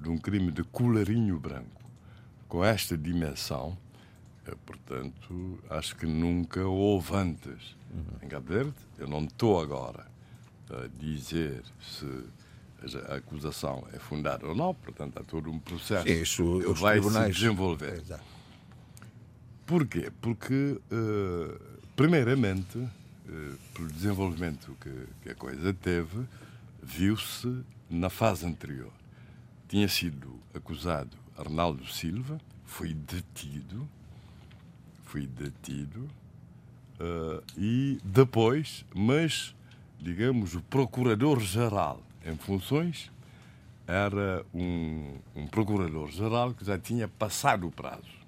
de 0.00 0.08
um 0.08 0.18
crime 0.18 0.50
de 0.50 0.64
colarinho 0.64 1.38
branco, 1.38 1.82
com 2.48 2.64
esta 2.64 2.96
dimensão, 2.96 3.76
é, 4.46 4.54
portanto, 4.66 5.58
acho 5.70 5.96
que 5.96 6.06
nunca 6.06 6.64
houve 6.64 7.14
antes 7.14 7.76
uhum. 7.90 8.04
em 8.22 8.28
Cabo 8.28 8.48
Verde. 8.48 8.74
Eu 8.98 9.06
não 9.06 9.24
estou 9.24 9.60
agora 9.60 10.06
a 10.70 10.86
dizer 10.98 11.62
se 11.80 12.06
a 13.08 13.14
acusação 13.16 13.86
é 13.92 13.98
fundada 13.98 14.46
ou 14.46 14.54
não, 14.54 14.74
portanto, 14.74 15.18
há 15.18 15.22
todo 15.22 15.50
um 15.50 15.58
processo 15.58 16.08
Isso, 16.08 16.60
que 16.60 16.80
vai 16.80 16.98
tribunais... 16.98 17.34
se 17.34 17.42
desenvolver. 17.42 17.94
Exato. 17.94 18.24
Porquê? 19.66 20.10
Porque, 20.20 20.80
uh, 20.90 21.60
primeiramente, 21.94 22.78
uh, 22.78 23.58
pelo 23.72 23.88
desenvolvimento 23.88 24.76
que, 24.80 24.90
que 25.22 25.30
a 25.30 25.34
coisa 25.34 25.72
teve, 25.72 26.26
viu-se 26.82 27.62
na 27.88 28.10
fase 28.10 28.44
anterior. 28.44 28.92
Tinha 29.68 29.88
sido 29.88 30.40
acusado 30.52 31.16
Arnaldo 31.36 31.86
Silva, 31.86 32.40
foi 32.64 32.92
detido, 32.92 33.88
foi 35.04 35.26
detido, 35.26 36.08
uh, 37.00 37.42
e 37.56 37.98
depois, 38.04 38.84
mas, 38.94 39.54
digamos, 40.00 40.54
o 40.54 40.62
procurador-geral 40.62 42.02
em 42.24 42.36
funções 42.36 43.10
era 43.86 44.44
um, 44.54 45.16
um 45.34 45.46
procurador-geral 45.46 46.54
que 46.54 46.64
já 46.64 46.78
tinha 46.78 47.08
passado 47.08 47.66
o 47.66 47.70
prazo. 47.70 48.22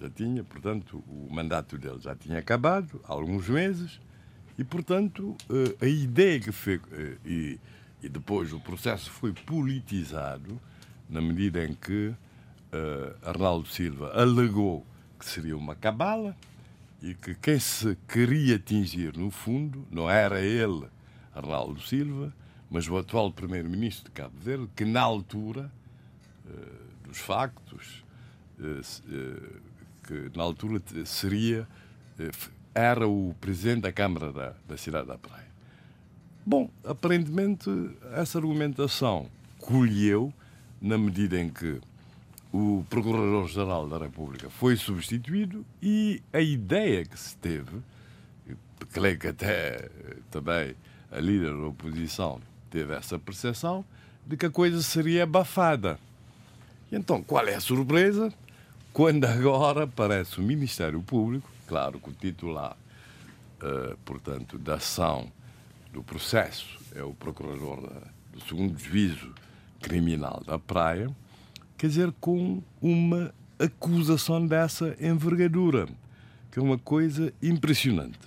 Já 0.00 0.08
tinha, 0.08 0.44
portanto, 0.44 1.02
o 1.08 1.28
mandato 1.30 1.76
dele 1.76 1.98
já 2.00 2.14
tinha 2.14 2.38
acabado 2.38 3.00
há 3.04 3.12
alguns 3.12 3.48
meses 3.48 4.00
e, 4.58 4.64
portanto, 4.64 5.36
eh, 5.48 5.86
a 5.86 5.88
ideia 5.88 6.40
que 6.40 6.50
foi. 6.50 6.80
Eh, 6.92 7.16
e, 7.24 7.60
e 8.02 8.08
depois 8.08 8.52
o 8.52 8.60
processo 8.60 9.10
foi 9.10 9.32
politizado 9.32 10.60
na 11.08 11.20
medida 11.20 11.64
em 11.64 11.74
que 11.74 12.08
uh, 12.08 13.28
Arnaldo 13.28 13.66
Silva 13.66 14.12
alegou 14.14 14.86
que 15.18 15.24
seria 15.24 15.56
uma 15.56 15.74
cabala 15.74 16.36
e 17.02 17.14
que 17.14 17.34
quem 17.34 17.58
se 17.58 17.96
queria 18.06 18.56
atingir, 18.56 19.16
no 19.16 19.30
fundo, 19.30 19.84
não 19.90 20.08
era 20.08 20.40
ele, 20.40 20.86
Arnaldo 21.34 21.80
Silva, 21.80 22.32
mas 22.70 22.88
o 22.88 22.96
atual 22.96 23.32
primeiro-ministro 23.32 24.04
de 24.04 24.10
Cabo 24.10 24.38
Verde, 24.38 24.68
que 24.76 24.84
na 24.84 25.00
altura 25.00 25.72
uh, 26.46 27.08
dos 27.08 27.18
factos, 27.18 28.04
uh, 28.60 29.60
que 30.06 30.30
na 30.36 30.42
altura 30.44 30.80
seria 31.04 31.66
era 32.74 33.08
o 33.08 33.34
presidente 33.40 33.82
da 33.82 33.92
Câmara 33.92 34.32
da, 34.32 34.54
da 34.66 34.76
cidade 34.76 35.08
da 35.08 35.18
Praia. 35.18 35.48
Bom, 36.44 36.70
aparentemente 36.84 37.68
essa 38.14 38.38
argumentação 38.38 39.26
colheu 39.58 40.32
na 40.80 40.96
medida 40.96 41.38
em 41.38 41.48
que 41.50 41.80
o 42.52 42.84
Procurador-Geral 42.88 43.88
da 43.88 43.98
República 43.98 44.48
foi 44.48 44.76
substituído 44.76 45.64
e 45.82 46.22
a 46.32 46.40
ideia 46.40 47.04
que 47.04 47.18
se 47.18 47.36
teve, 47.36 47.82
creio 48.92 49.18
que 49.18 49.26
até 49.26 49.90
também 50.30 50.74
a 51.10 51.20
líder 51.20 51.52
da 51.52 51.66
oposição 51.66 52.40
teve 52.70 52.94
essa 52.94 53.18
percepção, 53.18 53.84
de 54.26 54.36
que 54.36 54.46
a 54.46 54.50
coisa 54.50 54.82
seria 54.82 55.24
abafada. 55.24 55.98
Então, 56.90 57.22
qual 57.22 57.46
é 57.46 57.54
a 57.54 57.60
surpresa? 57.60 58.32
Quando 58.92 59.24
agora 59.24 59.84
aparece 59.84 60.38
o 60.38 60.42
Ministério 60.42 61.02
Público 61.02 61.50
Claro 61.68 62.00
que 62.00 62.08
o 62.08 62.12
titular, 62.14 62.78
uh, 63.62 63.96
portanto, 63.98 64.56
da 64.58 64.76
ação 64.76 65.30
do 65.92 66.02
processo 66.02 66.78
é 66.94 67.02
o 67.02 67.12
procurador 67.12 67.82
da, 67.82 68.00
do 68.32 68.40
segundo 68.48 68.78
juízo 68.78 69.34
criminal 69.82 70.42
da 70.46 70.58
Praia, 70.58 71.14
quer 71.76 71.88
dizer, 71.88 72.10
com 72.20 72.62
uma 72.80 73.34
acusação 73.58 74.46
dessa 74.46 74.96
envergadura, 74.98 75.86
que 76.50 76.58
é 76.58 76.62
uma 76.62 76.78
coisa 76.78 77.34
impressionante. 77.42 78.18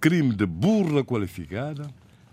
Crime 0.00 0.34
de 0.34 0.46
burla 0.46 1.04
qualificada, 1.04 1.86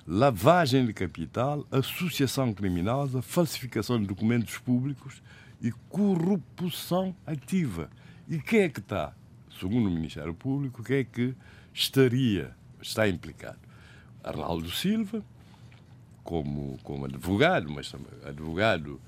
lavagem 0.08 0.86
de 0.86 0.94
capital, 0.94 1.68
associação 1.70 2.54
criminosa, 2.54 3.22
falsificação 3.22 4.00
de 4.00 4.08
documentos 4.08 4.58
públicos 4.60 5.22
e 5.62 5.72
corrupção 5.90 7.14
ativa. 7.26 7.90
E 8.30 8.40
quem 8.40 8.62
é 8.62 8.70
que 8.70 8.80
está 8.80 9.14
segundo 9.60 9.88
o 9.88 9.92
Ministério 9.92 10.34
Público, 10.34 10.84
quem 10.84 10.98
é 10.98 11.04
que 11.04 11.36
estaria, 11.74 12.56
está 12.82 13.08
implicado? 13.08 13.60
Arnaldo 14.24 14.70
Silva, 14.72 15.24
como, 16.24 16.78
como 16.84 17.06
advogado, 17.06 17.72
mas 17.72 17.90
também 17.90 18.08
advogado 18.26 19.00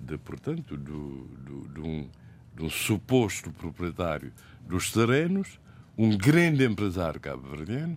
de, 0.00 0.18
portanto, 0.18 0.76
do, 0.76 1.24
do, 1.26 1.68
de, 1.68 1.80
um, 1.80 2.08
de 2.56 2.62
um 2.64 2.70
suposto 2.70 3.50
proprietário 3.52 4.32
dos 4.66 4.90
terrenos, 4.90 5.60
um 5.96 6.16
grande 6.16 6.64
empresário 6.64 7.20
cabo-verdiano, 7.20 7.96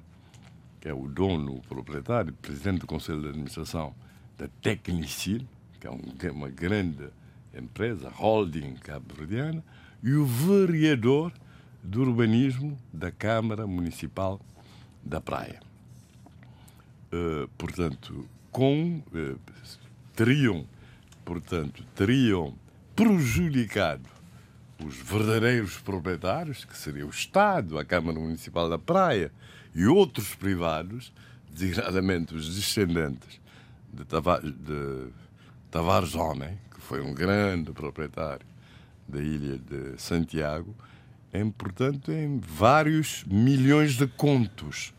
que 0.79 0.87
é 0.87 0.93
o 0.93 1.07
dono, 1.07 1.55
o 1.55 1.61
proprietário, 1.61 2.33
presidente 2.33 2.81
do 2.81 2.87
Conselho 2.87 3.21
de 3.21 3.29
Administração 3.29 3.95
da 4.37 4.47
Tecnicil, 4.61 5.41
que 5.79 5.87
é 5.87 5.91
um, 5.91 6.01
uma 6.33 6.49
grande 6.49 7.09
empresa, 7.57 8.09
holding 8.09 8.75
cabo-verdiana, 8.75 9.63
e 10.03 10.13
o 10.13 10.25
vereador 10.25 11.33
do 11.87 12.01
Urbanismo 12.01 12.77
da 12.91 13.09
Câmara 13.09 13.65
Municipal 13.65 14.41
da 15.01 15.21
Praia. 15.21 15.61
Uh, 17.13 17.47
portanto, 17.57 18.27
com 18.51 19.01
uh, 19.13 19.39
teriam, 20.13 20.67
portanto, 21.23 21.85
teriam 21.95 22.53
prejudicado 22.93 24.09
os 24.85 24.97
verdadeiros 24.97 25.77
proprietários, 25.77 26.65
que 26.65 26.77
seria 26.77 27.05
o 27.05 27.09
Estado, 27.09 27.79
a 27.79 27.85
Câmara 27.85 28.19
Municipal 28.19 28.69
da 28.69 28.77
Praia 28.77 29.31
e 29.73 29.85
outros 29.85 30.35
privados, 30.35 31.13
designadamente 31.49 32.35
os 32.35 32.53
descendentes 32.53 33.39
de, 33.93 34.03
Tavares, 34.03 34.51
de 34.51 35.07
Tavares 35.71 36.15
Homem, 36.15 36.59
que 36.69 36.81
foi 36.81 37.01
um 37.01 37.13
grande 37.13 37.71
proprietário 37.71 38.45
da 39.07 39.21
ilha 39.21 39.57
de 39.57 39.97
Santiago, 39.97 40.75
em, 41.39 41.49
portanto, 41.51 42.11
em 42.11 42.39
vários 42.39 43.23
milhões 43.25 43.93
de 43.95 44.07
contos, 44.07 44.93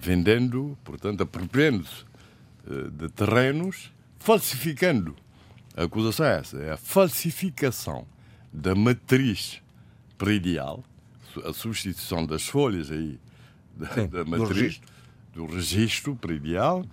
vendendo, 0.00 0.76
portanto, 0.84 1.22
apropriando-se 1.22 2.04
eh, 2.68 2.90
de 2.90 3.08
terrenos, 3.10 3.92
falsificando. 4.18 5.14
A 5.76 5.84
acusação 5.84 6.26
é 6.26 6.38
essa, 6.38 6.56
é 6.58 6.72
a 6.72 6.76
falsificação 6.76 8.06
da 8.52 8.74
matriz 8.74 9.60
predial, 10.16 10.84
a 11.44 11.52
substituição 11.52 12.24
das 12.24 12.46
folhas 12.46 12.90
aí 12.90 13.18
da, 13.76 13.86
Sim, 13.88 14.06
da 14.06 14.22
do 14.22 14.30
matriz, 14.30 14.56
registro. 14.56 14.88
do 15.34 15.46
registro 15.46 16.16
predial 16.16 16.86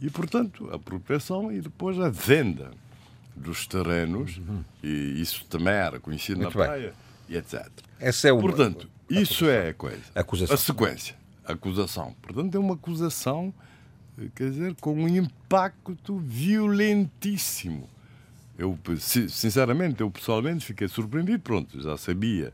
e, 0.00 0.08
portanto, 0.08 0.68
a 0.70 0.76
apropriação 0.76 1.50
e 1.52 1.60
depois 1.60 1.98
a 1.98 2.08
venda 2.08 2.70
dos 3.34 3.66
terrenos, 3.66 4.40
e 4.84 5.20
isso 5.20 5.44
também 5.46 5.72
era 5.74 5.98
conhecido 5.98 6.40
Muito 6.40 6.56
na 6.56 6.64
bem. 6.64 6.72
praia, 6.72 6.94
e 7.28 7.36
etc. 7.36 7.66
Essa 8.00 8.28
é 8.28 8.32
uma 8.32 8.40
Portanto, 8.42 8.88
isso 9.08 9.46
é 9.46 9.68
a 9.70 9.74
coisa. 9.74 10.02
Acusação. 10.14 10.54
A 10.54 10.58
sequência. 10.58 11.14
A 11.44 11.52
acusação. 11.52 12.14
Portanto, 12.22 12.54
é 12.54 12.58
uma 12.58 12.74
acusação, 12.74 13.52
eh, 14.18 14.26
quer 14.34 14.50
dizer, 14.50 14.74
com 14.80 14.94
um 14.94 15.08
impacto 15.08 16.16
violentíssimo. 16.18 17.88
Eu, 18.58 18.78
si- 18.98 19.28
sinceramente, 19.28 20.00
eu 20.00 20.10
pessoalmente 20.10 20.64
fiquei 20.64 20.88
surpreendido. 20.88 21.40
Pronto, 21.40 21.80
já 21.80 21.96
sabia 21.96 22.52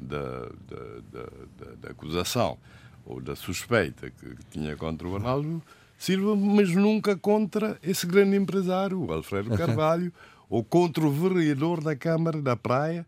da, 0.00 0.40
da, 0.68 1.00
da, 1.12 1.70
da- 1.82 1.90
acusação 1.90 2.58
ou 3.04 3.20
da 3.20 3.36
suspeita 3.36 4.10
que, 4.10 4.26
que 4.34 4.44
tinha 4.50 4.76
contra 4.76 5.06
o 5.06 5.14
Arnaldo 5.14 5.62
Silva, 5.98 6.34
mas 6.36 6.70
nunca 6.74 7.16
contra 7.16 7.78
esse 7.82 8.06
grande 8.06 8.36
empresário, 8.36 9.00
o 9.02 9.12
Alfredo 9.12 9.50
Carvalho, 9.56 10.12
ou 10.50 10.62
contra 10.64 11.06
o 11.06 11.10
vereador 11.10 11.82
da 11.82 11.94
Câmara 11.96 12.42
da 12.42 12.54
Praia, 12.56 13.06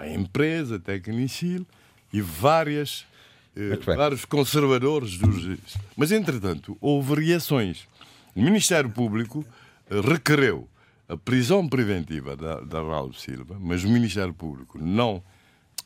a 0.00 0.08
empresa 0.08 0.78
Tecnicil 0.78 1.66
e 2.12 2.20
várias, 2.20 3.06
eh, 3.54 3.76
vários 3.84 4.24
conservadores 4.24 5.18
dos. 5.18 5.58
Mas, 5.96 6.10
entretanto, 6.10 6.76
houve 6.80 7.26
reações. 7.26 7.86
O 8.34 8.42
Ministério 8.42 8.90
Público 8.90 9.44
eh, 9.90 10.00
requereu 10.00 10.68
a 11.08 11.16
prisão 11.16 11.68
preventiva 11.68 12.36
da, 12.36 12.60
da 12.60 12.80
Raul 12.80 13.12
Silva, 13.12 13.56
mas 13.60 13.84
o 13.84 13.88
Ministério 13.88 14.32
Público 14.32 14.78
não. 14.78 15.22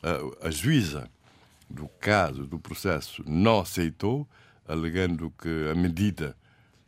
A, 0.03 0.47
a 0.47 0.51
juíza 0.51 1.09
do 1.69 1.87
caso, 1.99 2.45
do 2.45 2.59
processo, 2.59 3.23
não 3.25 3.59
aceitou, 3.59 4.27
alegando 4.67 5.33
que 5.41 5.69
a 5.71 5.75
medida 5.75 6.35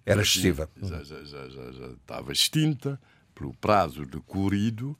Era 0.05 0.21
excessiva. 0.21 0.69
Já, 0.81 1.03
já, 1.03 1.23
já, 1.23 1.49
já, 1.49 1.71
já 1.71 1.87
estava 1.87 2.31
extinta 2.31 2.99
pelo 3.33 3.53
prazo 3.55 4.05
decorrido 4.05 4.97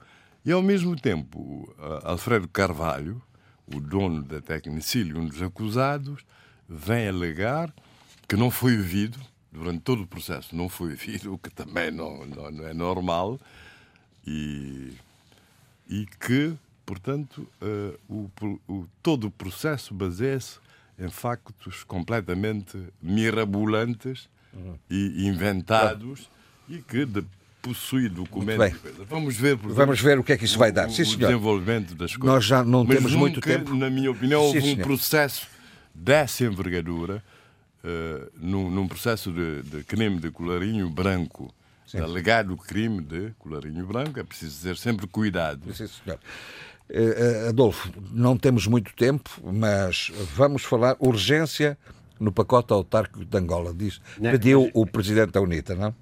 e, 0.47 0.51
ao 0.53 0.61
mesmo 0.61 0.95
tempo, 0.95 1.73
a- 1.77 2.11
Alfredo 2.11 2.47
Carvalho, 2.47 3.21
o 3.67 3.81
dono 3.81 4.23
da 4.23 4.39
Tecnicil 4.41 5.07
e 5.07 5.13
um 5.13 5.27
dos 5.27 5.41
acusados, 5.41 6.23
vem 6.69 7.07
alegar 7.09 7.73
que 8.29 8.35
não 8.37 8.49
foi 8.49 8.77
ouvido, 8.77 9.19
durante 9.51 9.81
todo 9.81 10.03
o 10.03 10.07
processo 10.07 10.55
não 10.55 10.69
foi 10.69 10.91
ouvido, 10.91 11.33
o 11.35 11.37
que 11.37 11.49
também 11.49 11.91
não, 11.91 12.25
não, 12.25 12.49
não 12.49 12.65
é 12.67 12.73
normal, 12.73 13.37
e, 14.25 14.93
e 15.89 16.05
que, 16.19 16.53
portanto, 16.85 17.47
eh, 17.61 17.97
o, 18.09 18.29
o- 18.67 18.87
todo 19.03 19.27
o 19.27 19.31
processo 19.31 19.93
baseia-se 19.93 20.59
em 20.99 21.09
factos 21.09 21.83
completamente 21.83 22.77
mirabolantes 23.01 24.29
e 24.89 25.27
inventados 25.27 26.29
e 26.67 26.81
que 26.81 27.05
de, 27.05 27.23
possui 27.67 28.09
documentos. 28.09 28.79
Vamos 29.09 29.35
ver, 29.35 29.57
por 29.57 29.71
Vamos 29.71 29.95
exemplo, 29.99 30.09
ver 30.15 30.19
o 30.19 30.23
que 30.23 30.33
é 30.33 30.37
que 30.37 30.45
isso 30.45 30.57
vai 30.57 30.71
dar. 30.71 30.87
o- 30.87 30.91
Sim, 30.91 31.01
o 31.01 31.05
senhor. 31.05 31.19
desenvolvimento 31.27 31.95
das 31.95 32.15
coisas. 32.15 32.33
Nós 32.35 32.45
já 32.45 32.63
não 32.63 32.83
Mas 32.83 32.97
temos 32.97 33.13
muito 33.13 33.35
nunca, 33.35 33.49
tempo. 33.49 33.75
Na 33.75 33.89
minha 33.89 34.11
opinião, 34.11 34.41
Sim, 34.41 34.45
houve 34.47 34.59
um 34.59 34.61
senhor. 34.73 34.83
processo 34.87 35.47
dessa 35.93 36.43
envergadura, 36.45 37.23
eh, 37.83 38.29
num, 38.39 38.69
num 38.69 38.87
processo 38.87 39.31
de, 39.31 39.61
de 39.63 39.83
crime 39.83 40.19
de 40.19 40.29
colarinho 40.31 40.89
branco, 40.89 41.53
de 41.87 41.97
alegado 41.97 42.55
crime 42.57 43.01
de 43.01 43.31
colarinho 43.39 43.85
branco, 43.85 44.19
é 44.19 44.23
preciso 44.23 44.61
ter 44.61 44.75
sempre 44.77 45.07
cuidado. 45.07 45.73
Sim, 45.73 45.87
senhor. 45.87 46.19
Eh, 46.89 47.43
eh, 47.45 47.49
Adolfo, 47.49 47.91
não 48.11 48.37
temos 48.37 48.65
muito 48.67 48.93
tempo, 48.93 49.29
mas 49.53 50.11
vamos 50.35 50.63
falar 50.63 50.95
urgência 50.99 51.77
no 52.19 52.31
pacote 52.31 52.73
autárquico 52.73 53.23
de 53.25 53.37
Angola. 53.37 53.73
Diz, 53.73 54.01
Não, 54.19 54.31
pediu 54.31 54.71
o 54.73 54.85
presidente 54.85 55.31
da 55.31 55.41
UNITA, 55.41 55.75
não? 55.75 55.93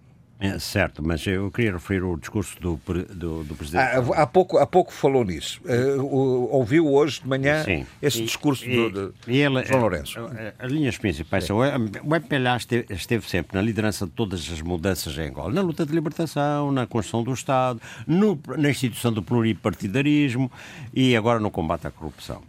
É, 0.54 0.60
certo, 0.60 1.02
mas 1.06 1.26
eu 1.28 1.50
queria 1.52 1.74
referir 1.74 2.04
o 2.04 2.18
discurso 2.18 2.60
do, 2.62 2.80
do, 3.14 3.44
do 3.44 3.56
Presidente. 3.56 3.82
Ah, 3.82 4.22
há, 4.22 4.28
pouco, 4.28 4.58
há 4.58 4.66
pouco 4.68 4.92
falou 4.94 5.24
nisso. 5.24 5.60
O- 6.00 6.50
ouviu 6.56 6.88
hoje 6.92 7.22
de 7.22 7.28
manhã 7.28 7.64
Sim. 7.64 7.86
esse 8.02 8.22
E- 8.22 8.26
discurso 8.26 8.66
e- 8.66 8.90
do, 8.92 9.14
de 9.28 9.36
ele- 9.38 9.64
João 9.66 9.82
Lourenço. 9.82 10.20
eh, 10.38 10.54
As 10.60 10.72
linhas 10.72 10.98
principais 10.98 11.44
são. 11.46 11.58
O 11.58 12.16
MPLA 12.16 12.58
esteve, 12.58 12.86
esteve 12.94 13.30
sempre 13.30 13.56
na 13.56 13.62
liderança 13.62 14.06
de 14.06 14.12
todas 14.12 14.40
as 14.52 14.62
mudanças 14.62 15.18
em 15.18 15.30
Angola, 15.30 15.54
na 15.54 15.62
luta 15.62 15.86
de 15.86 15.94
libertação, 15.94 16.72
na 16.72 16.86
construção 16.86 17.24
do 17.24 17.34
Estado, 17.34 17.82
no- 18.08 18.40
na 18.58 18.70
instituição 18.70 19.12
do 19.12 19.22
pluripartidarismo 19.24 20.52
e 20.94 21.16
agora 21.16 21.40
no 21.40 21.50
combate 21.52 21.88
à 21.88 21.92
corrupção. 21.92 22.42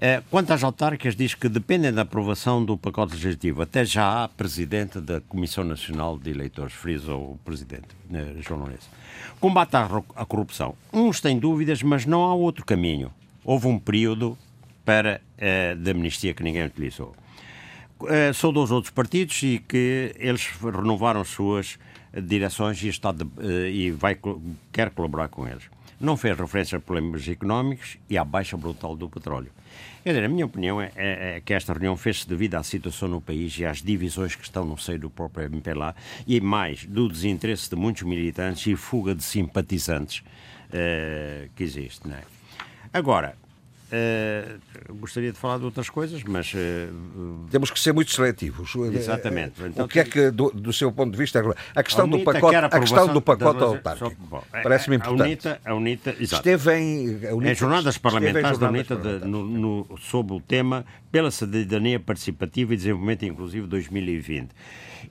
Eh, 0.00 0.22
Quanto 0.30 0.52
às 0.52 0.62
autárquicas, 0.62 1.16
diz 1.16 1.34
que 1.34 1.48
dependem 1.48 1.92
da 1.92 2.02
aprovação 2.02 2.64
do 2.64 2.76
pacote 2.76 3.14
legislativo. 3.14 3.62
Até 3.62 3.84
já 3.84 4.22
há 4.24 4.28
presidente 4.28 5.00
da 5.00 5.20
Comissão 5.20 5.64
Nacional 5.64 6.16
de 6.18 6.30
Eleitores, 6.30 6.72
frisa 6.72 7.14
o 7.14 7.36
presidente, 7.44 7.88
eh, 8.12 8.34
João 8.40 8.60
Lourenço. 8.60 8.88
Combate 9.40 9.74
à 9.74 10.24
corrupção. 10.24 10.74
Uns 10.92 11.20
têm 11.20 11.38
dúvidas, 11.38 11.82
mas 11.82 12.06
não 12.06 12.22
há 12.24 12.34
outro 12.34 12.64
caminho. 12.64 13.12
Houve 13.44 13.66
um 13.66 13.78
período 13.78 14.38
para 14.84 15.20
eh, 15.36 15.74
de 15.74 15.90
amnistia 15.90 16.32
que 16.32 16.44
ninguém 16.44 16.64
utilizou. 16.64 17.16
Eh, 18.06 18.32
sou 18.32 18.52
dos 18.52 18.70
outros 18.70 18.92
partidos 18.92 19.42
e 19.42 19.58
que 19.58 20.14
eles 20.16 20.48
renovaram 20.62 21.24
suas 21.24 21.76
eh, 22.12 22.20
direções 22.20 22.80
e, 22.84 22.88
Estado 22.88 23.24
de- 23.24 23.46
eh, 23.66 23.70
e 23.70 23.90
vai, 23.90 24.16
quer 24.72 24.90
colaborar 24.90 25.26
com 25.28 25.44
eles. 25.48 25.64
Não 26.00 26.16
fez 26.16 26.38
referência 26.38 26.78
a 26.78 26.80
problemas 26.80 27.26
económicos 27.26 27.98
e 28.08 28.16
à 28.16 28.24
baixa 28.24 28.56
brutal 28.56 28.94
do 28.94 29.08
petróleo. 29.08 29.50
Quer 30.02 30.10
dizer, 30.10 30.24
a 30.24 30.28
minha 30.28 30.46
opinião 30.46 30.80
é, 30.80 30.90
é- 30.96 31.36
é 31.36 31.40
que 31.44 31.52
esta 31.52 31.72
reunião 31.72 31.96
fez-se 31.96 32.28
devido 32.28 32.54
à 32.54 32.62
situação 32.62 33.08
no 33.08 33.20
país 33.20 33.58
e 33.58 33.64
às 33.66 33.82
divisões 33.82 34.34
que 34.34 34.42
estão 34.44 34.64
no 34.64 34.78
seio 34.78 34.98
do 34.98 35.10
próprio 35.10 35.46
MPLA 35.46 35.94
e 36.26 36.40
mais 36.40 36.84
do 36.86 37.08
desinteresse 37.08 37.68
de 37.68 37.76
muitos 37.76 38.02
militantes 38.02 38.66
e 38.66 38.74
fuga 38.76 39.14
de 39.14 39.22
simpatizantes 39.22 40.22
eh, 40.72 41.48
que 41.56 41.62
existe. 41.62 42.06
Não 42.08 42.16
é? 42.16 42.22
Agora, 42.92 43.36
eh, 43.90 44.56
gostaria 44.90 45.32
de 45.32 45.38
falar 45.38 45.58
de 45.58 45.64
outras 45.64 45.88
coisas, 45.88 46.22
mas 46.24 46.52
eh, 46.54 46.88
Temos 47.50 47.70
que 47.70 47.80
ser 47.80 47.92
muito 47.92 48.10
seletivos. 48.12 48.74
Exatamente. 48.92 49.62
Eh, 49.62 49.66
Então, 49.68 49.86
o 49.86 49.88
que 49.88 50.00
é 50.00 50.04
que, 50.04 50.30
do, 50.30 50.50
do 50.50 50.72
seu 50.72 50.92
ponto 50.92 51.12
de 51.12 51.18
vista, 51.18 51.40
a 51.74 51.82
questão, 51.82 52.08
do 52.08 52.16
UNITA 52.16 52.32
pacote, 52.32 52.52
quer 52.54 52.64
a 52.64 52.80
questão 52.80 53.12
do 53.12 53.20
pacote 53.22 53.58
da- 53.58 53.64
autárquico 53.66 54.44
é- 54.52 54.62
parece-me 54.62 54.96
a 54.96 54.98
importante. 54.98 55.22
UNITA, 55.22 55.60
a 55.64 55.74
UNITA, 55.74 56.10
exato. 56.20 56.48
Esteve 56.48 56.74
em. 56.78 57.26
A 57.28 57.34
UNITA, 57.34 57.52
Em 57.52 57.54
jornadas 57.54 57.98
parlamentares 57.98 58.58
da 58.58 58.68
UNITA 58.68 58.96
de- 58.96 59.26
no, 59.26 59.44
no, 59.44 59.98
sob 59.98 60.32
o 60.34 60.40
tema 60.40 60.84
Pela 61.10 61.30
Cidadania 61.30 61.98
Participativa 61.98 62.74
e 62.74 62.76
Desenvolvimento 62.76 63.24
Inclusivo 63.24 63.66
2020. 63.66 64.50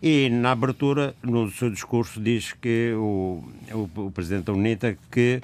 E 0.02 0.30
na 0.30 0.52
abertura, 0.52 1.16
no 1.24 1.49
seu 1.49 1.72
discurso, 1.72 2.22
diz 2.22 2.54
que 2.54 2.94
o, 2.95 3.44
o, 3.72 4.02
o 4.06 4.12
Presidente 4.12 4.45
da 4.45 4.54
UNITA 4.54 4.95
que 5.12 5.41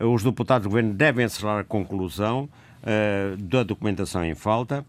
os 0.00 0.22
deputados 0.22 0.64
do 0.66 0.68
Governo 0.70 0.92
devem 0.92 1.24
acelerar 1.24 1.60
a 1.60 1.64
conclusão 1.64 2.48
eh, 2.84 3.34
da 3.38 3.62
documentação 3.62 4.24
em 4.24 4.34
falta 4.34 4.84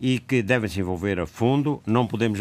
e 0.00 0.20
que 0.20 0.42
devem 0.42 0.68
se 0.70 0.78
envolver 0.78 1.18
a 1.18 1.26
fundo. 1.26 1.82
Não 1.84 2.06
podemos 2.06 2.38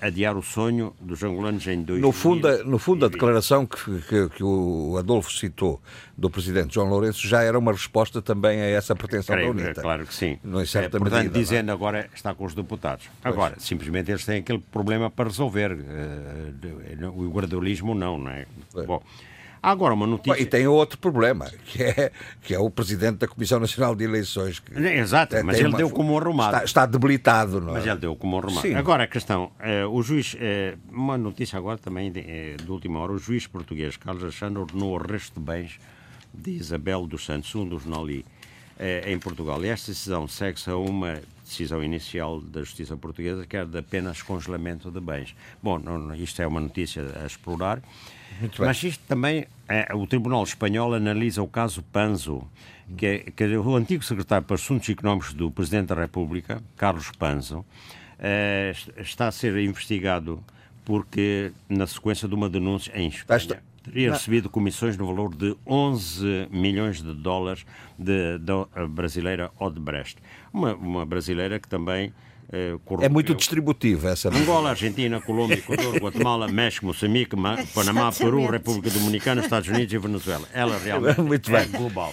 adiar 0.00 0.34
o 0.38 0.42
sonho 0.42 0.94
dos 0.98 1.22
angolanos 1.22 1.66
em 1.66 1.82
dois 1.82 2.00
No 2.00 2.12
fundo, 2.12 2.64
no 2.64 2.78
fundo, 2.78 3.04
a 3.04 3.08
declaração 3.10 3.66
que, 3.66 3.76
que, 4.08 4.28
que 4.30 4.42
o 4.42 4.96
Adolfo 4.98 5.30
citou 5.30 5.82
do 6.16 6.30
presidente 6.30 6.74
João 6.74 6.88
Lourenço 6.88 7.28
já 7.28 7.42
era 7.42 7.58
uma 7.58 7.72
resposta 7.72 8.22
também 8.22 8.58
a 8.58 8.64
essa 8.64 8.96
pretensão 8.96 9.36
Creio, 9.36 9.52
da 9.52 9.62
UNITA. 9.64 9.82
Claro 9.82 10.06
que 10.06 10.14
sim. 10.14 10.38
Não 10.42 10.64
certa 10.64 10.96
É, 10.96 10.98
portanto, 10.98 11.12
medida, 11.16 11.30
não 11.34 11.38
é? 11.38 11.42
dizendo 11.42 11.72
agora 11.72 12.08
está 12.14 12.34
com 12.34 12.46
os 12.46 12.54
deputados. 12.54 13.04
Agora, 13.22 13.56
simplesmente 13.58 14.10
eles 14.10 14.24
têm 14.24 14.38
aquele 14.38 14.58
problema 14.72 15.10
para 15.10 15.28
resolver. 15.28 15.72
eh, 15.72 16.52
de- 16.58 17.04
o 17.06 17.28
guardolismo 17.30 17.94
não, 17.94 18.16
não 18.16 18.30
é? 18.30 18.46
Bom, 18.86 18.96
há 18.96 19.02
agora 19.62 19.94
uma 19.94 20.06
notícia. 20.06 20.40
E 20.40 20.46
tem 20.46 20.66
outro 20.66 20.98
problema, 20.98 21.50
que 21.66 21.82
é, 21.82 22.12
que 22.42 22.54
é 22.54 22.58
o 22.58 22.70
presidente 22.70 23.18
da 23.18 23.28
Comissão 23.28 23.58
Nacional 23.60 23.94
de 23.94 24.04
Eleições. 24.04 24.58
Que 24.58 24.72
Exato, 24.78 25.34
tem- 25.34 25.42
mas 25.44 25.56
tem 25.56 25.64
ele 25.64 25.72
uma- 25.72 25.78
deu 25.78 25.90
como 25.90 26.16
arrumado. 26.18 26.54
Está, 26.54 26.64
está 26.64 26.86
debilitado, 26.86 27.60
não 27.60 27.70
é? 27.70 27.78
Mas 27.78 27.86
ele 27.86 27.96
deu 27.98 28.16
como 28.16 28.36
um 28.36 28.40
remate. 28.40 28.68
Sim. 28.68 28.74
Agora 28.74 29.04
a 29.04 29.06
questão, 29.06 29.50
eh, 29.60 29.84
o 29.86 30.02
juiz, 30.02 30.36
eh, 30.38 30.76
uma 30.90 31.16
notícia 31.18 31.58
agora 31.58 31.78
também 31.78 32.10
de, 32.12 32.20
eh, 32.20 32.56
de 32.62 32.70
última 32.70 32.98
hora, 33.00 33.12
o 33.12 33.18
juiz 33.18 33.46
português 33.46 33.96
Carlos 33.96 34.22
Alexandre 34.22 34.58
ordenou 34.60 34.92
o 34.92 34.96
arresto 34.96 35.38
de 35.38 35.44
bens 35.46 35.78
de 36.32 36.50
Isabel 36.52 37.06
dos 37.06 37.24
Santos, 37.24 37.54
um 37.54 37.66
dos 37.66 37.84
Noli, 37.84 38.24
em 39.06 39.18
Portugal. 39.18 39.64
E 39.64 39.68
esta 39.68 39.90
decisão 39.90 40.28
segue-se 40.28 40.70
a 40.70 40.76
uma 40.76 41.20
decisão 41.44 41.82
inicial 41.82 42.40
da 42.40 42.60
Justiça 42.60 42.96
Portuguesa, 42.96 43.44
que 43.44 43.56
era 43.56 43.66
de 43.66 43.76
apenas 43.78 44.22
congelamento 44.22 44.88
de 44.88 45.00
bens. 45.00 45.34
Bom, 45.60 45.80
não- 45.80 46.14
isto 46.14 46.40
é 46.40 46.46
uma 46.46 46.60
notícia 46.60 47.04
a 47.20 47.26
explorar. 47.26 47.80
Muito 48.40 48.58
bem. 48.58 48.66
Mas 48.66 48.82
isto 48.82 49.02
também, 49.06 49.46
eh, 49.68 49.88
o 49.94 50.06
Tribunal 50.06 50.42
Espanhol 50.42 50.94
analisa 50.94 51.42
o 51.42 51.48
caso 51.48 51.82
Panzo, 51.82 52.42
que 52.96 53.06
é, 53.06 53.18
que 53.18 53.44
é 53.44 53.58
o 53.58 53.74
antigo 53.76 54.02
secretário 54.04 54.46
para 54.46 54.54
Assuntos 54.54 54.88
Económicos 54.88 55.32
do 55.34 55.50
Presidente 55.50 55.88
da 55.88 55.94
República, 55.94 56.62
Carlos 56.76 57.10
Panzo, 57.18 57.64
est- 58.18 58.90
está 58.98 59.28
a 59.28 59.32
ser 59.32 59.56
investigado 59.58 60.42
porque 60.84 61.52
na 61.68 61.86
sequência 61.86 62.26
de 62.26 62.34
uma 62.34 62.48
denúncia 62.48 62.92
em 62.98 63.08
Espanha 63.08 63.38
teria 63.82 64.12
recebido 64.12 64.48
comissões 64.50 64.96
no 64.96 65.06
valor 65.06 65.34
de 65.34 65.54
11 65.66 66.48
milhões 66.50 67.02
de 67.02 67.12
dólares 67.14 67.64
da 67.98 68.86
brasileira 68.86 69.50
Odebrecht. 69.58 70.16
Uma, 70.52 70.74
uma 70.74 71.06
brasileira 71.06 71.58
que 71.58 71.68
também 71.68 72.12
é 72.50 73.08
muito 73.08 73.34
distributiva 73.34 74.10
essa. 74.10 74.30
Angola, 74.34 74.70
Argentina, 74.70 75.20
Colômbia, 75.20 75.56
Equador, 75.56 75.96
Guatemala, 76.00 76.48
México, 76.48 76.86
Moçambique, 76.86 77.36
Panamá, 77.74 78.10
Peru, 78.10 78.46
República 78.46 78.90
Dominicana, 78.90 79.42
Estados 79.42 79.68
Unidos 79.68 79.92
e 79.92 79.98
Venezuela. 79.98 80.48
Ela 80.54 80.78
realmente 80.82 81.20
muito 81.20 81.54
é 81.54 81.64
bem. 81.64 81.70
global. 81.72 82.12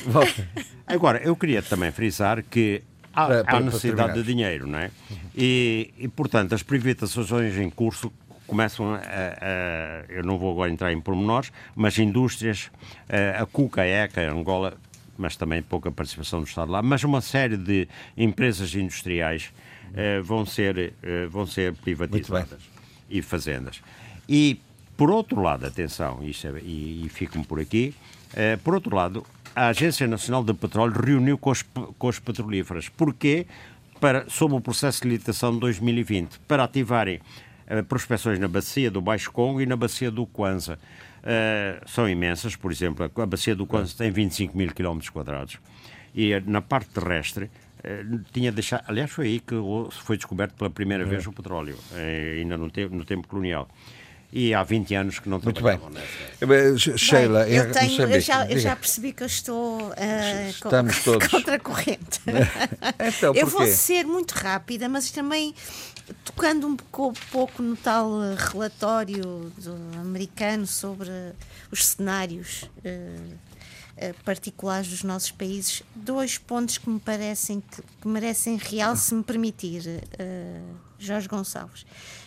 Agora, 0.85 1.19
eu 1.19 1.35
queria 1.35 1.61
também 1.61 1.89
frisar 1.91 2.43
que 2.43 2.83
há, 3.13 3.25
para, 3.25 3.43
para, 3.45 3.57
há 3.57 3.59
necessidade 3.61 4.13
de 4.13 4.23
dinheiro, 4.23 4.67
não 4.67 4.79
é? 4.79 4.91
E, 5.33 5.93
e, 5.97 6.07
portanto, 6.09 6.53
as 6.53 6.61
privatizações 6.61 7.57
em 7.57 7.69
curso 7.69 8.11
começam 8.45 8.93
a, 8.93 8.97
a, 8.97 10.05
eu 10.09 10.23
não 10.23 10.37
vou 10.37 10.51
agora 10.51 10.69
entrar 10.69 10.91
em 10.91 10.99
pormenores, 10.99 11.51
mas 11.75 11.97
indústrias, 11.97 12.69
a, 13.09 13.41
a 13.41 13.45
Cuca, 13.45 13.81
a 13.81 13.85
ECA, 13.85 14.21
a 14.21 14.31
Angola, 14.31 14.77
mas 15.17 15.35
também 15.35 15.61
pouca 15.61 15.89
participação 15.91 16.41
do 16.41 16.47
Estado 16.47 16.71
lá, 16.71 16.81
mas 16.81 17.03
uma 17.03 17.21
série 17.21 17.57
de 17.57 17.87
empresas 18.17 18.75
industriais 18.75 19.45
uh, 19.45 19.74
vão, 20.23 20.45
ser, 20.45 20.93
uh, 21.03 21.29
vão 21.29 21.45
ser 21.45 21.73
privatizadas 21.73 22.61
e 23.09 23.21
fazendas. 23.21 23.81
E, 24.27 24.59
por 24.97 25.09
outro 25.09 25.41
lado, 25.41 25.65
atenção, 25.65 26.19
é, 26.21 26.59
e, 26.61 27.05
e 27.05 27.09
fico-me 27.09 27.45
por 27.45 27.59
aqui, 27.59 27.93
uh, 28.31 28.57
por 28.63 28.73
outro 28.73 28.95
lado, 28.95 29.25
a 29.55 29.67
Agência 29.67 30.07
Nacional 30.07 30.43
de 30.43 30.53
Petróleo 30.53 30.93
reuniu 30.93 31.37
com 31.37 31.51
as, 31.51 31.63
com 31.97 32.09
as 32.09 32.19
petrolíferas. 32.19 32.89
Porquê? 32.89 33.45
Para, 33.99 34.29
sob 34.29 34.53
o 34.53 34.59
processo 34.59 35.01
de 35.03 35.09
licitação 35.09 35.53
de 35.53 35.59
2020, 35.61 36.39
para 36.47 36.63
ativarem 36.63 37.21
uh, 37.69 37.83
prospecções 37.85 38.39
na 38.39 38.47
bacia 38.47 38.91
do 38.91 39.01
Baixo 39.01 39.31
Congo 39.31 39.61
e 39.61 39.65
na 39.65 39.75
bacia 39.75 40.11
do 40.11 40.25
Kwanza. 40.25 40.77
Uh, 41.23 41.89
são 41.89 42.07
imensas, 42.07 42.55
por 42.55 42.71
exemplo, 42.71 43.09
a 43.15 43.25
bacia 43.25 43.55
do 43.55 43.65
Kwanza 43.65 43.95
tem 43.97 44.11
25 44.11 44.55
mil 44.55 44.71
quilómetros 44.71 45.09
quadrados 45.09 45.57
e 46.13 46.39
na 46.45 46.61
parte 46.61 46.89
terrestre 46.89 47.51
tinha 48.31 48.51
deixado, 48.51 48.83
aliás 48.87 49.11
foi 49.11 49.27
aí 49.27 49.39
que 49.39 49.55
foi 49.91 50.17
descoberto 50.17 50.53
pela 50.55 50.69
primeira 50.69 51.03
é. 51.03 51.07
vez 51.07 51.25
o 51.27 51.31
petróleo, 51.31 51.77
ainda 52.39 52.57
no 52.57 52.69
tempo, 52.69 52.95
no 52.95 53.05
tempo 53.05 53.27
colonial 53.27 53.67
e 54.35 54.53
há 54.53 54.63
20 54.63 54.95
anos 54.95 55.19
que 55.19 55.29
não 55.29 55.39
Muito 55.39 55.63
bem. 55.63 55.79
Nessa. 55.91 56.97
Sheila, 56.97 57.45
bem, 57.45 57.55
eu, 57.55 57.71
tenho, 57.71 58.01
eu, 58.01 58.19
já, 58.19 58.45
eu, 58.45 58.59
já, 58.59 58.75
percebi 58.75 59.13
que 59.13 59.23
eu 59.23 59.27
estou 59.27 59.77
uh, 59.89 60.49
Estamos 60.49 60.97
co 60.99 61.03
todos. 61.13 61.27
contra 61.29 61.55
a 61.55 61.59
corrente. 61.59 62.19
então, 62.99 63.33
eu 63.33 63.47
vou 63.47 63.65
ser 63.65 64.05
muito 64.05 64.33
rápida, 64.33 64.89
mas 64.89 65.09
também 65.09 65.55
tocando 66.25 66.67
um 66.67 66.75
pouco 66.75 67.63
no 67.63 67.77
tal 67.77 68.11
relatório 68.51 69.51
americano 70.01 70.67
sobre 70.67 71.09
os 71.71 71.85
cenários 71.85 72.63
uh, 72.63 73.44
particulares 74.23 74.89
dos 74.89 75.03
nossos 75.03 75.31
países, 75.31 75.81
dois 75.95 76.37
pontos 76.37 76.77
que 76.77 76.89
me 76.89 76.99
parecem 76.99 77.61
que, 77.61 77.81
que 78.01 78.07
merecem 78.07 78.57
real, 78.57 78.95
se 78.95 79.13
me 79.13 79.23
permitir, 79.23 79.81
uh, 79.87 80.75
Jorge 80.99 81.27
Gonçalves. 81.27 81.85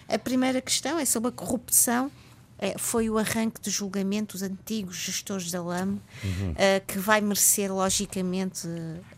A 0.09 0.19
primeira 0.19 0.61
questão 0.61 0.99
é 0.99 1.05
sobre 1.05 1.29
a 1.29 1.33
corrupção. 1.33 2.11
É, 2.61 2.77
foi 2.77 3.09
o 3.09 3.17
arranque 3.17 3.61
do 3.61 3.71
julgamento 3.71 4.37
dos 4.37 4.43
antigos 4.43 4.97
gestores 4.97 5.49
da 5.51 5.63
LAM, 5.63 5.99
uhum. 6.25 6.51
uh, 6.51 6.87
que 6.87 6.99
vai 6.99 7.21
merecer, 7.21 7.73
logicamente, 7.73 8.67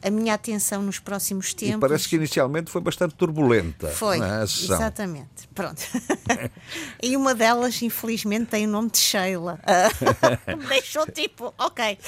a 0.02 0.10
minha 0.10 0.34
atenção 0.34 0.82
nos 0.82 0.98
próximos 0.98 1.54
tempos. 1.54 1.76
E 1.76 1.80
parece 1.80 2.08
que 2.08 2.16
inicialmente 2.16 2.70
foi 2.70 2.82
bastante 2.82 3.14
turbulenta. 3.14 3.88
Foi, 3.88 4.20
é, 4.20 4.42
exatamente. 4.42 5.48
Pronto. 5.54 5.80
e 7.02 7.16
uma 7.16 7.34
delas, 7.34 7.80
infelizmente, 7.80 8.46
tem 8.46 8.66
o 8.66 8.70
nome 8.70 8.90
de 8.90 8.98
Sheila. 8.98 9.58
Uh, 9.64 10.68
deixou 10.68 11.06
tipo, 11.06 11.54
ok. 11.58 11.98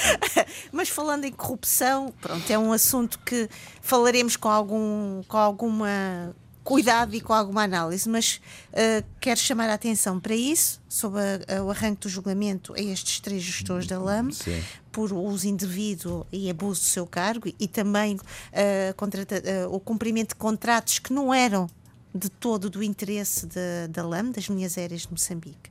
Mas 0.71 0.91
falando 0.91 1.25
em 1.25 1.33
corrupção, 1.33 2.13
pronto, 2.21 2.51
é 2.51 2.59
um 2.59 2.73
assunto 2.73 3.19
que 3.21 3.49
falaremos 3.81 4.37
com, 4.37 4.49
algum, 4.49 5.23
com 5.23 5.39
alguma 5.39 6.35
cuidado 6.65 7.15
e 7.15 7.21
com 7.21 7.33
alguma 7.33 7.63
análise, 7.63 8.09
mas 8.09 8.41
uh, 8.73 9.05
quero 9.21 9.39
chamar 9.39 9.69
a 9.69 9.75
atenção 9.75 10.21
para 10.21 10.35
isso, 10.35 10.81
sobre 10.89 11.21
a, 11.21 11.59
a, 11.59 11.65
o 11.65 11.71
arranque 11.71 12.03
do 12.03 12.09
julgamento 12.09 12.73
a 12.75 12.81
estes 12.81 13.21
três 13.21 13.43
gestores 13.43 13.87
da 13.87 13.99
LAM, 13.99 14.31
Sim. 14.31 14.63
por 14.91 15.13
uso 15.13 15.47
indevido 15.49 16.27
e 16.31 16.49
abuso 16.49 16.81
do 16.81 16.87
seu 16.87 17.07
cargo 17.07 17.53
e 17.59 17.67
também 17.67 18.17
uh, 18.17 18.95
contrata, 18.97 19.37
uh, 19.67 19.75
o 19.75 19.81
cumprimento 19.81 20.31
de 20.31 20.35
contratos 20.37 20.99
que 20.99 21.13
não 21.13 21.35
eram 21.35 21.69
de 22.15 22.29
todo 22.29 22.69
do 22.69 22.83
interesse 22.83 23.47
de, 23.47 23.89
da 23.89 24.07
LAM, 24.07 24.31
das 24.31 24.45
linhas 24.45 24.77
aéreas 24.77 25.03
de 25.03 25.11
Moçambique. 25.11 25.71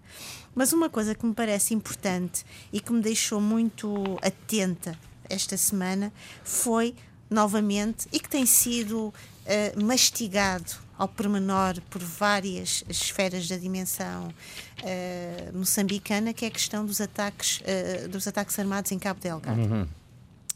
Mas 0.54 0.74
uma 0.74 0.90
coisa 0.90 1.16
que 1.16 1.26
me 1.26 1.34
parece 1.34 1.74
importante 1.74 2.44
e 2.74 2.80
que 2.80 2.92
me 2.92 3.02
deixou 3.02 3.40
muito 3.40 4.04
atenta 4.22 4.98
esta 5.30 5.56
semana 5.56 6.12
foi 6.44 6.96
novamente 7.30 8.08
e 8.12 8.20
que 8.20 8.28
tem 8.28 8.46
sido 8.46 9.14
uh, 9.52 9.84
mastigado 9.84 10.72
ao 11.02 11.08
pormenor 11.08 11.82
por 11.90 12.00
várias 12.00 12.84
esferas 12.88 13.48
da 13.48 13.58
dimensão 13.58 14.28
uh, 14.28 15.58
moçambicana, 15.58 16.32
que 16.32 16.46
é 16.46 16.48
a 16.48 16.52
questão 16.52 16.86
dos 16.86 17.02
ataques, 17.02 17.60
uh, 17.62 18.08
dos 18.08 18.28
ataques 18.28 18.58
armados 18.60 18.92
em 18.92 19.00
Cabo 19.00 19.20
Delgado. 19.20 19.60
Uhum. 19.60 19.88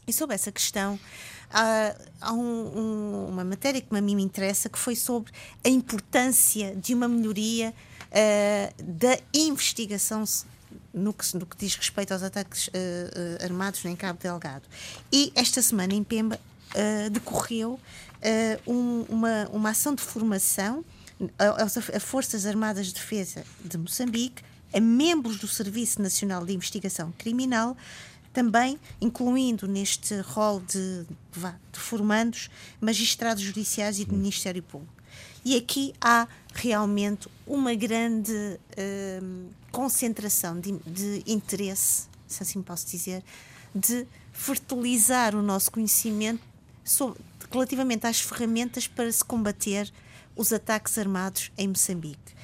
E 0.08 0.14
sobre 0.14 0.36
essa 0.36 0.52
questão, 0.52 1.00
há, 1.52 1.96
há 2.22 2.32
um, 2.32 2.38
um, 2.38 3.28
uma 3.30 3.44
matéria 3.44 3.82
que 3.82 3.96
a 3.96 4.02
mim 4.02 4.16
me 4.16 4.22
interessa, 4.22 4.70
que 4.70 4.78
foi 4.78 4.96
sobre 4.96 5.32
a 5.64 5.70
importância 5.70 6.76
de 6.76 6.94
uma 6.94 7.08
melhoria 7.08 7.74
uh, 8.12 8.84
da 8.84 9.18
investigação 9.34 10.24
no 10.94 11.12
que, 11.12 11.36
no 11.36 11.46
que, 11.48 11.58
diz 11.58 11.74
respeito 11.76 12.14
aos 12.14 12.22
ataques 12.22 12.70
armados 13.44 13.84
em 13.84 13.96
Cabo 13.96 14.20
Delgado. 14.22 14.64
E 15.12 15.32
esta 15.34 15.62
semana 15.62 15.94
em 15.94 16.04
Pemba 16.04 16.40
decorreu 17.12 17.80
uh, 18.26 18.72
um, 18.72 19.06
uma, 19.10 19.50
uma 19.52 19.70
ação 19.70 19.94
de 19.94 20.02
formação 20.02 20.84
a, 21.38 21.64
a 21.96 22.00
Forças 22.00 22.46
Armadas 22.46 22.88
de 22.88 22.94
Defesa 22.94 23.46
de 23.64 23.78
Moçambique, 23.78 24.44
a 24.74 24.80
membros 24.80 25.38
do 25.38 25.48
Serviço 25.48 26.02
Nacional 26.02 26.46
de 26.46 26.54
Investigação 26.54 27.14
Criminal, 27.18 27.78
também 28.34 28.78
incluindo 29.00 29.66
neste 29.68 30.20
rol 30.20 30.60
de, 30.60 31.06
de 31.72 31.80
formandos 31.80 32.50
magistrados 32.82 33.42
judiciais 33.42 33.98
e 34.00 34.06
do 34.06 34.14
Ministério 34.14 34.62
Público. 34.62 34.94
E 35.46 35.56
aqui 35.56 35.94
há 36.02 36.28
realmente 36.54 37.30
uma 37.48 37.74
grande 37.76 38.34
uh, 38.34 39.50
concentração 39.72 40.60
de, 40.60 40.74
de 40.80 41.24
interesse, 41.26 42.08
se 42.28 42.44
assim 42.44 42.62
posso 42.62 42.88
dizer, 42.88 43.24
de 43.74 44.06
fertilizar 44.34 45.36
o 45.36 45.42
nosso 45.42 45.72
conhecimento 45.72 46.42
sobre, 46.84 47.20
relativamente 47.56 48.06
às 48.06 48.20
ferramentas 48.20 48.88
para 48.88 49.12
se 49.12 49.24
combater 49.24 49.92
os 50.36 50.52
ataques 50.52 50.98
armados 50.98 51.52
em 51.58 51.70
Moçambique. 51.70 52.36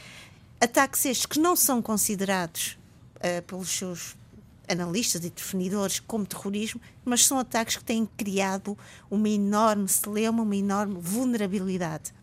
Ataques 0.60 1.06
estes 1.06 1.26
que 1.26 1.40
não 1.40 1.56
são 1.56 1.82
considerados 1.82 2.78
uh, 3.18 3.42
pelos 3.44 3.70
seus 3.70 4.16
analistas 4.70 5.26
e 5.26 5.30
definidores 5.30 6.00
como 6.00 6.26
terrorismo, 6.26 6.80
mas 7.04 7.26
são 7.26 7.38
ataques 7.38 7.76
que 7.76 7.84
têm 7.84 8.06
criado 8.18 8.78
uma 9.10 9.28
enorme 9.28 9.90
celeuma, 9.90 10.44
uma 10.44 10.56
enorme 10.56 10.98
vulnerabilidade 11.00 12.14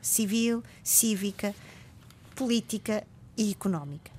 civil, 0.00 0.62
cívica, 0.82 1.54
política 2.34 3.06
e 3.36 3.50
económica. 3.50 4.10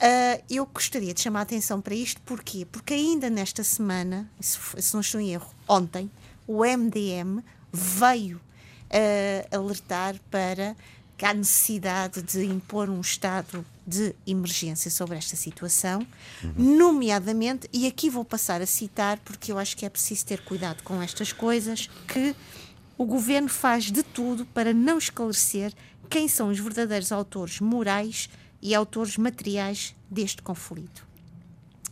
Uh, 0.00 0.42
eu 0.48 0.64
gostaria 0.64 1.12
de 1.12 1.20
chamar 1.20 1.40
a 1.40 1.42
atenção 1.42 1.78
para 1.78 1.94
isto, 1.94 2.22
porquê? 2.22 2.66
Porque 2.72 2.94
ainda 2.94 3.28
nesta 3.28 3.62
semana, 3.62 4.30
se, 4.40 4.58
se 4.80 4.94
não 4.94 5.02
estou 5.02 5.20
em 5.20 5.34
erro, 5.34 5.54
ontem, 5.68 6.10
o 6.46 6.64
MDM 6.64 7.42
veio 7.72 8.36
uh, 8.36 9.56
alertar 9.56 10.16
para 10.30 10.76
que 11.16 11.26
há 11.26 11.34
necessidade 11.34 12.22
de 12.22 12.46
impor 12.46 12.88
um 12.88 13.00
estado 13.00 13.64
de 13.86 14.14
emergência 14.26 14.90
sobre 14.90 15.18
esta 15.18 15.36
situação, 15.36 16.06
uhum. 16.42 16.76
nomeadamente, 16.76 17.68
e 17.72 17.86
aqui 17.86 18.08
vou 18.08 18.24
passar 18.24 18.62
a 18.62 18.66
citar, 18.66 19.18
porque 19.18 19.52
eu 19.52 19.58
acho 19.58 19.76
que 19.76 19.84
é 19.84 19.90
preciso 19.90 20.24
ter 20.24 20.42
cuidado 20.42 20.82
com 20.82 21.02
estas 21.02 21.30
coisas, 21.30 21.90
que 22.08 22.34
o 22.96 23.04
governo 23.04 23.48
faz 23.48 23.90
de 23.90 24.02
tudo 24.02 24.46
para 24.46 24.72
não 24.72 24.96
esclarecer 24.96 25.74
quem 26.08 26.26
são 26.26 26.48
os 26.48 26.58
verdadeiros 26.58 27.12
autores 27.12 27.60
morais 27.60 28.30
e 28.62 28.74
autores 28.74 29.16
materiais 29.16 29.94
deste 30.10 30.40
conflito. 30.40 31.06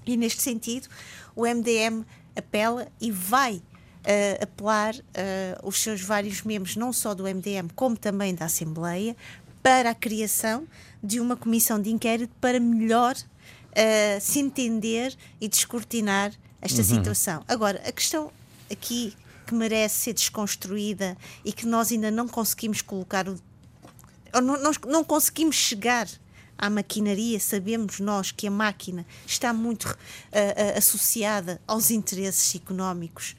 E 0.06 0.16
neste 0.16 0.40
sentido, 0.40 0.88
o 1.36 1.42
MDM 1.42 2.02
apela 2.34 2.88
e 2.98 3.10
vai 3.10 3.62
uh, 4.08 4.42
apelar 4.42 4.94
uh, 4.94 5.68
os 5.68 5.80
seus 5.80 6.00
vários 6.00 6.42
membros, 6.42 6.76
não 6.76 6.92
só 6.92 7.14
do 7.14 7.24
MDM, 7.24 7.68
como 7.74 7.96
também 7.96 8.34
da 8.34 8.46
Assembleia, 8.46 9.14
para 9.62 9.90
a 9.90 9.94
criação 9.94 10.66
de 11.02 11.20
uma 11.20 11.36
comissão 11.36 11.80
de 11.80 11.90
inquérito 11.90 12.34
para 12.40 12.58
melhor 12.58 13.14
uh, 13.14 14.20
se 14.20 14.38
entender 14.38 15.14
e 15.40 15.48
descortinar 15.48 16.32
esta 16.60 16.78
uhum. 16.78 16.84
situação. 16.84 17.44
Agora, 17.46 17.80
a 17.86 17.92
questão 17.92 18.32
aqui 18.70 19.14
que 19.46 19.54
merece 19.54 19.96
ser 19.96 20.12
desconstruída 20.14 21.16
e 21.44 21.52
que 21.52 21.66
nós 21.66 21.92
ainda 21.92 22.10
não 22.10 22.26
conseguimos 22.26 22.82
colocar 22.82 23.28
o. 23.28 23.38
Não, 24.34 24.58
não, 24.58 24.72
não 24.86 25.04
conseguimos 25.04 25.56
chegar 25.56 26.06
à 26.56 26.68
maquinaria, 26.68 27.40
sabemos 27.40 28.00
nós 28.00 28.30
que 28.30 28.46
a 28.46 28.50
máquina 28.50 29.06
está 29.26 29.52
muito 29.52 29.84
uh, 29.84 29.94
uh, 29.94 30.78
associada 30.78 31.60
aos 31.66 31.90
interesses 31.90 32.54
económicos 32.54 33.36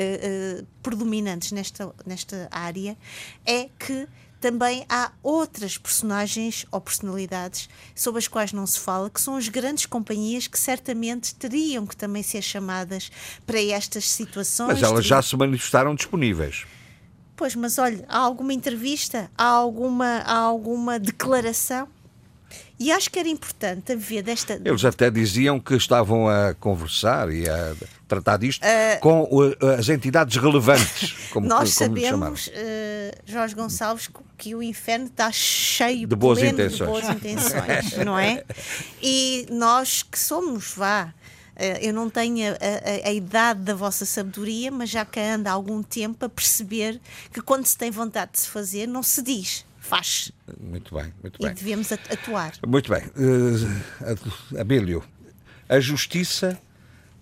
uh, 0.00 0.66
predominantes 0.82 1.52
nesta, 1.52 1.94
nesta 2.06 2.48
área, 2.50 2.96
é 3.44 3.68
que 3.78 4.08
também 4.40 4.84
há 4.88 5.10
outras 5.22 5.76
personagens 5.76 6.64
ou 6.70 6.80
personalidades 6.80 7.68
sobre 7.94 8.18
as 8.20 8.28
quais 8.28 8.52
não 8.52 8.66
se 8.66 8.78
fala, 8.78 9.10
que 9.10 9.20
são 9.20 9.36
as 9.36 9.48
grandes 9.48 9.86
companhias 9.86 10.46
que 10.46 10.58
certamente 10.58 11.34
teriam 11.34 11.86
que 11.86 11.96
também 11.96 12.22
ser 12.22 12.42
chamadas 12.42 13.10
para 13.44 13.60
estas 13.60 14.08
situações. 14.08 14.80
Mas 14.80 14.82
elas 14.82 15.04
já 15.04 15.20
se 15.20 15.36
manifestaram 15.36 15.94
disponíveis. 15.94 16.66
Pois, 17.34 17.54
mas 17.54 17.78
olha, 17.78 18.04
há 18.08 18.18
alguma 18.18 18.52
entrevista? 18.52 19.30
Há 19.36 19.44
alguma, 19.44 20.22
há 20.24 20.36
alguma 20.36 20.98
declaração? 20.98 21.88
E 22.80 22.92
acho 22.92 23.10
que 23.10 23.18
era 23.18 23.28
importante 23.28 23.92
haver 23.92 24.22
desta. 24.22 24.60
Eles 24.64 24.84
até 24.84 25.10
diziam 25.10 25.58
que 25.58 25.74
estavam 25.74 26.28
a 26.28 26.54
conversar 26.54 27.32
e 27.32 27.48
a 27.48 27.74
tratar 28.06 28.36
disto 28.36 28.62
uh, 28.62 29.00
com 29.00 29.28
as 29.76 29.88
entidades 29.88 30.36
relevantes. 30.36 31.12
Como, 31.28 31.46
nós 31.46 31.74
como 31.76 31.94
sabemos, 31.94 32.46
uh, 32.46 32.50
Jorge 33.26 33.54
Gonçalves, 33.54 34.08
que 34.38 34.54
o 34.54 34.62
inferno 34.62 35.06
está 35.06 35.30
cheio 35.30 36.06
de 36.06 36.16
boas 36.16 36.42
intenções, 36.42 36.78
de 36.78 36.84
boas 36.84 37.08
intenções 37.16 37.96
não 38.04 38.18
é? 38.18 38.42
E 39.02 39.46
nós 39.50 40.02
que 40.02 40.18
somos, 40.18 40.72
vá. 40.74 41.12
Uh, 41.54 41.76
eu 41.82 41.92
não 41.92 42.08
tenho 42.08 42.52
a, 42.52 42.54
a, 42.54 43.08
a, 43.08 43.12
idade 43.12 43.60
da 43.60 43.74
vossa 43.74 44.06
sabedoria, 44.06 44.70
mas 44.70 44.88
já 44.88 45.04
que 45.04 45.18
anda 45.18 45.50
há 45.50 45.52
algum 45.52 45.82
tempo 45.82 46.24
a 46.24 46.28
perceber 46.28 47.00
que 47.32 47.42
quando 47.42 47.66
se 47.66 47.76
tem 47.76 47.90
vontade 47.90 48.32
de 48.32 48.40
se 48.40 48.48
fazer, 48.48 48.86
não 48.86 49.02
se 49.02 49.20
diz 49.20 49.66
faz. 49.88 50.30
Muito 50.60 50.94
bem, 50.94 51.12
muito 51.22 51.36
e 51.40 51.42
bem. 51.42 51.50
E 51.50 51.54
devemos 51.54 51.90
atuar. 51.92 52.52
Muito 52.66 52.90
bem. 52.90 53.02
Uh, 53.16 54.60
Abílio, 54.60 55.02
a 55.68 55.80
justiça 55.80 56.60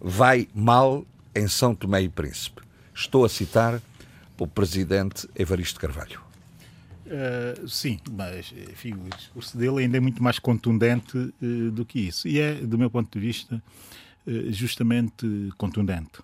vai 0.00 0.48
mal 0.54 1.06
em 1.34 1.48
São 1.48 1.74
Tomé 1.74 2.02
e 2.02 2.08
Príncipe. 2.08 2.62
Estou 2.94 3.24
a 3.24 3.28
citar 3.28 3.80
o 4.38 4.46
presidente 4.46 5.28
Evaristo 5.34 5.80
Carvalho. 5.80 6.20
Uh, 7.06 7.68
sim, 7.68 8.00
mas 8.10 8.52
enfim, 8.70 8.94
o 8.94 9.16
discurso 9.16 9.56
dele 9.56 9.84
ainda 9.84 9.96
é 9.96 10.00
muito 10.00 10.20
mais 10.20 10.40
contundente 10.40 11.16
uh, 11.16 11.70
do 11.70 11.84
que 11.84 12.00
isso. 12.00 12.26
E 12.26 12.40
é, 12.40 12.54
do 12.54 12.76
meu 12.76 12.90
ponto 12.90 13.12
de 13.12 13.24
vista, 13.24 13.62
uh, 14.26 14.52
justamente 14.52 15.26
contundente. 15.56 16.20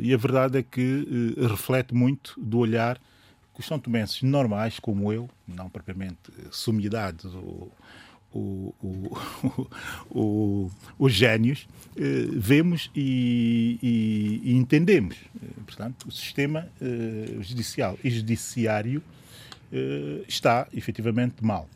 e 0.00 0.14
a 0.14 0.16
verdade 0.16 0.58
é 0.58 0.62
que 0.62 1.34
reflete 1.36 1.94
muito 1.94 2.34
do 2.40 2.58
olhar 2.58 2.98
os 3.58 3.66
são 3.66 3.78
tomenses 3.78 4.22
normais, 4.22 4.78
como 4.78 5.12
eu, 5.12 5.28
não 5.46 5.68
propriamente 5.68 6.30
sumidades 6.50 7.24
ou, 7.24 7.72
ou, 8.32 8.74
ou, 10.10 10.70
os 10.98 11.12
gênios, 11.12 11.66
eh, 11.96 12.28
vemos 12.32 12.90
e, 12.94 13.78
e, 13.82 14.50
e, 14.50 14.56
entendemos. 14.56 15.16
Portanto, 15.66 16.08
o 16.08 16.12
sistema 16.12 16.68
eh, 16.80 17.36
judicial 17.40 17.98
e 18.04 18.10
judiciário 18.10 19.02
eh, 19.72 20.22
está 20.28 20.68
efetivamente 20.72 21.44
mal. 21.44 21.68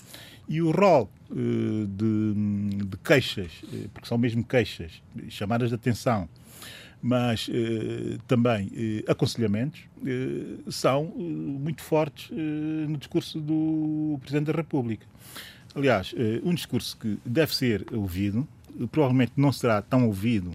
E 0.49 0.61
o 0.61 0.71
rol 0.71 1.09
de, 1.31 2.85
de 2.85 2.97
queixas, 2.99 3.51
porque 3.95 4.07
são 4.07 4.19
mesmo 4.19 4.45
queixas, 4.45 5.01
chamadas 5.31 5.71
de 5.71 5.77
atenção, 5.77 6.29
mas 7.03 7.51
eh, 7.53 8.17
também 8.29 8.71
eh, 8.75 9.11
aconselhamentos, 9.11 9.81
eh, 10.07 10.71
são 10.71 11.13
eh, 11.17 11.21
muito 11.21 11.83
fortes 11.83 12.31
eh, 12.31 12.87
no 12.89 12.97
discurso 12.97 13.41
do 13.41 14.19
Presidente 14.21 14.47
da 14.47 14.53
República. 14.53 15.05
Aliás, 15.75 16.15
eh, 16.17 16.41
um 16.45 16.55
discurso 16.55 16.97
que 16.97 17.19
deve 17.27 17.53
ser 17.55 17.85
ouvido, 17.93 18.47
provavelmente 18.93 19.33
não 19.37 19.51
será 19.51 19.83
tão 19.83 20.07
ouvido 20.07 20.53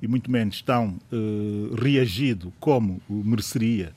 e 0.00 0.08
muito 0.08 0.30
menos 0.30 0.60
tão 0.62 0.98
reagido 1.80 2.52
como 2.58 3.00
mereceria, 3.08 3.92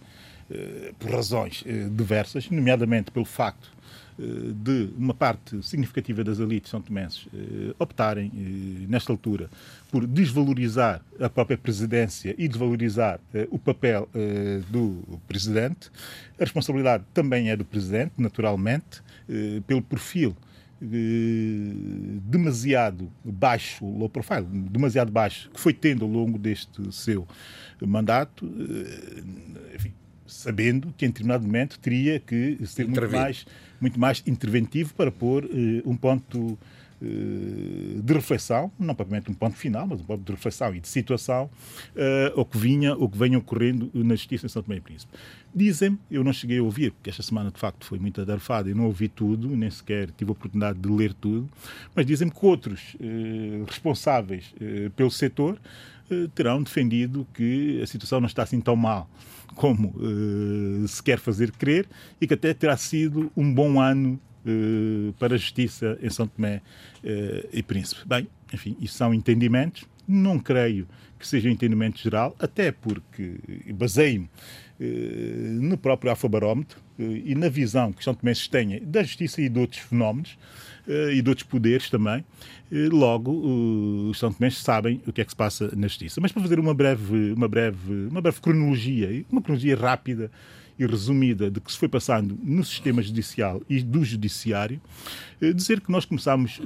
por 0.99 1.09
razões 1.09 1.63
diversas, 1.97 2.47
nomeadamente 2.51 3.09
pelo 3.09 3.25
facto 3.25 3.71
de 4.17 4.89
uma 4.97 5.13
parte 5.13 5.61
significativa 5.61 6.23
das 6.23 6.39
elites 6.39 6.69
são 6.71 6.81
tomenses 6.81 7.27
eh, 7.33 7.75
optarem, 7.77 8.31
eh, 8.33 8.85
nesta 8.87 9.11
altura, 9.11 9.49
por 9.91 10.07
desvalorizar 10.07 11.01
a 11.19 11.29
própria 11.29 11.57
presidência 11.57 12.33
e 12.37 12.47
desvalorizar 12.47 13.19
eh, 13.33 13.47
o 13.51 13.59
papel 13.59 14.07
do 14.69 15.19
presidente. 15.27 15.89
A 16.39 16.43
responsabilidade 16.43 17.03
também 17.13 17.49
é 17.49 17.55
do 17.55 17.65
presidente, 17.65 18.13
naturalmente, 18.17 19.01
pelo 19.65 19.81
perfil 19.81 20.35
demasiado 22.23 23.11
baixo, 23.23 23.85
low 23.85 24.09
profile, 24.09 24.45
demasiado 24.45 25.11
baixo, 25.11 25.49
que 25.53 25.59
foi 25.59 25.73
tendo 25.73 26.05
ao 26.05 26.11
longo 26.11 26.37
deste 26.37 26.93
seu 26.93 27.27
mandato, 27.81 28.45
enfim, 29.73 29.93
sabendo 30.27 30.93
que 30.97 31.05
em 31.05 31.09
determinado 31.09 31.45
momento 31.45 31.79
teria 31.79 32.19
que 32.19 32.57
ser 32.65 32.87
muito 32.87 33.09
mais 33.09 33.45
muito 33.85 33.99
mais 33.99 34.23
interventivo 34.25 34.95
para 34.95 35.11
pôr 35.11 35.45
uh, 35.45 35.49
um 35.85 35.95
ponto 35.95 36.39
uh, 36.39 36.57
de 38.01 38.13
reflexão, 38.13 38.71
não 38.79 38.95
propriamente 38.95 39.29
um 39.29 39.33
ponto 39.35 39.55
final, 39.55 39.85
mas 39.85 40.01
um 40.01 40.03
ponto 40.03 40.23
de 40.23 40.31
reflexão 40.31 40.73
e 40.73 40.79
de 40.79 40.87
situação 40.87 41.45
uh, 41.95 42.39
o 42.39 42.43
que 42.43 42.57
vinha, 42.57 42.95
o 42.95 43.07
que 43.07 43.15
vem 43.15 43.35
ocorrendo 43.35 43.91
na 43.93 44.15
Justiça 44.15 44.47
em 44.47 44.49
São 44.49 44.63
Tomé 44.63 44.77
e 44.77 44.81
Príncipe. 44.81 45.13
Dizem, 45.53 45.99
eu 46.09 46.23
não 46.23 46.33
cheguei 46.33 46.57
a 46.57 46.63
ouvir, 46.63 46.93
porque 46.93 47.11
esta 47.11 47.21
semana 47.21 47.51
de 47.51 47.59
facto 47.59 47.85
foi 47.85 47.99
muito 47.99 48.19
adarfada 48.19 48.71
e 48.71 48.73
não 48.73 48.85
ouvi 48.85 49.07
tudo, 49.07 49.47
nem 49.55 49.69
sequer 49.69 50.09
tive 50.09 50.31
a 50.31 50.33
oportunidade 50.33 50.79
de 50.79 50.89
ler 50.89 51.13
tudo, 51.13 51.47
mas 51.93 52.07
dizem 52.07 52.27
que 52.27 52.45
outros 52.45 52.97
responsáveis 53.65 54.53
pelo 54.97 55.11
setor 55.11 55.57
terão 56.33 56.61
defendido 56.61 57.27
que 57.33 57.81
a 57.81 57.87
situação 57.87 58.19
não 58.19 58.27
está 58.27 58.43
assim 58.43 58.61
tão 58.61 58.75
mal 58.75 59.09
como 59.55 59.89
uh, 59.97 60.87
se 60.87 61.01
quer 61.01 61.17
fazer 61.17 61.51
crer 61.51 61.87
e 62.19 62.27
que 62.27 62.33
até 62.33 62.53
terá 62.53 62.75
sido 62.75 63.31
um 63.35 63.53
bom 63.53 63.79
ano 63.79 64.19
uh, 64.45 65.13
para 65.13 65.35
a 65.35 65.37
justiça 65.37 65.97
em 66.01 66.09
São 66.09 66.27
Tomé 66.27 66.61
e 67.53 67.61
Príncipe. 67.61 68.01
Bem, 68.05 68.27
enfim, 68.53 68.75
isso 68.81 68.97
são 68.97 69.13
entendimentos. 69.13 69.85
Não 70.07 70.39
creio 70.39 70.87
que 71.17 71.27
seja 71.27 71.47
um 71.47 71.51
entendimento 71.51 71.99
geral, 71.99 72.35
até 72.39 72.71
porque 72.71 73.35
baseio-me 73.73 74.29
no 75.59 75.77
próprio 75.77 76.11
Afobarómetro 76.11 76.79
e 76.99 77.33
na 77.35 77.47
visão 77.47 77.93
que 77.93 78.03
São 78.03 78.13
Tomé 78.13 78.33
têm 78.49 78.83
da 78.83 79.03
justiça 79.03 79.41
e 79.41 79.49
de 79.49 79.59
outros 79.59 79.81
fenómenos 79.81 80.37
e 80.87 81.21
de 81.21 81.29
outros 81.29 81.47
poderes 81.47 81.89
também, 81.89 82.23
logo 82.91 83.31
os 84.09 84.19
São 84.19 84.31
Tomés 84.31 84.57
sabem 84.57 85.01
o 85.07 85.13
que 85.13 85.21
é 85.21 85.25
que 85.25 85.31
se 85.31 85.35
passa 85.35 85.71
na 85.75 85.87
justiça. 85.87 86.19
Mas 86.21 86.31
para 86.31 86.41
fazer 86.41 86.59
uma 86.59 86.73
breve, 86.73 87.31
uma 87.33 87.47
breve, 87.47 88.07
uma 88.09 88.21
breve 88.21 88.39
cronologia, 88.41 89.25
uma 89.31 89.41
cronologia 89.41 89.75
rápida 89.75 90.29
e 90.77 90.85
resumida 90.85 91.49
de 91.49 91.59
que 91.61 91.71
se 91.71 91.77
foi 91.77 91.87
passando 91.87 92.37
no 92.43 92.63
sistema 92.63 93.01
judicial 93.01 93.61
e 93.69 93.81
do 93.81 94.03
judiciário, 94.03 94.81
dizer 95.55 95.79
que 95.81 95.91
nós 95.91 96.05
começámos 96.05 96.59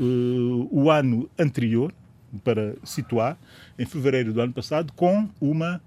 o 0.71 0.89
ano 0.89 1.29
anterior, 1.37 1.93
para 2.43 2.75
situar, 2.83 3.37
em 3.77 3.85
fevereiro 3.85 4.33
do 4.33 4.41
ano 4.41 4.53
passado, 4.53 4.93
com 4.93 5.27
uma 5.41 5.81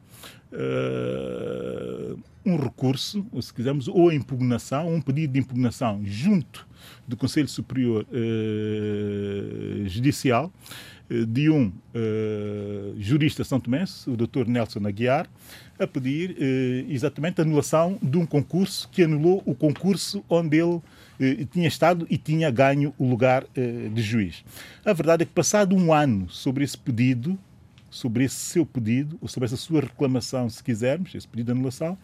uh, 0.53 2.19
um 2.45 2.57
recurso, 2.57 3.27
ou 3.33 3.41
se 3.41 3.53
quisermos, 3.53 3.89
ou 3.89 4.09
a 4.09 4.15
impugnação, 4.15 4.93
um 4.93 5.01
pedido 5.01 5.35
de 5.35 5.41
impugnação 5.41 6.01
junto 6.05 6.67
do 7.07 7.17
Conselho 7.17 7.49
Superior 7.49 8.07
uh, 8.11 9.89
Judicial 9.89 10.53
uh, 11.11 11.27
de 11.27 11.49
um 11.49 11.67
uh, 11.67 12.95
jurista 12.99 13.45
são 13.45 13.61
tomense, 13.61 14.09
o 14.11 14.17
Dr. 14.17 14.47
Nelson 14.47 14.87
Aguiar, 14.87 15.29
a 15.79 15.87
pedir 15.87 16.37
exatamente 16.89 17.41
a 17.41 17.45
anulação 17.45 17.99
de 18.01 18.17
um 18.17 18.25
concurso 18.25 18.89
que 18.91 19.03
anulou 19.03 19.43
o 19.45 19.53
concurso 19.53 20.23
onde 20.29 20.59
ele 21.19 21.45
tinha 21.47 21.67
estado 21.67 22.07
e 22.09 22.17
tinha 22.17 22.51
ganho 22.53 22.95
o 22.97 23.09
lugar 23.09 23.45
de 23.93 24.01
juiz. 24.01 24.45
A 24.85 24.93
verdade 24.93 25.25
é 25.25 25.27
que, 25.27 25.33
passado 25.33 25.75
um 25.75 25.93
ano 25.93 26.31
sobre 26.31 26.63
esse 26.63 26.79
pedido, 26.79 27.37
sobre 27.93 28.25
esse 28.25 28.37
seu 28.37 28.65
pedido, 28.65 29.19
ou 29.21 29.29
sobre 29.29 29.47
essa 29.47 29.57
sua 29.57 29.83
reclamação, 29.83 30.49
se 30.49 30.65
quisermos, 30.65 31.15
esse 31.15 31.29
pedido 31.29 31.47
de 31.47 31.53
anulação, 31.53 31.97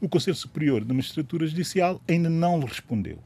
o 0.00 0.08
Conselho 0.08 0.36
Superior 0.36 0.84
da 0.84 0.92
Magistratura 0.92 1.46
Judicial 1.46 2.02
ainda 2.08 2.28
não 2.28 2.58
respondeu. 2.58 3.20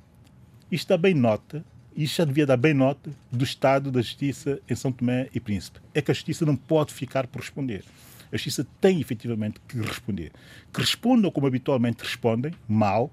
Isto 0.71 0.89
dá 0.89 0.99
bem 0.99 1.15
nota, 1.15 1.65
isto 1.97 2.19
já 2.19 2.25
devia 2.27 2.45
dar 2.45 2.59
bem 2.59 2.75
nota 2.75 3.11
do 3.31 3.43
estado 3.43 3.91
da 3.91 4.03
justiça 4.03 4.61
em 4.69 4.75
São 4.75 4.93
Tomé 4.93 5.31
e 5.35 5.41
Príncipe. 5.41 5.81
É 5.95 6.03
que 6.03 6.11
a 6.11 6.15
justiça 6.15 6.45
não 6.45 6.55
pode 6.55 6.93
ficar 6.93 7.27
por 7.27 7.41
responder. 7.41 7.83
A 8.31 8.37
justiça 8.37 8.67
tem 8.79 9.01
efetivamente 9.01 9.59
que 9.67 9.79
responder. 9.79 10.33
Que 10.71 10.81
respondam 10.81 11.31
como 11.31 11.47
habitualmente 11.47 12.03
respondem, 12.03 12.53
mal, 12.69 13.11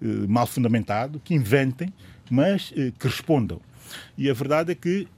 eh, 0.00 0.06
mal 0.28 0.46
fundamentado, 0.46 1.20
que 1.24 1.34
inventem, 1.34 1.92
mas 2.30 2.72
eh, 2.76 2.92
que 2.96 3.08
respondam. 3.08 3.60
E 4.16 4.30
a 4.30 4.34
verdade 4.34 4.70
é 4.70 4.74
que, 4.76 5.08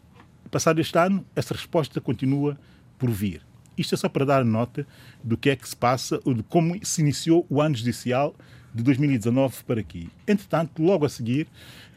passado 0.51 0.81
este 0.81 0.99
ano, 0.99 1.25
essa 1.37 1.53
resposta 1.53 2.01
continua 2.01 2.59
por 2.99 3.11
vir. 3.11 3.43
Isto 3.77 3.95
é 3.95 3.99
só 3.99 4.09
para 4.09 4.25
dar 4.25 4.45
nota 4.45 4.87
do 5.23 5.37
que 5.37 5.51
é 5.51 5.57
que 5.57 5.69
se 5.69 5.77
passa, 5.77 6.21
ou 6.25 6.35
de 6.35 6.43
como 6.43 6.79
se 6.85 7.01
iniciou 7.01 7.47
o 7.49 7.63
ano 7.63 7.77
judicial 7.77 8.35
de 8.75 8.83
2019 8.83 9.63
para 9.65 9.81
aqui. 9.81 10.09
Entretanto, 10.27 10.83
logo 10.83 11.07
a 11.07 11.09
seguir, 11.09 11.47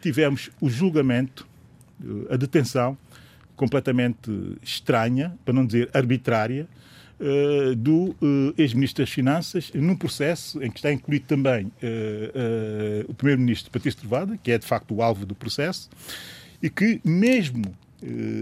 tivemos 0.01 0.49
o 0.59 0.69
julgamento 0.69 1.47
a 2.29 2.35
detenção 2.35 2.97
completamente 3.55 4.31
estranha, 4.61 5.37
para 5.45 5.53
não 5.53 5.65
dizer 5.65 5.89
arbitrária, 5.93 6.67
uh, 7.19 7.75
do 7.75 8.15
uh, 8.21 8.53
ex-ministro 8.57 9.03
das 9.03 9.13
Finanças, 9.13 9.71
num 9.73 9.95
processo 9.95 10.63
em 10.63 10.71
que 10.71 10.79
está 10.79 10.91
incluído 10.91 11.25
também 11.25 11.71
o 13.07 13.13
primeiro-ministro 13.13 13.71
Patrício 13.71 13.99
Trovada, 13.99 14.37
que 14.41 14.51
é 14.51 14.57
de 14.57 14.65
facto 14.65 14.95
o 14.95 15.01
alvo 15.01 15.25
do 15.25 15.35
processo, 15.35 15.89
e 16.61 16.69
que, 16.69 16.99
mesmo 17.03 17.63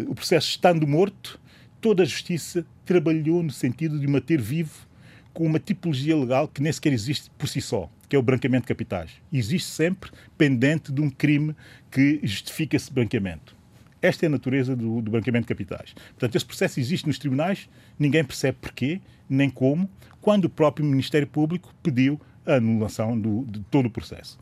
o 0.08 0.16
processo 0.16 0.50
estando 0.50 0.88
morto, 0.88 1.40
toda 1.82 2.04
a 2.04 2.06
justiça 2.06 2.66
trabalhou 2.86 3.44
no 3.44 3.52
sentido 3.52 4.00
de 4.00 4.08
manter 4.08 4.40
vivo 4.42 4.88
com 5.34 5.46
uma 5.46 5.60
tipologia 5.60 6.16
legal 6.18 6.48
que 6.48 6.62
nem 6.62 6.72
sequer 6.72 6.94
existe 6.94 7.30
por 7.38 7.48
si 7.48 7.62
só, 7.62 7.90
que 8.08 8.16
é 8.16 8.20
o 8.20 8.22
branqueamento 8.22 8.64
de 8.64 8.68
capitais. 8.68 9.12
Existe 9.32 9.70
sempre 9.70 10.12
pendente 10.38 10.92
de 10.92 11.02
um 11.02 11.10
crime 11.10 11.56
que 11.92 12.20
justifica 12.24 12.76
esse 12.76 12.92
branqueamento. 12.92 13.56
Esta 14.02 14.26
é 14.26 14.28
a 14.28 14.30
natureza 14.30 14.76
do, 14.76 15.02
do 15.02 15.12
branqueamento 15.12 15.44
de 15.44 15.50
capitais. 15.50 15.94
Portanto, 15.94 16.36
esse 16.36 16.46
processo 16.46 16.80
existe 16.80 17.06
nos 17.06 17.20
tribunais, 17.20 17.70
ninguém 17.98 18.24
percebe 18.24 18.58
porquê, 18.60 19.02
nem 19.30 19.50
como, 19.50 19.90
quando 20.22 20.46
o 20.46 20.50
próprio 20.50 20.86
Ministério 20.86 21.28
Público 21.28 21.74
pediu 21.84 22.20
a 22.46 22.56
anulação 22.56 23.20
do, 23.20 23.46
de 23.46 23.60
todo 23.62 23.88
o 23.88 23.90
processo. 23.90 24.40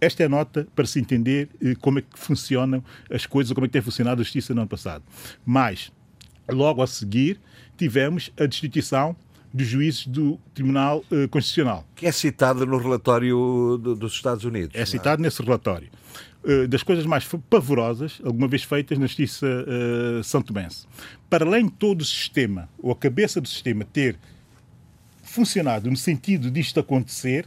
Esta 0.00 0.22
é 0.22 0.26
a 0.26 0.28
nota 0.28 0.66
para 0.74 0.86
se 0.86 0.98
entender 0.98 1.50
eh, 1.62 1.74
como 1.78 1.98
é 1.98 2.02
que 2.02 2.18
funcionam 2.18 2.82
as 3.10 3.26
coisas, 3.26 3.52
como 3.52 3.66
é 3.66 3.68
que 3.68 3.72
tem 3.74 3.82
funcionado 3.82 4.20
a 4.20 4.24
justiça 4.24 4.54
no 4.54 4.62
ano 4.62 4.68
passado. 4.68 5.04
Mas, 5.44 5.92
logo 6.52 6.82
a 6.82 6.86
seguir, 6.86 7.40
tivemos 7.76 8.30
a 8.38 8.46
destituição 8.46 9.16
dos 9.52 9.66
juízes 9.66 10.06
do 10.06 10.38
Tribunal 10.54 11.04
uh, 11.10 11.28
Constitucional. 11.28 11.84
Que 11.96 12.06
é 12.06 12.12
citado 12.12 12.64
no 12.64 12.78
relatório 12.78 13.78
do, 13.82 13.96
dos 13.96 14.12
Estados 14.12 14.44
Unidos. 14.44 14.74
É, 14.74 14.82
é? 14.82 14.86
citado 14.86 15.20
nesse 15.20 15.42
relatório. 15.42 15.88
Uh, 16.44 16.66
das 16.68 16.82
coisas 16.82 17.04
mais 17.04 17.28
pavorosas, 17.48 18.20
alguma 18.24 18.48
vez 18.48 18.62
feitas 18.62 18.98
na 18.98 19.06
Justiça 19.06 19.46
uh, 19.46 20.24
São 20.24 20.40
Tomense. 20.40 20.86
Para 21.28 21.44
além 21.44 21.66
de 21.66 21.72
todo 21.72 22.00
o 22.00 22.04
sistema, 22.04 22.68
ou 22.78 22.92
a 22.92 22.96
cabeça 22.96 23.40
do 23.40 23.48
sistema 23.48 23.84
ter 23.84 24.16
funcionado 25.22 25.90
no 25.90 25.96
sentido 25.96 26.50
disto 26.50 26.80
acontecer, 26.80 27.46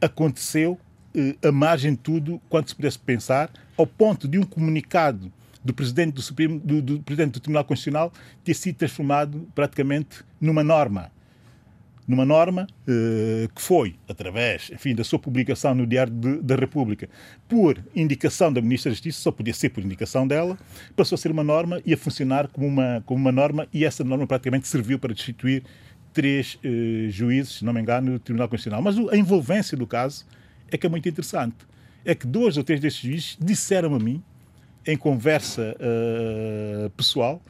aconteceu 0.00 0.78
uh, 1.14 1.48
a 1.48 1.50
margem 1.50 1.92
de 1.92 1.98
tudo 1.98 2.40
quanto 2.48 2.68
se 2.68 2.76
pudesse 2.76 2.98
pensar, 2.98 3.50
ao 3.76 3.86
ponto 3.86 4.28
de 4.28 4.38
um 4.38 4.44
comunicado 4.44 5.32
do 5.68 5.74
presidente 5.74 6.14
do, 6.14 6.22
Supremo, 6.22 6.58
do, 6.58 6.80
do 6.80 7.00
presidente 7.02 7.34
do 7.34 7.40
Tribunal 7.40 7.62
Constitucional 7.62 8.10
ter 8.42 8.54
sido 8.54 8.76
transformado 8.76 9.46
praticamente 9.54 10.24
numa 10.40 10.64
norma 10.64 11.12
numa 12.08 12.24
norma 12.24 12.66
eh, 12.86 13.48
que 13.54 13.60
foi, 13.60 13.96
através 14.08 14.70
enfim, 14.72 14.94
da 14.94 15.04
sua 15.04 15.18
publicação 15.18 15.74
no 15.74 15.86
Diário 15.86 16.10
de, 16.10 16.40
da 16.40 16.56
República, 16.56 17.06
por 17.46 17.78
indicação 17.94 18.50
da 18.50 18.62
Ministra 18.62 18.90
da 18.90 18.94
Justiça, 18.94 19.20
só 19.20 19.30
podia 19.30 19.52
ser 19.52 19.68
por 19.68 19.84
indicação 19.84 20.26
dela, 20.26 20.58
passou 20.96 21.16
a 21.16 21.18
ser 21.18 21.30
uma 21.30 21.44
norma 21.44 21.82
e 21.84 21.92
a 21.92 21.98
funcionar 21.98 22.48
como 22.48 22.66
uma, 22.66 23.02
como 23.04 23.20
uma 23.20 23.30
norma, 23.30 23.68
e 23.74 23.84
essa 23.84 24.02
norma 24.02 24.26
praticamente 24.26 24.66
serviu 24.66 24.98
para 24.98 25.12
destituir 25.12 25.62
três 26.14 26.58
eh, 26.64 27.10
juízes, 27.10 27.58
se 27.58 27.64
não 27.66 27.74
me 27.74 27.82
engano, 27.82 28.12
do 28.12 28.18
Tribunal 28.18 28.48
Constitucional. 28.48 28.80
Mas 28.80 28.96
a 29.12 29.14
envolvência 29.14 29.76
do 29.76 29.86
caso 29.86 30.24
é 30.70 30.78
que 30.78 30.86
é 30.86 30.88
muito 30.88 31.06
interessante. 31.06 31.56
É 32.06 32.14
que 32.14 32.26
dois 32.26 32.56
ou 32.56 32.64
três 32.64 32.80
destes 32.80 33.02
juízes 33.02 33.36
disseram 33.38 33.94
a 33.94 33.98
mim, 33.98 34.22
em 34.86 34.96
conversa 34.96 35.76
uh, 35.76 36.90
pessoal, 36.90 37.42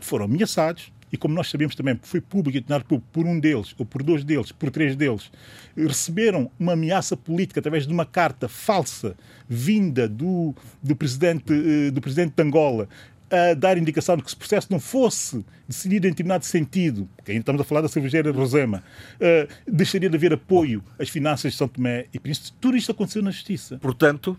foram 0.00 0.26
ameaçados, 0.26 0.92
e 1.10 1.16
como 1.16 1.32
nós 1.34 1.48
sabemos 1.48 1.74
também, 1.74 1.98
foi 2.02 2.20
público 2.20 2.58
e 2.58 2.60
tornado 2.60 2.84
público 2.84 3.08
por 3.12 3.24
um 3.24 3.38
deles, 3.38 3.74
ou 3.78 3.86
por 3.86 4.02
dois 4.02 4.24
deles, 4.24 4.50
por 4.50 4.70
três 4.70 4.96
deles, 4.96 5.30
receberam 5.76 6.50
uma 6.58 6.72
ameaça 6.72 7.16
política 7.16 7.60
através 7.60 7.86
de 7.86 7.92
uma 7.92 8.04
carta 8.04 8.48
falsa 8.48 9.16
vinda 9.48 10.08
do, 10.08 10.54
do, 10.82 10.96
presidente, 10.96 11.52
eh, 11.52 11.90
do 11.92 12.00
presidente 12.00 12.34
de 12.36 12.42
Angola 12.42 12.88
a 13.30 13.54
dar 13.54 13.78
indicação 13.78 14.16
de 14.16 14.22
que 14.22 14.30
se 14.30 14.34
o 14.34 14.38
processo 14.38 14.68
não 14.70 14.80
fosse 14.80 15.44
decidido 15.68 16.06
em 16.06 16.10
determinado 16.10 16.44
sentido, 16.44 17.08
porque 17.16 17.32
ainda 17.32 17.42
estamos 17.42 17.60
a 17.60 17.64
falar 17.64 17.80
da 17.80 17.88
cervejeira 17.88 18.30
Rosema, 18.30 18.82
uh, 19.16 19.72
deixaria 19.72 20.10
de 20.10 20.16
haver 20.16 20.32
apoio 20.32 20.82
às 20.98 21.08
finanças 21.08 21.52
de 21.52 21.58
São 21.58 21.66
Tomé 21.66 22.06
e 22.12 22.18
Príncipe. 22.18 22.52
Tudo 22.60 22.76
isto 22.76 22.92
aconteceu 22.92 23.22
na 23.22 23.30
Justiça. 23.30 23.78
Portanto, 23.78 24.36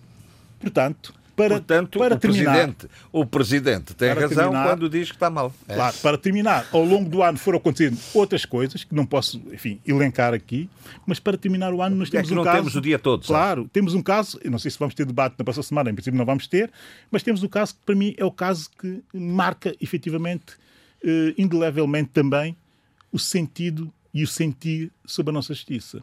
portanto 0.59 1.13
para, 1.35 1.55
Portanto, 1.55 1.99
para 1.99 2.15
o 2.15 2.17
terminar, 2.17 2.53
presidente, 2.53 2.87
o 3.11 3.25
presidente 3.25 3.93
tem 3.93 4.13
razão 4.13 4.51
terminar, 4.51 4.67
quando 4.67 4.89
diz 4.89 5.09
que 5.09 5.15
está 5.15 5.29
mal. 5.29 5.53
É. 5.67 5.75
Claro, 5.75 5.97
para 5.97 6.17
terminar, 6.17 6.65
ao 6.71 6.83
longo 6.83 7.09
do 7.09 7.21
ano 7.21 7.37
foram 7.37 7.57
acontecendo 7.57 7.97
outras 8.13 8.45
coisas 8.45 8.83
que 8.83 8.95
não 8.95 9.05
posso, 9.05 9.41
enfim, 9.51 9.79
elencar 9.85 10.33
aqui, 10.33 10.69
mas 11.05 11.19
para 11.19 11.37
terminar 11.37 11.73
o 11.73 11.81
ano 11.81 11.97
nós 11.97 12.09
temos 12.09 12.27
é 12.27 12.29
que 12.29 12.33
um 12.33 12.37
não 12.37 12.43
caso. 12.43 12.57
temos 12.57 12.75
o 12.75 12.81
dia 12.81 12.97
todo. 12.97 13.25
Claro, 13.25 13.61
sabe? 13.61 13.71
temos 13.73 13.93
um 13.93 14.01
caso, 14.01 14.39
eu 14.43 14.49
não 14.49 14.57
sei 14.57 14.71
se 14.71 14.79
vamos 14.79 14.95
ter 14.95 15.05
debate 15.05 15.35
na 15.37 15.43
próxima 15.43 15.63
semana, 15.63 15.89
em 15.89 15.93
princípio 15.93 16.17
não 16.17 16.25
vamos 16.25 16.47
ter, 16.47 16.71
mas 17.11 17.21
temos 17.21 17.43
um 17.43 17.49
caso 17.49 17.73
que 17.73 17.81
para 17.85 17.95
mim 17.95 18.15
é 18.17 18.23
o 18.23 18.31
caso 18.31 18.69
que 18.79 19.03
marca 19.13 19.75
efetivamente, 19.81 20.53
uh, 21.03 21.33
indelevelmente 21.37 22.11
também, 22.13 22.55
o 23.11 23.19
sentido 23.19 23.91
e 24.13 24.23
o 24.23 24.27
sentir 24.27 24.89
sobre 25.05 25.31
a 25.31 25.33
nossa 25.33 25.53
justiça, 25.53 26.01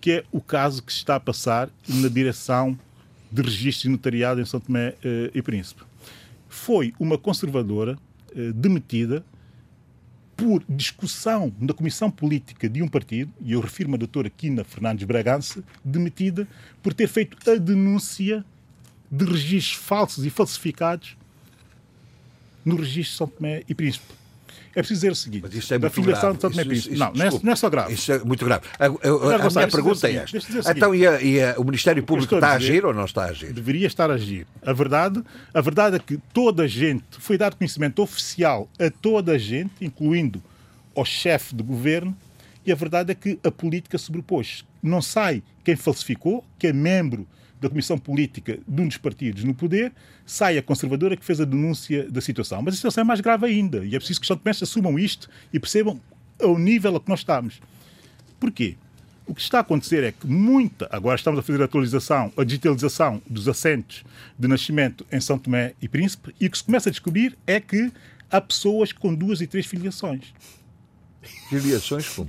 que 0.00 0.10
é 0.10 0.24
o 0.32 0.40
caso 0.40 0.82
que 0.82 0.92
se 0.92 0.98
está 0.98 1.14
a 1.14 1.20
passar 1.20 1.70
na 1.88 2.08
direção 2.08 2.76
de 3.32 3.42
registro 3.42 3.88
e 3.88 3.90
notariado 3.90 4.40
em 4.40 4.44
São 4.44 4.60
Tomé 4.60 4.94
eh, 5.02 5.30
e 5.34 5.40
Príncipe. 5.40 5.82
Foi 6.48 6.92
uma 7.00 7.16
conservadora 7.16 7.98
eh, 8.36 8.52
demitida 8.52 9.24
por 10.36 10.62
discussão 10.68 11.52
na 11.58 11.72
comissão 11.72 12.10
política 12.10 12.68
de 12.68 12.82
um 12.82 12.88
partido, 12.88 13.32
e 13.40 13.52
eu 13.52 13.60
refiro-me 13.60 13.94
a 13.94 13.98
doutora 13.98 14.28
Quina 14.28 14.64
Fernandes 14.64 15.06
Bragança, 15.06 15.62
demitida 15.84 16.46
por 16.82 16.92
ter 16.92 17.08
feito 17.08 17.38
a 17.50 17.56
denúncia 17.56 18.44
de 19.10 19.24
registros 19.24 19.76
falsos 19.76 20.26
e 20.26 20.30
falsificados 20.30 21.16
no 22.64 22.76
registro 22.76 23.02
de 23.02 23.16
São 23.16 23.26
Tomé 23.28 23.62
e 23.68 23.74
Príncipe. 23.74 24.21
É 24.74 24.80
preciso 24.80 25.00
dizer 25.00 25.12
o 25.12 25.14
seguinte: 25.14 25.42
Mas 25.42 25.54
isso 25.54 25.74
é 25.74 25.78
muito 25.78 26.02
grave. 26.02 26.74
Isso, 26.74 26.90
isso, 26.90 26.98
não, 26.98 27.12
não 27.12 27.26
é, 27.26 27.30
não 27.42 27.52
é, 27.52 27.56
só 27.56 27.70
grave. 27.70 27.94
Isso 27.94 28.12
é 28.12 28.18
muito 28.20 28.44
grave. 28.44 28.64
A, 28.78 28.86
a, 28.86 28.88
a, 28.88 29.46
a 29.46 29.50
minha 29.50 29.68
pergunta 29.68 30.08
é 30.08 30.14
esta. 30.14 30.38
Então, 30.70 30.94
e, 30.94 31.04
e 31.04 31.40
o 31.56 31.64
Ministério 31.64 32.02
Público 32.02 32.34
está 32.34 32.54
a, 32.54 32.58
dizer, 32.58 32.70
agir 32.70 32.84
ou 32.86 32.94
não 32.94 33.04
está 33.04 33.24
a 33.24 33.26
agir? 33.26 33.52
Deveria 33.52 33.86
estar 33.86 34.10
a 34.10 34.14
agir. 34.14 34.46
A 34.64 34.72
verdade, 34.72 35.22
a 35.52 35.60
verdade 35.60 35.96
é 35.96 35.98
que 35.98 36.18
toda 36.32 36.62
a 36.62 36.66
gente, 36.66 37.04
foi 37.18 37.36
dado 37.36 37.56
conhecimento 37.56 38.02
oficial 38.02 38.68
a 38.78 38.90
toda 38.90 39.32
a 39.32 39.38
gente, 39.38 39.72
incluindo 39.80 40.42
ao 40.96 41.04
chefe 41.04 41.54
de 41.54 41.62
governo, 41.62 42.16
e 42.64 42.72
a 42.72 42.74
verdade 42.74 43.12
é 43.12 43.14
que 43.14 43.38
a 43.44 43.50
política 43.50 43.98
sobrepôs. 43.98 44.64
Não 44.82 45.02
sai 45.02 45.42
quem 45.64 45.76
falsificou, 45.76 46.44
que 46.58 46.68
é 46.68 46.72
membro 46.72 47.26
da 47.62 47.68
Comissão 47.68 47.96
Política 47.96 48.58
de 48.66 48.82
um 48.82 48.88
dos 48.88 48.96
partidos 48.96 49.44
no 49.44 49.54
poder, 49.54 49.92
sai 50.26 50.58
a 50.58 50.62
conservadora 50.62 51.16
que 51.16 51.24
fez 51.24 51.40
a 51.40 51.44
denúncia 51.44 52.10
da 52.10 52.20
situação. 52.20 52.60
Mas 52.60 52.74
a 52.74 52.76
situação 52.76 53.02
é 53.02 53.04
mais 53.04 53.20
grave 53.20 53.46
ainda 53.46 53.84
e 53.84 53.94
é 53.94 53.98
preciso 53.98 54.20
que 54.20 54.24
os 54.24 54.28
São 54.28 54.36
assumam 54.68 54.98
isto 54.98 55.30
e 55.52 55.60
percebam 55.60 56.00
o 56.40 56.58
nível 56.58 56.96
a 56.96 57.00
que 57.00 57.08
nós 57.08 57.20
estamos. 57.20 57.60
Porquê? 58.40 58.76
O 59.24 59.32
que 59.32 59.40
está 59.40 59.58
a 59.58 59.60
acontecer 59.60 60.02
é 60.02 60.10
que 60.10 60.26
muita, 60.26 60.88
agora 60.90 61.14
estamos 61.14 61.38
a 61.38 61.42
fazer 61.42 61.62
a 61.62 61.66
atualização, 61.66 62.32
a 62.36 62.42
digitalização 62.42 63.22
dos 63.30 63.48
assentos 63.48 64.04
de 64.36 64.48
nascimento 64.48 65.06
em 65.12 65.20
São 65.20 65.38
Tomé 65.38 65.74
e 65.80 65.88
Príncipe, 65.88 66.34
e 66.40 66.48
o 66.48 66.50
que 66.50 66.58
se 66.58 66.64
começa 66.64 66.88
a 66.88 66.92
descobrir 66.92 67.38
é 67.46 67.60
que 67.60 67.92
há 68.28 68.40
pessoas 68.40 68.92
com 68.92 69.14
duas 69.14 69.40
e 69.40 69.46
três 69.46 69.64
filiações. 69.64 70.34
Filiações 71.48 72.08
como? 72.08 72.28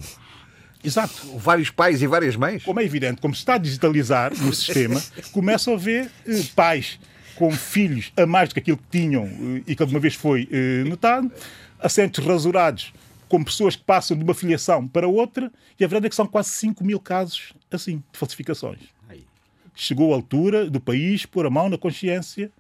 Exato. 0.84 1.14
Vários 1.38 1.70
pais 1.70 2.02
e 2.02 2.08
várias 2.08 2.36
mães. 2.36 2.64
Como 2.64 2.80
é 2.80 2.84
evidente, 2.84 3.22
como 3.22 3.34
se 3.34 3.40
está 3.40 3.56
a 3.56 3.58
digitalizar 3.58 4.32
no 4.38 4.52
sistema, 4.54 5.02
começam 5.32 5.74
a 5.74 5.78
ver 5.78 6.12
eh, 6.28 6.44
pais 6.56 7.00
com 7.36 7.52
filhos 7.52 8.12
a 8.18 8.26
mais 8.26 8.50
do 8.50 8.54
que 8.54 8.60
aquilo 8.60 8.78
que 8.78 9.00
tinham 9.00 9.26
eh, 9.26 9.64
e 9.68 9.76
que 9.76 9.82
alguma 9.82 10.00
vez 10.00 10.14
foi 10.14 10.48
eh, 10.52 10.84
notado, 10.84 11.32
assentos 11.80 12.24
rasurados 12.26 12.94
com 13.30 13.44
pessoas 13.44 13.76
que 13.76 13.84
passam 13.84 14.16
de 14.16 14.24
uma 14.24 14.34
filiação 14.34 14.88
para 14.88 15.08
outra, 15.08 15.52
e 15.80 15.84
a 15.84 15.88
verdade 15.88 16.06
é 16.06 16.10
que 16.10 16.16
são 16.16 16.28
quase 16.28 16.50
5 16.50 16.84
mil 16.84 17.00
casos 17.00 17.54
assim, 17.72 17.98
de 18.12 18.20
falsificações. 18.20 18.80
Chegou 19.76 20.14
a 20.14 20.16
altura 20.16 20.70
do 20.70 20.80
país 20.80 21.26
pôr 21.26 21.48
a 21.48 21.50
mão 21.50 21.68
na 21.68 21.78
consciência, 21.78 22.52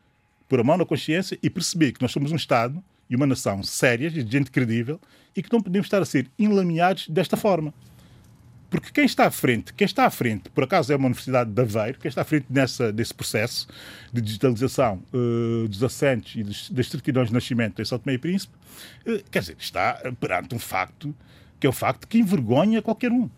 pôr 0.49 0.59
a 0.59 0.63
mão 0.63 0.75
na 0.75 0.85
consciência 0.85 1.37
e 1.43 1.49
perceber 1.49 1.91
que 1.91 2.01
nós 2.01 2.11
somos 2.11 2.31
um 2.31 2.35
Estado 2.35 2.83
e 3.07 3.15
uma 3.15 3.27
nação 3.27 3.61
sérias, 3.61 4.13
de 4.13 4.21
gente 4.21 4.49
credível, 4.49 4.99
e 5.35 5.43
que 5.43 5.53
não 5.53 5.61
podemos 5.61 5.85
estar 5.85 6.01
a 6.01 6.05
ser 6.05 6.27
enlameados 6.39 7.07
desta 7.07 7.37
forma. 7.37 7.71
Porque 8.73 8.89
quem 8.91 9.05
está 9.05 9.27
à 9.27 9.29
frente, 9.29 9.71
quem 9.71 9.85
está 9.85 10.07
à 10.07 10.09
frente, 10.09 10.49
por 10.49 10.63
acaso 10.63 10.91
é 10.91 10.95
uma 10.95 11.05
Universidade 11.05 11.51
de 11.51 11.61
Aveiro, 11.61 11.99
quem 11.99 12.09
está 12.09 12.21
à 12.21 12.25
frente 12.25 12.47
nessa, 12.49 12.91
desse 12.91 13.13
processo 13.13 13.67
de 14.11 14.19
digitalização 14.19 14.99
uh, 15.13 15.67
dos 15.67 15.83
assentos 15.83 16.35
e 16.35 16.41
dos, 16.41 16.71
das 16.71 16.87
certidões 16.87 17.27
de 17.27 17.35
nascimento 17.35 17.79
em 17.79 17.85
São 17.85 17.99
Tomé 17.99 18.15
e 18.15 18.17
Príncipe, 18.17 18.51
uh, 19.05 19.23
quer 19.29 19.41
dizer, 19.41 19.57
está 19.59 20.01
perante 20.19 20.55
um 20.55 20.59
facto 20.59 21.13
que 21.59 21.67
é 21.67 21.69
o 21.69 21.71
facto 21.71 22.07
que 22.07 22.17
envergonha 22.17 22.81
qualquer 22.81 23.11
um. 23.11 23.29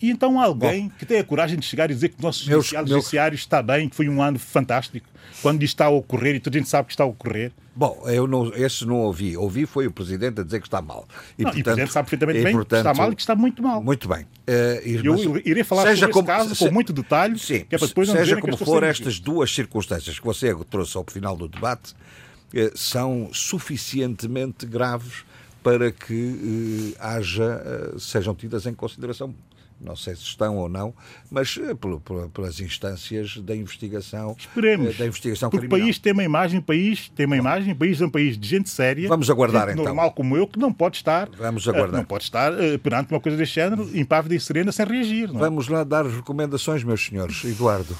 E 0.00 0.10
então 0.10 0.40
alguém 0.40 0.88
Bom, 0.88 0.94
que 0.96 1.04
tenha 1.04 1.20
a 1.20 1.24
coragem 1.24 1.58
de 1.58 1.66
chegar 1.66 1.90
e 1.90 1.94
dizer 1.94 2.10
que 2.10 2.20
o 2.20 2.22
nosso 2.22 2.48
meus, 2.48 2.66
judiciário, 2.66 2.88
meus... 2.88 3.02
judiciário 3.02 3.34
está 3.34 3.62
bem, 3.62 3.88
que 3.88 3.96
foi 3.96 4.08
um 4.08 4.22
ano 4.22 4.38
fantástico, 4.38 5.08
quando 5.42 5.62
isto 5.62 5.74
está 5.74 5.86
a 5.86 5.90
ocorrer 5.90 6.36
e 6.36 6.40
toda 6.40 6.56
a 6.56 6.60
gente 6.60 6.68
sabe 6.68 6.86
que 6.86 6.92
está 6.92 7.02
a 7.02 7.06
ocorrer. 7.06 7.52
Bom, 7.74 8.02
eu 8.06 8.26
não, 8.26 8.52
esse 8.54 8.84
não 8.84 8.96
ouvi. 8.96 9.36
Ouvi 9.36 9.66
foi 9.66 9.86
o 9.86 9.92
Presidente 9.92 10.40
a 10.40 10.44
dizer 10.44 10.60
que 10.60 10.66
está 10.66 10.82
mal. 10.82 11.06
E, 11.38 11.42
não, 11.42 11.50
portanto, 11.50 11.56
e 11.56 11.60
o 11.60 11.64
Presidente 11.64 11.92
sabe 11.92 12.10
perfeitamente 12.10 12.44
bem 12.44 12.52
portanto, 12.52 12.82
que 12.82 12.88
está 12.88 13.02
mal 13.02 13.12
e 13.12 13.14
que 13.14 13.20
está 13.20 13.34
muito 13.36 13.62
mal. 13.62 13.82
Muito 13.82 14.08
bem. 14.08 14.22
Uh, 14.22 15.04
eu 15.04 15.42
irei 15.44 15.64
falar 15.64 15.82
seja 15.82 16.00
sobre 16.00 16.12
como, 16.12 16.26
caso 16.26 16.54
se, 16.54 16.64
com 16.64 16.72
muito 16.72 16.92
detalhe, 16.92 17.38
sim, 17.38 17.60
que 17.60 17.74
é 17.74 17.78
para 17.78 17.86
depois 17.86 18.08
não 18.08 18.16
Seja 18.16 18.40
como 18.40 18.56
for, 18.56 18.82
estas 18.82 19.20
duas 19.20 19.52
circunstâncias 19.52 20.18
que 20.18 20.24
você 20.24 20.54
trouxe 20.68 20.96
ao 20.96 21.04
final 21.08 21.36
do 21.36 21.46
debate 21.46 21.92
uh, 21.92 22.76
são 22.76 23.30
suficientemente 23.32 24.66
graves 24.66 25.24
para 25.62 25.92
que 25.92 26.94
uh, 26.94 26.96
haja, 26.98 27.94
sejam 27.98 28.34
tidas 28.34 28.66
em 28.66 28.74
consideração 28.74 29.34
não 29.80 29.94
sei 29.94 30.14
se 30.14 30.22
estão 30.22 30.56
ou 30.56 30.68
não, 30.68 30.92
mas 31.30 31.56
uh, 31.56 32.30
pelas 32.32 32.60
instâncias 32.60 33.36
da 33.38 33.54
investigação. 33.54 34.34
Esperemos. 34.38 34.94
Uh, 34.94 34.98
da 34.98 35.06
investigação 35.06 35.50
porque 35.50 35.66
criminal. 35.66 35.80
o 35.80 35.84
país 35.84 35.98
tem 35.98 36.12
uma 36.12 36.24
imagem, 36.24 36.58
o 36.58 36.62
país 36.62 37.08
tem 37.14 37.26
uma 37.26 37.36
Bom. 37.36 37.42
imagem, 37.42 37.72
o 37.72 37.76
país 37.76 38.00
é 38.00 38.06
um 38.06 38.10
país 38.10 38.36
de 38.36 38.48
gente 38.48 38.68
séria. 38.68 39.08
Vamos 39.08 39.30
aguardar 39.30 39.70
então. 39.70 39.84
Normal 39.84 40.12
como 40.12 40.36
eu, 40.36 40.46
que 40.46 40.58
não 40.58 40.72
pode 40.72 40.96
estar. 40.96 41.28
Vamos 41.36 41.68
aguardar. 41.68 41.94
Uh, 41.94 41.96
não 41.98 42.04
pode 42.04 42.24
estar 42.24 42.52
perante 42.82 43.12
uma 43.12 43.20
coisa 43.20 43.38
deste 43.38 43.54
género, 43.54 43.88
impávida 43.96 44.34
e 44.34 44.40
serena, 44.40 44.72
sem 44.72 44.84
reagir. 44.84 45.32
Não? 45.32 45.40
É? 45.40 45.44
Vamos 45.44 45.68
lá 45.68 45.84
dar 45.84 46.04
recomendações, 46.06 46.82
meus 46.82 47.04
senhores. 47.04 47.44
Eduardo. 47.44 47.96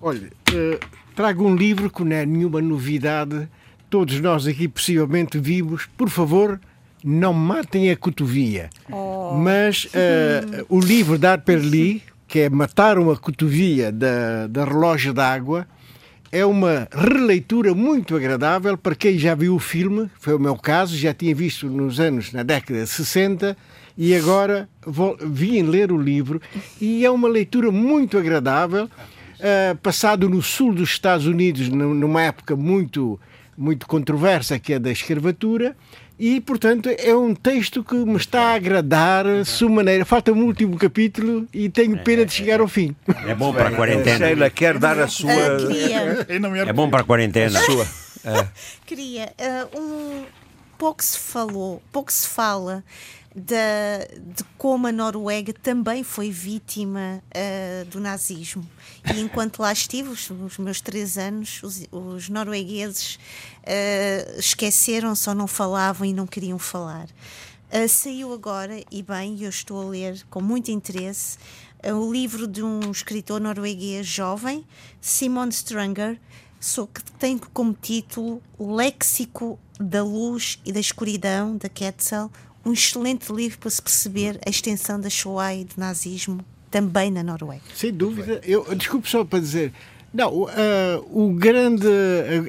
Olha, 0.00 0.30
trago 1.14 1.46
um 1.46 1.54
livro 1.54 1.88
que 1.88 2.02
não 2.02 2.16
é 2.16 2.26
nenhuma 2.26 2.60
novidade. 2.60 3.48
Todos 3.88 4.18
nós 4.20 4.46
aqui 4.46 4.66
possivelmente 4.66 5.38
vimos. 5.38 5.86
Por 5.96 6.08
favor, 6.08 6.58
não 7.04 7.32
matem 7.32 7.90
a 7.90 7.96
cotovia. 7.96 8.70
Oh. 8.90 9.34
Mas 9.34 9.84
uh, 9.84 10.66
o 10.68 10.80
livro 10.80 11.18
da 11.18 11.36
Perli, 11.36 12.02
que 12.28 12.40
é 12.40 12.48
Mataram 12.48 13.10
a 13.10 13.16
Cotovia 13.16 13.92
da, 13.92 14.46
da 14.46 14.64
Relógio 14.64 15.12
d'Água, 15.12 15.66
é 16.32 16.46
uma 16.46 16.88
releitura 16.90 17.74
muito 17.74 18.16
agradável 18.16 18.78
para 18.78 18.94
quem 18.94 19.18
já 19.18 19.34
viu 19.34 19.54
o 19.54 19.58
filme, 19.58 20.10
foi 20.18 20.34
o 20.34 20.38
meu 20.38 20.56
caso, 20.56 20.96
já 20.96 21.12
tinha 21.12 21.34
visto 21.34 21.68
nos 21.68 22.00
anos, 22.00 22.32
na 22.32 22.42
década 22.42 22.82
de 22.82 22.88
60, 22.88 23.54
e 23.98 24.14
agora 24.14 24.66
vou, 24.80 25.14
vim 25.20 25.60
ler 25.60 25.92
o 25.92 25.98
livro, 26.00 26.40
e 26.80 27.04
é 27.04 27.10
uma 27.10 27.28
leitura 27.28 27.70
muito 27.70 28.16
agradável, 28.16 28.84
uh, 28.84 29.76
passado 29.82 30.26
no 30.26 30.40
sul 30.40 30.72
dos 30.72 30.88
Estados 30.88 31.26
Unidos, 31.26 31.68
numa 31.68 32.22
época 32.22 32.56
muito, 32.56 33.20
muito 33.54 33.86
controversa, 33.86 34.58
que 34.58 34.72
é 34.72 34.78
da 34.78 34.90
escravatura, 34.90 35.76
e, 36.24 36.40
portanto, 36.40 36.88
é 36.88 37.12
um 37.16 37.34
texto 37.34 37.82
que 37.82 37.96
me 37.96 38.16
está 38.16 38.52
a 38.52 38.54
agradar 38.54 39.24
maneira. 39.68 40.04
Falta-me 40.04 40.40
o 40.40 40.46
último 40.46 40.78
capítulo 40.78 41.48
e 41.52 41.68
tenho 41.68 41.98
pena 42.04 42.24
de 42.24 42.32
chegar 42.32 42.60
ao 42.60 42.68
fim. 42.68 42.94
É 43.26 43.34
bom 43.34 43.52
para 43.52 43.70
a 43.70 43.72
quarentena. 43.72 44.28
Sheila 44.28 44.48
quer 44.48 44.78
dar 44.78 45.00
a 45.00 45.08
sua. 45.08 45.32
É 45.32 46.70
bom 46.72 46.88
para 46.88 47.00
a 47.00 47.04
quarentena. 47.04 47.58
A 47.58 47.64
sua. 47.64 47.84
É. 48.22 48.46
Queria. 48.86 49.32
Uh, 49.74 49.80
um, 49.80 50.24
pouco 50.78 51.02
se 51.02 51.18
falou, 51.18 51.82
pouco 51.90 52.12
se 52.12 52.28
fala 52.28 52.84
de, 53.34 53.54
de 54.20 54.44
como 54.56 54.86
a 54.86 54.92
Noruega 54.92 55.52
também 55.52 56.04
foi 56.04 56.30
vítima 56.30 57.22
uh, 57.34 57.84
do 57.86 57.98
nazismo. 57.98 58.64
E 59.12 59.20
enquanto 59.20 59.60
lá 59.60 59.72
estive, 59.72 60.10
os, 60.10 60.30
os 60.30 60.58
meus 60.58 60.80
três 60.80 61.18
anos, 61.18 61.60
os, 61.62 61.86
os 61.90 62.28
noruegueses 62.28 63.18
uh, 63.62 64.38
esqueceram-se 64.38 65.28
ou 65.28 65.34
não 65.34 65.46
falavam 65.46 66.06
e 66.06 66.12
não 66.12 66.26
queriam 66.26 66.58
falar. 66.58 67.06
Uh, 67.72 67.88
saiu 67.88 68.32
agora, 68.32 68.82
e 68.90 69.02
bem, 69.02 69.42
eu 69.42 69.50
estou 69.50 69.80
a 69.82 69.90
ler 69.90 70.22
com 70.28 70.40
muito 70.40 70.70
interesse, 70.70 71.38
o 71.84 72.12
livro 72.12 72.46
de 72.46 72.62
um 72.62 72.92
escritor 72.92 73.40
norueguês 73.40 74.06
jovem, 74.06 74.64
Simon 75.00 75.48
Strunger, 75.48 76.16
que 76.94 77.02
tem 77.18 77.36
como 77.36 77.72
título 77.72 78.40
O 78.56 78.72
Léxico 78.72 79.58
da 79.80 80.04
Luz 80.04 80.60
e 80.64 80.72
da 80.72 80.78
Escuridão, 80.78 81.56
da 81.56 81.68
Quetzal, 81.68 82.30
um 82.64 82.72
excelente 82.72 83.32
livro 83.32 83.58
para 83.58 83.70
se 83.70 83.82
perceber 83.82 84.38
a 84.46 84.48
extensão 84.48 85.00
da 85.00 85.10
Shoah 85.10 85.54
e 85.54 85.64
do 85.64 85.74
nazismo 85.76 86.44
também 86.70 87.10
na 87.10 87.22
Noruega. 87.22 87.62
Sem 87.74 87.92
dúvida. 87.92 88.40
Eu, 88.44 88.74
desculpe 88.76 89.08
só 89.08 89.24
para 89.24 89.40
dizer, 89.40 89.72
não, 90.12 90.42
uh, 90.42 90.48
o 91.10 91.32
grande, 91.32 91.88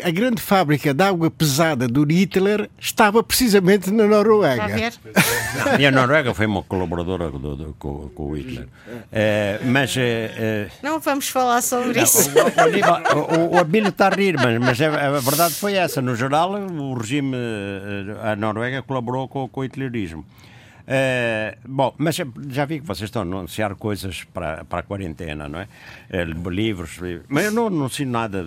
a 0.04 0.12
grande 0.12 0.42
fábrica 0.42 0.94
de 0.94 1.02
água 1.02 1.32
pesada 1.32 1.88
do 1.88 2.04
Hitler 2.04 2.70
estava 2.78 3.24
precisamente 3.24 3.90
na 3.90 4.06
Noruega. 4.06 4.68
Não, 4.68 5.80
e 5.80 5.86
a 5.86 5.92
Noruega 5.92 6.34
foi 6.34 6.46
uma 6.46 6.62
colaboradora 6.64 7.32
do, 7.32 7.56
do, 7.56 7.76
com, 7.80 8.10
com, 8.10 8.24
o 8.24 8.36
Hitler. 8.36 8.66
Uh, 8.66 9.66
mas. 9.66 9.96
Uh, 9.96 10.70
não 10.84 11.00
vamos 11.00 11.30
falar 11.30 11.62
sobre 11.62 11.94
não, 11.94 12.04
isso. 12.04 12.30
O, 12.30 13.16
o, 13.16 13.52
o, 13.52 13.56
o 13.56 13.58
Abílio 13.58 13.90
está 13.90 14.08
a 14.08 14.10
rir, 14.10 14.36
mas, 14.36 14.60
mas 14.60 14.82
a, 14.82 14.88
a, 14.88 15.20
verdade 15.20 15.54
foi 15.54 15.76
essa. 15.76 16.02
No 16.02 16.16
geral, 16.16 16.52
o 16.54 16.94
regime. 16.96 17.34
A 18.24 18.36
Noruega 18.36 18.82
colaborou 18.82 19.28
com, 19.30 19.48
com 19.48 19.62
o 19.62 19.64
hitlerismo. 19.64 20.26
Uh, 20.84 21.58
bom, 21.66 21.94
mas 21.98 22.18
já 22.50 22.66
vi 22.66 22.82
que 22.82 22.86
vocês 22.86 23.08
estão 23.08 23.22
a 23.22 23.26
anunciar 23.26 23.74
coisas 23.76 24.26
para, 24.26 24.66
para 24.66 24.80
a 24.80 24.84
quarentena, 24.84 25.48
não 25.48 25.60
é? 25.60 25.68
Uh, 26.12 26.50
livros, 26.50 27.00
mas 27.30 27.46
eu 27.46 27.52
não 27.52 27.68
anuncio 27.68 28.06
nada. 28.06 28.46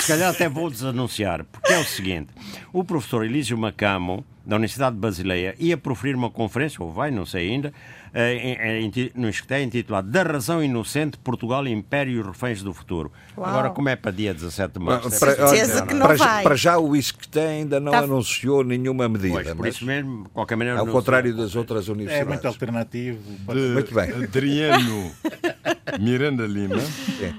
Se 0.00 0.06
calhar 0.06 0.30
até 0.30 0.48
vou 0.48 0.70
desanunciar, 0.70 1.44
porque 1.44 1.72
é 1.72 1.78
o 1.78 1.84
seguinte: 1.84 2.28
o 2.72 2.84
professor 2.84 3.24
Elísio 3.24 3.58
Macamo, 3.58 4.24
da 4.44 4.56
Universidade 4.56 4.94
de 4.94 5.00
Basileia, 5.00 5.54
ia 5.58 5.76
proferir 5.76 6.14
uma 6.14 6.30
conferência, 6.30 6.82
ou 6.82 6.92
vai, 6.92 7.10
não 7.10 7.24
sei 7.24 7.50
ainda, 7.50 7.72
uh, 8.10 9.10
no 9.14 9.28
é 9.50 9.62
intitulado 9.62 10.10
Da 10.10 10.22
Razão 10.22 10.62
Inocente, 10.62 11.16
Portugal, 11.18 11.66
Império 11.66 12.20
e 12.20 12.22
Reféns 12.22 12.62
do 12.62 12.74
Futuro. 12.74 13.10
Uau. 13.36 13.48
Agora, 13.48 13.70
como 13.70 13.88
é 13.88 13.96
para 13.96 14.10
dia 14.10 14.34
17 14.34 14.74
de 14.74 14.84
março? 14.84 15.18
Para, 15.18 15.34
certeza 15.34 15.86
que 15.86 15.94
não 15.94 16.06
para, 16.06 16.16
vai. 16.16 16.42
para 16.42 16.56
já 16.56 16.78
o 16.78 16.94
ISCTE 16.94 17.38
ainda 17.38 17.80
não 17.80 17.92
tá. 17.92 18.00
anunciou 18.00 18.62
nenhuma 18.62 19.08
medida. 19.08 19.34
Pois, 19.34 19.54
por 19.54 19.66
isso 19.66 19.84
mesmo, 19.86 20.24
de 20.24 20.30
qualquer 20.30 20.56
maneira... 20.56 20.78
Ao 20.78 20.86
contrário 20.86 21.34
das 21.34 21.56
outras 21.56 21.88
universidades. 21.88 22.26
É 22.26 22.28
muito 22.28 22.46
alternativo. 22.46 23.18
De 23.54 23.60
muito 23.72 23.94
bem. 23.94 24.10
Adriano 24.10 25.10
Miranda 26.00 26.46
Lima. 26.46 26.82
É 27.20 27.32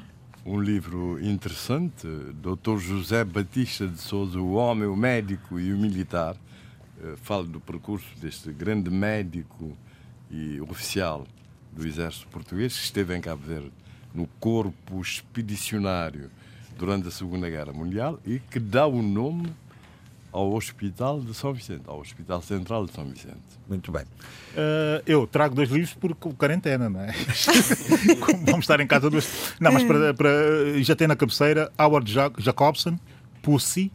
um 0.46 0.60
livro 0.60 1.18
interessante, 1.22 2.08
Dr. 2.36 2.78
José 2.78 3.24
Batista 3.24 3.88
de 3.88 4.00
Souza, 4.00 4.40
o 4.40 4.54
homem, 4.54 4.88
o 4.88 4.96
médico 4.96 5.60
e 5.60 5.74
o 5.74 5.78
militar. 5.78 6.36
Eh, 7.04 7.16
fala 7.18 7.44
do 7.44 7.60
percurso 7.60 8.08
deste 8.22 8.52
grande 8.52 8.90
médico 8.90 9.78
e 10.32 10.60
oficial 10.62 11.28
do 11.72 11.86
exército 11.86 12.28
português 12.28 12.78
que 12.78 12.84
esteve 12.84 13.16
em 13.16 13.22
Cabo 13.22 13.44
Verde 13.46 13.72
no 14.14 14.28
corpo 14.40 15.02
expedicionário 15.02 16.32
durante 16.78 17.10
a 17.10 17.12
Segunda 17.12 17.50
Guerra 17.50 17.74
Mundial 17.74 18.20
e 18.26 18.40
que 18.40 18.60
dá 18.60 18.88
o 18.88 19.02
nome 19.02 19.54
ao 20.32 20.54
Hospital 20.54 21.22
de 21.22 21.34
São 21.34 21.54
Vicente, 21.54 21.84
ao 21.86 22.00
Hospital 22.00 22.42
Central 22.42 22.86
de 22.86 22.94
São 22.94 23.06
Vicente. 23.06 23.38
Muito 23.68 23.92
bem. 23.92 24.04
Uh, 24.04 25.02
eu 25.06 25.28
trago 25.28 25.56
dois 25.56 25.70
livros 25.70 25.94
por 25.94 26.14
quarentena, 26.16 26.90
não 26.90 27.02
é? 27.02 27.14
Vamos 28.46 28.64
estar 28.66 28.80
em 28.80 28.88
casa 28.88 29.10
duas. 29.10 29.54
Não, 29.60 29.72
mas 29.72 29.84
para, 29.84 30.14
para, 30.14 30.30
já 30.82 30.96
tem 30.96 31.08
na 31.08 31.16
cabeceira 31.16 31.72
Howard 31.78 32.12
Jacobson, 32.38 33.00
Pussy, 33.42 33.92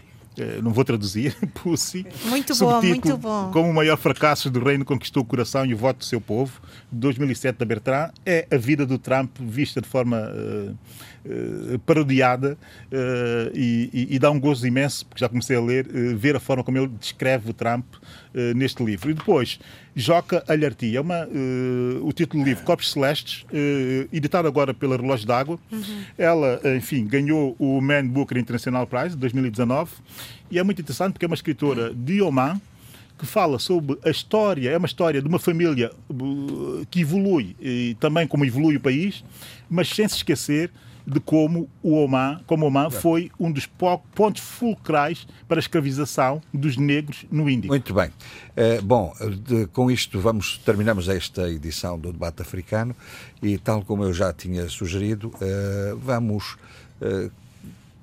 não 0.62 0.72
vou 0.72 0.84
traduzir, 0.84 1.36
Pussy. 1.54 2.06
Muito 2.26 2.56
bom, 2.56 2.82
muito 2.82 3.16
bom. 3.16 3.50
Como 3.52 3.68
o 3.68 3.74
maior 3.74 3.96
fracasso 3.96 4.50
do 4.50 4.62
reino 4.62 4.84
conquistou 4.84 5.22
o 5.22 5.26
coração 5.26 5.66
e 5.66 5.74
o 5.74 5.76
voto 5.76 5.98
do 5.98 6.04
seu 6.04 6.20
povo, 6.20 6.60
2007 6.92 7.58
da 7.58 7.64
Bertrand, 7.64 8.10
é 8.24 8.46
a 8.50 8.56
vida 8.56 8.86
do 8.86 8.98
Trump 8.98 9.36
vista 9.40 9.80
de 9.80 9.88
forma 9.88 10.18
uh, 10.18 10.76
uh, 11.26 11.78
parodiada 11.80 12.56
uh, 12.86 13.50
e, 13.54 13.90
e, 13.92 14.14
e, 14.16 14.18
dá 14.18 14.30
um 14.30 14.38
gozo 14.38 14.66
imenso, 14.66 15.04
porque 15.06 15.20
já 15.20 15.28
comecei 15.28 15.56
a 15.56 15.60
ler, 15.60 15.86
ver 16.16 16.36
a 16.36 16.40
forma 16.40 16.62
como 16.62 16.78
ele 16.78 16.88
descreve 16.98 17.50
o 17.50 17.52
Trump 17.52 17.84
neste 18.54 18.84
livro. 18.84 19.10
E 19.10 19.14
depois, 19.14 19.58
Joca 19.94 20.44
Alhartia, 20.46 20.98
é 20.98 21.00
uma, 21.00 21.28
o 22.02 22.12
título 22.12 22.42
do 22.42 22.48
livro, 22.48 22.64
Copos 22.64 22.92
Celestes, 22.92 23.44
editado 24.12 24.46
agora 24.46 24.72
pela 24.72 24.96
Relógio 24.96 25.26
d'Água. 25.26 25.58
Uhum. 25.70 26.04
Ela, 26.16 26.60
enfim, 26.76 27.06
ganhou 27.06 27.56
o 27.58 27.80
Man 27.80 28.06
Booker 28.06 28.38
International 28.38 28.86
Prize, 28.86 29.16
2019, 29.16 29.90
e 30.50 30.58
é 30.58 30.62
muito 30.62 30.80
interessante 30.80 31.12
porque 31.12 31.24
é 31.24 31.28
uma 31.28 31.34
escritora 31.34 31.92
de 31.94 32.22
Oman, 32.22 32.60
que 33.20 33.26
fala 33.26 33.58
sobre 33.58 33.98
a 34.02 34.08
história, 34.08 34.70
é 34.70 34.78
uma 34.78 34.86
história 34.86 35.20
de 35.20 35.28
uma 35.28 35.38
família 35.38 35.92
uh, 36.08 36.86
que 36.90 37.00
evolui, 37.00 37.54
e 37.60 37.94
também 38.00 38.26
como 38.26 38.46
evolui 38.46 38.76
o 38.76 38.80
país, 38.80 39.22
mas 39.68 39.90
sem 39.90 40.08
se 40.08 40.16
esquecer 40.16 40.70
de 41.06 41.20
como 41.20 41.68
o 41.82 41.94
Oman, 41.94 42.40
como 42.46 42.64
o 42.64 42.68
Oman 42.68 42.90
foi 42.90 43.30
um 43.38 43.50
dos 43.50 43.66
pontos 44.14 44.42
fulcrais 44.42 45.26
para 45.48 45.58
a 45.58 45.60
escravização 45.60 46.40
dos 46.52 46.76
negros 46.76 47.26
no 47.30 47.48
Índico. 47.48 47.68
Muito 47.68 47.94
bem. 47.94 48.08
Uh, 48.08 48.82
bom, 48.82 49.14
de, 49.46 49.66
com 49.68 49.90
isto 49.90 50.18
vamos 50.20 50.58
terminamos 50.58 51.08
esta 51.08 51.50
edição 51.50 51.98
do 51.98 52.12
debate 52.12 52.42
africano 52.42 52.94
e 53.42 53.58
tal 53.58 53.82
como 53.82 54.04
eu 54.04 54.12
já 54.12 54.32
tinha 54.32 54.68
sugerido, 54.68 55.28
uh, 55.28 55.96
vamos 55.98 56.56
uh, 57.00 57.30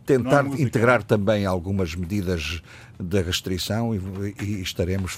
tentar 0.05 0.45
integrar 0.59 1.03
também 1.03 1.45
algumas 1.45 1.95
medidas 1.95 2.61
da 2.99 3.21
restrição 3.21 3.93
e, 3.93 3.99
e 4.41 4.61
estaremos 4.61 5.17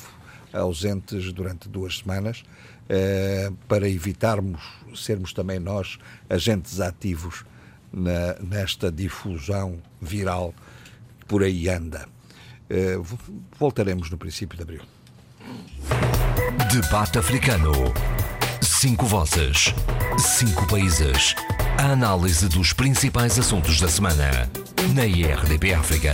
ausentes 0.51 1.31
durante 1.31 1.69
duas 1.69 1.99
semanas. 1.99 2.43
eh, 2.89 3.51
para 3.67 3.87
evitarmos 3.87 4.59
sermos 4.95 5.31
também 5.31 5.59
nós 5.59 5.99
agentes 6.27 6.81
ativos 6.81 7.45
na, 7.91 8.35
nesta 8.41 8.91
difusão 8.91 9.81
viral 10.01 10.53
que 11.19 11.25
por 11.25 11.43
aí 11.43 11.69
anda. 11.69 12.07
Eh, 12.69 12.97
voltaremos 13.57 14.09
no 14.09 14.17
princípio 14.17 14.57
de 14.57 14.63
abril. 14.63 14.81
Debate 16.71 17.17
africano. 17.17 17.71
Cinco 18.61 19.05
vozes. 19.05 19.73
Cinco 20.17 20.67
países. 20.67 21.35
A 21.77 21.91
análise 21.91 22.47
dos 22.47 22.73
principais 22.73 23.39
assuntos 23.39 23.79
da 23.79 23.87
semana. 23.87 24.49
Na 24.93 25.05
IRDP 25.05 25.73
África. 25.73 26.13